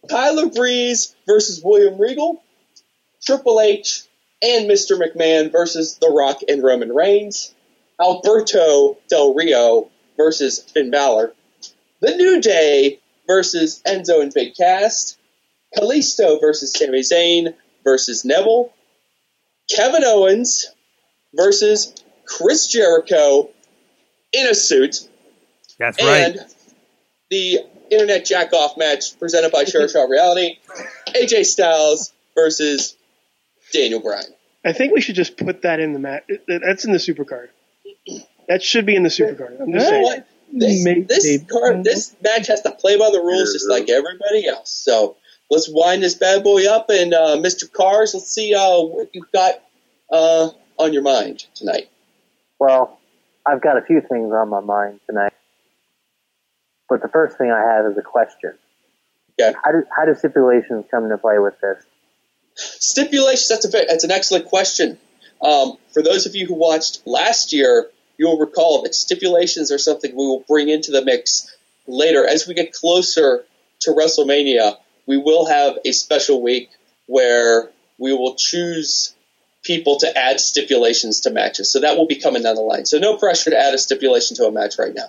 Tyler 0.09 0.47
Breeze 0.47 1.15
versus 1.25 1.61
William 1.63 1.97
Regal. 1.97 2.43
Triple 3.25 3.61
H 3.61 4.03
and 4.43 4.69
Mr. 4.69 4.99
McMahon 4.99 5.51
versus 5.51 5.97
The 5.99 6.09
Rock 6.09 6.41
and 6.47 6.61
Roman 6.61 6.93
Reigns. 6.93 7.53
Alberto 7.99 8.97
Del 9.07 9.33
Rio 9.33 9.89
versus 10.17 10.59
Finn 10.59 10.91
Balor. 10.91 11.33
The 12.01 12.15
New 12.17 12.41
Day 12.41 12.99
versus 13.25 13.81
Enzo 13.87 14.21
and 14.21 14.33
Big 14.33 14.55
Cass. 14.55 15.17
Kalisto 15.75 16.39
versus 16.39 16.73
Sami 16.73 16.99
Zayn 16.99 17.53
versus 17.83 18.25
Neville. 18.25 18.73
Kevin 19.73 20.03
Owens 20.03 20.67
versus 21.33 21.93
Chris 22.25 22.67
Jericho 22.67 23.49
in 24.33 24.47
a 24.47 24.53
suit. 24.53 25.07
That's 25.79 25.97
and 25.99 26.35
right. 26.35 26.55
the 27.29 27.59
internet 27.89 28.25
jack 28.25 28.53
off 28.53 28.77
match 28.77 29.17
presented 29.17 29.51
by 29.51 29.63
Shot 29.63 30.09
Reality. 30.09 30.57
AJ 31.15 31.45
Styles 31.45 32.11
versus 32.35 32.97
Daniel 33.73 33.99
Bryan. 33.99 34.25
I 34.65 34.71
think 34.71 34.93
we 34.93 35.01
should 35.01 35.15
just 35.15 35.35
put 35.37 35.63
that 35.63 35.79
in 35.79 35.93
the 35.93 35.99
match. 35.99 36.23
That's 36.47 36.85
in 36.85 36.93
the 36.93 36.97
supercard. 36.97 37.49
That 38.47 38.63
should 38.63 38.85
be 38.85 38.95
in 38.95 39.03
the 39.03 39.09
supercard. 39.09 39.61
I'm 39.61 39.71
just 39.73 39.89
saying. 39.89 40.03
what? 40.03 40.27
This, 40.55 40.83
this 41.07 41.43
card, 41.51 41.83
this 41.83 42.15
match 42.23 42.47
has 42.47 42.61
to 42.61 42.71
play 42.71 42.97
by 42.97 43.09
the 43.09 43.19
rules 43.19 43.53
just 43.53 43.67
like 43.67 43.89
everybody 43.89 44.47
else. 44.47 44.69
So 44.69 45.17
let's 45.49 45.67
wind 45.67 46.03
this 46.03 46.13
bad 46.13 46.43
boy 46.43 46.67
up, 46.67 46.89
and 46.89 47.13
uh, 47.13 47.37
Mr. 47.37 47.71
Cars, 47.71 48.13
let's 48.13 48.31
see 48.31 48.53
uh, 48.53 48.81
what 48.81 49.09
you've 49.13 49.31
got 49.31 49.55
uh, 50.11 50.49
on 50.77 50.93
your 50.93 51.01
mind 51.01 51.45
tonight. 51.55 51.89
Well, 52.59 52.99
I've 53.45 53.61
got 53.61 53.77
a 53.77 53.81
few 53.81 53.99
things 54.01 54.31
on 54.31 54.49
my 54.49 54.61
mind 54.61 54.99
tonight. 55.07 55.33
But 56.87 57.01
the 57.01 57.07
first 57.07 57.37
thing 57.37 57.49
I 57.49 57.59
have 57.59 57.85
is 57.91 57.97
a 57.97 58.03
question. 58.03 58.53
Okay. 59.41 59.57
How 59.63 59.71
do 59.71 59.83
how 59.95 60.05
do 60.05 60.13
stipulations 60.13 60.85
come 60.91 61.05
into 61.05 61.17
play 61.17 61.39
with 61.39 61.59
this? 61.59 61.83
Stipulations. 62.55 63.49
That's 63.49 63.65
a 63.65 63.69
that's 63.69 64.03
an 64.03 64.11
excellent 64.11 64.45
question. 64.45 64.97
Um, 65.41 65.77
for 65.93 66.01
those 66.01 66.25
of 66.25 66.35
you 66.35 66.45
who 66.45 66.53
watched 66.53 67.05
last 67.05 67.53
year, 67.53 67.89
you 68.17 68.27
will 68.27 68.39
recall 68.39 68.83
that 68.83 68.95
stipulations 68.95 69.71
are 69.71 69.77
something 69.77 70.11
we 70.11 70.25
will 70.25 70.43
bring 70.47 70.69
into 70.69 70.91
the 70.91 71.03
mix 71.03 71.53
later 71.87 72.25
as 72.25 72.47
we 72.47 72.53
get 72.53 72.73
closer 72.73 73.43
to 73.81 73.91
WrestleMania. 73.91 74.77
We 75.05 75.17
will 75.17 75.45
have 75.45 75.77
a 75.83 75.91
special 75.91 76.41
week 76.41 76.69
where 77.07 77.69
we 77.97 78.13
will 78.13 78.35
choose 78.35 79.13
people 79.63 79.97
to 79.99 80.17
add 80.17 80.39
stipulations 80.39 81.21
to 81.21 81.31
matches. 81.31 81.71
So 81.71 81.81
that 81.81 81.97
will 81.97 82.07
be 82.07 82.15
coming 82.15 82.43
down 82.43 82.55
the 82.55 82.61
line. 82.61 82.85
So 82.85 82.99
no 82.99 83.17
pressure 83.17 83.49
to 83.49 83.57
add 83.57 83.73
a 83.73 83.77
stipulation 83.77 84.37
to 84.37 84.45
a 84.45 84.51
match 84.51 84.77
right 84.77 84.93
now. 84.93 85.07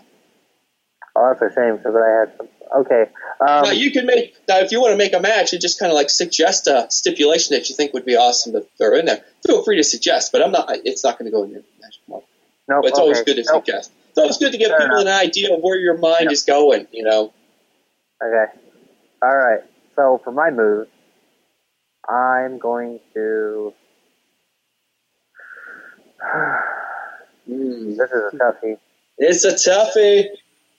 Oh, 1.17 1.29
that's 1.29 1.53
a 1.53 1.55
shame 1.55 1.77
because 1.77 1.95
I 1.95 2.09
had 2.09 2.37
some. 2.37 2.49
Okay. 2.77 3.03
Um, 3.41 3.65
now 3.65 3.71
you 3.71 3.91
can 3.93 4.07
make 4.07 4.35
now 4.49 4.59
if 4.59 4.73
you 4.73 4.81
want 4.81 4.93
to 4.93 4.97
make 4.97 5.13
a 5.13 5.21
match 5.21 5.53
and 5.53 5.61
just 5.61 5.79
kind 5.79 5.91
of 5.91 5.97
like 5.97 6.11
suggest 6.11 6.67
a 6.67 6.87
stipulation 6.91 7.55
that 7.55 7.69
you 7.69 7.77
think 7.77 7.93
would 7.93 8.05
be 8.05 8.17
awesome 8.17 8.53
to 8.53 8.67
throw 8.79 8.97
in 8.99 9.07
there. 9.07 9.25
Feel 9.47 9.63
free 9.63 9.77
to 9.77 9.85
suggest, 9.85 10.33
but 10.33 10.43
I'm 10.43 10.53
not. 10.53 10.69
It's 10.85 11.05
not 11.05 11.19
going 11.19 11.31
to 11.31 11.37
go 11.37 11.43
in 11.45 11.51
your 11.51 11.63
match. 11.81 11.99
Nope, 12.09 12.25
but 12.83 12.85
it's 12.87 12.99
always 12.99 13.19
okay. 13.19 13.35
good 13.35 13.45
to 13.45 13.53
Nope. 13.53 13.67
suggest. 13.67 13.93
It's 14.09 14.19
always 14.19 14.39
good 14.39 14.53
to 14.53 14.59
give 14.59 14.71
Fair 14.71 14.81
people 14.81 14.99
an 14.99 15.09
idea 15.09 15.55
of 15.55 15.61
where 15.61 15.77
your 15.77 15.99
mind 15.99 16.33
is 16.33 16.43
going. 16.45 16.87
You 16.93 17.05
know. 17.05 17.33
Okay. 18.23 18.53
All 19.23 19.37
right. 19.37 19.61
So 19.97 20.21
for 20.25 20.33
my 20.33 20.51
move, 20.51 20.89
I'm 22.09 22.59
going 22.59 23.01
to. 23.15 23.75
This 27.47 28.11
is 28.11 28.33
a 28.33 28.37
toughie. 28.39 28.79
It's 29.19 29.45
a 29.45 29.53
toughie. 29.53 30.29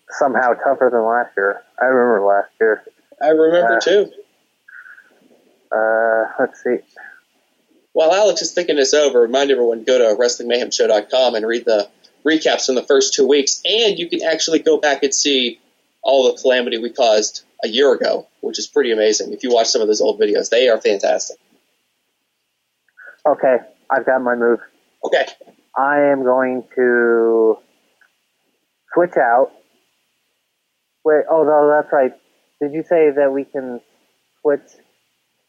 Somehow 0.09 0.53
tougher 0.53 0.89
than 0.91 1.03
last 1.03 1.35
year. 1.35 1.61
I 1.81 1.85
remember 1.85 2.25
last 2.27 2.51
year. 2.59 2.83
I 3.21 3.29
remember 3.29 3.77
Uh, 3.77 3.79
too. 3.79 4.11
Uh, 5.71 6.23
let's 6.39 6.63
see. 6.63 6.77
While 7.93 8.13
Alex 8.13 8.41
is 8.41 8.53
thinking 8.53 8.75
this 8.75 8.93
over, 8.93 9.21
remind 9.21 9.51
everyone 9.51 9.79
to 9.79 9.85
go 9.85 9.97
to 9.97 10.15
WrestlingMayhemShow.com 10.21 11.35
and 11.35 11.45
read 11.47 11.65
the 11.65 11.89
recaps 12.25 12.65
from 12.65 12.75
the 12.75 12.83
first 12.83 13.13
two 13.13 13.27
weeks, 13.27 13.61
and 13.65 13.97
you 13.97 14.09
can 14.09 14.21
actually 14.23 14.59
go 14.59 14.77
back 14.77 15.03
and 15.03 15.13
see 15.13 15.59
all 16.01 16.31
the 16.31 16.37
calamity 16.41 16.77
we 16.77 16.89
caused 16.91 17.43
a 17.63 17.67
year 17.67 17.91
ago, 17.93 18.27
which 18.41 18.59
is 18.59 18.67
pretty 18.67 18.91
amazing. 18.91 19.33
If 19.33 19.43
you 19.43 19.51
watch 19.53 19.67
some 19.67 19.81
of 19.81 19.87
those 19.87 20.01
old 20.01 20.19
videos, 20.19 20.49
they 20.49 20.67
are 20.69 20.79
fantastic. 20.79 21.37
Okay, 23.25 23.57
I've 23.89 24.05
got 24.05 24.21
my 24.21 24.35
move. 24.35 24.59
Okay. 25.03 25.25
I 25.75 26.01
am 26.01 26.23
going 26.23 26.63
to 26.75 27.57
switch 28.93 29.17
out. 29.17 29.51
Wait, 31.05 31.23
oh 31.29 31.43
no, 31.43 31.69
that's 31.69 31.93
right. 31.93 32.11
Did 32.61 32.73
you 32.73 32.83
say 32.83 33.11
that 33.15 33.31
we 33.31 33.45
can 33.45 33.79
switch? 34.41 34.61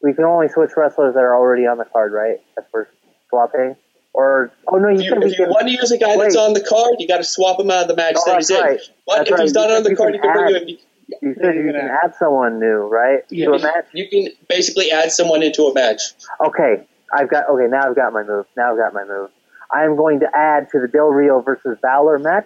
We 0.03 0.13
can 0.13 0.23
only 0.25 0.47
switch 0.49 0.71
wrestlers 0.77 1.15
that 1.15 1.21
are 1.21 1.35
already 1.35 1.63
on 1.65 1.77
the 1.79 1.85
card, 1.85 2.13
right? 2.13 2.37
If 2.57 2.65
we're 2.71 2.87
swapping, 3.29 3.75
or 4.13 4.51
oh 4.71 4.77
no, 4.77 4.89
you 4.89 4.95
If 4.99 5.01
you, 5.03 5.09
said 5.09 5.19
we 5.23 5.31
if 5.31 5.39
you 5.39 5.45
want 5.47 5.67
to 5.67 5.73
use 5.73 5.91
a 5.91 5.97
guy 5.97 6.15
that's 6.17 6.35
on 6.37 6.53
the 6.53 6.61
card, 6.61 6.95
you 6.99 7.07
got 7.07 7.17
to 7.17 7.23
swap 7.23 7.59
him 7.59 7.71
out 7.71 7.81
of 7.83 7.87
the 7.87 7.95
match 7.95 8.15
Oh, 8.17 8.23
that 8.27 8.33
that's 8.33 8.49
he's 8.49 8.57
in. 8.57 8.63
right. 8.63 8.79
But 9.07 9.15
That's 9.17 9.29
if 9.29 9.33
right. 9.33 9.41
he's 9.43 9.53
not 9.53 9.69
You 9.69 9.75
on 9.75 9.83
the 9.83 9.89
can 9.89 9.97
card, 9.97 10.13
you 10.15 10.21
can 10.21 10.33
bring 10.33 10.55
him 10.55 10.61
in. 10.69 10.77
You 11.21 11.35
said 11.41 11.55
you 11.55 11.63
can 11.63 11.75
add 11.75 12.13
someone 12.19 12.59
new, 12.59 12.79
right? 12.85 13.19
You 13.29 13.45
to 13.45 13.53
a 13.53 13.59
can, 13.59 13.63
match. 13.67 13.85
you 13.93 14.09
can 14.09 14.27
basically 14.49 14.91
add 14.91 15.11
someone 15.11 15.41
into 15.41 15.63
a 15.63 15.73
match. 15.73 16.01
Okay, 16.45 16.85
I've 17.13 17.29
got. 17.29 17.49
Okay, 17.49 17.65
now 17.69 17.89
I've 17.89 17.95
got 17.95 18.13
my 18.13 18.23
move. 18.23 18.45
Now 18.55 18.71
I've 18.73 18.77
got 18.77 18.93
my 18.93 19.05
move. 19.05 19.29
I 19.73 19.85
am 19.85 19.95
going 19.95 20.19
to 20.19 20.27
add 20.35 20.67
to 20.71 20.79
the 20.79 20.87
Del 20.87 21.07
Rio 21.07 21.41
versus 21.41 21.77
Balor 21.81 22.19
match. 22.19 22.45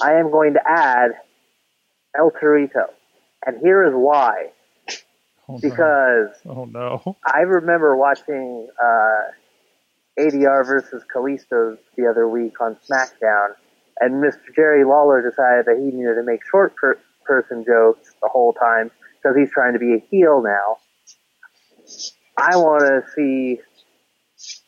I 0.00 0.14
am 0.14 0.30
going 0.30 0.54
to 0.54 0.60
add 0.66 1.12
El 2.18 2.30
Torito, 2.30 2.86
and 3.46 3.58
here 3.60 3.84
is 3.84 3.94
why. 3.94 4.50
Because 5.60 6.28
Oh 6.46 6.64
no. 6.64 7.16
I 7.26 7.40
remember 7.40 7.96
watching 7.96 8.68
uh, 8.82 9.22
ADR 10.18 10.66
versus 10.66 11.02
Kalisto 11.14 11.76
the 11.96 12.06
other 12.06 12.28
week 12.28 12.60
on 12.60 12.76
SmackDown, 12.88 13.54
and 14.00 14.22
Mr. 14.22 14.54
Jerry 14.54 14.84
Lawler 14.84 15.22
decided 15.22 15.66
that 15.66 15.76
he 15.76 15.96
needed 15.96 16.14
to 16.14 16.22
make 16.22 16.40
short 16.50 16.74
per- 16.76 16.98
person 17.24 17.64
jokes 17.64 18.14
the 18.22 18.28
whole 18.28 18.52
time 18.52 18.90
because 19.16 19.36
he's 19.36 19.50
trying 19.50 19.72
to 19.74 19.78
be 19.78 19.94
a 19.94 19.98
heel 20.10 20.42
now. 20.42 20.78
I 22.36 22.56
want 22.56 22.82
to 22.82 23.02
see 23.14 23.60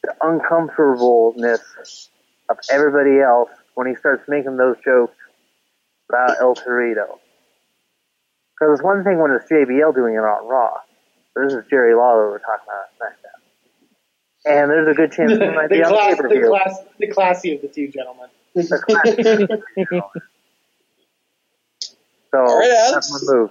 the 0.02 0.14
uncomfortableness 0.20 2.08
of 2.48 2.58
everybody 2.70 3.20
else 3.20 3.50
when 3.74 3.86
he 3.86 3.94
starts 3.94 4.28
making 4.28 4.56
those 4.56 4.76
jokes 4.84 5.16
about 6.08 6.36
El 6.40 6.54
Torito. 6.54 7.18
Because 8.62 8.78
it's 8.78 8.84
one 8.84 9.02
thing 9.02 9.18
when 9.18 9.32
it's 9.32 9.50
JBL 9.50 9.92
doing 9.92 10.14
it 10.14 10.18
on 10.18 10.46
Raw. 10.46 10.78
This 11.34 11.52
is 11.52 11.64
Jerry 11.68 11.96
Lawler 11.96 12.30
we're 12.30 12.38
talking 12.38 12.64
about 12.64 13.08
on 13.08 13.10
SmackDown. 13.10 14.62
And 14.62 14.70
there's 14.70 14.88
a 14.88 14.94
good 14.94 15.10
chance 15.10 15.32
he 15.32 15.38
might 15.38 15.68
the, 15.68 15.76
be 15.76 15.82
on 15.82 15.92
class, 15.92 16.14
pay 16.14 16.20
per 16.20 16.28
the, 16.28 16.34
view. 16.34 16.48
class, 16.48 16.78
the 16.98 17.06
classy 17.08 17.56
of 17.56 17.62
the 17.62 17.68
two 17.68 17.88
gentlemen. 17.88 18.28
So 22.30 22.38
All 22.38 22.58
right, 22.58 22.70
Alex. 22.70 22.92
that's 23.10 23.26
my 23.26 23.34
move. 23.34 23.50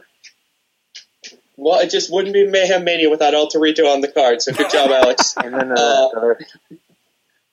Well, 1.56 1.82
it 1.82 1.92
just 1.92 2.12
wouldn't 2.12 2.34
be 2.34 2.48
Mayhem 2.48 2.84
Mania 2.84 3.12
without 3.12 3.36
El 3.36 3.48
Torito 3.48 3.94
on 3.94 4.02
the 4.02 4.08
card. 4.08 4.42
So 4.42 4.54
good 4.54 4.72
job, 4.72 4.90
Alex. 4.90 5.36
and 5.44 5.54
then 5.54 5.72
uh, 5.78 6.08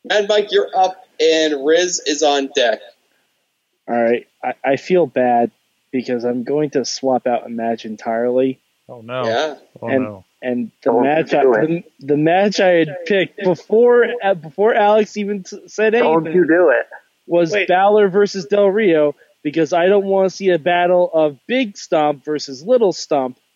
and 0.09 0.26
Mike, 0.26 0.48
you're 0.51 0.70
up, 0.74 1.06
and 1.20 1.52
Rizz 1.52 2.01
is 2.06 2.22
on 2.22 2.48
deck. 2.55 2.80
All 3.86 3.94
right, 3.94 4.26
I, 4.43 4.55
I 4.64 4.76
feel 4.76 5.05
bad 5.05 5.51
because 5.90 6.24
I'm 6.24 6.44
going 6.44 6.70
to 6.70 6.85
swap 6.85 7.27
out 7.27 7.47
a 7.47 7.48
match 7.48 7.85
entirely. 7.85 8.60
Oh 8.89 9.01
no. 9.01 9.24
Yeah. 9.24 9.56
Oh 9.82 9.89
and 9.89 10.05
no. 10.05 10.24
and 10.43 10.70
the 10.82 10.90
Don't 10.90 11.02
match 11.02 11.35
I, 11.35 11.44
the, 11.44 11.85
the 12.01 12.16
match 12.16 12.60
I 12.60 12.69
had 12.69 12.97
picked 13.06 13.43
before 13.43 14.06
uh, 14.23 14.35
before 14.35 14.74
Alex 14.74 15.16
even 15.16 15.43
t- 15.43 15.69
said 15.69 15.93
Don't 15.93 16.27
anything 16.27 16.40
you 16.43 16.47
do 16.47 16.70
it. 16.70 16.86
was 17.27 17.55
Balor 17.66 18.09
versus 18.09 18.47
Del 18.47 18.69
Rio 18.69 19.15
because 19.43 19.73
I 19.73 19.86
don't 19.86 20.05
want 20.06 20.31
to 20.31 20.36
see 20.36 20.51
a 20.51 20.59
battle 20.59 21.10
of 21.12 21.39
Big 21.47 21.77
Stomp 21.77 22.24
versus 22.24 22.62
Little 22.62 22.93
Stomp. 22.93 23.39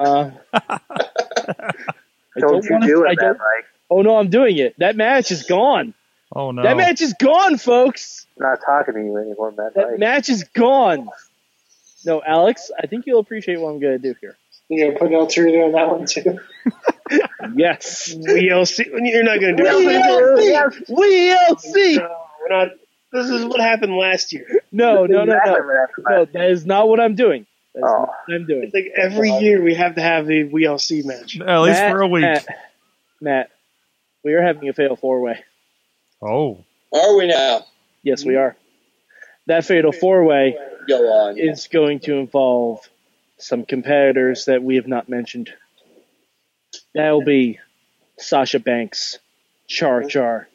Uh, 0.00 0.30
I 0.52 2.40
Don't 2.40 2.64
you 2.64 2.80
do 2.80 3.04
it, 3.04 3.18
man, 3.20 3.32
Mike. 3.38 3.66
Oh 3.90 4.02
no, 4.02 4.16
I'm 4.16 4.30
doing 4.30 4.56
it. 4.56 4.78
That 4.78 4.96
match 4.96 5.30
is 5.30 5.42
gone. 5.44 5.94
Oh 6.34 6.52
no. 6.52 6.62
That 6.62 6.76
match 6.76 7.00
is 7.00 7.12
gone, 7.14 7.58
folks. 7.58 8.26
I'm 8.38 8.46
not 8.50 8.60
talking 8.64 8.94
to 8.94 9.00
you 9.00 9.16
anymore, 9.18 9.50
man. 9.52 9.70
That 9.74 9.90
Mike. 9.90 9.98
match 9.98 10.28
is 10.28 10.44
gone. 10.44 11.08
No, 12.04 12.22
Alex, 12.26 12.70
I 12.82 12.86
think 12.86 13.06
you'll 13.06 13.20
appreciate 13.20 13.60
what 13.60 13.70
I'm 13.70 13.80
going 13.80 14.00
to 14.00 14.12
do 14.12 14.14
here. 14.20 14.36
You're 14.68 14.92
gonna 14.92 14.98
put 15.00 15.12
El 15.12 15.26
Torito 15.26 15.66
in 15.66 15.72
that 15.72 15.88
one 15.90 16.06
too. 16.06 16.38
Yes. 17.56 18.14
We'll 18.16 18.66
see. 18.66 18.84
You're 18.88 19.24
not 19.24 19.40
going 19.40 19.56
to 19.56 19.62
do 19.62 19.62
We'll 19.64 19.88
it. 19.88 20.74
see. 20.86 20.94
We'll 20.94 21.56
see. 21.56 21.96
No, 21.96 22.16
we're 22.40 22.56
not. 22.56 22.68
This 23.12 23.28
is 23.28 23.44
what 23.44 23.58
happened 23.60 23.96
last 23.96 24.32
year. 24.32 24.46
No, 24.70 25.06
no, 25.06 25.24
no, 25.24 25.34
no. 25.44 25.56
No, 26.08 26.24
that 26.26 26.50
is 26.50 26.64
not 26.64 26.88
what 26.88 27.00
I'm 27.00 27.16
doing. 27.16 27.46
That 27.74 27.80
is 27.80 27.84
Oh. 27.88 28.00
what 28.26 28.34
I'm 28.34 28.46
doing. 28.46 28.62
It's 28.64 28.74
like 28.74 28.92
every 28.96 29.30
year 29.30 29.60
we 29.60 29.74
have 29.74 29.96
to 29.96 30.00
have 30.02 30.26
the 30.26 30.44
WLC 30.44 31.04
match. 31.04 31.40
At 31.40 31.58
least 31.62 31.80
Matt, 31.80 31.90
for 31.90 32.02
a 32.02 32.06
week. 32.06 32.22
Matt, 32.22 32.46
Matt, 33.20 33.50
we 34.24 34.34
are 34.34 34.42
having 34.42 34.68
a 34.68 34.72
fatal 34.72 34.94
four 34.96 35.20
way. 35.20 35.42
Oh. 36.22 36.64
Are 36.92 37.16
we 37.16 37.26
now? 37.26 37.64
Yes, 38.04 38.24
we 38.24 38.36
are. 38.36 38.54
That 39.46 39.64
fatal 39.64 39.90
four 39.90 40.22
way 40.22 40.56
Go 40.90 41.06
on. 41.12 41.38
is 41.38 41.68
going 41.68 42.00
to 42.00 42.14
involve 42.16 42.80
some 43.38 43.64
competitors 43.64 44.44
that 44.46 44.62
we 44.62 44.76
have 44.76 44.86
not 44.86 45.08
mentioned. 45.08 45.50
That'll 46.94 47.24
be 47.24 47.58
Sasha 48.18 48.58
Banks, 48.58 49.18
Char 49.66 50.02
Char, 50.04 50.48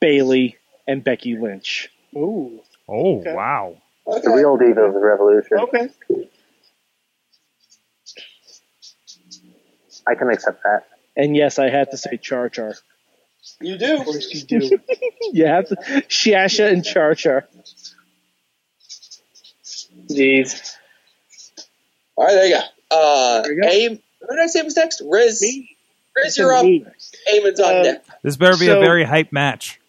Bayley, 0.00 0.56
and 0.86 1.02
Becky 1.02 1.36
Lynch. 1.36 1.88
Ooh. 2.14 2.60
Oh, 2.88 3.18
Okay. 3.20 3.32
wow. 3.32 3.76
The 4.06 4.30
real 4.30 4.56
Divas 4.58 4.92
Revolution. 5.02 5.58
Okay. 5.58 5.88
I 10.06 10.14
can 10.14 10.30
accept 10.30 10.62
that. 10.62 10.84
And 11.16 11.34
yes, 11.34 11.58
I 11.58 11.68
have 11.70 11.90
to 11.90 11.96
say 11.96 12.16
Char 12.16 12.48
Char. 12.48 12.74
You 13.60 13.78
do. 13.78 13.98
Of 13.98 14.04
course 14.04 14.32
you 14.32 14.42
do. 14.42 14.78
You 15.32 15.46
have 15.46 15.66
to 15.68 15.74
Shasha 16.08 16.70
and 16.72 16.84
Char 16.84 17.14
Char. 17.16 17.48
Jeez. 20.10 20.76
All 22.16 22.24
right, 22.26 22.32
there 22.34 22.46
you 22.46 22.54
go. 22.54 22.96
Uh, 22.96 23.42
There 23.42 23.52
you 23.52 23.62
go. 23.62 23.68
Aim. 23.68 24.02
Who 24.20 24.26
did 24.36 24.42
I 24.42 24.46
say 24.46 24.62
was 24.62 24.76
next? 24.76 25.02
Rizz. 25.02 25.40
Me. 25.42 25.76
Rizz, 26.16 26.38
you're 26.38 26.52
up. 26.52 26.64
Me. 26.64 26.84
Eamon's 27.32 27.60
on 27.60 27.74
Uh, 27.76 27.82
deck. 27.82 28.04
This 28.22 28.36
better 28.36 28.56
be 28.56 28.66
So- 28.66 28.78
a 28.80 28.84
very 28.84 29.04
hype 29.04 29.32
match. 29.32 29.80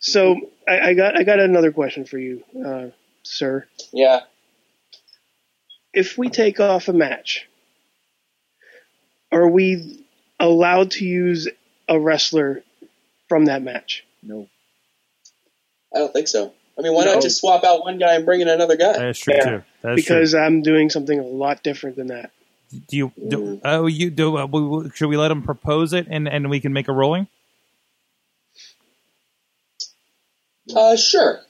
So 0.00 0.36
I, 0.68 0.80
I 0.90 0.94
got 0.94 1.16
I 1.18 1.22
got 1.22 1.40
another 1.40 1.72
question 1.72 2.04
for 2.04 2.18
you, 2.18 2.44
uh, 2.64 2.88
sir. 3.22 3.66
Yeah. 3.92 4.20
If 5.94 6.18
we 6.18 6.28
take 6.28 6.60
off 6.60 6.88
a 6.88 6.92
match, 6.92 7.48
are 9.32 9.48
we 9.48 10.04
allowed 10.38 10.90
to 10.92 11.06
use 11.06 11.48
a 11.88 11.98
wrestler 11.98 12.62
from 13.28 13.46
that 13.46 13.62
match? 13.62 14.04
No. 14.22 14.48
I 15.94 16.00
don't 16.00 16.12
think 16.12 16.28
so. 16.28 16.52
I 16.78 16.82
mean, 16.82 16.92
why 16.92 17.04
No. 17.04 17.14
not 17.14 17.22
just 17.22 17.40
swap 17.40 17.62
out 17.64 17.80
one 17.84 17.98
guy 17.98 18.14
and 18.14 18.24
bring 18.24 18.40
in 18.40 18.48
another 18.48 18.76
guy? 18.76 18.92
That 18.94 19.08
is 19.08 19.18
true, 19.18 19.34
Yeah. 19.34 19.44
too. 19.44 19.62
That 19.82 19.92
is 19.98 20.04
because 20.04 20.34
I'm 20.34 20.62
doing 20.62 20.90
something 20.90 21.18
a 21.18 21.22
lot 21.22 21.62
different 21.62 21.96
than 21.96 22.08
that. 22.08 22.30
Do 22.88 22.96
you, 22.96 23.12
do, 23.28 23.60
oh, 23.64 23.86
you 23.86 24.10
do, 24.10 24.36
uh, 24.38 24.46
we- 24.46 24.60
we- 24.62 24.90
should 24.94 25.08
we 25.08 25.16
let 25.16 25.30
him 25.30 25.42
propose 25.42 25.92
it 25.92 26.06
and, 26.10 26.26
and 26.28 26.50
we 26.50 26.58
can 26.60 26.72
make 26.72 26.88
a 26.88 26.92
ruling? 26.92 27.28
Uh, 30.74 30.96
sure. 30.96 31.40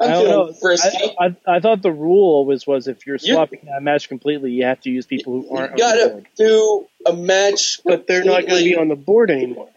I'm 0.00 0.08
I 0.08 0.12
don't 0.14 0.28
know. 0.28 0.52
frisky. 0.54 1.14
I, 1.18 1.26
I, 1.26 1.56
I 1.56 1.60
thought 1.60 1.82
the 1.82 1.92
rule 1.92 2.32
always 2.32 2.66
was 2.66 2.88
if 2.88 3.06
you're 3.06 3.18
You- 3.20 3.34
swapping 3.34 3.60
that 3.66 3.82
match 3.82 4.08
completely, 4.08 4.52
you 4.52 4.64
have 4.64 4.80
to 4.82 4.90
use 4.90 5.04
people 5.06 5.42
who 5.42 5.54
aren't 5.56 5.72
on 5.72 5.76
the 5.76 5.82
gotta 5.82 6.08
board. 6.08 6.26
do 6.36 6.86
a 7.06 7.12
match, 7.12 7.80
But 7.84 8.06
they're 8.06 8.24
not 8.24 8.46
going 8.46 8.58
to 8.58 8.64
be 8.64 8.76
on 8.76 8.88
the 8.88 8.96
board 8.96 9.30
anymore. 9.30 9.68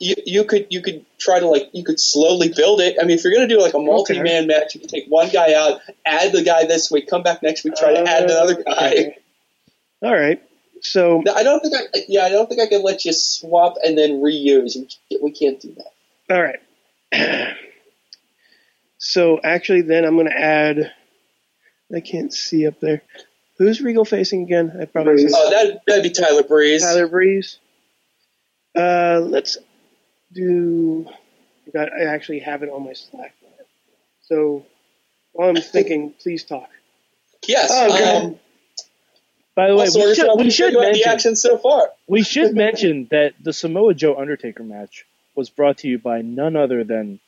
You, 0.00 0.14
you 0.26 0.44
could 0.44 0.66
you 0.70 0.82
could 0.82 1.04
try 1.18 1.40
to 1.40 1.46
like 1.46 1.70
you 1.72 1.84
could 1.84 2.00
slowly 2.00 2.52
build 2.54 2.80
it. 2.80 2.96
I 3.00 3.04
mean, 3.04 3.16
if 3.16 3.24
you're 3.24 3.32
gonna 3.32 3.48
do 3.48 3.60
like 3.60 3.74
a 3.74 3.78
multi-man 3.78 4.46
match, 4.46 4.74
you 4.74 4.80
can 4.80 4.88
take 4.88 5.06
one 5.08 5.28
guy 5.30 5.54
out, 5.54 5.80
add 6.04 6.32
the 6.32 6.42
guy 6.42 6.66
this 6.66 6.90
week, 6.90 7.08
come 7.08 7.22
back 7.22 7.42
next 7.42 7.64
week, 7.64 7.74
try 7.76 7.94
to 7.94 8.00
add 8.00 8.24
another 8.24 8.62
guy. 8.62 8.70
Uh, 8.72 8.86
Okay. 8.86 9.18
All 10.02 10.12
right. 10.12 10.42
So 10.82 11.22
No, 11.24 11.32
I 11.32 11.42
don't 11.42 11.60
think 11.60 11.74
I 11.74 12.04
yeah 12.08 12.24
I 12.24 12.28
don't 12.28 12.46
think 12.48 12.60
I 12.60 12.66
can 12.66 12.82
let 12.82 13.04
you 13.04 13.12
swap 13.12 13.76
and 13.82 13.96
then 13.96 14.20
reuse. 14.20 14.76
We 14.76 14.88
can't, 15.10 15.22
we 15.22 15.30
can't 15.32 15.60
do 15.60 15.74
that. 15.76 16.34
All 16.34 16.42
right. 16.42 17.56
So 19.04 19.38
actually, 19.44 19.82
then 19.82 20.06
I'm 20.06 20.14
going 20.14 20.28
to 20.30 20.38
add. 20.38 20.90
I 21.94 22.00
can't 22.00 22.32
see 22.32 22.66
up 22.66 22.80
there. 22.80 23.02
Who's 23.58 23.82
Regal 23.82 24.06
facing 24.06 24.42
again? 24.42 24.72
I 24.80 24.86
probably 24.86 25.12
Breeze. 25.12 25.34
Oh, 25.36 25.50
that 25.50 25.82
that'd 25.86 26.02
be 26.02 26.08
Tyler 26.08 26.42
Breeze. 26.42 26.82
Tyler 26.82 27.06
Breeze. 27.06 27.58
Uh, 28.74 29.20
let's 29.22 29.58
do. 30.32 31.06
I 31.66 31.70
got- 31.70 31.92
I 31.92 32.04
actually 32.04 32.40
have 32.40 32.62
it 32.62 32.68
on 32.70 32.84
my 32.84 32.92
Slack. 32.92 33.34
So 34.22 34.64
while 35.32 35.48
I'm 35.50 35.56
thinking, 35.56 36.12
please 36.20 36.44
talk. 36.44 36.68
Yes. 37.46 37.70
Oh, 37.72 38.16
um, 38.26 38.40
By 39.54 39.68
the 39.68 39.76
way, 39.76 39.84
also, 39.84 40.00
we 40.06 40.14
should, 40.14 40.30
we 40.38 40.50
should 40.50 40.70
about 40.72 40.80
the 40.80 40.86
mention 40.92 41.08
action 41.12 41.36
so 41.36 41.58
far. 41.58 41.90
we 42.08 42.22
should 42.22 42.54
mention 42.54 43.06
that 43.10 43.34
the 43.42 43.52
Samoa 43.52 43.94
Joe 43.94 44.16
Undertaker 44.16 44.62
match 44.62 45.04
was 45.34 45.50
brought 45.50 45.78
to 45.78 45.88
you 45.88 45.98
by 45.98 46.22
none 46.22 46.56
other 46.56 46.84
than 46.84 47.20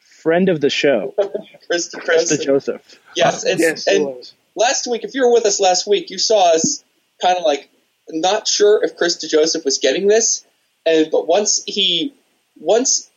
friend 0.00 0.48
of 0.48 0.60
the 0.60 0.70
show, 0.70 1.14
Krista 1.70 1.96
Krista. 1.96 2.42
Joseph. 2.42 3.00
Yes, 3.16 3.44
and, 3.44 3.58
Yes, 3.60 3.86
and 3.86 4.30
last 4.54 4.86
week, 4.86 5.04
if 5.04 5.14
you 5.14 5.22
were 5.26 5.32
with 5.32 5.46
us 5.46 5.60
last 5.60 5.86
week, 5.86 6.10
you 6.10 6.18
saw 6.18 6.52
us 6.54 6.84
kind 7.20 7.36
of 7.36 7.44
like 7.44 7.68
not 8.10 8.46
sure 8.48 8.82
if 8.84 8.96
Chris 8.96 9.16
DeJoseph 9.24 9.64
was 9.64 9.78
getting 9.78 10.06
this, 10.06 10.44
and 10.86 11.10
but 11.10 11.26
once 11.26 11.62
he 11.66 12.14
once 12.60 13.10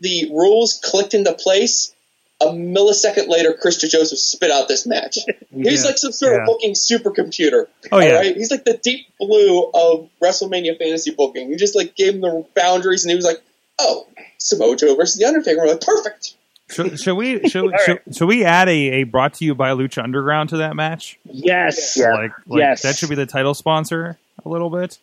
the 0.00 0.30
rules 0.32 0.80
clicked 0.82 1.14
into 1.14 1.32
place, 1.34 1.94
a 2.40 2.46
millisecond 2.46 3.28
later, 3.28 3.52
Chris 3.60 3.82
DeJoseph 3.84 4.16
spit 4.16 4.50
out 4.50 4.68
this 4.68 4.86
match. 4.86 5.18
He's 5.52 5.82
Yeah. 5.82 5.88
like 5.88 5.98
some 5.98 6.12
sort 6.12 6.34
Yeah. 6.34 6.40
of 6.42 6.46
booking 6.46 6.74
supercomputer. 6.74 7.66
Oh, 7.90 7.98
yeah. 7.98 8.10
all 8.10 8.14
right? 8.20 8.36
He's 8.36 8.50
like 8.52 8.64
the 8.64 8.76
deep 8.76 9.06
blue 9.18 9.64
of 9.74 10.08
WrestleMania 10.22 10.78
fantasy 10.78 11.10
booking. 11.10 11.50
You 11.50 11.56
just 11.56 11.74
like 11.74 11.96
gave 11.96 12.14
him 12.14 12.20
the 12.20 12.46
boundaries, 12.54 13.04
and 13.04 13.10
he 13.10 13.16
was 13.16 13.24
like, 13.24 13.42
"Oh, 13.80 14.06
Samoa 14.38 14.76
Joe 14.76 14.94
versus 14.94 15.18
the 15.18 15.24
Undertaker." 15.26 15.58
We're 15.60 15.68
like, 15.72 15.80
"Perfect." 15.80 16.34
Should, 16.70 17.00
should 17.00 17.14
we 17.16 17.48
should, 17.48 17.72
should, 17.84 18.00
should 18.14 18.28
we 18.28 18.44
add 18.44 18.68
a, 18.68 18.72
a 19.00 19.02
brought 19.04 19.34
to 19.34 19.44
you 19.44 19.54
by 19.54 19.70
Lucha 19.70 20.02
Underground 20.04 20.50
to 20.50 20.58
that 20.58 20.76
match? 20.76 21.18
Yes. 21.24 21.96
Yeah. 21.96 22.12
Like, 22.12 22.32
like 22.46 22.58
Yes. 22.60 22.82
that 22.82 22.94
should 22.96 23.08
be 23.08 23.14
the 23.14 23.24
title 23.26 23.54
sponsor 23.54 24.18
a 24.44 24.48
little 24.48 24.68
bit. 24.70 24.98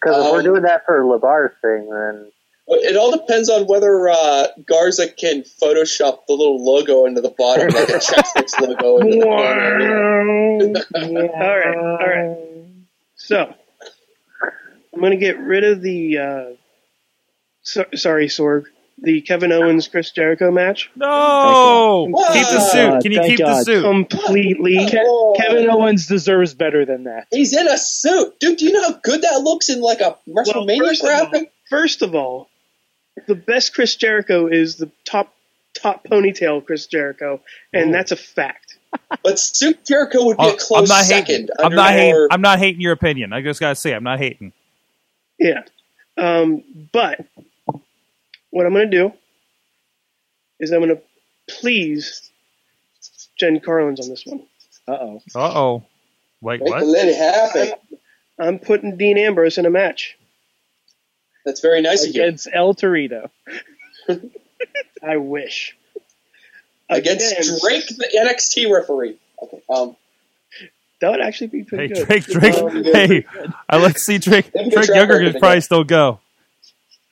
Because 0.00 0.26
if 0.26 0.32
we're 0.32 0.38
Um, 0.40 0.44
doing 0.44 0.62
that 0.62 0.84
for 0.84 1.02
LeVar's 1.02 1.54
thing, 1.62 1.88
then 1.88 2.31
It 2.68 2.96
all 2.96 3.10
depends 3.10 3.48
on 3.50 3.66
whether 3.66 4.08
uh, 4.08 4.46
Garza 4.66 5.08
can 5.12 5.42
Photoshop 5.42 6.20
the 6.28 6.32
little 6.34 6.64
logo 6.64 7.06
into 7.06 7.20
the 7.20 7.34
bottom, 7.36 7.68
like 7.68 7.88
a 7.88 7.94
Chex 7.98 8.60
logo 8.60 8.98
into 8.98 9.18
the 9.18 10.86
bottom. 10.92 11.16
all 11.16 11.58
right, 11.58 11.76
all 11.76 11.96
right. 11.98 12.36
So 13.16 13.54
I'm 14.94 15.00
going 15.00 15.10
to 15.10 15.16
get 15.16 15.38
rid 15.38 15.64
of 15.64 15.82
the. 15.82 16.18
Uh, 16.18 16.44
so, 17.62 17.84
sorry, 17.94 18.28
Sorg. 18.28 18.64
The 18.98 19.20
Kevin 19.22 19.50
Owens 19.50 19.88
Chris 19.88 20.12
Jericho 20.12 20.52
match 20.52 20.88
No, 20.94 22.06
keep 22.32 22.46
the 22.46 22.60
suit. 22.60 23.02
Can 23.02 23.10
you 23.10 23.18
thank 23.18 23.30
keep 23.30 23.38
the 23.38 23.44
God. 23.44 23.64
suit? 23.64 23.82
completely. 23.82 24.86
Ke-. 24.86 25.36
Kevin 25.36 25.68
Owens 25.68 26.06
deserves 26.06 26.54
better 26.54 26.84
than 26.84 27.04
that. 27.04 27.26
He's 27.32 27.52
in 27.56 27.66
a 27.66 27.76
suit, 27.78 28.38
dude. 28.38 28.58
Do 28.58 28.64
you 28.66 28.72
know 28.72 28.82
how 28.92 29.00
good 29.02 29.22
that 29.22 29.40
looks 29.40 29.68
in 29.70 29.80
like 29.80 30.00
a 30.00 30.16
Well, 30.26 30.44
WrestleMania 30.44 30.78
first 30.78 31.02
of, 31.02 31.08
all, 31.10 31.16
graphic? 31.30 31.52
first 31.68 32.02
of 32.02 32.14
all, 32.14 32.48
the 33.26 33.34
best 33.34 33.74
Chris 33.74 33.94
Jericho 33.96 34.46
is 34.46 34.76
the 34.76 34.90
top 35.04 35.34
top 35.74 36.04
ponytail 36.04 36.64
Chris 36.64 36.86
Jericho, 36.86 37.40
and 37.72 37.92
that's 37.94 38.12
a 38.12 38.16
fact. 38.16 38.78
But 39.24 39.38
suit 39.38 39.84
Jericho 39.86 40.24
would 40.26 40.36
be 40.36 40.44
Oh, 40.44 40.52
a 40.54 40.56
close 40.56 40.90
I'm 40.90 40.96
not 40.96 41.04
second. 41.06 41.26
hating. 41.34 41.48
I'm 41.58 41.64
under 41.66 41.76
not 41.76 41.92
hating. 41.92 42.08
your- 42.10 42.28
I'm 42.30 42.40
not 42.42 42.58
hating 42.58 42.80
your 42.80 42.92
opinion. 42.92 43.32
I 43.32 43.40
just 43.40 43.58
gotta 43.60 43.74
say, 43.74 43.94
I'm 43.94 44.04
not 44.04 44.18
hating. 44.18 44.52
Yeah. 45.38 45.62
Um, 46.18 46.62
but 46.92 47.24
what 48.50 48.66
I'm 48.66 48.74
going 48.74 48.90
to 48.90 48.96
do 48.96 49.12
is 50.60 50.70
I'm 50.72 50.80
going 50.80 50.94
to 50.94 51.02
please 51.48 52.30
Jen 53.38 53.60
Carlins 53.60 53.98
on 54.00 54.10
this 54.10 54.24
one. 54.26 54.42
Uh 54.86 54.92
oh. 55.00 55.22
Uh 55.34 55.58
oh. 55.58 55.84
Wait, 56.42 56.60
Make 56.60 56.70
what? 56.70 56.86
let 56.86 57.08
it 57.08 57.16
happen. 57.16 57.72
I'm 58.38 58.58
putting 58.58 58.96
Dean 58.98 59.16
Ambrose 59.16 59.56
in 59.58 59.64
a 59.64 59.70
match. 59.70 60.18
That's 61.44 61.60
very 61.60 61.82
nice 61.82 62.06
of 62.06 62.14
you. 62.14 62.22
Against 62.22 62.48
El 62.52 62.74
Torito. 62.74 63.30
I 65.02 65.16
wish. 65.16 65.76
Against 66.88 67.32
Again, 67.32 67.58
Drake, 67.62 67.86
the 67.88 68.08
NXT 68.16 68.72
referee. 68.72 69.16
Okay, 69.42 69.62
um, 69.68 69.96
That 71.00 71.10
would 71.10 71.20
actually 71.20 71.48
be 71.48 71.64
pretty 71.64 71.94
Hey, 71.94 72.00
good. 72.00 72.06
Drake, 72.06 72.24
Drake. 72.26 72.54
Um, 72.54 72.84
hey, 72.84 73.26
I 73.68 73.78
let's 73.78 74.02
see 74.04 74.18
Drake. 74.18 74.52
Drake 74.52 74.88
Younger 74.88 75.18
could 75.18 75.32
probably 75.40 75.48
again. 75.52 75.60
still 75.62 75.84
go. 75.84 76.20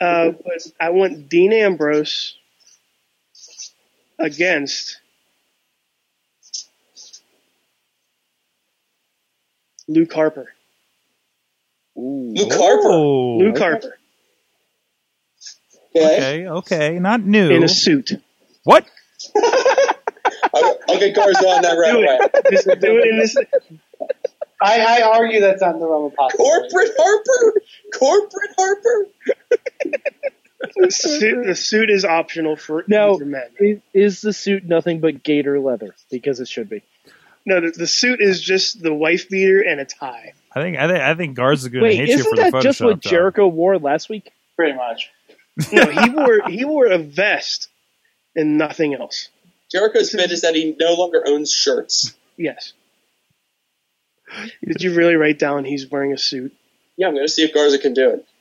Uh, 0.01 0.31
but 0.31 0.67
I 0.79 0.91
want 0.91 1.29
Dean 1.29 1.53
Ambrose 1.53 2.35
against 4.19 4.99
Luke 9.89 10.13
Harper. 10.13 10.53
Luke 11.97 12.53
Harper. 12.53 12.89
Oh, 12.91 13.39
Luke 13.39 13.59
Harper 13.59 13.97
Okay. 15.97 16.47
okay, 16.47 16.49
okay, 16.49 16.99
not 16.99 17.23
new. 17.23 17.51
in 17.51 17.63
a 17.65 17.69
suit. 17.69 18.13
What? 18.65 18.87
I, 19.35 20.75
I'll 20.89 20.99
get 20.99 21.15
Garza 21.15 21.47
on 21.49 21.63
that 21.63 21.75
right 21.77 21.93
Do 21.93 21.99
away. 21.99 22.19
it. 22.21 22.47
Just 22.51 22.67
do 22.81 22.99
it 22.99 23.09
in 23.09 23.19
this. 23.19 23.37
I, 24.63 25.01
I 25.01 25.03
argue 25.03 25.41
that's 25.41 25.61
not 25.63 25.75
in 25.75 25.81
the 25.81 25.87
realm 25.87 26.05
of 26.07 26.15
possibility. 26.15 26.69
Corporate 26.71 26.91
Harper, 26.99 27.63
corporate 27.99 28.51
Harper. 28.59 29.07
The 30.77 30.91
suit, 30.91 31.47
the 31.47 31.55
suit 31.55 31.91
is 31.91 32.05
optional 32.05 32.57
for 32.57 32.85
Now, 32.87 33.17
men. 33.17 33.49
i- 33.61 33.81
is 33.95 34.21
the 34.21 34.33
suit 34.33 34.65
nothing 34.65 35.01
but 35.01 35.23
gator 35.23 35.59
leather? 35.59 35.95
Because 36.11 36.41
it 36.41 36.49
should 36.49 36.69
be. 36.69 36.83
No, 37.47 37.61
the, 37.63 37.71
the 37.71 37.87
suit 37.87 38.21
is 38.21 38.41
just 38.41 38.83
the 38.83 38.93
wife 38.93 39.29
beater 39.31 39.61
and 39.63 39.81
a 39.81 39.87
tie. 39.87 40.35
I 40.55 40.61
think 40.63 40.77
I 40.77 40.87
think 40.89 41.01
I 41.01 41.15
think 41.15 41.35
Garza's 41.37 41.69
going 41.69 41.83
to 41.85 41.89
Wait, 41.89 41.97
hate 41.97 42.09
you 42.09 42.15
isn't 42.17 42.37
for 42.37 42.37
that 42.51 42.63
just 42.63 42.81
what 42.83 43.01
job. 43.01 43.11
Jericho 43.11 43.49
wore 43.49 43.79
last 43.79 44.09
week? 44.11 44.31
Pretty 44.57 44.77
much. 44.77 45.11
No, 45.73 45.87
he 45.87 46.11
wore 46.11 46.41
he 46.49 46.65
wore 46.65 46.87
a 46.87 46.99
vest 46.99 47.69
and 48.35 48.59
nothing 48.59 48.95
else. 48.95 49.29
Jericho's 49.71 50.11
bit 50.11 50.31
is 50.31 50.43
that 50.43 50.55
he 50.55 50.75
no 50.79 50.95
longer 50.95 51.23
owns 51.27 51.53
shirts. 51.53 52.15
Yes. 52.37 52.73
Did 54.65 54.83
you 54.83 54.95
really 54.95 55.15
write 55.15 55.39
down 55.39 55.65
he's 55.65 55.91
wearing 55.91 56.13
a 56.13 56.19
suit? 56.19 56.53
Yeah, 56.97 57.09
I'm 57.09 57.15
going 57.15 57.27
to 57.27 57.33
see 57.33 57.43
if 57.43 57.55
Garza 57.55 57.79
can 57.79 57.95
do 57.95 58.11
it. 58.11 58.27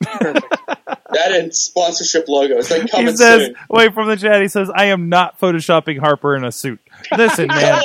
that 1.12 1.32
and 1.32 1.54
sponsorship 1.54 2.28
logo. 2.28 2.58
It's 2.58 2.70
like 2.70 2.82
He 2.82 2.88
coming 2.88 3.16
says, 3.16 3.46
soon. 3.46 3.54
"Wait 3.70 3.94
from 3.94 4.06
the 4.08 4.16
chat." 4.16 4.42
He 4.42 4.48
says, 4.48 4.70
"I 4.74 4.86
am 4.86 5.08
not 5.08 5.40
photoshopping 5.40 5.98
Harper 5.98 6.36
in 6.36 6.44
a 6.44 6.52
suit." 6.52 6.78
Listen, 7.16 7.46
man. 7.48 7.82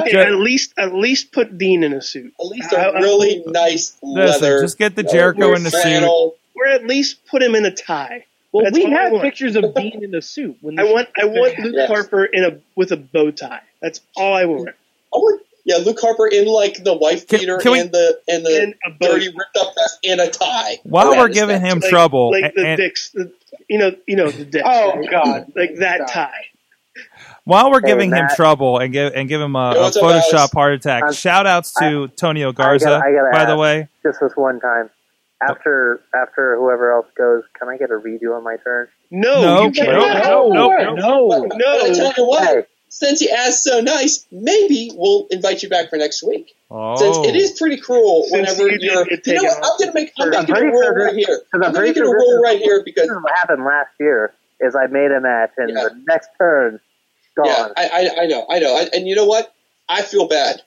Okay, 0.00 0.10
Jer- 0.12 0.20
at 0.20 0.34
least 0.34 0.74
at 0.76 0.94
least 0.94 1.32
put 1.32 1.56
Dean 1.56 1.82
in 1.82 1.94
a 1.94 2.02
suit. 2.02 2.34
At 2.38 2.46
least 2.46 2.72
a 2.72 2.92
really 2.96 3.42
nice 3.46 3.96
Listen, 4.02 4.42
leather. 4.42 4.60
just 4.60 4.76
get 4.78 4.96
the 4.96 5.06
uh, 5.06 5.10
Jericho 5.10 5.54
in 5.54 5.62
the 5.62 5.70
suit. 5.70 6.32
Flannel. 6.56 6.72
Or 6.72 6.74
at 6.82 6.86
least 6.86 7.24
put 7.26 7.42
him 7.42 7.54
in 7.54 7.64
a 7.64 7.70
tie. 7.70 8.24
Well, 8.52 8.64
That's 8.64 8.74
we 8.76 8.84
have 8.90 9.20
pictures 9.20 9.54
of 9.56 9.74
Dean 9.74 10.02
in 10.02 10.14
a 10.14 10.22
suit. 10.22 10.56
When 10.62 10.78
I 10.78 10.84
want 10.84 11.08
I 11.20 11.24
want 11.26 11.58
Luke 11.58 11.74
Yes. 11.76 11.88
Harper 11.88 12.24
in 12.24 12.44
a 12.44 12.58
with 12.74 12.92
a 12.92 12.96
bow 12.96 13.30
tie. 13.30 13.60
That's 13.82 14.00
all 14.16 14.34
I 14.34 14.44
want. 14.46 14.68
I 14.70 15.16
want, 15.18 15.42
yeah, 15.64 15.76
Luke 15.76 15.98
Harper 16.00 16.26
in 16.28 16.46
like 16.46 16.82
the 16.84 16.94
wife 16.94 17.28
beater 17.28 17.58
can 17.58 17.72
we- 17.72 17.80
and 17.80 17.92
the 17.92 18.18
and 18.28 18.46
the 18.46 18.62
And 18.62 18.74
a 18.86 19.04
dirty 19.04 19.26
ripped 19.28 19.56
up 19.60 19.74
vest 19.74 19.98
and 20.04 20.20
a 20.20 20.30
tie. 20.30 20.78
While 20.84 21.10
That 21.10 21.18
we're 21.18 21.28
giving 21.28 21.60
him 21.60 21.80
Like- 21.80 21.90
trouble, 21.90 22.30
like 22.30 22.54
the 22.54 22.66
and- 22.66 22.76
dicks, 22.78 23.10
the, 23.10 23.30
you 23.68 23.78
know, 23.78 23.92
you 24.06 24.16
know 24.16 24.30
the 24.30 24.44
dicks. 24.44 24.64
Oh, 24.66 24.96
right? 24.96 25.10
God. 25.10 25.52
like 25.56 25.74
that 25.76 25.98
God. 26.00 26.08
tie. 26.08 26.44
while 27.44 27.70
we're 27.70 27.80
Hey, 27.80 27.88
giving 27.88 28.10
him 28.14 28.26
trouble 28.36 28.78
and 28.78 28.92
give 28.92 29.12
and 29.14 29.28
give 29.28 29.40
him 29.40 29.54
a, 29.56 29.70
a 29.76 29.90
Photoshop 29.90 30.52
heart 30.54 30.72
attack, 30.74 31.02
I'm- 31.04 31.12
shout 31.12 31.46
outs 31.46 31.72
to 31.74 32.08
Tonio 32.08 32.52
Garza. 32.52 32.88
I 32.88 32.90
gotta 32.90 33.04
I 33.04 33.12
gotta 33.12 33.30
by 33.32 33.44
the 33.50 33.56
way, 33.58 33.88
Just 34.02 34.20
this 34.20 34.32
one 34.36 34.60
time. 34.60 34.88
After 35.42 36.00
after 36.14 36.56
whoever 36.56 36.92
else 36.92 37.06
goes, 37.16 37.44
can 37.58 37.68
I 37.68 37.76
get 37.76 37.90
a 37.90 37.94
redo 37.94 38.34
on 38.36 38.42
my 38.42 38.56
turn? 38.56 38.88
No, 39.10 39.42
No, 39.42 39.62
you 39.64 39.70
can't. 39.70 39.88
no, 39.92 40.48
No, 40.48 40.68
no, 40.94 40.94
no. 40.94 41.48
But 41.48 41.62
I 41.62 41.92
tell 41.92 42.12
you 42.16 42.26
what, 42.26 42.42
Hey. 42.48 42.62
since 42.88 43.20
you 43.20 43.28
asked 43.28 43.62
so 43.62 43.80
nice, 43.80 44.24
maybe 44.32 44.90
we'll 44.94 45.26
invite 45.30 45.62
you 45.62 45.68
back 45.68 45.90
for 45.90 45.96
next 45.96 46.22
week. 46.22 46.56
oh, 46.70 46.96
Since 46.96 47.28
it 47.28 47.36
is 47.36 47.52
pretty 47.58 47.76
cruel 47.76 48.22
Since 48.24 48.32
whenever 48.58 48.68
you 48.74 48.78
you're, 48.80 49.04
get 49.04 49.26
You 49.26 49.34
know 49.34 49.42
what? 49.44 49.56
I'm 49.58 49.62
off 49.64 49.78
gonna 49.78 49.92
make. 49.92 50.12
I'm 50.18 50.30
the 50.30 50.38
making 50.38 50.50
a 50.50 50.56
pretty 50.56 50.66
rule 50.72 50.82
sure 50.82 50.94
right 51.04 51.14
this- 51.14 51.26
here. 51.26 51.38
Because 51.38 51.46
I'm 51.52 51.62
I'm 51.64 51.72
pretty 51.74 51.88
making 51.90 52.02
a 52.02 52.06
sure 52.06 52.14
this 52.14 52.22
rule 52.26 52.36
is, 52.36 52.42
right 52.42 52.58
here 52.60 52.82
because 52.84 53.08
what 53.10 53.32
happened 53.36 53.64
last 53.64 53.90
year. 54.00 54.32
Is 54.58 54.74
I 54.74 54.86
made 54.86 55.10
a 55.10 55.20
match 55.20 55.50
and 55.58 55.68
Yeah. 55.68 55.82
the 55.82 56.02
next 56.08 56.30
turn 56.38 56.80
gone. 57.36 57.44
Yeah, 57.46 57.68
I, 57.76 57.88
I, 58.16 58.22
I 58.22 58.26
know, 58.26 58.46
I 58.48 58.58
know, 58.58 58.74
I, 58.74 58.88
and 58.94 59.06
you 59.06 59.14
know 59.14 59.26
what? 59.26 59.52
I 59.86 60.00
feel 60.00 60.28
bad. 60.28 60.62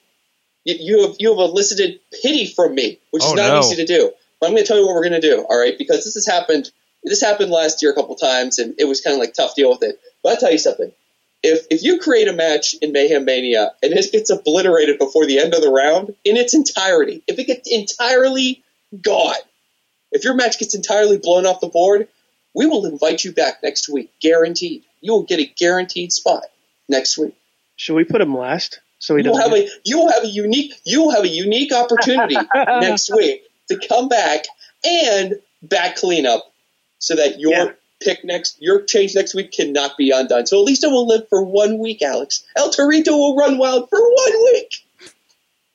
You, 0.63 0.75
you 0.79 1.07
have 1.07 1.15
you 1.17 1.29
have 1.31 1.39
elicited 1.39 1.99
pity 2.21 2.45
from 2.45 2.75
me, 2.75 2.99
which 3.09 3.23
is 3.23 3.31
Oh, 3.31 3.33
not 3.33 3.47
no. 3.53 3.59
easy 3.61 3.77
to 3.77 3.85
do. 3.87 4.11
I'm 4.41 4.52
going 4.52 4.64
to 4.64 4.68
tell 4.68 4.78
you 4.78 4.86
what 4.86 4.95
we're 4.95 5.07
going 5.10 5.22
to 5.22 5.28
do, 5.30 5.45
all 5.49 5.60
right? 5.60 5.78
Because 5.78 6.06
this 6.06 6.16
has 6.16 6.26
happened. 6.28 6.72
This 7.03 7.22
happened 7.22 7.52
last 7.52 7.82
year 7.82 7.91
a 7.91 7.95
couple 7.95 8.16
times, 8.16 8.60
and 8.60 8.76
it 8.78 8.86
was 8.86 9.02
kind 9.02 9.14
of 9.14 9.20
like 9.20 9.34
tough 9.34 9.56
deal 9.56 9.70
with 9.70 9.84
it. 9.84 9.99
But 10.24 10.30
I'll 10.34 10.38
tell 10.38 10.52
you 10.52 10.57
something. 10.57 10.91
If 11.41 11.66
if 11.72 11.84
you 11.84 11.99
create 11.99 12.28
a 12.28 12.34
match 12.34 12.76
in 12.82 12.91
Mayhem 12.91 13.24
Mania 13.24 13.72
and 13.82 13.94
it 13.94 14.11
gets 14.11 14.30
obliterated 14.30 14.98
before 14.99 15.26
the 15.26 15.40
end 15.40 15.53
of 15.53 15.61
the 15.61 15.72
round 15.72 16.14
in 16.26 16.36
its 16.36 16.53
entirety, 16.53 17.24
if 17.28 17.40
it 17.40 17.48
gets 17.48 17.70
entirely 17.72 18.61
gone, 19.02 19.36
if 20.11 20.24
your 20.26 20.34
match 20.34 20.60
gets 20.60 20.76
entirely 20.76 21.18
blown 21.18 21.45
off 21.45 21.61
the 21.61 21.68
board, 21.68 22.07
we 22.53 22.66
will 22.66 22.86
invite 22.86 23.24
you 23.24 23.32
back 23.32 23.64
next 23.64 23.88
week, 23.88 24.11
guaranteed. 24.22 24.84
You 24.99 25.14
will 25.14 25.24
get 25.24 25.40
a 25.40 25.45
guaranteed 25.45 26.11
spot 26.11 26.44
next 26.90 27.18
week. 27.18 27.36
Should 27.78 27.95
we 27.95 28.03
put 28.03 28.20
him 28.20 28.36
last 28.38 28.82
so 28.98 29.16
he 29.16 29.24
You 29.24 29.30
will 29.30 29.38
doesn't? 29.38 29.52
have 29.52 29.60
get- 29.66 29.70
a 29.74 29.80
you 29.86 29.98
will 29.99 30.11
have 30.11 30.24
a 30.24 30.28
unique 30.28 30.74
you 30.84 31.03
will 31.03 31.11
have 31.11 31.24
a 31.24 31.30
unique 31.30 31.72
opportunity 31.74 32.36
next 32.56 33.10
week 33.16 33.44
to 33.69 33.87
come 33.87 34.07
back 34.09 34.45
and 34.83 35.39
back 35.61 35.95
clean 35.95 36.25
up 36.25 36.51
so 36.99 37.15
that 37.15 37.39
your 37.39 37.51
Yeah. 37.51 37.71
pick 38.01 38.23
next 38.23 38.61
your 38.61 38.81
change 38.83 39.15
next 39.15 39.33
week 39.33 39.51
cannot 39.51 39.97
be 39.97 40.11
undone. 40.11 40.45
So 40.45 40.57
at 40.59 40.65
least 40.65 40.83
it 40.83 40.87
will 40.87 41.07
live 41.07 41.27
for 41.29 41.43
one 41.43 41.77
week, 41.79 42.01
Alex. 42.01 42.43
El 42.55 42.69
Torito 42.71 43.11
will 43.11 43.35
run 43.35 43.57
wild 43.57 43.89
for 43.89 43.99
one 43.99 44.43
week. 44.53 44.75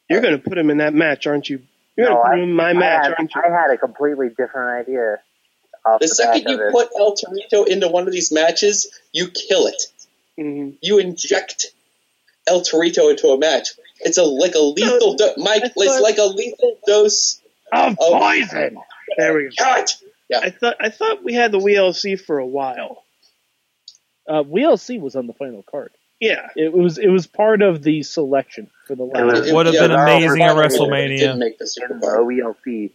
You're 0.08 0.20
going 0.20 0.36
to 0.38 0.42
put 0.48 0.58
him 0.58 0.70
in 0.70 0.78
that 0.78 0.94
match, 0.94 1.26
aren't 1.26 1.48
you? 1.48 1.62
You're 1.96 2.08
No, 2.10 2.16
going 2.16 2.24
to 2.24 2.30
put 2.30 2.38
him 2.38 2.48
in 2.50 2.54
my 2.54 2.70
I 2.70 2.72
match, 2.74 3.04
had, 3.06 3.14
aren't 3.18 3.34
you? 3.34 3.42
I 3.42 3.48
had 3.50 3.70
a 3.70 3.78
completely 3.78 4.28
different 4.28 4.88
idea. 4.88 5.18
Off 5.86 6.00
The 6.00 6.06
the, 6.06 6.14
second 6.14 6.48
you 6.50 6.68
put 6.72 6.88
El 6.98 7.14
Torito 7.14 7.66
into 7.66 7.88
one 7.88 8.06
of 8.06 8.12
these 8.12 8.32
matches, 8.32 8.90
you 9.12 9.28
kill 9.28 9.66
it. 9.66 9.82
Mhm. 10.38 10.76
You 10.80 10.98
inject 10.98 11.72
El 12.46 12.62
Torito 12.62 13.10
into 13.10 13.28
a 13.28 13.38
match. 13.38 13.68
It's 14.00 14.16
a 14.18 14.24
like 14.24 14.54
a 14.54 14.60
lethal 14.60 15.14
do- 15.14 15.34
Mike. 15.36 15.62
It's 15.76 16.00
like 16.02 16.18
a 16.18 16.24
lethal 16.24 16.78
dose 16.86 17.40
Of 17.74 17.92
of 17.92 17.96
poison. 17.98 18.76
There 19.16 19.34
we 19.34 19.44
go. 19.44 19.50
Cut. 19.58 19.96
Yeah. 20.28 20.40
I 20.42 20.50
thought 20.50 20.76
I 20.80 20.88
thought 20.90 21.22
we 21.24 21.34
had 21.34 21.52
the 21.52 21.58
WLC 21.58 22.18
for 22.20 22.38
a 22.38 22.46
while. 22.46 23.02
Uh, 24.28 24.42
WLC 24.42 25.00
was 25.00 25.16
on 25.16 25.26
the 25.26 25.34
final 25.34 25.62
card. 25.62 25.90
Yeah. 26.20 26.48
It 26.56 26.72
was 26.72 26.98
it 26.98 27.08
was 27.08 27.26
part 27.26 27.60
of 27.62 27.82
the 27.82 28.02
selection 28.02 28.70
for 28.86 28.94
the 28.94 29.04
It 29.04 29.12
last. 29.14 29.40
was- 29.42 29.52
Would 29.52 29.66
have 29.66 29.74
Yeah, 29.74 29.80
been 29.82 29.90
amazing 29.92 30.42
at 30.42 30.56
WrestleMania. 30.56 31.18
Didn't 31.18 31.38
make 31.38 31.58
the 31.58 31.66
Super 31.66 31.92
in 31.94 32.00
the 32.00 32.06
Bowl. 32.06 32.26
OELC. 32.26 32.90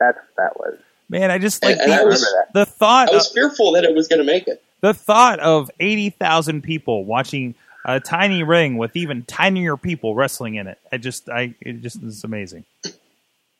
That's 0.00 0.16
what 0.18 0.36
that 0.36 0.58
was. 0.58 0.78
man, 1.08 1.30
I 1.30 1.38
just 1.38 1.62
like 1.62 1.74
And- 1.76 1.82
and 1.82 1.92
I 1.92 1.98
the, 2.00 2.06
was- 2.06 2.34
the 2.54 2.66
thought. 2.66 3.10
I 3.10 3.14
was 3.14 3.28
of, 3.28 3.34
fearful 3.34 3.72
that 3.72 3.84
it 3.84 3.94
was 3.94 4.08
going 4.08 4.18
to 4.18 4.24
make 4.24 4.48
it. 4.48 4.62
the 4.80 4.94
thought 4.94 5.38
of 5.38 5.70
eighty 5.78 6.10
thousand 6.10 6.62
people 6.62 7.04
watching 7.04 7.54
a 7.84 8.00
tiny 8.00 8.42
ring 8.42 8.76
with 8.78 8.96
even 8.96 9.22
tinier 9.24 9.76
people 9.76 10.14
wrestling 10.16 10.54
in 10.56 10.66
it. 10.68 10.78
I 10.92 10.98
just, 10.98 11.28
I, 11.28 11.54
it 11.60 11.82
just 11.82 12.00
is 12.02 12.22
amazing. 12.24 12.64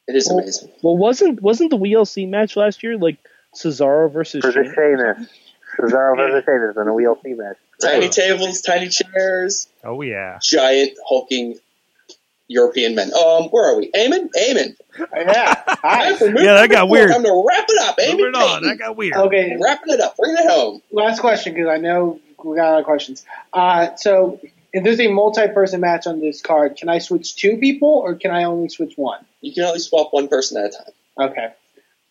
It 0.08 0.16
is 0.16 0.28
Well, 0.28 0.38
amazing. 0.40 0.70
well, 0.82 0.96
wasn't 0.96 1.40
wasn't 1.42 1.70
the 1.70 1.76
WLC 1.78 2.28
match 2.28 2.56
last 2.56 2.82
year 2.82 2.96
like 2.98 3.18
Cesaro 3.54 4.12
versus 4.12 4.42
For 4.42 4.50
the 4.52 4.64
Sheamus? 4.64 4.74
Sheamus. 4.74 5.28
Cesaro 5.78 6.16
versus 6.16 6.44
Sheamus 6.44 6.76
in 6.76 6.82
a 6.82 6.90
WLC 6.92 7.36
match. 7.36 7.56
Tiny 7.80 8.08
tables, 8.08 8.60
tiny 8.60 8.88
chairs, 8.88 9.68
Oh 9.84 10.00
yeah. 10.02 10.38
giant 10.42 10.92
hulking 11.08 11.58
European 12.48 12.94
men. 12.94 13.12
Um, 13.14 13.44
where 13.44 13.64
are 13.72 13.76
we? 13.78 13.90
Eamon? 13.92 14.28
Eamon. 14.36 14.76
Yeah. 15.16 15.54
Hi. 15.68 16.10
Yeah, 16.10 16.54
that 16.54 16.68
got 16.70 16.88
weird. 16.88 17.10
Time 17.10 17.22
to 17.22 17.44
wrap 17.48 17.64
it 17.68 17.82
up. 17.82 17.96
Eamon 17.98 18.10
Moving 18.18 18.34
on, 18.34 18.48
Paton. 18.62 18.68
that 18.68 18.78
got 18.78 18.96
weird. 18.96 19.14
Okay. 19.14 19.56
Wrapping 19.60 19.94
it 19.94 20.00
up. 20.00 20.16
Bring 20.16 20.34
it 20.36 20.50
home. 20.50 20.82
Last 20.90 21.20
question 21.20 21.54
because 21.54 21.68
I 21.68 21.78
know 21.78 22.20
we 22.44 22.56
got 22.56 22.68
a 22.68 22.72
lot 22.72 22.78
of 22.80 22.84
questions. 22.84 23.24
Uh, 23.52 23.94
so 23.96 24.38
if 24.72 24.84
there's 24.84 25.00
a 25.00 25.08
multi-person 25.08 25.80
match 25.80 26.06
on 26.06 26.20
this 26.20 26.40
card, 26.40 26.76
can 26.76 26.88
I 26.88 26.98
switch 26.98 27.36
two 27.36 27.56
people 27.58 27.88
or 27.88 28.14
can 28.14 28.30
I 28.30 28.44
only 28.44 28.68
switch 28.68 28.94
one? 28.96 29.24
You 29.40 29.52
can 29.52 29.64
only 29.64 29.80
swap 29.80 30.12
one 30.12 30.28
person 30.28 30.62
at 30.62 30.70
a 30.72 30.76
time. 30.76 31.30
Okay. 31.30 31.52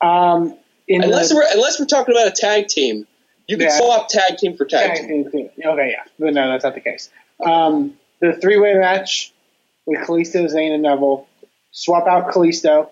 Um, 0.01 0.57
in 0.87 1.03
Unless 1.03 1.29
the, 1.29 1.35
we're 1.35 1.51
unless 1.51 1.79
we're 1.79 1.85
talking 1.85 2.13
about 2.15 2.27
a 2.27 2.31
tag 2.31 2.67
team, 2.67 3.07
you 3.47 3.57
can 3.57 3.67
Yeah. 3.67 3.77
swap 3.77 4.09
tag 4.09 4.37
team 4.37 4.57
for 4.57 4.65
tag, 4.65 4.95
Tag 4.95 5.07
team. 5.07 5.29
team. 5.31 5.49
Okay, 5.63 5.91
yeah. 5.91 6.03
But 6.19 6.33
no, 6.33 6.49
that's 6.51 6.63
not 6.63 6.73
the 6.75 6.81
case. 6.81 7.09
Um, 7.43 7.97
the 8.19 8.33
three-way 8.33 8.75
match 8.75 9.31
with 9.85 10.07
Kalisto, 10.07 10.45
Zayn, 10.51 10.73
and 10.73 10.83
Neville. 10.83 11.27
Swap 11.71 12.05
out 12.07 12.31
Kalisto 12.33 12.89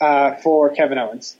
uh, 0.00 0.34
for 0.36 0.70
Kevin 0.74 0.98
Owens. 0.98 1.36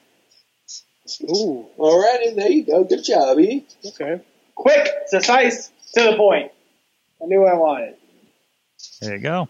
Ooh. 1.25 1.67
Alrighty, 1.79 2.35
there 2.37 2.51
you 2.51 2.65
go. 2.65 2.85
Good 2.85 3.03
job, 3.05 3.39
E. 3.41 3.67
Okay. 3.85 4.21
Quick, 4.55 4.89
concise, 5.11 5.69
to 5.95 6.03
the 6.11 6.17
point. 6.17 6.53
I 7.23 7.27
knew 7.27 7.45
I 7.45 7.55
wanted. 7.55 7.95
There 9.01 9.17
you 9.17 9.23
go. 9.23 9.49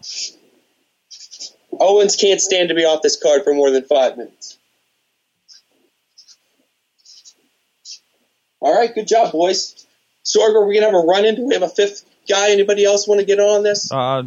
Owens 1.79 2.15
can't 2.15 2.39
stand 2.39 2.69
to 2.69 2.75
be 2.75 2.85
off 2.85 3.01
this 3.01 3.21
card 3.21 3.43
for 3.43 3.53
more 3.53 3.71
than 3.71 3.83
five 3.83 4.17
minutes. 4.17 4.57
All 8.61 8.73
right, 8.73 8.93
good 8.93 9.07
job, 9.07 9.31
boys. 9.31 9.85
Sorg, 10.23 10.53
are 10.55 10.65
we 10.65 10.75
gonna 10.75 10.85
have 10.85 10.95
a 10.95 11.05
run 11.05 11.25
in? 11.25 11.35
Do 11.35 11.45
we 11.45 11.53
have 11.53 11.63
a 11.63 11.69
fifth 11.69 12.05
guy? 12.29 12.51
Anybody 12.51 12.85
else 12.85 13.07
want 13.07 13.19
to 13.19 13.25
get 13.25 13.39
on 13.39 13.63
this? 13.63 13.91
Uh, 13.91 14.23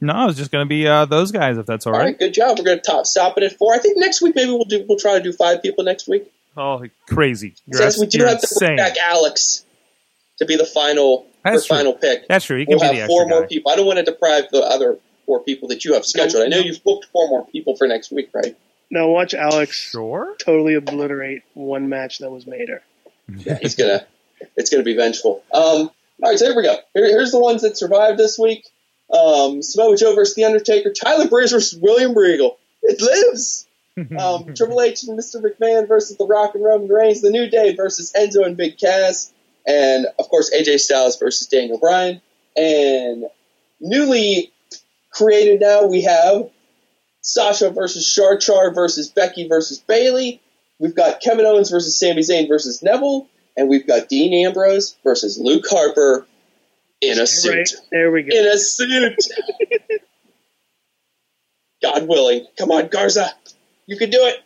no, 0.00 0.28
it's 0.28 0.38
just 0.38 0.52
going 0.52 0.64
to 0.64 0.68
be 0.68 0.86
uh, 0.86 1.06
those 1.06 1.32
guys 1.32 1.56
if 1.56 1.66
that's 1.66 1.86
all 1.86 1.94
All 1.94 1.98
right. 1.98 2.06
right, 2.06 2.18
good 2.18 2.34
job. 2.34 2.58
We're 2.58 2.64
gonna 2.64 2.80
top 2.80 3.06
stop 3.06 3.36
it 3.38 3.42
at 3.42 3.56
four. 3.56 3.74
I 3.74 3.78
think 3.78 3.98
next 3.98 4.20
week 4.22 4.36
maybe 4.36 4.50
we'll 4.50 4.64
do. 4.64 4.84
We'll 4.88 4.98
try 4.98 5.14
to 5.14 5.22
do 5.22 5.32
five 5.32 5.62
people 5.62 5.82
next 5.82 6.06
week. 6.06 6.30
Oh, 6.56 6.84
crazy! 7.08 7.54
You're, 7.66 7.80
Since 7.80 7.98
we 7.98 8.06
do 8.06 8.18
you're 8.18 8.28
have 8.28 8.40
to 8.40 8.56
bring 8.58 8.76
back 8.76 8.96
Alex 8.98 9.64
to 10.38 10.44
be 10.46 10.56
the 10.56 10.66
final, 10.66 11.26
That's 11.44 11.62
the 11.62 11.66
true. 11.68 11.76
final 11.76 11.92
pick. 11.94 12.26
That's 12.28 12.44
true. 12.46 12.58
You 12.58 12.66
can 12.66 12.78
We'll 12.78 12.90
be 12.92 12.98
have 12.98 13.06
the 13.08 13.12
four 13.12 13.22
extra 13.22 13.36
more 13.36 13.42
guy. 13.42 13.48
people. 13.48 13.72
I 13.72 13.76
don't 13.76 13.86
want 13.86 13.98
to 13.98 14.04
deprive 14.04 14.44
the 14.50 14.62
other 14.62 14.98
four 15.26 15.42
people 15.42 15.68
that 15.68 15.84
you 15.84 15.94
have 15.94 16.04
scheduled. 16.04 16.42
I 16.42 16.46
know 16.48 16.58
you've 16.58 16.82
booked 16.84 17.06
four 17.06 17.28
more 17.28 17.46
people 17.46 17.76
for 17.76 17.86
next 17.86 18.10
week, 18.10 18.30
right? 18.34 18.56
Now 18.90 19.08
watch 19.08 19.34
Alex 19.34 19.76
Sure. 19.76 20.34
totally 20.38 20.74
obliterate 20.74 21.42
one 21.54 21.88
match 21.88 22.18
that 22.18 22.30
was 22.30 22.46
made 22.46 22.68
her. 22.68 22.82
Yeah, 23.34 23.58
he's 23.60 23.74
gonna. 23.74 24.06
It's 24.56 24.68
gonna 24.70 24.82
be 24.82 24.94
vengeful. 24.94 25.42
Um, 25.52 25.62
All 25.62 25.90
right, 26.22 26.38
so 26.38 26.44
here 26.46 26.54
we 26.56 26.62
go. 26.62 26.76
Here, 26.94 27.06
here's 27.06 27.30
the 27.32 27.38
ones 27.40 27.62
that 27.62 27.76
survived 27.78 28.18
this 28.18 28.38
week. 28.38 28.66
Um, 29.10 29.62
Samoa 29.62 29.96
Joe 29.96 30.14
versus 30.14 30.34
The 30.34 30.44
Undertaker. 30.44 30.92
Tyler 30.92 31.28
Breeze 31.28 31.52
versus 31.52 31.78
William 31.80 32.16
Regal. 32.16 32.58
It 32.82 33.00
lives. 33.00 33.66
Um, 34.18 34.54
Triple 34.56 34.80
H 34.82 35.04
and 35.04 35.18
Mr. 35.18 35.42
McMahon 35.42 35.88
versus 35.88 36.16
The 36.18 36.26
Rock 36.26 36.54
and 36.54 36.62
Roman 36.64 36.88
Reigns. 36.88 37.20
The 37.22 37.30
New 37.30 37.48
Day 37.48 37.74
versus 37.74 38.12
Enzo 38.16 38.44
and 38.44 38.56
Big 38.56 38.78
Cass. 38.78 39.32
And, 39.66 40.06
of 40.18 40.28
course, 40.28 40.54
AJ 40.54 40.80
Styles 40.80 41.18
versus 41.18 41.46
Daniel 41.46 41.78
Bryan. 41.78 42.20
And 42.56 43.24
newly 43.80 44.52
created 45.10 45.60
now, 45.60 45.86
we 45.86 46.02
have 46.02 46.50
Sasha 47.22 47.70
versus 47.70 48.12
Char 48.12 48.36
Char 48.36 48.72
versus 48.72 49.08
Becky 49.08 49.48
versus 49.48 49.78
Bayley. 49.78 50.40
We've 50.78 50.94
got 50.94 51.20
Kevin 51.20 51.46
Owens 51.46 51.70
versus 51.70 51.98
Sami 51.98 52.20
Zayn 52.22 52.48
versus 52.48 52.82
Neville. 52.82 53.26
And 53.56 53.68
we've 53.68 53.86
got 53.86 54.08
Dean 54.08 54.46
Ambrose 54.46 54.96
versus 55.04 55.38
Luke 55.38 55.64
Harper 55.68 56.26
in 57.00 57.18
a 57.18 57.26
suit. 57.26 57.54
Right, 57.54 57.70
there 57.90 58.10
we 58.10 58.22
go. 58.22 58.36
In 58.36 58.46
a 58.46 58.58
suit. 58.58 59.16
God 61.82 62.08
willing. 62.08 62.46
Come 62.58 62.70
on, 62.70 62.88
Garza. 62.88 63.32
You 63.86 63.96
can 63.96 64.10
do 64.10 64.18
it. 64.22 64.36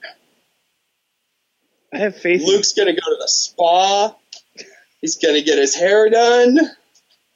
I 1.92 1.98
have 1.98 2.16
faith. 2.16 2.42
Luke's 2.44 2.72
going 2.74 2.94
to 2.94 3.00
go 3.00 3.10
to 3.10 3.16
the 3.18 3.28
spa. 3.28 4.14
He's 5.00 5.16
going 5.16 5.34
to 5.34 5.42
get 5.42 5.58
his 5.58 5.74
hair 5.74 6.08
done. 6.10 6.58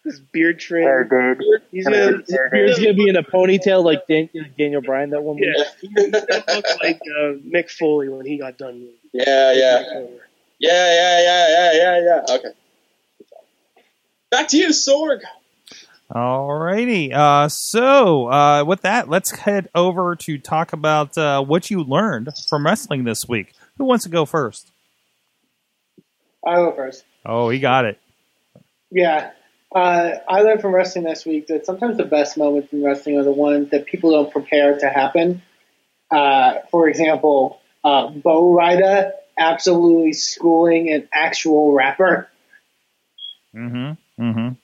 His 0.05 0.19
beard 0.33 0.59
trim. 0.59 0.83
Hair 0.83 1.05
did. 1.05 1.63
He's 1.71 1.85
Gonna 1.85 1.97
gonna, 2.07 2.17
his 2.19 2.31
hair 2.31 2.51
He's 2.67 2.77
did. 2.77 2.85
gonna 2.87 2.95
be 2.95 3.09
in 3.09 3.15
a 3.15 3.23
ponytail 3.23 3.85
like 3.85 4.09
Dan- 4.09 4.29
Daniel 4.59 4.83
Bryan 4.83 5.11
that 5.11 5.23
one 5.23 5.37
week. 5.37 5.47
yeah, 5.57 5.65
he's 5.81 6.11
gonna 6.11 6.45
look 6.57 6.65
like 6.83 7.01
uh, 7.21 7.35
Mick 7.47 7.71
Foley 7.71 8.09
when 8.09 8.27
he 8.27 8.37
got 8.37 8.59
done. 8.59 8.89
Yeah, 9.13 9.53
yeah. 9.53 9.83
Yeah, 10.59 10.69
yeah, 10.69 11.23
yeah, 11.23 11.49
yeah, 11.49 11.73
yeah, 11.73 12.01
yeah. 12.29 12.35
Okay. 12.37 12.49
Back 14.33 14.49
to 14.49 14.57
you, 14.57 14.71
Sorg. 14.71 15.21
Alrighty. 16.13 17.13
Uh, 17.15 17.49
so 17.49 18.27
uh, 18.31 18.65
with 18.65 18.83
that, 18.83 19.09
let's 19.09 19.31
head 19.31 19.69
over 19.75 20.17
to 20.17 20.37
talk 20.39 20.73
about 20.73 21.17
uh, 21.17 21.43
what 21.43 21.71
you 21.71 21.85
learned 21.85 22.31
from 22.49 22.67
wrestling 22.67 23.05
this 23.05 23.29
week. 23.29 23.53
Who 23.79 23.85
wants 23.85 24.03
to 24.05 24.11
go 24.11 24.25
first? 24.27 24.73
I'll 26.45 26.71
go 26.71 26.77
first. 26.77 27.05
Oh, 27.25 27.49
he 27.49 27.59
got 27.59 27.85
it. 27.85 27.99
Yeah. 28.91 29.31
Uh, 29.75 30.11
I 30.29 30.43
learned 30.43 30.61
from 30.61 30.75
wrestling 30.75 31.05
this 31.05 31.25
week 31.25 31.47
that 31.47 31.65
sometimes 31.65 31.97
the 31.97 32.05
best 32.05 32.37
moments 32.37 32.73
in 32.73 32.83
wrestling 32.85 33.19
are 33.19 33.25
the 33.25 33.33
ones 33.33 33.71
that 33.71 33.87
people 33.87 34.11
don't 34.11 34.31
prepare 34.31 34.79
to 34.79 34.89
happen. 34.89 35.43
Uh, 36.11 36.59
for 36.71 36.89
example, 36.89 37.61
uh, 37.83 38.09
Bo 38.11 38.55
Rida 38.55 39.13
absolutely 39.39 40.13
schooling 40.13 40.91
an 40.91 41.09
actual 41.13 41.73
rapper. 41.73 42.29
Mm-hmm. 43.55 44.23
Mm-hmm. 44.23 44.55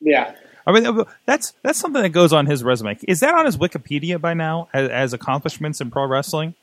Yeah. 0.00 0.34
I 0.66 0.72
mean, 0.72 1.04
that's 1.26 1.52
that's 1.62 1.78
something 1.78 2.02
that 2.02 2.10
goes 2.10 2.32
on 2.32 2.46
his 2.46 2.62
resume. 2.62 2.98
Is 3.08 3.20
that 3.20 3.34
on 3.34 3.46
his 3.46 3.56
Wikipedia 3.56 4.20
by 4.20 4.34
now 4.34 4.68
as, 4.72 4.88
as 4.88 5.12
accomplishments 5.12 5.80
in 5.80 5.90
pro 5.90 6.06
wrestling? 6.06 6.54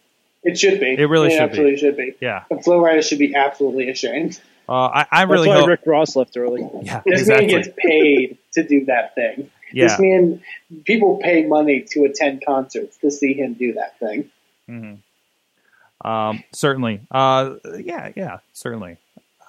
It 0.43 0.57
should 0.57 0.79
be. 0.79 0.95
It 0.97 1.05
really 1.05 1.29
should 1.29 1.37
be. 1.37 1.43
absolutely 1.43 1.77
should 1.77 1.97
be. 1.97 2.13
Yeah. 2.21 2.43
And 2.49 2.63
Flo 2.63 2.79
Rida 2.79 3.07
should 3.07 3.19
be 3.19 3.35
absolutely 3.35 3.89
ashamed. 3.89 4.39
Uh, 4.69 4.73
I, 4.73 5.05
I 5.11 5.25
That's 5.25 5.31
really 5.31 5.47
why 5.49 5.55
hope. 5.59 5.67
Rick 5.69 5.81
Ross 5.85 6.15
left 6.15 6.35
early. 6.37 6.67
Yeah, 6.83 7.01
This 7.05 7.21
exactly. 7.21 7.47
man 7.47 7.55
gets 7.63 7.69
paid 7.77 8.37
to 8.53 8.67
do 8.67 8.85
that 8.85 9.15
thing. 9.15 9.49
Yeah. 9.71 9.83
This 9.87 9.99
Yeah. 9.99 10.05
man, 10.19 10.41
people 10.83 11.17
pay 11.23 11.45
money 11.45 11.81
to 11.91 12.03
attend 12.03 12.43
concerts 12.45 12.97
to 12.97 13.09
see 13.11 13.33
him 13.33 13.53
do 13.53 13.73
that 13.73 13.97
thing. 13.99 14.29
Mm-hmm. 14.69 16.07
Um, 16.07 16.43
certainly. 16.53 17.01
Uh, 17.09 17.55
yeah, 17.79 18.11
yeah, 18.15 18.39
certainly. 18.53 18.97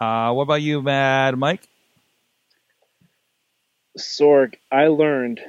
Uh, 0.00 0.32
what 0.32 0.42
about 0.44 0.62
you, 0.62 0.80
Mad 0.82 1.36
Mike? 1.36 1.66
Sorg, 3.98 4.54
I 4.70 4.86
learned 4.88 5.40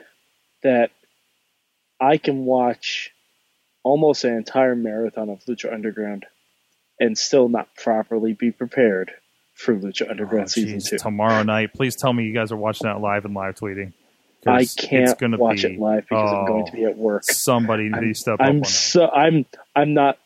that 0.63 0.91
I 1.99 2.17
can 2.17 2.45
watch 2.45 3.11
almost 3.83 4.23
an 4.23 4.35
entire 4.35 4.75
marathon 4.75 5.29
of 5.29 5.43
Lucha 5.45 5.71
Underground 5.71 6.25
and 6.99 7.17
still 7.17 7.47
not 7.47 7.73
properly 7.75 8.33
be 8.33 8.51
prepared 8.51 9.11
for 9.59 9.73
oh, 9.73 9.77
Lucha 9.77 10.09
Underground 10.09 10.45
Oh, 10.45 10.47
season 10.47 10.79
two. 10.79 10.97
tomorrow 10.97 11.43
night. 11.43 11.73
Please 11.73 11.95
tell 11.95 12.13
me 12.13 12.23
you 12.23 12.33
guys 12.33 12.51
are 12.51 12.57
watching 12.57 12.87
that 12.87 13.01
live 13.01 13.25
and 13.25 13.33
live 13.33 13.55
tweeting. 13.55 13.93
I 14.47 14.65
can't 14.65 15.09
it's 15.09 15.13
gonna 15.15 15.37
watch 15.37 15.63
be- 15.63 15.73
it 15.73 15.79
live 15.79 16.03
because 16.03 16.31
I'm 16.31 16.45
going 16.45 16.63
oh, 16.63 16.65
to 16.65 16.71
be 16.71 16.85
at 16.85 16.93
oh, 16.95 16.99
work. 16.99 17.25
Somebody 17.25 17.89
I'm, 17.93 18.03
needs 18.03 18.19
to 18.19 18.21
step 18.21 18.33
up 18.35 18.41
I'm 18.41 18.59
on 18.59 18.63
so 18.63 19.09
I'm 19.09 19.45
I'm 19.75 19.93
not 19.93 20.17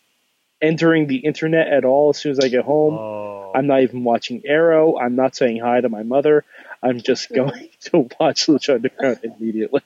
entering 0.61 1.07
the 1.07 1.17
internet 1.17 1.67
at 1.67 1.83
all 1.83 2.11
as 2.11 2.17
soon 2.19 2.31
as 2.31 2.39
I 2.39 2.47
get 2.47 2.63
home. 2.63 2.93
Oh. 2.93 3.51
I'm 3.55 3.65
not 3.65 3.81
even 3.81 4.03
watching 4.03 4.43
Arrow. 4.45 4.97
I'm 4.97 5.15
not 5.15 5.35
saying 5.35 5.59
hi 5.59 5.81
to 5.81 5.89
my 5.89 6.03
mother. 6.03 6.45
I'm 6.81 7.01
just 7.01 7.29
going 7.33 7.69
to 7.85 8.09
watch 8.19 8.45
Lucha 8.45 8.75
Underground 8.75 9.19
immediately. 9.23 9.81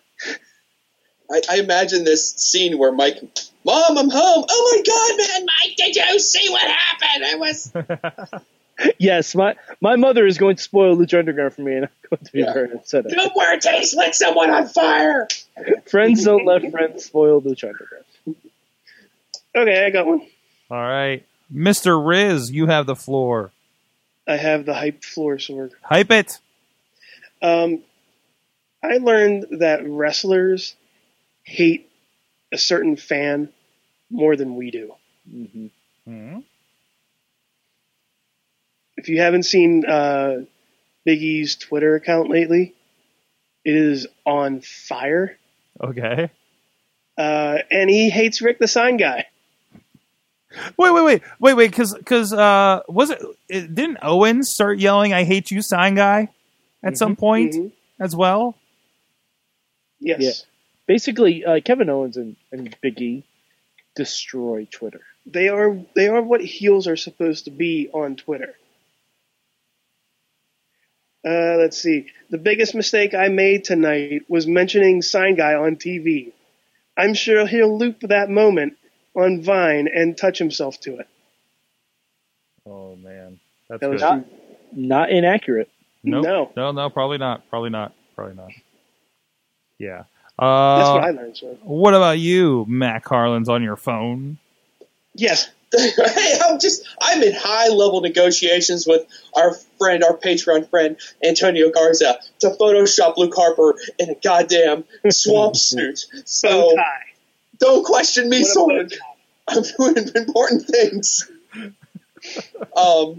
I, 1.32 1.42
I 1.50 1.60
imagine 1.60 2.04
this 2.04 2.32
scene 2.32 2.78
where 2.78 2.92
Mike, 2.92 3.18
Mom, 3.66 3.98
I'm 3.98 4.10
home. 4.10 4.46
Oh 4.50 4.76
my 4.76 4.84
God, 4.84 5.28
man, 5.28 5.46
Mike, 5.46 5.76
did 5.78 5.96
you 5.96 6.20
see 6.20 6.50
what 6.50 6.70
happened? 6.70 7.24
It 7.24 7.40
was. 7.40 8.42
yes, 8.98 9.36
my 9.36 9.56
my 9.82 9.96
mother 9.96 10.26
is 10.26 10.38
going 10.38 10.56
to 10.56 10.64
spoil 10.64 10.96
Lucha 10.96 11.20
Underground 11.20 11.54
for 11.54 11.62
me, 11.62 11.76
and 11.76 11.86
I'm 11.86 11.92
going 12.10 12.26
to 12.26 12.32
be 12.32 12.44
very 12.44 12.72
upset. 12.72 13.06
At 13.06 13.12
Don't 13.12 13.36
wear 13.36 13.58
taste 13.60 13.96
lit 13.96 14.16
someone 14.16 14.50
on 14.50 14.68
fire. 14.68 15.28
Friends 15.86 16.24
don't 16.24 16.46
let 16.46 16.70
friends 16.72 17.06
spoil 17.06 17.42
Lucha 17.42 17.70
Underground. 17.70 18.06
Okay, 19.56 19.86
I 19.86 19.90
got 19.90 20.06
one. 20.06 20.22
All 20.70 20.78
right, 20.78 21.26
Mister 21.50 21.92
Rizz, 21.92 22.52
you 22.52 22.68
have 22.68 22.86
the 22.86 22.96
floor. 22.96 23.52
I 24.28 24.38
have 24.38 24.66
the 24.66 24.74
hype 24.74 25.04
floor 25.04 25.40
sword. 25.40 25.72
Hype 25.82 26.12
it. 26.12 26.40
Um, 27.42 27.80
I 28.84 28.98
learned 28.98 29.60
that 29.60 29.88
wrestlers 29.88 30.76
hate 31.44 31.90
a 32.52 32.58
certain 32.58 32.98
fan 32.98 33.50
more 34.10 34.36
than 34.36 34.56
we 34.56 34.72
do. 34.72 34.94
Mm-hmm. 35.34 36.40
If 38.98 39.10
you 39.10 39.20
haven't 39.22 39.44
seen 39.44 39.86
uh, 39.86 40.42
Big 41.06 41.22
E's 41.22 41.56
Twitter 41.56 41.96
account 41.96 42.30
lately, 42.30 42.74
it 43.64 43.76
is 43.76 44.08
on 44.26 44.62
fire. 44.62 45.38
Okay. 45.82 46.30
Uh, 47.18 47.58
and 47.72 47.90
he 47.90 48.10
hates 48.10 48.42
Rick 48.42 48.60
the 48.60 48.68
Sign 48.68 48.98
Guy. 48.98 49.26
Wait, 50.78 50.92
wait, 50.92 51.04
wait, 51.04 51.22
wait, 51.40 51.54
wait. 51.54 51.70
Because, 51.70 51.94
because, 51.94 52.34
uh, 52.34 52.82
was 52.88 53.10
it, 53.10 53.22
it? 53.50 53.76
Didn't 53.76 53.98
Owens 54.02 54.50
start 54.50 54.80
yelling 54.80 55.14
"I 55.14 55.24
hate 55.24 55.52
you, 55.52 55.62
sign 55.62 55.96
guy" 55.96 56.30
at 56.82 56.98
some 56.98 57.16
point 57.16 57.74
as 58.00 58.16
well? 58.16 58.56
Yes. 60.00 60.22
Yeah. 60.22 60.32
Basically, 60.88 61.46
uh, 61.46 61.60
Kevin 61.60 61.90
Owens 61.90 62.18
and, 62.18 62.36
and 62.52 62.76
Big 62.82 63.02
E 63.02 63.24
destroy 63.96 64.68
Twitter. 64.72 65.02
They 65.26 65.50
are 65.50 65.78
they 65.96 66.08
are 66.08 66.22
what 66.22 66.42
heels 66.42 66.88
are 66.88 66.96
supposed 66.96 67.46
to 67.46 67.52
be 67.52 67.90
on 67.94 68.16
Twitter. 68.16 68.56
Uh, 71.28 71.58
let's 71.58 71.78
see. 71.78 72.08
The 72.30 72.38
biggest 72.38 72.74
mistake 72.74 73.14
I 73.14 73.28
made 73.28 73.64
tonight 73.66 74.24
was 74.30 74.48
mentioning 74.48 75.02
Sign 75.02 75.36
Guy 75.36 75.56
on 75.56 75.76
TV. 75.76 76.32
I'm 76.96 77.14
sure 77.14 77.46
he'll 77.46 77.78
loop 77.78 78.00
that 78.02 78.30
moment 78.30 78.78
on 79.16 79.42
Vine 79.42 79.88
and 79.94 80.18
touch 80.18 80.38
himself 80.38 80.80
to 80.82 81.00
it. 81.00 81.08
Oh 82.66 82.96
man, 82.96 83.40
that's 83.70 83.82
That 83.82 83.90
was 83.90 84.02
good. 84.02 84.08
Not, 84.10 84.26
not 84.74 85.10
inaccurate. 85.10 85.70
Nope. 86.04 86.24
No. 86.24 86.52
no, 86.56 86.72
no, 86.72 86.90
probably 86.90 87.18
not. 87.18 87.50
Probably 87.50 87.70
not. 87.70 87.94
Probably 88.16 88.36
not. 88.36 88.52
Yeah. 89.80 90.04
That's 90.40 90.90
Uh, 90.90 90.94
what 90.94 91.04
I 91.04 91.10
learned. 91.12 91.38
So 91.38 91.58
what 91.64 91.94
about 91.94 92.20
you, 92.20 92.66
Matt 92.70 93.04
Carlins 93.04 93.50
on 93.50 93.64
your 93.64 93.76
phone? 93.76 94.38
yes, 95.16 95.50
hey, 95.76 96.40
I'm 96.44 96.60
just 96.60 96.88
I'm 97.02 97.22
in 97.22 97.34
high 97.34 97.70
level 97.70 98.02
negotiations 98.02 98.88
with 98.88 99.06
our 99.36 99.54
friend, 99.78 100.04
our 100.04 100.16
Patreon 100.16 100.70
friend 100.70 100.98
Antonio 101.24 101.70
Garza 101.72 102.20
to 102.40 102.50
Photoshop 102.52 103.18
Luke 103.18 103.34
Harper 103.36 103.76
in 104.00 104.10
a 104.10 104.16
goddamn 104.16 104.86
swamp 105.10 105.56
suit. 105.58 106.06
So 106.26 106.76
don't 107.60 107.86
question 107.86 108.30
me, 108.30 108.44
Sorg. 108.44 108.94
I'm 109.48 109.64
doing 109.78 110.10
important 110.16 110.68
things. 110.68 111.30
um, 111.56 111.72
all 112.76 113.16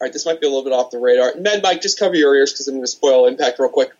right, 0.00 0.12
this 0.12 0.24
might 0.24 0.40
be 0.40 0.46
a 0.46 0.50
little 0.50 0.64
bit 0.64 0.72
off 0.72 0.90
the 0.90 0.98
radar. 0.98 1.34
Mad 1.36 1.62
Mike, 1.62 1.80
just 1.80 1.98
cover 1.98 2.14
your 2.14 2.34
ears 2.34 2.52
because 2.52 2.68
I'm 2.68 2.74
going 2.74 2.84
to 2.84 2.90
spoil 2.90 3.26
Impact 3.26 3.58
real 3.58 3.68
quick. 3.68 3.90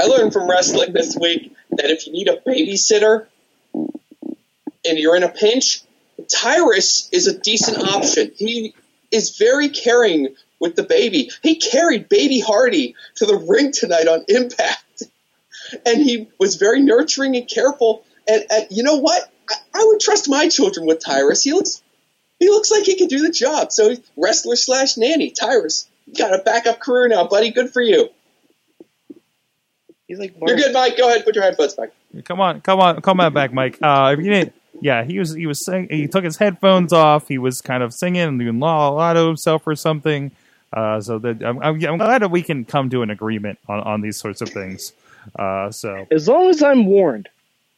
I 0.00 0.04
learned 0.04 0.32
from 0.32 0.48
wrestling 0.48 0.92
this 0.92 1.16
week 1.16 1.54
that 1.70 1.90
if 1.90 2.06
you 2.06 2.12
need 2.12 2.28
a 2.28 2.36
babysitter 2.36 3.26
and 3.74 4.98
you're 4.98 5.16
in 5.16 5.22
a 5.22 5.28
pinch, 5.28 5.82
Tyrus 6.28 7.08
is 7.12 7.26
a 7.26 7.38
decent 7.38 7.78
option. 7.78 8.32
He 8.36 8.74
is 9.10 9.36
very 9.36 9.68
caring 9.68 10.34
with 10.60 10.76
the 10.76 10.82
baby. 10.82 11.30
He 11.42 11.56
carried 11.56 12.08
Baby 12.08 12.40
Hardy 12.40 12.94
to 13.16 13.26
the 13.26 13.36
ring 13.36 13.72
tonight 13.72 14.08
on 14.08 14.24
Impact, 14.28 15.02
and 15.86 16.02
he 16.02 16.28
was 16.38 16.56
very 16.56 16.80
nurturing 16.80 17.36
and 17.36 17.48
careful. 17.48 18.04
And, 18.28 18.44
and 18.50 18.66
you 18.70 18.82
know 18.82 18.96
what? 18.96 19.30
I, 19.50 19.54
I 19.74 19.84
would 19.86 20.00
trust 20.00 20.28
my 20.28 20.48
children 20.48 20.86
with 20.86 21.04
Tyrus. 21.04 21.42
He 21.42 21.52
looks 21.52 21.82
he 22.38 22.48
looks 22.48 22.70
like 22.70 22.84
he 22.84 22.98
could 22.98 23.08
do 23.08 23.22
the 23.22 23.30
job. 23.30 23.72
So 23.72 23.94
wrestler 24.16 24.56
slash 24.56 24.96
nanny, 24.96 25.30
Tyrus. 25.30 25.88
You 26.06 26.14
got 26.14 26.38
a 26.38 26.42
backup 26.42 26.80
career 26.80 27.08
now, 27.08 27.26
buddy. 27.26 27.50
Good 27.50 27.72
for 27.72 27.80
you. 27.80 28.10
He's 30.06 30.18
like 30.18 30.34
You're 30.46 30.56
good, 30.56 30.72
Mike. 30.72 30.96
Go 30.96 31.08
ahead. 31.08 31.24
Put 31.24 31.34
your 31.34 31.44
headphones 31.44 31.74
back. 31.74 31.92
Come 32.24 32.40
on, 32.40 32.60
come 32.60 32.80
on, 32.80 33.00
come 33.00 33.20
on 33.20 33.32
back, 33.32 33.52
Mike. 33.52 33.78
Uh, 33.82 34.14
if 34.16 34.24
you 34.24 34.30
didn't, 34.30 34.54
yeah, 34.80 35.04
he 35.04 35.18
was 35.18 35.34
he 35.34 35.46
was 35.46 35.64
sing, 35.64 35.88
he 35.90 36.06
took 36.08 36.24
his 36.24 36.36
headphones 36.36 36.92
off. 36.92 37.28
He 37.28 37.38
was 37.38 37.60
kind 37.60 37.82
of 37.82 37.92
singing 37.94 38.22
and 38.22 38.38
doing 38.38 38.58
la 38.60 38.88
la 38.88 39.12
to 39.12 39.26
himself 39.26 39.66
or 39.66 39.74
something. 39.76 40.30
Uh, 40.72 41.00
so 41.00 41.18
that 41.20 41.40
I'm, 41.44 41.58
I'm, 41.62 41.84
I'm 41.84 41.98
glad 41.98 42.22
that 42.22 42.30
we 42.32 42.42
can 42.42 42.64
come 42.64 42.90
to 42.90 43.02
an 43.02 43.10
agreement 43.10 43.60
on, 43.68 43.78
on 43.80 44.00
these 44.00 44.18
sorts 44.18 44.40
of 44.40 44.48
things. 44.48 44.92
Uh, 45.38 45.70
so 45.70 46.06
As 46.10 46.26
long 46.28 46.48
as 46.50 46.62
I'm 46.64 46.86
warned. 46.86 47.28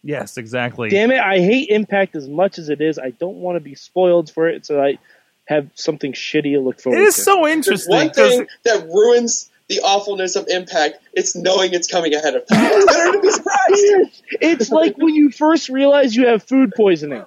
yes, 0.03 0.39
exactly. 0.39 0.89
Damn 0.89 1.11
it, 1.11 1.21
I 1.21 1.39
hate 1.39 1.69
Impact 1.69 2.17
as 2.17 2.27
much 2.27 2.59
as 2.59 2.71
it 2.71 2.81
is. 2.81 2.99
I 2.99 3.11
don't 3.11 3.37
want 3.37 3.57
to 3.57 3.61
be 3.61 3.75
spoiled 3.75 4.31
for 4.31 4.49
it, 4.49 4.65
so 4.65 4.83
I 4.83 4.99
have 5.45 5.69
something 5.75 6.13
shitty 6.15 6.55
to 6.55 6.61
look 6.61 6.81
forward 6.81 6.97
to. 6.97 7.03
It 7.03 7.07
is 7.09 7.17
to. 7.17 7.21
so 7.21 7.43
There's 7.43 7.53
interesting. 7.55 7.95
one 7.95 8.09
'cause- 8.09 8.17
thing 8.31 8.47
that 8.65 8.87
ruins 8.89 9.51
the 9.69 9.81
awfulness 9.81 10.37
of 10.37 10.47
Impact. 10.49 10.99
It's 11.13 11.35
knowing 11.35 11.75
it's 11.75 11.89
coming 11.89 12.15
ahead 12.15 12.35
of 12.35 12.47
time. 12.47 12.71
It's 12.73 12.87
better 12.93 13.13
to 13.13 13.21
be 13.21 13.31
surprised. 13.31 14.23
It's 14.41 14.71
like 14.71 14.97
when 14.97 15.15
you 15.15 15.31
first 15.31 15.69
realize 15.69 16.15
you 16.15 16.27
have 16.27 16.43
food 16.43 16.73
poisoning. 16.77 17.25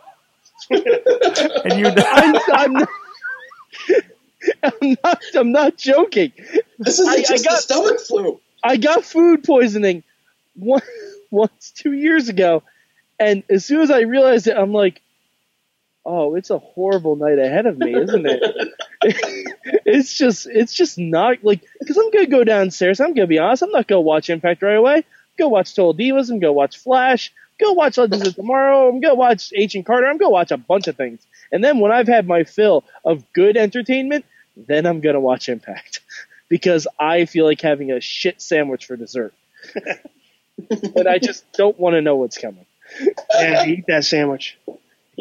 and 0.70 1.80
you 1.80 1.88
I'm, 1.88 2.36
I'm, 2.53 2.74
not, 2.74 2.90
I'm 4.64 4.98
not. 5.03 5.22
I'm 5.36 5.52
not 5.52 5.78
joking. 5.78 6.32
This 6.78 6.99
isn't 6.99 7.10
I, 7.10 7.14
I 7.14 7.22
just 7.24 7.45
got 7.45 7.52
the 7.52 7.61
stomach 7.61 7.99
flu. 8.02 8.40
I 8.64 8.78
got 8.78 9.03
food 9.03 9.44
poisoning 9.44 10.03
one, 10.56 10.82
once 11.32 11.72
two 11.72 11.94
years 11.94 12.30
ago, 12.30 12.64
and 13.20 13.44
as 13.49 13.66
soon 13.66 13.82
as 13.82 13.91
I 13.91 14.02
realized 14.02 14.48
it, 14.48 14.57
I'm 14.57 14.74
like, 14.74 15.02
"Oh, 16.11 16.34
it's 16.36 16.49
a 16.49 16.57
horrible 16.57 17.15
night 17.15 17.38
ahead 17.38 17.68
of 17.68 17.77
me, 17.77 17.94
isn't 17.94 18.26
it?" 18.26 18.44
it's 19.86 20.14
just, 20.15 20.48
it's 20.48 20.73
just 20.73 20.98
not 20.98 21.44
like 21.44 21.61
because 21.80 21.98
I'm 21.98 22.10
gonna 22.10 22.26
go 22.26 22.44
downstairs. 22.44 22.99
I'm 22.99 23.14
gonna 23.14 23.27
be 23.27 23.38
honest. 23.38 23.61
I'm 23.61 23.72
not 23.72 23.88
gonna 23.88 24.02
watch 24.02 24.31
Impact 24.31 24.64
right 24.64 24.76
away. 24.76 25.06
Go 25.38 25.49
watch 25.49 25.76
Total 25.76 25.94
Divas. 25.94 26.31
I'm 26.31 26.40
gonna 26.40 26.52
watch 26.52 26.80
Flash. 26.80 27.31
Go 27.60 27.73
watch 27.73 27.98
Legends 27.99 28.27
of 28.27 28.36
Tomorrow. 28.36 28.90
I'm 28.90 29.02
gonna 29.02 29.14
watch 29.14 29.53
Agent 29.56 29.86
Carter. 29.86 30.07
I'm 30.07 30.18
gonna 30.18 30.31
watch 30.31 30.49
a 30.49 30.57
bunch 30.57 30.88
of 30.88 30.95
things. 30.95 31.22
And 31.52 31.64
then 31.64 31.80
when 31.80 31.91
I've 31.91 32.07
had 32.07 32.27
my 32.27 32.44
fill 32.44 32.84
of 33.06 33.31
good 33.34 33.56
entertainment, 33.56 34.26
then 34.57 34.88
I'm 34.88 35.02
gonna 35.02 35.19
watch 35.19 35.48
Impact 35.48 36.02
because 36.49 36.88
I 36.99 37.26
feel 37.26 37.45
like 37.45 37.61
having 37.61 37.91
a 37.91 38.02
shit 38.02 38.41
sandwich 38.41 38.88
for 38.88 38.95
dessert. 38.95 39.36
but 40.94 41.06
I 41.06 41.19
just 41.19 41.45
don't 41.53 41.80
want 41.80 41.94
to 41.94 42.02
know 42.02 42.15
what's 42.15 42.38
coming. 42.38 42.65
Yeah, 43.36 43.65
eat 43.65 43.86
that 43.88 44.03
sandwich. 44.03 44.57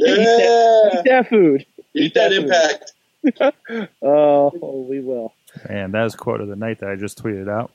Yeah. 0.07 1.01
Eat 1.01 1.05
that 1.07 1.27
food. 1.29 1.67
Eat 1.95 2.15
that 2.15 2.31
food. 2.31 2.45
Impact. 2.45 2.93
Oh, 4.03 4.87
we 4.89 5.01
will. 5.01 5.35
And 5.69 5.93
that 5.93 6.07
is 6.07 6.15
quote 6.15 6.41
of 6.41 6.49
the 6.49 6.57
night 6.57 6.79
that 6.81 6.89
I 6.89 6.97
just 6.97 7.23
tweeted 7.23 7.49
out. 7.51 7.73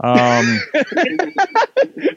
Um, 0.00 0.60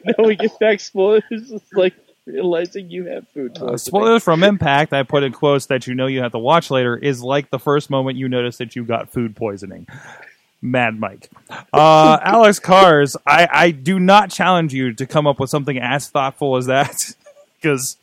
Now 0.05 0.23
we 0.25 0.35
get 0.35 0.57
back 0.59 0.79
spoilers. 0.79 1.23
It's 1.29 1.73
like 1.73 1.93
realizing 2.25 2.89
you 2.89 3.05
have 3.05 3.27
food. 3.29 3.57
uh, 3.57 3.61
poisoning. 3.61 3.77
spoilers 3.79 4.23
from 4.23 4.43
Impact, 4.43 4.93
I 4.93 5.03
put 5.03 5.23
in 5.23 5.33
quotes 5.33 5.65
that 5.67 5.87
you 5.87 5.95
know 5.95 6.05
you 6.07 6.21
have 6.21 6.31
to 6.33 6.39
watch 6.39 6.69
later, 6.71 6.95
is 6.95 7.21
like 7.21 7.49
the 7.49 7.59
first 7.59 7.89
moment 7.89 8.17
you 8.17 8.29
notice 8.29 8.57
that 8.57 8.75
you 8.75 8.85
got 8.85 9.09
food 9.09 9.35
poisoning. 9.35 9.87
Mad 10.61 10.99
Mike. 10.99 11.29
Uh, 11.73 12.19
Alex 12.23 12.59
Cars, 12.59 13.15
I, 13.25 13.47
I 13.51 13.71
do 13.71 13.99
not 13.99 14.31
challenge 14.31 14.73
you 14.73 14.93
to 14.93 15.05
come 15.05 15.27
up 15.27 15.39
with 15.39 15.49
something 15.49 15.77
as 15.77 16.07
thoughtful 16.09 16.57
as 16.57 16.65
that 16.67 16.95
because 17.61 17.97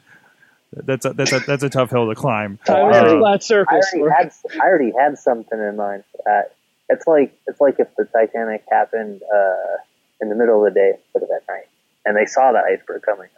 that's 0.74 1.04
a, 1.06 1.12
that's 1.12 1.32
a, 1.32 1.40
that's 1.40 1.62
a 1.62 1.70
tough 1.70 1.90
hill 1.90 2.08
to 2.08 2.14
climb. 2.14 2.58
Time 2.64 2.92
Uh, 2.92 3.18
is 3.18 3.24
I 3.24 3.38
circle. 3.38 3.78
already 3.78 4.10
had 4.16 4.32
I 4.60 4.66
already 4.66 4.92
had 4.98 5.18
something 5.18 5.58
in 5.58 5.76
mind 5.76 6.04
for 6.12 6.22
that. 6.26 6.54
It's 6.88 7.06
like 7.06 7.36
it's 7.46 7.60
like 7.60 7.76
if 7.78 7.88
the 7.96 8.04
Titanic 8.04 8.64
happened 8.70 9.22
uh, 9.22 9.76
in 10.20 10.28
the 10.28 10.34
middle 10.34 10.64
of 10.66 10.72
the 10.74 10.78
day 10.80 10.92
instead 10.96 11.22
of 11.22 11.28
at 11.34 11.46
night, 11.48 11.66
and 12.04 12.16
they 12.16 12.26
saw 12.26 12.52
the 12.52 12.58
iceberg 12.60 13.02
coming. 13.02 13.28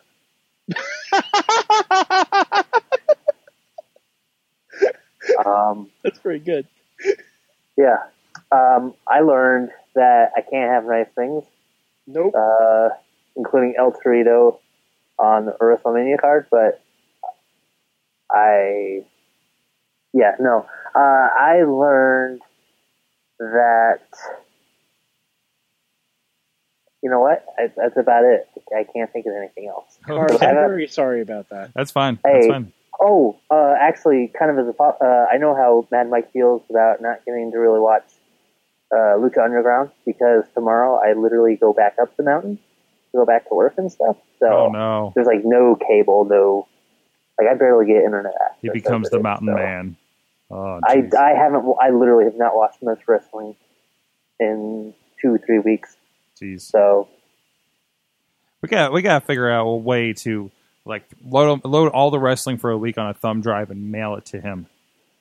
um, 5.44 5.88
That's 6.02 6.18
pretty 6.18 6.44
good. 6.44 6.66
yeah, 7.76 7.98
um, 8.52 8.94
I 9.06 9.20
learned 9.20 9.70
that 9.94 10.32
I 10.36 10.40
can't 10.42 10.70
have 10.70 10.84
nice 10.84 11.08
things. 11.14 11.44
Nope. 12.06 12.34
Uh, 12.36 12.90
including 13.36 13.74
El 13.78 13.92
Torito 13.92 14.58
on 15.18 15.46
the 15.46 15.52
WrestleMania 15.60 16.20
card, 16.20 16.46
but 16.50 16.80
I, 18.30 19.04
yeah, 20.12 20.32
no, 20.40 20.66
uh, 20.94 20.98
I 20.98 21.62
learned 21.66 22.42
that. 23.38 24.00
You 27.02 27.10
know 27.10 27.20
what? 27.20 27.44
I, 27.58 27.70
that's 27.76 27.96
about 27.96 28.24
it. 28.24 28.48
I 28.74 28.84
can't 28.92 29.12
think 29.12 29.26
of 29.26 29.32
anything 29.36 29.68
else. 29.68 29.98
Cars, 30.06 30.32
I'm 30.40 30.54
very 30.54 30.88
sorry 30.88 31.20
about 31.20 31.50
that. 31.50 31.72
That's 31.74 31.92
fine. 31.92 32.18
That's 32.24 32.46
Hey, 32.46 32.48
fine. 32.48 32.72
oh, 33.00 33.36
uh, 33.50 33.74
actually, 33.80 34.32
kind 34.36 34.50
of 34.50 34.58
as 34.58 34.68
a 34.68 34.72
fo- 34.72 34.96
uh, 35.00 35.26
I 35.32 35.36
know 35.36 35.54
how 35.54 35.86
Mad 35.92 36.10
Mike 36.10 36.32
feels 36.32 36.62
about 36.70 37.00
not 37.00 37.24
getting 37.24 37.52
to 37.52 37.58
really 37.58 37.78
watch 37.80 38.04
uh, 38.92 39.18
Lucha 39.18 39.44
Underground 39.44 39.90
because 40.04 40.44
tomorrow 40.54 40.98
I 41.04 41.12
literally 41.12 41.56
go 41.56 41.72
back 41.72 41.96
up 42.00 42.16
the 42.16 42.22
mountain 42.22 42.56
to 42.56 43.18
go 43.18 43.24
back 43.26 43.48
to 43.48 43.54
work 43.54 43.74
and 43.76 43.90
stuff. 43.90 44.16
So 44.40 44.46
Oh 44.46 44.68
no, 44.70 45.12
there's 45.14 45.26
like 45.26 45.44
no 45.44 45.76
cable, 45.76 46.24
no 46.24 46.66
like 47.38 47.48
I 47.48 47.54
barely 47.54 47.86
get 47.86 47.96
internet 48.04 48.32
access. 48.40 48.58
he 48.62 48.70
becomes 48.70 49.10
the 49.10 49.18
it, 49.18 49.22
mountain 49.22 49.48
so 49.48 49.54
man. 49.54 49.96
Oh, 50.50 50.80
I. 50.84 51.08
I 51.18 51.30
haven't 51.34 51.64
I 51.82 51.90
literally 51.90 52.24
have 52.24 52.36
not 52.36 52.54
watched 52.56 52.82
much 52.82 53.00
wrestling 53.08 53.56
in 54.40 54.94
two 55.20 55.38
three 55.38 55.58
weeks. 55.58 55.96
Jeez. 56.40 56.60
So 56.62 57.08
We 58.62 58.68
got 58.68 58.92
we 58.92 59.02
got 59.02 59.20
to 59.20 59.26
figure 59.26 59.50
out 59.50 59.66
a 59.66 59.76
way 59.76 60.12
to 60.14 60.50
like 60.84 61.04
load 61.24 61.64
load 61.64 61.90
all 61.92 62.10
the 62.10 62.18
wrestling 62.18 62.58
for 62.58 62.70
a 62.70 62.78
week 62.78 62.96
on 62.98 63.08
a 63.08 63.14
thumb 63.14 63.40
drive 63.40 63.70
and 63.70 63.90
mail 63.90 64.14
it 64.16 64.24
to 64.26 64.40
him 64.40 64.66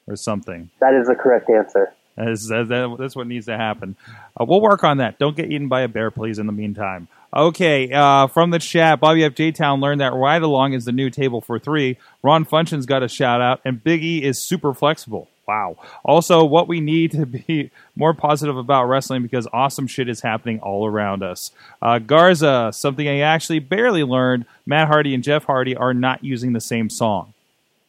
or 0.07 0.15
something. 0.15 0.69
that 0.79 0.93
is 0.93 1.07
the 1.07 1.15
correct 1.15 1.49
answer. 1.49 1.93
That 2.15 2.29
is, 2.29 2.47
that, 2.47 2.69
that- 2.69 2.95
that's 2.97 3.13
what 3.15 3.27
needs 3.27 3.47
to 3.47 3.57
happen. 3.57 3.97
Uh, 4.39 4.45
we'll 4.47 4.61
work 4.61 4.85
on 4.85 4.97
that. 4.99 5.19
Don't 5.19 5.35
get 5.35 5.51
eaten 5.51 5.67
by 5.67 5.81
a 5.81 5.89
bear, 5.89 6.11
please. 6.11 6.39
In 6.39 6.45
the 6.45 6.53
meantime, 6.53 7.09
okay. 7.35 7.91
Uh, 7.91 8.27
from 8.27 8.49
the 8.51 8.59
chat, 8.59 8.99
Bobby 8.99 9.23
F 9.23 9.35
J 9.35 9.51
Town 9.51 9.81
learned 9.81 10.01
that 10.01 10.13
Ride 10.13 10.41
Along 10.41 10.73
is 10.73 10.85
the 10.85 10.91
new 10.91 11.09
table 11.09 11.41
for 11.41 11.59
three. 11.59 11.97
Ron 12.23 12.45
Function's 12.45 12.85
got 12.85 13.03
a 13.03 13.07
shout 13.07 13.41
out, 13.41 13.61
and 13.65 13.83
Big 13.83 14.03
E 14.03 14.23
is 14.23 14.39
super 14.39 14.73
flexible. 14.73 15.27
Wow. 15.47 15.77
Also, 16.03 16.43
what 16.43 16.67
we 16.67 16.79
need 16.79 17.11
to 17.11 17.25
be 17.25 17.69
more 17.95 18.13
positive 18.13 18.57
about 18.57 18.85
wrestling 18.85 19.21
because 19.21 19.47
awesome 19.53 19.87
shit 19.87 20.09
is 20.09 20.21
happening 20.21 20.59
all 20.59 20.87
around 20.87 21.21
us. 21.21 21.51
Uh, 21.81 21.99
Garza, 21.99 22.71
something 22.73 23.07
I 23.07 23.19
actually 23.19 23.59
barely 23.59 24.03
learned. 24.03 24.45
Matt 24.65 24.87
Hardy 24.87 25.13
and 25.13 25.23
Jeff 25.23 25.45
Hardy 25.45 25.75
are 25.75 25.93
not 25.93 26.23
using 26.23 26.53
the 26.53 26.61
same 26.61 26.89
song. 26.89 27.34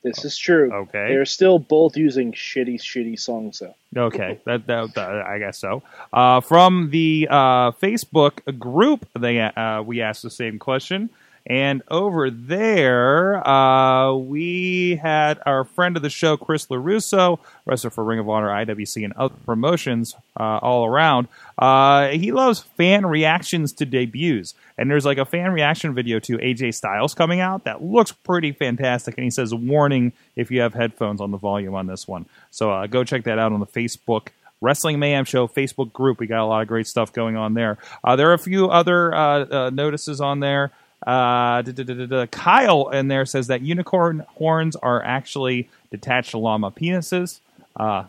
This 0.06 0.24
is 0.24 0.38
true. 0.38 0.72
Okay. 0.72 1.08
They're 1.08 1.24
still 1.24 1.58
both 1.58 1.96
using 1.96 2.30
shitty, 2.32 2.76
shitty 2.80 3.18
songs, 3.18 3.58
though. 3.58 3.74
Okay, 4.06 4.38
that, 4.44 4.66
that, 4.68 4.94
that- 4.94 5.26
I 5.26 5.38
guess 5.40 5.58
so. 5.58 5.82
Uh, 6.12 6.40
from 6.40 6.90
the 6.90 7.26
uh, 7.28 7.72
Facebook 7.72 8.56
group, 8.58 9.08
they 9.18 9.40
uh, 9.40 9.82
we 9.82 10.00
asked 10.02 10.22
the 10.22 10.30
same 10.30 10.58
question, 10.60 11.10
and 11.46 11.82
over 11.88 12.28
there 12.28 13.46
uh, 13.46 14.12
we 14.12 14.96
had 14.96 15.38
our 15.46 15.64
friend 15.64 15.96
of 15.96 16.02
the 16.02 16.10
show, 16.10 16.36
Chris 16.36 16.66
Larusso, 16.66 17.38
wrestler 17.64 17.90
for 17.90 18.02
Ring 18.02 18.18
of 18.18 18.28
Honor, 18.28 18.48
IWC, 18.48 19.04
and 19.04 19.12
other 19.12 19.34
promotions 19.44 20.16
uh, 20.38 20.58
all 20.60 20.84
around. 20.84 21.28
Uh, 21.56 22.08
he 22.08 22.32
loves 22.32 22.60
fan 22.60 23.06
reactions 23.06 23.72
to 23.74 23.86
debuts, 23.86 24.54
and 24.76 24.90
there's 24.90 25.06
like 25.06 25.18
a 25.18 25.24
fan 25.24 25.52
reaction 25.52 25.94
video 25.94 26.18
to 26.18 26.36
AJ 26.38 26.74
Styles 26.74 27.14
coming 27.14 27.40
out 27.40 27.64
that 27.64 27.82
looks 27.82 28.10
pretty 28.10 28.50
fantastic. 28.50 29.16
And 29.16 29.24
he 29.24 29.30
says, 29.30 29.54
"Warning: 29.54 30.12
if 30.34 30.50
you 30.50 30.60
have 30.60 30.74
headphones 30.74 31.20
on 31.20 31.30
the 31.30 31.38
volume 31.38 31.74
on 31.74 31.86
this 31.86 32.08
one." 32.08 32.26
So 32.50 32.72
uh, 32.72 32.86
go 32.88 33.04
check 33.04 33.24
that 33.24 33.38
out 33.38 33.52
on 33.52 33.60
the 33.60 33.66
Facebook 33.66 34.28
Wrestling 34.60 34.98
Mayhem 34.98 35.24
Show 35.24 35.46
Facebook 35.46 35.92
group. 35.92 36.18
We 36.18 36.26
got 36.26 36.40
a 36.40 36.46
lot 36.46 36.62
of 36.62 36.68
great 36.68 36.86
stuff 36.86 37.12
going 37.12 37.36
on 37.36 37.54
there. 37.54 37.78
Uh, 38.02 38.16
there 38.16 38.30
are 38.30 38.34
a 38.34 38.38
few 38.38 38.68
other 38.68 39.14
uh, 39.14 39.70
notices 39.70 40.20
on 40.20 40.40
there. 40.40 40.72
Uh, 41.06 41.62
da- 41.62 41.72
da- 41.72 41.84
da- 41.84 41.94
da- 41.94 42.06
da. 42.06 42.26
Kyle 42.26 42.88
in 42.88 43.08
there 43.08 43.24
says 43.24 43.46
that 43.46 43.62
unicorn 43.62 44.24
horns 44.34 44.74
are 44.76 45.02
actually 45.04 45.68
detached 45.90 46.34
llama 46.34 46.70
penises. 46.72 47.38
Uh, 47.76 48.04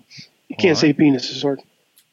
You 0.47 0.55
can't 0.55 0.77
say 0.77 0.93
penis, 0.93 1.43
or 1.43 1.59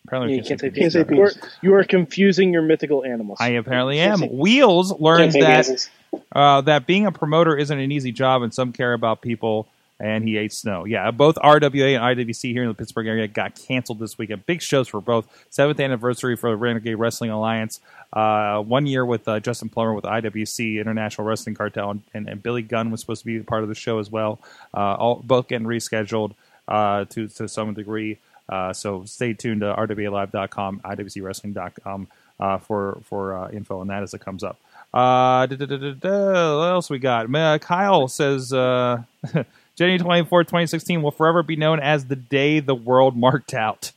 Apparently, 0.07 0.35
Yeah, 0.35 0.43
you 0.43 0.47
can't 0.49 0.61
say 0.61 0.71
Can't 0.71 0.93
say 0.93 1.05
penis. 1.05 1.35
penis. 1.35 1.53
You 1.63 1.71
are, 1.73 1.77
you 1.77 1.81
are 1.81 1.85
confusing 1.85 2.53
your 2.53 2.61
mythical 2.61 3.03
animals. 3.05 3.39
I 3.41 3.51
apparently 3.51 3.99
am. 4.01 4.21
Wheels 4.21 4.93
learns 5.01 5.33
that 5.33 5.89
uh, 6.33 6.61
that 6.61 6.87
being 6.87 7.07
a 7.07 7.13
promoter 7.13 7.57
isn't 7.57 7.79
an 7.79 7.91
easy 7.91 8.13
job, 8.13 8.43
and 8.43 8.53
some 8.53 8.73
care 8.73 8.93
about 8.93 9.23
people. 9.23 9.67
And 10.05 10.23
he 10.23 10.37
ate 10.37 10.53
snow. 10.53 10.85
Yeah, 10.85 11.11
both 11.13 11.37
RWA 11.37 11.97
and 11.97 12.19
IWC 12.19 12.53
here 12.53 12.61
in 12.61 12.69
the 12.69 12.75
Pittsburgh 12.75 13.07
area 13.07 13.27
got 13.27 13.55
canceled 13.55 14.01
this 14.01 14.19
weekend. 14.19 14.45
Big 14.45 14.61
shows 14.61 14.87
for 14.87 15.01
both. 15.01 15.27
Seventh 15.49 15.81
anniversary 15.81 16.37
for 16.37 16.51
the 16.51 16.57
Renegade 16.57 16.99
Wrestling 16.99 17.31
Alliance. 17.31 17.81
Uh, 18.13 18.61
one 18.61 18.87
year 18.87 19.07
with 19.07 19.27
uh, 19.27 19.41
Justin 19.41 19.71
Plummer 19.71 19.95
with 19.95 20.05
IWC 20.05 20.79
International 20.79 21.27
Wrestling 21.27 21.55
Cartel, 21.55 21.91
and, 21.91 22.03
and, 22.13 22.29
and 22.29 22.43
Billy 22.43 22.61
Gunn 22.61 22.91
was 22.91 23.01
supposed 23.01 23.23
to 23.23 23.27
be 23.27 23.41
part 23.41 23.63
of 23.63 23.71
the 23.71 23.75
show 23.75 23.99
as 23.99 24.11
well. 24.11 24.41
Uh, 24.75 24.95
all 24.95 25.23
both 25.25 25.49
getting 25.49 25.67
rescheduled 25.67 26.35
uh, 26.69 27.07
to 27.07 27.29
to 27.29 27.49
some 27.49 27.73
degree. 27.73 28.19
Uh, 28.47 28.75
so 28.75 29.05
stay 29.07 29.33
tuned 29.33 29.63
to 29.63 29.75
rwalive.com, 29.75 30.81
iwcwrestling.com 30.85 32.09
uh, 32.39 32.59
for 32.59 32.99
for 33.05 33.37
uh, 33.37 33.51
info 33.51 33.81
on 33.81 33.87
that 33.87 34.03
as 34.03 34.13
it 34.13 34.21
comes 34.21 34.45
up. 34.45 34.59
What 34.93 35.51
else 35.51 36.91
we 36.91 36.99
got? 36.99 37.33
Kyle 37.63 38.07
says 38.07 38.51
January 39.77 39.99
24, 39.99 40.45
2016 40.45 41.03
will 41.03 41.11
forever 41.11 41.43
be 41.43 41.57
known 41.57 41.81
as 41.81 42.05
the 42.07 42.17
day 42.17 42.61
the 42.61 42.75
world 42.75 43.17
marked 43.17 43.55
out. 43.55 43.93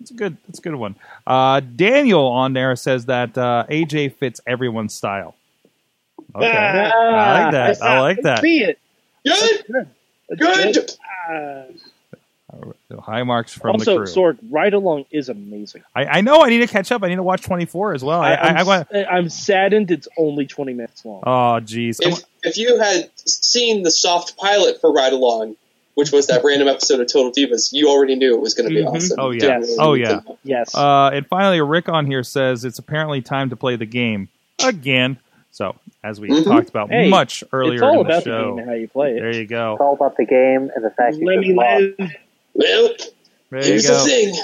It's 0.00 0.10
a 0.10 0.14
good. 0.14 0.36
It's 0.48 0.58
a 0.58 0.62
good 0.62 0.74
one. 0.74 0.96
Uh, 1.26 1.60
Daniel 1.60 2.26
on 2.26 2.52
there 2.52 2.76
says 2.76 3.06
that 3.06 3.36
uh, 3.38 3.64
AJ 3.70 4.16
fits 4.16 4.40
everyone's 4.46 4.92
style. 4.94 5.34
Okay, 6.34 6.46
I 6.46 7.42
like 7.42 7.52
that. 7.52 7.82
I 7.82 8.00
like 8.00 8.22
that. 8.22 8.40
See 8.40 8.62
it. 8.62 8.78
Good. 9.24 9.88
Good. 10.38 10.90
High 13.00 13.22
marks 13.22 13.52
from 13.52 13.72
also, 13.72 14.00
the 14.00 14.04
crew. 14.06 14.14
Sorg, 14.34 14.38
Ride 14.50 14.74
Along 14.74 15.04
is 15.10 15.28
amazing. 15.28 15.82
I, 15.94 16.04
I 16.06 16.20
know. 16.20 16.42
I 16.42 16.48
need 16.50 16.60
to 16.60 16.66
catch 16.66 16.90
up. 16.92 17.02
I 17.02 17.08
need 17.08 17.16
to 17.16 17.22
watch 17.22 17.42
24 17.42 17.94
as 17.94 18.04
well. 18.04 18.20
I, 18.20 18.32
I, 18.34 18.48
I'm, 18.48 18.56
I 18.56 18.62
want. 18.62 18.88
I'm 19.10 19.28
saddened 19.28 19.90
it's 19.90 20.08
only 20.16 20.46
20 20.46 20.72
minutes 20.74 21.04
long. 21.04 21.22
Oh, 21.26 21.60
jeez. 21.64 21.98
If 22.00 22.22
if 22.42 22.56
you 22.58 22.78
had 22.78 23.10
seen 23.18 23.82
the 23.82 23.90
soft 23.90 24.36
pilot 24.36 24.80
for 24.80 24.92
Ride 24.92 25.12
Along, 25.12 25.56
which 25.94 26.12
was 26.12 26.26
that 26.28 26.42
random 26.44 26.68
episode 26.68 27.00
of 27.00 27.06
Total 27.12 27.32
Divas, 27.32 27.70
you 27.72 27.88
already 27.88 28.16
knew 28.16 28.34
it 28.34 28.40
was 28.40 28.54
going 28.54 28.68
to 28.68 28.74
be 28.74 28.82
Mhm. 28.82 28.94
awesome. 28.94 29.18
Oh 29.20 29.30
You 29.30 29.40
yeah. 29.46 29.58
didn't 29.60 29.76
Oh 29.80 29.94
yeah. 29.94 30.20
Yes. 30.42 30.74
Uh, 30.74 31.10
and 31.12 31.26
finally, 31.26 31.60
Rick 31.60 31.88
on 31.88 32.06
here 32.06 32.22
says 32.22 32.64
it's 32.64 32.78
apparently 32.78 33.22
time 33.22 33.50
to 33.50 33.56
play 33.56 33.76
the 33.76 33.86
game 33.86 34.28
again. 34.64 35.18
So 35.52 35.76
as 36.02 36.20
we 36.20 36.28
Mhm. 36.28 36.44
talked 36.44 36.68
about 36.68 36.90
Hey, 36.90 37.08
much 37.08 37.44
earlier 37.52 37.74
it's 37.74 37.82
all 37.82 38.00
in 38.00 38.06
the 38.08 38.12
about 38.12 38.24
the 38.24 38.30
show, 38.30 38.50
game 38.50 38.58
and 38.58 38.68
how 38.68 38.74
you 38.74 38.88
play 38.88 39.12
it. 39.16 39.20
There 39.20 39.34
you 39.34 39.46
go. 39.46 39.72
It's 39.74 39.80
all 39.80 39.94
about 39.94 40.16
the 40.16 40.24
game 40.26 40.70
and 40.74 40.84
the 40.84 40.90
fact 40.90 41.12
that 41.14 41.20
you 41.20 41.26
Let 41.26 41.36
just 41.36 41.48
me 41.48 41.54
live. 41.98 42.12
Well, 42.54 42.94
There 43.50 43.60
you 43.60 43.66
here's 43.66 43.86
go. 43.86 43.98
the 44.04 44.04
thing. 44.10 44.34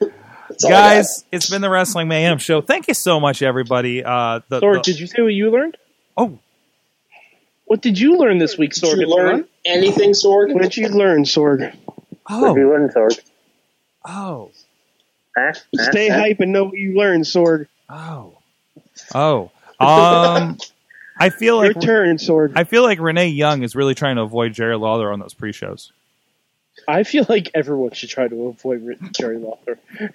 That's 0.48 0.64
all 0.64 0.70
I 0.70 0.74
Guys, 0.74 1.24
it's 1.32 1.48
been 1.50 1.62
the 1.62 1.70
Wrestling 1.70 2.08
Mayhem 2.08 2.38
Show. 2.38 2.60
Thank 2.60 2.88
you 2.88 2.94
so 2.94 3.18
much, 3.20 3.42
everybody. 3.42 4.04
Uh, 4.04 4.40
the, 4.48 4.60
Sorg, 4.60 4.84
the- 4.84 4.92
did 4.92 5.00
you 5.00 5.06
say 5.06 5.22
what 5.22 5.28
you 5.32 5.50
learned? 5.50 5.76
Oh. 6.16 6.38
What 7.64 7.80
did 7.80 7.98
you 7.98 8.18
learn 8.18 8.38
this 8.38 8.58
week, 8.58 8.74
Did 8.74 8.98
you 8.98 9.06
learn 9.06 9.46
anything, 9.64 10.10
Sorg? 10.10 10.52
What 10.52 10.62
did 10.62 10.76
you 10.76 10.88
learn, 10.88 11.24
Sorg? 11.24 11.74
Oh. 12.28 12.54
you 12.54 12.68
learn, 12.68 12.90
Sorg? 12.90 13.18
Oh. 14.04 14.50
Huh? 15.36 15.52
Huh? 15.54 15.90
Stay 15.90 16.08
hype 16.10 16.40
and 16.40 16.52
know 16.52 16.64
what 16.64 16.76
you 16.76 16.94
learned, 16.94 17.24
Sorg. 17.24 17.66
Oh. 17.88 18.36
Oh. 19.14 19.50
Um, 19.80 20.58
I 21.22 21.30
feel 21.30 21.56
like 21.56 21.74
Your 21.74 21.82
turn, 21.82 22.16
Sorg. 22.16 22.52
I 22.56 22.64
feel 22.64 22.82
like 22.82 22.98
Renee 23.00 23.28
Young 23.28 23.62
is 23.62 23.74
really 23.76 23.94
trying 23.94 24.16
to 24.16 24.22
avoid 24.22 24.52
Jerry 24.52 24.76
Lawler 24.76 25.12
on 25.12 25.20
those 25.20 25.34
pre-shows. 25.34 25.92
I 26.88 27.02
feel 27.04 27.26
like 27.28 27.50
everyone 27.54 27.92
should 27.92 28.08
try 28.08 28.26
to 28.28 28.46
avoid 28.48 28.98
Jerry 29.12 29.38
Lawler. 29.38 29.78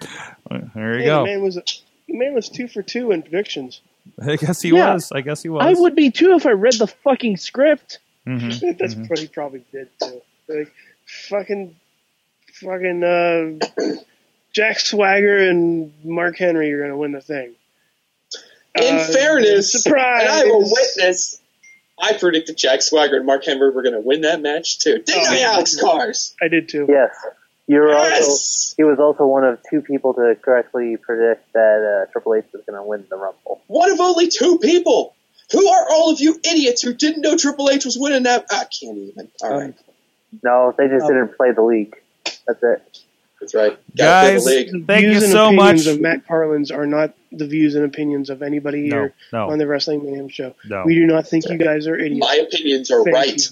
There 0.74 0.94
you 0.94 1.00
Hey, 1.00 1.04
go. 1.06 1.20
The 1.20 1.24
man 1.26 1.42
was 1.42 1.54
the 1.54 2.14
man 2.16 2.34
was 2.34 2.48
two 2.48 2.68
for 2.68 2.82
two 2.82 3.12
in 3.12 3.22
predictions. 3.22 3.80
I 4.22 4.36
guess 4.36 4.62
he 4.62 4.70
Yeah. 4.70 4.94
was. 4.94 5.12
I 5.12 5.20
guess 5.20 5.42
he 5.42 5.48
was. 5.48 5.62
I 5.64 5.78
would 5.80 5.94
be 5.94 6.10
too 6.10 6.32
if 6.34 6.46
I 6.46 6.50
read 6.52 6.74
the 6.74 6.86
fucking 6.86 7.36
script. 7.36 7.98
Mhm. 8.26 8.76
That's 8.78 8.94
what 8.94 9.18
he 9.18 9.26
probably 9.28 9.64
did 9.72 9.88
too. 10.02 10.20
Like 10.48 10.72
fucking, 11.28 11.76
fucking 12.54 13.04
uh, 13.04 13.92
Jack 14.52 14.80
Swagger 14.80 15.38
and 15.48 15.92
Mark 16.04 16.36
Henry 16.38 16.72
are 16.72 16.80
gonna 16.82 16.96
win 16.96 17.12
the 17.12 17.20
thing. 17.20 17.52
In 18.76 18.96
Uh, 18.96 19.04
fairness, 19.12 19.72
surprise! 19.72 20.22
and 20.22 20.30
I 20.30 20.44
will 20.44 20.62
witness. 20.70 21.40
I 22.00 22.12
predicted 22.12 22.56
Jack 22.56 22.82
Swagger 22.82 23.16
and 23.16 23.26
Mark 23.26 23.44
Henry 23.44 23.70
were 23.70 23.82
going 23.82 23.94
to 23.94 24.00
win 24.00 24.20
that 24.20 24.40
match 24.40 24.78
too. 24.78 24.98
Didn't 24.98 25.26
Oh, 25.26 25.32
I. 25.32 25.40
Alex 25.40 25.76
Kahr? 25.80 26.12
I 26.40 26.48
did 26.48 26.68
too. 26.68 26.86
Yes. 26.88 27.14
You 27.66 27.80
were 27.80 27.88
Yes! 27.90 28.24
also 28.28 28.74
he 28.76 28.84
was 28.84 28.98
also 29.00 29.26
one 29.26 29.44
of 29.44 29.58
two 29.68 29.82
people 29.82 30.14
to 30.14 30.36
correctly 30.40 30.96
predict 30.96 31.52
that 31.54 32.06
uh, 32.08 32.12
Triple 32.12 32.34
H 32.36 32.44
was 32.52 32.62
going 32.64 32.76
to 32.80 32.82
win 32.86 33.04
the 33.10 33.16
Rumble. 33.16 33.60
One 33.66 33.90
of 33.90 34.00
only 34.00 34.28
two 34.28 34.58
people. 34.58 35.14
Who 35.50 35.66
are 35.66 35.86
all 35.90 36.12
of 36.12 36.20
you 36.20 36.38
idiots 36.44 36.82
who 36.82 36.92
didn't 36.94 37.22
know 37.22 37.36
Triple 37.36 37.70
H 37.70 37.84
was 37.86 37.96
winning 37.98 38.24
that? 38.24 38.46
I 38.50 38.64
can't 38.64 38.96
even. 38.98 39.28
All 39.42 39.58
right, 39.58 39.74
No, 40.44 40.74
they 40.76 40.88
just 40.88 41.06
Oh. 41.06 41.08
didn't 41.08 41.36
play 41.36 41.52
the 41.52 41.62
league. 41.62 41.96
That's 42.46 42.62
it. 42.62 42.98
That's 43.40 43.54
right. 43.54 43.78
Guys, 43.96 43.96
Gotta 43.96 44.40
play 44.42 44.64
the 44.64 44.72
league. 44.72 44.86
thank 44.86 45.02
you 45.04 45.10
views 45.10 45.22
and 45.24 45.32
so 45.32 45.46
opinions 45.46 45.86
much. 45.86 45.94
Of 45.94 46.00
Matt 46.00 46.26
Carlins 46.26 46.70
are 46.70 46.86
not 46.86 47.14
the 47.30 47.46
views 47.46 47.74
and 47.76 47.84
opinions 47.84 48.30
of 48.30 48.42
anybody 48.42 48.88
No, 48.88 48.96
here 48.96 49.14
no. 49.32 49.50
on 49.50 49.58
the 49.58 49.66
Wrestling 49.66 50.04
Mayhem 50.04 50.28
Show. 50.28 50.54
No. 50.66 50.82
We 50.84 50.94
do 50.94 51.06
not 51.06 51.26
think 51.26 51.48
you 51.48 51.56
guys 51.58 51.86
are 51.86 51.96
idiots. 51.96 52.26
My 52.26 52.34
opinions 52.36 52.90
are 52.90 53.04
Thank 53.04 53.14
right. 53.16 53.36
you. 53.36 53.46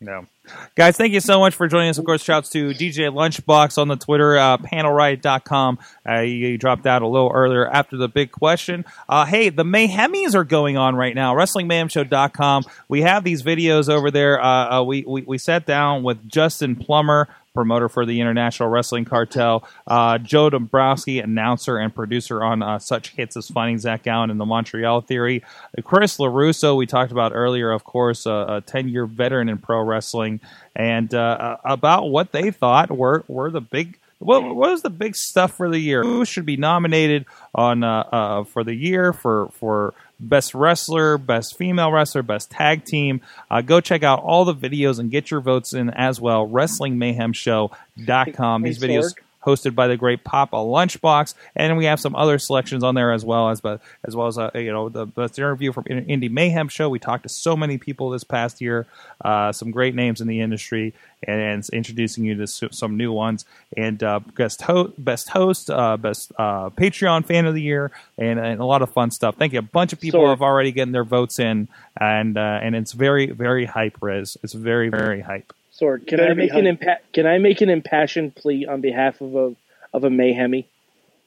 No. 0.00 0.26
Guys, 0.74 0.98
thank 0.98 1.14
you 1.14 1.20
so 1.20 1.40
much 1.40 1.54
for 1.54 1.66
joining 1.66 1.88
us. 1.88 1.96
Of 1.96 2.04
course, 2.04 2.22
shouts 2.22 2.50
to 2.50 2.68
DJ 2.70 3.08
Lunchbox 3.10 3.78
on 3.78 3.88
the 3.88 3.96
Twitter, 3.96 4.36
uh, 4.36 4.58
panelriot.com. 4.58 5.78
Uh, 6.06 6.18
you, 6.20 6.32
you 6.48 6.58
dropped 6.58 6.86
out 6.86 7.00
a 7.00 7.06
little 7.08 7.30
earlier 7.32 7.66
after 7.66 7.96
the 7.96 8.08
big 8.08 8.30
question. 8.30 8.84
Uh, 9.08 9.24
hey, 9.24 9.48
the 9.48 9.64
Mayhemies 9.64 10.34
are 10.34 10.44
going 10.44 10.76
on 10.76 10.94
right 10.96 11.14
now. 11.14 11.34
WrestlingMayhemShow.com. 11.34 12.64
We 12.88 13.02
have 13.02 13.24
these 13.24 13.42
videos 13.42 13.88
over 13.88 14.10
there. 14.10 14.42
Uh, 14.42 14.80
uh, 14.80 14.82
we, 14.82 15.04
we, 15.06 15.22
we 15.22 15.38
sat 15.38 15.64
down 15.64 16.02
with 16.02 16.28
Justin 16.28 16.76
Plummer, 16.76 17.28
promoter 17.54 17.88
for 17.88 18.04
the 18.04 18.20
International 18.20 18.68
Wrestling 18.68 19.04
Cartel, 19.04 19.66
uh, 19.86 20.18
Joe 20.18 20.50
Dombrowski, 20.50 21.20
announcer 21.20 21.78
and 21.78 21.94
producer 21.94 22.42
on 22.42 22.62
uh, 22.62 22.80
such 22.80 23.10
hits 23.10 23.36
as 23.36 23.48
Finding 23.48 23.78
Zach 23.78 24.06
Allen 24.06 24.30
and 24.30 24.40
the 24.40 24.44
Montreal 24.44 25.00
Theory, 25.02 25.42
Chris 25.84 26.18
LaRusso, 26.18 26.76
we 26.76 26.86
talked 26.86 27.12
about 27.12 27.32
earlier, 27.32 27.70
of 27.70 27.84
course, 27.84 28.26
a 28.26 28.62
10 28.66 28.88
year 28.88 29.06
veteran 29.06 29.48
in 29.48 29.58
pro 29.58 29.80
wrestling, 29.80 30.40
and 30.74 31.14
uh, 31.14 31.18
uh, 31.18 31.56
about 31.64 32.10
what 32.10 32.32
they 32.32 32.50
thought 32.50 32.90
were, 32.90 33.24
were 33.28 33.50
the 33.50 33.60
big. 33.60 33.98
What, 34.18 34.42
what 34.42 34.54
was 34.54 34.82
the 34.82 34.90
big 34.90 35.16
stuff 35.16 35.56
for 35.56 35.68
the 35.68 35.78
year? 35.78 36.02
Who 36.02 36.24
should 36.24 36.46
be 36.46 36.56
nominated 36.56 37.26
on 37.54 37.84
uh, 37.84 38.00
uh, 38.10 38.44
for 38.44 38.64
the 38.64 38.74
year 38.74 39.12
for 39.12 39.48
for 39.52 39.92
best 40.28 40.54
wrestler, 40.54 41.18
best 41.18 41.56
female 41.56 41.92
wrestler, 41.92 42.22
best 42.22 42.50
tag 42.50 42.84
team? 42.84 43.20
Uh, 43.50 43.60
go 43.60 43.80
check 43.80 44.02
out 44.02 44.22
all 44.22 44.44
the 44.44 44.54
videos 44.54 44.98
and 44.98 45.10
get 45.10 45.30
your 45.30 45.40
votes 45.40 45.72
in 45.72 45.90
as 45.90 46.20
well. 46.20 46.48
WrestlingMayhemShow.com. 46.48 48.62
These 48.62 48.78
videos. 48.78 49.14
Hosted 49.44 49.74
by 49.74 49.88
the 49.88 49.96
great 49.96 50.24
Papa 50.24 50.56
Lunchbox, 50.56 51.34
and 51.54 51.76
we 51.76 51.84
have 51.84 52.00
some 52.00 52.16
other 52.16 52.38
selections 52.38 52.82
on 52.82 52.94
there 52.94 53.12
as 53.12 53.24
well 53.24 53.50
as 53.50 53.60
but 53.60 53.80
as 54.04 54.16
well 54.16 54.26
as 54.26 54.38
uh, 54.38 54.50
you 54.54 54.72
know 54.72 54.88
the 54.88 55.06
best 55.06 55.38
interview 55.38 55.72
from 55.72 55.84
In- 55.86 56.06
Indie 56.06 56.30
Mayhem 56.30 56.68
show. 56.68 56.88
We 56.88 56.98
talked 56.98 57.24
to 57.24 57.28
so 57.28 57.56
many 57.56 57.78
people 57.78 58.10
this 58.10 58.24
past 58.24 58.60
year, 58.60 58.86
uh, 59.24 59.52
some 59.52 59.70
great 59.70 59.94
names 59.94 60.20
in 60.20 60.28
the 60.28 60.40
industry, 60.40 60.94
and, 61.22 61.64
introducing 61.72 62.24
you 62.24 62.34
to 62.36 62.46
some 62.46 62.96
new 62.96 63.12
ones. 63.12 63.44
And 63.76 64.02
uh, 64.02 64.20
best 64.20 64.62
ho- 64.62 64.92
best 64.98 65.28
host, 65.28 65.70
uh, 65.70 65.96
best 65.96 66.32
uh, 66.38 66.70
Patreon 66.70 67.26
fan 67.26 67.46
of 67.46 67.54
the 67.54 67.62
year, 67.62 67.90
and, 68.18 68.38
and 68.38 68.60
a 68.60 68.64
lot 68.64 68.82
of 68.82 68.92
fun 68.92 69.10
stuff. 69.10 69.36
Thank 69.36 69.52
you. 69.52 69.58
A 69.58 69.62
bunch 69.62 69.92
of 69.92 70.00
people 70.00 70.28
have 70.28 70.42
already 70.42 70.72
getting 70.72 70.92
their 70.92 71.04
votes 71.04 71.38
in, 71.38 71.68
and 71.98 72.36
uh, 72.36 72.60
and 72.62 72.74
it's 72.74 72.92
very 72.92 73.26
very 73.26 73.66
hype, 73.66 73.98
Rizz. 74.00 74.36
It's 74.42 74.52
very 74.52 74.88
very 74.88 75.20
hype. 75.20 75.52
Sorg, 75.80 76.06
can 76.06 76.20
I 76.20 76.34
make 76.34 76.52
an 76.52 76.64
impa- 76.64 77.00
Can 77.12 77.26
I 77.26 77.38
make 77.38 77.60
an 77.60 77.70
impassioned 77.70 78.34
plea 78.36 78.66
on 78.66 78.80
behalf 78.80 79.20
of 79.20 79.34
a 79.34 79.56
of 79.92 80.04
a 80.04 80.08
Mayhemy? 80.08 80.66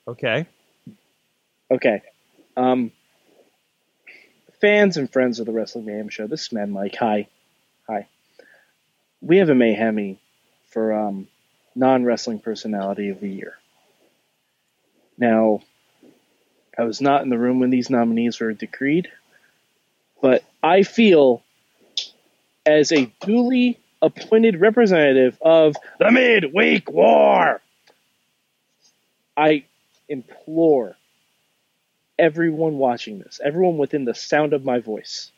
Okay. 0.08 0.46
Okay. 1.70 2.02
Um, 2.56 2.92
fans 4.62 4.98
and 4.98 5.12
friends 5.12 5.40
of 5.40 5.46
the 5.46 5.52
Wrestling 5.52 5.86
Mayhem 5.86 6.10
Show, 6.10 6.28
this 6.28 6.44
is 6.44 6.52
Mad 6.52 6.70
Mike. 6.70 6.96
Hi. 6.96 7.28
Hi. 7.90 8.08
We 9.22 9.38
have 9.38 9.50
a 9.50 9.54
Mayhemy 9.54 10.18
for 10.70 10.94
um, 10.94 11.28
non 11.76 12.06
wrestling 12.06 12.40
personality 12.40 13.10
of 13.10 13.20
the 13.20 13.30
year. 13.30 13.58
Now, 15.18 15.62
I 16.78 16.84
was 16.84 17.02
not 17.02 17.24
in 17.24 17.30
the 17.30 17.38
room 17.38 17.60
when 17.60 17.70
these 17.70 17.90
nominees 17.90 18.40
were 18.40 18.54
decreed, 18.54 19.10
but 20.22 20.44
I 20.64 20.84
feel 20.84 21.44
as 22.66 22.92
a 22.92 23.12
duly 23.22 23.80
appointed 24.02 24.60
representative 24.60 25.38
of 25.42 25.76
the 26.00 26.12
Midweek 26.12 26.90
War, 26.90 27.62
I 29.36 29.66
implore 30.10 30.96
everyone 32.18 32.78
watching 32.78 33.20
this, 33.20 33.40
everyone 33.44 33.78
within 33.78 34.06
the 34.06 34.16
sound 34.16 34.54
of 34.54 34.66
my 34.66 34.80
voice, 34.80 35.32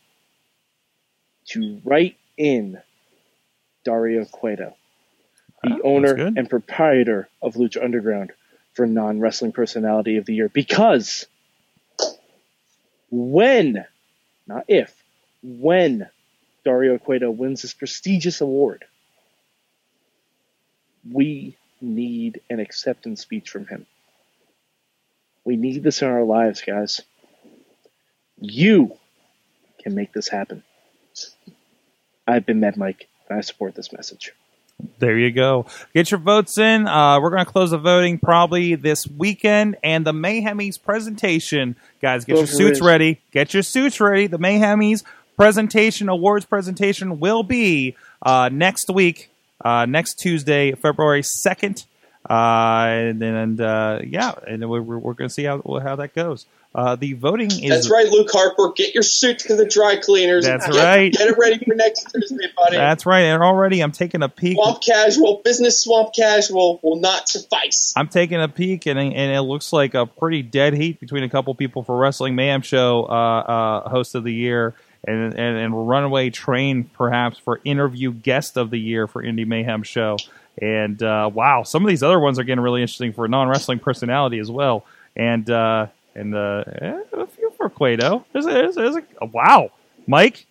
to 1.47 1.81
write 1.83 2.17
in 2.37 2.79
Dario 3.83 4.25
Cueto, 4.25 4.75
the 5.63 5.73
ah, 5.73 5.77
owner 5.83 6.13
good. 6.15 6.37
and 6.37 6.49
proprietor 6.49 7.27
of 7.41 7.55
Lucha 7.55 7.83
Underground, 7.83 8.31
for 8.73 8.85
non 8.85 9.19
wrestling 9.19 9.51
personality 9.51 10.17
of 10.17 10.25
the 10.25 10.33
year. 10.33 10.49
Because 10.49 11.25
when, 13.09 13.85
not 14.47 14.65
if, 14.67 14.93
when 15.41 16.09
Dario 16.63 16.97
Cueto 16.97 17.31
wins 17.31 17.61
this 17.61 17.73
prestigious 17.73 18.41
award, 18.41 18.85
we 21.09 21.55
need 21.81 22.41
an 22.49 22.59
acceptance 22.59 23.21
speech 23.21 23.49
from 23.49 23.65
him. 23.65 23.85
We 25.45 25.55
need 25.55 25.83
this 25.83 26.01
in 26.01 26.07
our 26.07 26.23
lives, 26.23 26.61
guys. 26.61 27.01
You 28.39 28.97
can 29.81 29.95
make 29.95 30.13
this 30.13 30.27
happen. 30.27 30.63
I've 32.27 32.45
been 32.45 32.59
Mad 32.59 32.77
Mike, 32.77 33.07
and 33.27 33.37
I 33.37 33.41
support 33.41 33.75
this 33.75 33.91
message. 33.91 34.33
There 34.99 35.17
you 35.17 35.31
go. 35.31 35.65
Get 35.93 36.11
your 36.11 36.19
votes 36.19 36.57
in. 36.57 36.87
Uh, 36.87 37.19
we're 37.19 37.31
going 37.31 37.45
to 37.45 37.51
close 37.51 37.71
the 37.71 37.77
voting 37.77 38.17
probably 38.17 38.75
this 38.75 39.05
weekend. 39.07 39.75
And 39.83 40.05
the 40.05 40.13
Mayhemies 40.13 40.77
presentation, 40.77 41.75
guys, 42.01 42.23
get 42.23 42.33
Go 42.33 42.39
your 42.39 42.47
suits 42.47 42.79
ready. 42.79 43.19
Get 43.31 43.53
your 43.53 43.63
suits 43.63 43.99
ready. 43.99 44.27
The 44.27 44.37
Mayhemies 44.37 45.03
presentation, 45.39 46.09
awards 46.09 46.43
presentation, 46.43 47.17
will 47.17 47.43
be 47.43 47.95
uh, 48.21 48.49
next 48.51 48.89
week, 48.89 49.31
uh, 49.63 49.85
next 49.85 50.15
Tuesday, 50.15 50.73
February 50.73 51.23
second. 51.23 51.85
Uh, 52.29 52.87
and 52.89 53.23
and 53.23 53.61
uh, 53.61 53.99
yeah, 54.05 54.33
and 54.45 54.69
we're, 54.69 54.81
we're 54.81 55.13
going 55.13 55.29
to 55.29 55.33
see 55.33 55.45
how 55.45 55.61
how 55.81 55.95
that 55.95 56.13
goes. 56.13 56.45
Uh, 56.75 56.97
the 56.97 57.13
voting 57.13 57.49
is 57.49 57.69
That's 57.69 57.89
right, 57.89 58.07
Luke 58.09 58.29
Harper. 58.29 58.73
Get 58.75 58.93
your 58.93 59.01
suit 59.01 59.39
to 59.39 59.55
the 59.55 59.65
dry 59.65 59.95
cleaners. 59.95 60.45
That's 60.45 60.67
Get- 60.67 60.75
right. 60.75 61.11
Get 61.11 61.29
it 61.29 61.37
ready 61.39 61.63
for 61.65 61.73
next 61.73 62.11
Thursday, 62.11 62.47
buddy. 62.55 62.75
That's 62.75 63.05
right. 63.05 63.21
And 63.21 63.41
already 63.41 63.81
I'm 63.81 63.93
taking 63.93 64.21
a 64.21 64.29
peek. 64.29 64.55
Swamp 64.55 64.83
casual, 64.83 65.41
business 65.43 65.81
swamp 65.81 66.13
casual 66.13 66.81
will 66.83 66.99
not 66.99 67.29
suffice. 67.29 67.93
I'm 67.95 68.09
taking 68.09 68.41
a 68.41 68.49
peek, 68.49 68.85
and 68.85 68.99
and 68.99 69.33
it 69.33 69.41
looks 69.41 69.71
like 69.71 69.93
a 69.93 70.05
pretty 70.05 70.41
dead 70.41 70.73
heat 70.73 70.99
between 70.99 71.23
a 71.23 71.29
couple 71.29 71.55
people 71.55 71.83
for 71.83 71.97
Wrestling 71.97 72.35
Mayhem 72.35 72.61
Show 72.61 73.05
uh, 73.05 73.13
uh, 73.85 73.89
Host 73.89 74.13
of 74.13 74.25
the 74.25 74.33
Year 74.33 74.75
and, 75.05 75.33
and 75.33 75.57
and 75.57 75.87
Runaway 75.87 76.29
Train 76.29 76.83
perhaps 76.93 77.37
for 77.37 77.59
Interview 77.63 78.11
Guest 78.11 78.57
of 78.57 78.69
the 78.69 78.79
Year 78.79 79.07
for 79.07 79.23
Indie 79.23 79.47
Mayhem 79.47 79.83
Show. 79.83 80.17
And 80.61 81.01
uh, 81.01 81.29
wow, 81.33 81.63
some 81.63 81.83
of 81.83 81.89
these 81.89 82.03
other 82.03 82.19
ones 82.19 82.37
are 82.37 82.43
getting 82.43 82.61
really 82.63 82.81
interesting 82.81 83.13
for 83.13 83.25
a 83.25 83.29
non 83.29 83.47
wrestling 83.47 83.79
personality 83.79 84.39
as 84.39 84.51
well. 84.51 84.85
And 85.15 85.49
uh, 85.49 85.87
and 86.15 86.35
uh, 86.35 86.63
eh, 86.81 86.99
a 87.13 87.27
few 87.27 87.51
for 87.57 87.69
Cueto. 87.69 88.25
There's 88.33 88.45
a, 88.45 88.49
there's 88.49 88.77
a, 88.77 88.79
there's 88.81 88.95
a 89.21 89.25
wow, 89.25 89.71
Mike, 90.07 90.45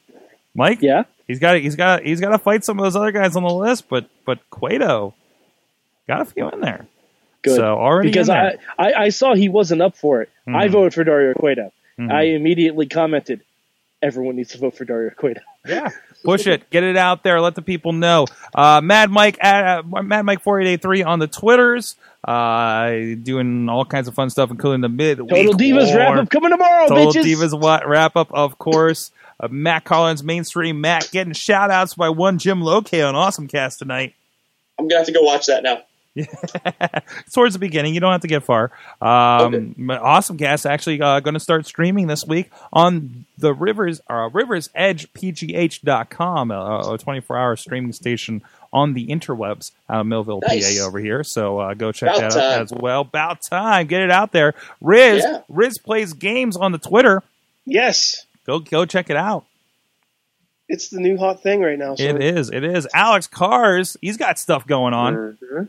Mike. 0.55 0.79
Yeah, 0.81 1.05
he's 1.27 1.39
got 1.39 1.57
he's 1.59 1.77
got 1.77 2.03
he's 2.03 2.20
got 2.20 2.31
to 2.31 2.39
fight 2.39 2.65
some 2.65 2.79
of 2.79 2.85
those 2.85 2.97
other 2.97 3.12
guys 3.12 3.37
on 3.37 3.43
the 3.43 3.53
list, 3.53 3.89
but 3.89 4.09
but 4.25 4.39
Cueto 4.51 5.15
got 6.07 6.23
a 6.23 6.25
few 6.25 6.49
in 6.51 6.61
there. 6.61 6.87
Good. 7.43 7.57
So 7.57 7.77
already 7.77 8.09
because 8.09 8.29
I. 8.31 8.57
I 8.79 8.93
I 8.95 9.09
saw 9.11 9.35
he 9.35 9.49
wasn't 9.49 9.83
up 9.83 9.97
for 9.97 10.23
it. 10.23 10.31
I 10.47 10.69
Mhm. 10.69 10.70
voted 10.70 10.95
for 10.95 11.05
Dario 11.05 11.35
Cueto. 11.35 11.73
Mhm. 11.99 12.11
I 12.11 12.23
immediately 12.23 12.87
commented, 12.87 13.43
"Everyone 14.03 14.37
needs 14.37 14.53
to 14.53 14.59
vote 14.59 14.77
for 14.77 14.85
Dario 14.85 15.11
Cueto." 15.11 15.41
Yeah, 15.66 15.91
push 16.25 16.47
it, 16.47 16.69
get 16.70 16.85
it 16.85 16.97
out 16.97 17.23
there, 17.23 17.41
let 17.41 17.55
the 17.55 17.62
people 17.62 17.93
know. 17.93 18.27
Uh, 18.55 18.81
Mad 18.83 19.11
Mike 19.11 19.39
at 19.41 19.79
uh, 19.81 20.03
Mad 20.03 20.23
Mike 20.23 20.43
four 20.43 20.61
eight 20.61 20.69
eight 20.69 20.83
three 20.83 21.03
on 21.03 21.19
the 21.19 21.27
Twitters, 21.27 21.97
uh, 22.25 22.91
doing 23.23 23.69
all 23.69 23.85
kinds 23.85 24.09
of 24.09 24.15
fun 24.15 24.31
stuff, 24.31 24.51
including 24.51 24.81
the 24.81 24.89
mid 24.89 25.19
Total 25.19 25.55
Divas 25.55 25.95
wrap 25.95 26.19
up 26.19 26.31
coming 26.31 26.51
tomorrow, 26.51 26.89
Total 26.89 27.12
bitches. 27.12 27.25
Divas 27.25 27.59
wa- 27.59 27.83
wrap 27.87 28.16
up, 28.16 28.33
of 28.33 28.59
course. 28.59 29.11
Uh, 29.41 29.49
Matt 29.51 29.85
Carlins, 29.85 30.25
mainstream 30.25 30.81
Matt, 30.81 31.11
getting 31.12 31.33
shout 31.33 31.70
outs 31.70 31.95
by 31.95 32.09
one 32.09 32.39
Jim 32.39 32.61
Loke 32.61 32.93
on 32.93 33.15
Awesome 33.15 33.47
Cast 33.47 33.79
tonight. 33.79 34.15
I'm 34.79 34.89
gonna 34.89 34.99
have 34.99 35.07
to 35.07 35.12
go 35.12 35.23
watch 35.23 35.47
that 35.47 35.62
now. 35.62 35.83
towards 37.32 37.55
the 37.55 37.59
beginning. 37.59 37.95
You 37.95 38.01
don't 38.01 38.12
have 38.12 38.23
to 38.23 38.28
get 38.28 38.43
far. 38.45 38.70
Um, 39.01 39.74
Awesome 39.90 40.36
Cast 40.39 40.66
actually 40.66 41.01
uh, 41.01 41.20
going 41.20 41.35
to 41.35 41.40
start 41.40 41.66
streaming 41.66 42.07
this 42.07 42.27
week 42.27 42.51
on 42.73 43.24
the 43.39 43.53
Rivers 43.55 44.01
uh, 44.11 44.28
Rivers 44.32 44.70
Edge 44.74 45.12
PGH.com, 45.12 46.51
a, 46.51 46.93
a 46.95 46.99
24 46.99 47.36
hour 47.36 47.57
streaming 47.57 47.93
station 47.93 48.43
on 48.73 48.93
the 48.95 49.07
interwebs 49.07 49.70
out 49.89 50.01
of 50.03 50.07
Millvale, 50.07 50.43
Nice. 50.47 50.78
PA 50.78 50.85
over 50.86 50.99
here. 50.99 51.24
So 51.24 51.59
uh, 51.59 51.74
go 51.74 51.90
check 51.93 52.16
About 52.16 52.32
that 52.35 52.55
out 52.57 52.62
as 52.62 52.73
well. 52.73 53.01
About 53.03 53.40
time. 53.43 53.86
Get 53.86 54.03
it 54.03 54.11
out 54.11 54.32
there. 54.32 54.55
Rizz, 54.82 55.20
Yeah. 55.23 55.40
Rizz 55.51 55.82
plays 55.82 56.12
games 56.12 56.57
on 56.57 56.73
the 56.73 56.78
Twitter. 56.78 57.23
Yes. 57.65 58.27
Go 58.47 58.59
go 58.59 58.85
check 58.85 59.09
it 59.11 59.16
out. 59.16 59.45
It's 60.69 60.89
the 60.90 61.01
new 61.01 61.16
hot 61.16 61.43
thing 61.43 61.62
right 61.62 61.78
now. 61.78 61.95
So 61.95 62.03
It 62.03 62.23
is. 62.23 62.51
It 62.51 62.62
is. 62.62 62.86
Alex 62.93 63.27
Kahr, 63.27 63.82
he's 64.03 64.19
got 64.19 64.39
stuff 64.39 64.66
going 64.66 64.93
on. 64.93 65.39
Mhm. 65.43 65.69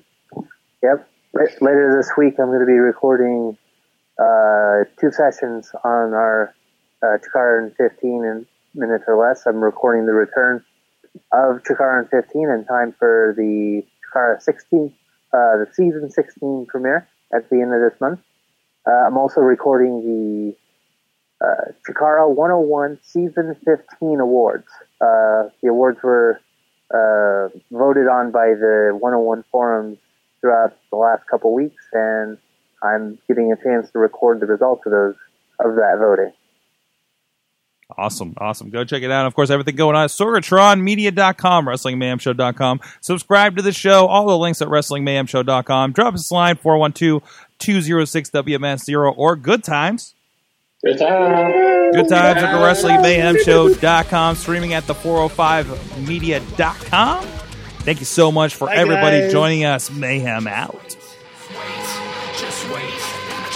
Yep. 0.82 1.10
Later 1.60 1.94
this 1.98 2.12
week, 2.18 2.36
I'm 2.40 2.48
going 2.48 2.62
to 2.62 2.66
be 2.66 2.80
recording 2.80 3.58
uh, 4.18 4.86
two 5.00 5.12
sessions 5.12 5.70
on 5.84 6.14
our 6.14 6.56
uh, 7.04 7.18
Chikara 7.18 7.76
15 7.76 8.10
in 8.24 8.46
minutes 8.74 9.04
or 9.06 9.18
less. 9.18 9.46
I'm 9.46 9.62
recording 9.62 10.06
the 10.06 10.14
return 10.14 10.64
of 11.34 11.64
Chikara 11.64 12.10
15 12.10 12.50
in 12.50 12.66
time 12.66 12.96
for 12.98 13.34
the 13.36 13.84
Chikara 14.08 14.42
16, 14.42 14.94
uh, 15.34 15.36
the 15.36 15.68
season 15.74 16.10
16 16.10 16.68
premiere 16.70 17.10
at 17.34 17.50
the 17.50 17.58
end 17.58 17.74
of 17.74 17.82
this 17.82 18.00
month. 18.00 18.22
Uh, 18.88 19.08
I'm 19.08 19.18
also 19.18 19.42
recording 19.42 20.56
the 21.42 21.46
uh, 21.46 21.72
Chikara 21.86 22.34
101 22.34 23.00
Season 23.04 23.54
15 23.66 24.20
awards. 24.22 24.68
Uh, 25.02 25.50
the 25.62 25.68
awards 25.70 26.00
were 26.02 26.40
uh, 26.90 27.50
voted 27.70 28.08
on 28.08 28.32
by 28.32 28.48
the 28.58 28.98
101 28.98 29.44
forums 29.52 29.98
throughout 30.42 30.76
the 30.90 30.98
last 30.98 31.28
couple 31.28 31.54
weeks, 31.54 31.84
and 31.94 32.38
I'm 32.82 33.20
getting 33.28 33.52
a 33.52 33.56
chance 33.56 33.92
to 33.92 34.00
record 34.00 34.40
the 34.40 34.46
results 34.46 34.86
of 34.86 34.92
those 34.92 35.16
of 35.60 35.76
that 35.76 35.98
voting. 36.00 36.32
Awesome, 37.98 38.36
awesome. 38.38 38.70
Go 38.70 38.84
check 38.84 39.02
it 39.02 39.10
out. 39.10 39.26
Of 39.26 39.34
course, 39.34 39.50
everything 39.50 39.76
going 39.76 39.96
on 39.96 40.04
at 40.04 40.12
SorgatronMedia.com, 40.12 41.66
WrestlingMayhemShow.com. 41.66 42.82
Subscribe 43.02 43.58
to 43.58 43.64
the 43.64 43.72
show. 43.72 44.06
All 44.06 44.28
the 44.28 44.38
links 44.38 44.62
at 44.62 44.68
WrestlingMayhemShow.com. 44.68 45.94
Drop 45.94 46.14
us 46.14 46.30
a 46.30 46.34
line, 46.34 46.58
412-206-WMS0 46.58 49.14
or 49.18 49.36
Good 49.36 49.64
Times. 49.64 50.14
Good 50.86 51.00
time. 51.00 51.92
Good 51.92 52.08
Times 52.08 52.44
at 52.44 52.54
the 52.54 52.60
WrestlingMayhemShow.com. 52.64 54.36
Streaming 54.36 54.74
at 54.74 54.86
the 54.86 54.94
405media.com. 54.94 57.39
Thank 57.90 58.02
you 58.02 58.06
so 58.06 58.32
much 58.32 58.54
for 58.54 58.68
Bye, 58.68 58.76
everybody 58.76 59.22
guys. 59.22 59.32
joining 59.32 59.66
us. 59.66 59.90
Mayhem 59.90 60.46
out. 60.46 60.80
Just 60.84 61.02
wait, 61.10 61.74
just 62.38 62.70
wait, 62.70 62.94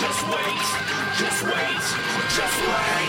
just 0.01 0.23
wait, 0.25 0.57
just 1.21 1.43
wait. 1.43 1.77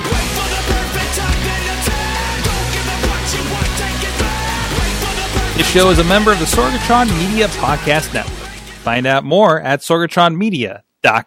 Wait 0.04 0.28
for 0.36 0.48
the 0.52 0.62
perfect 0.68 1.16
time 1.16 1.40
then 1.40 1.64
attack. 1.72 2.44
Don't 2.44 2.68
give 2.76 2.88
up 2.92 3.00
what 3.08 3.24
you 3.32 3.40
want, 3.54 3.72
take 3.80 4.04
it 4.04 4.14
back. 4.20 4.68
Wait 4.76 4.96
for 5.00 5.14
the 5.16 5.26
perfect 5.32 5.56
This 5.56 5.66
show 5.70 5.88
is 5.88 5.98
a 5.98 6.04
member 6.04 6.30
of 6.30 6.38
the 6.40 6.44
Sorgatron 6.44 7.08
Media 7.18 7.48
Podcast 7.48 8.12
Network. 8.12 8.50
Find 8.84 9.06
out 9.06 9.24
more 9.24 9.62
at 9.62 9.80
sorgatronmedia.com. 9.80 11.24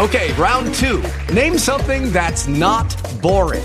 Okay, 0.00 0.34
round 0.34 0.74
two. 0.74 1.02
Name 1.32 1.56
something 1.56 2.12
that's 2.12 2.46
not 2.46 2.94
boring. 3.22 3.64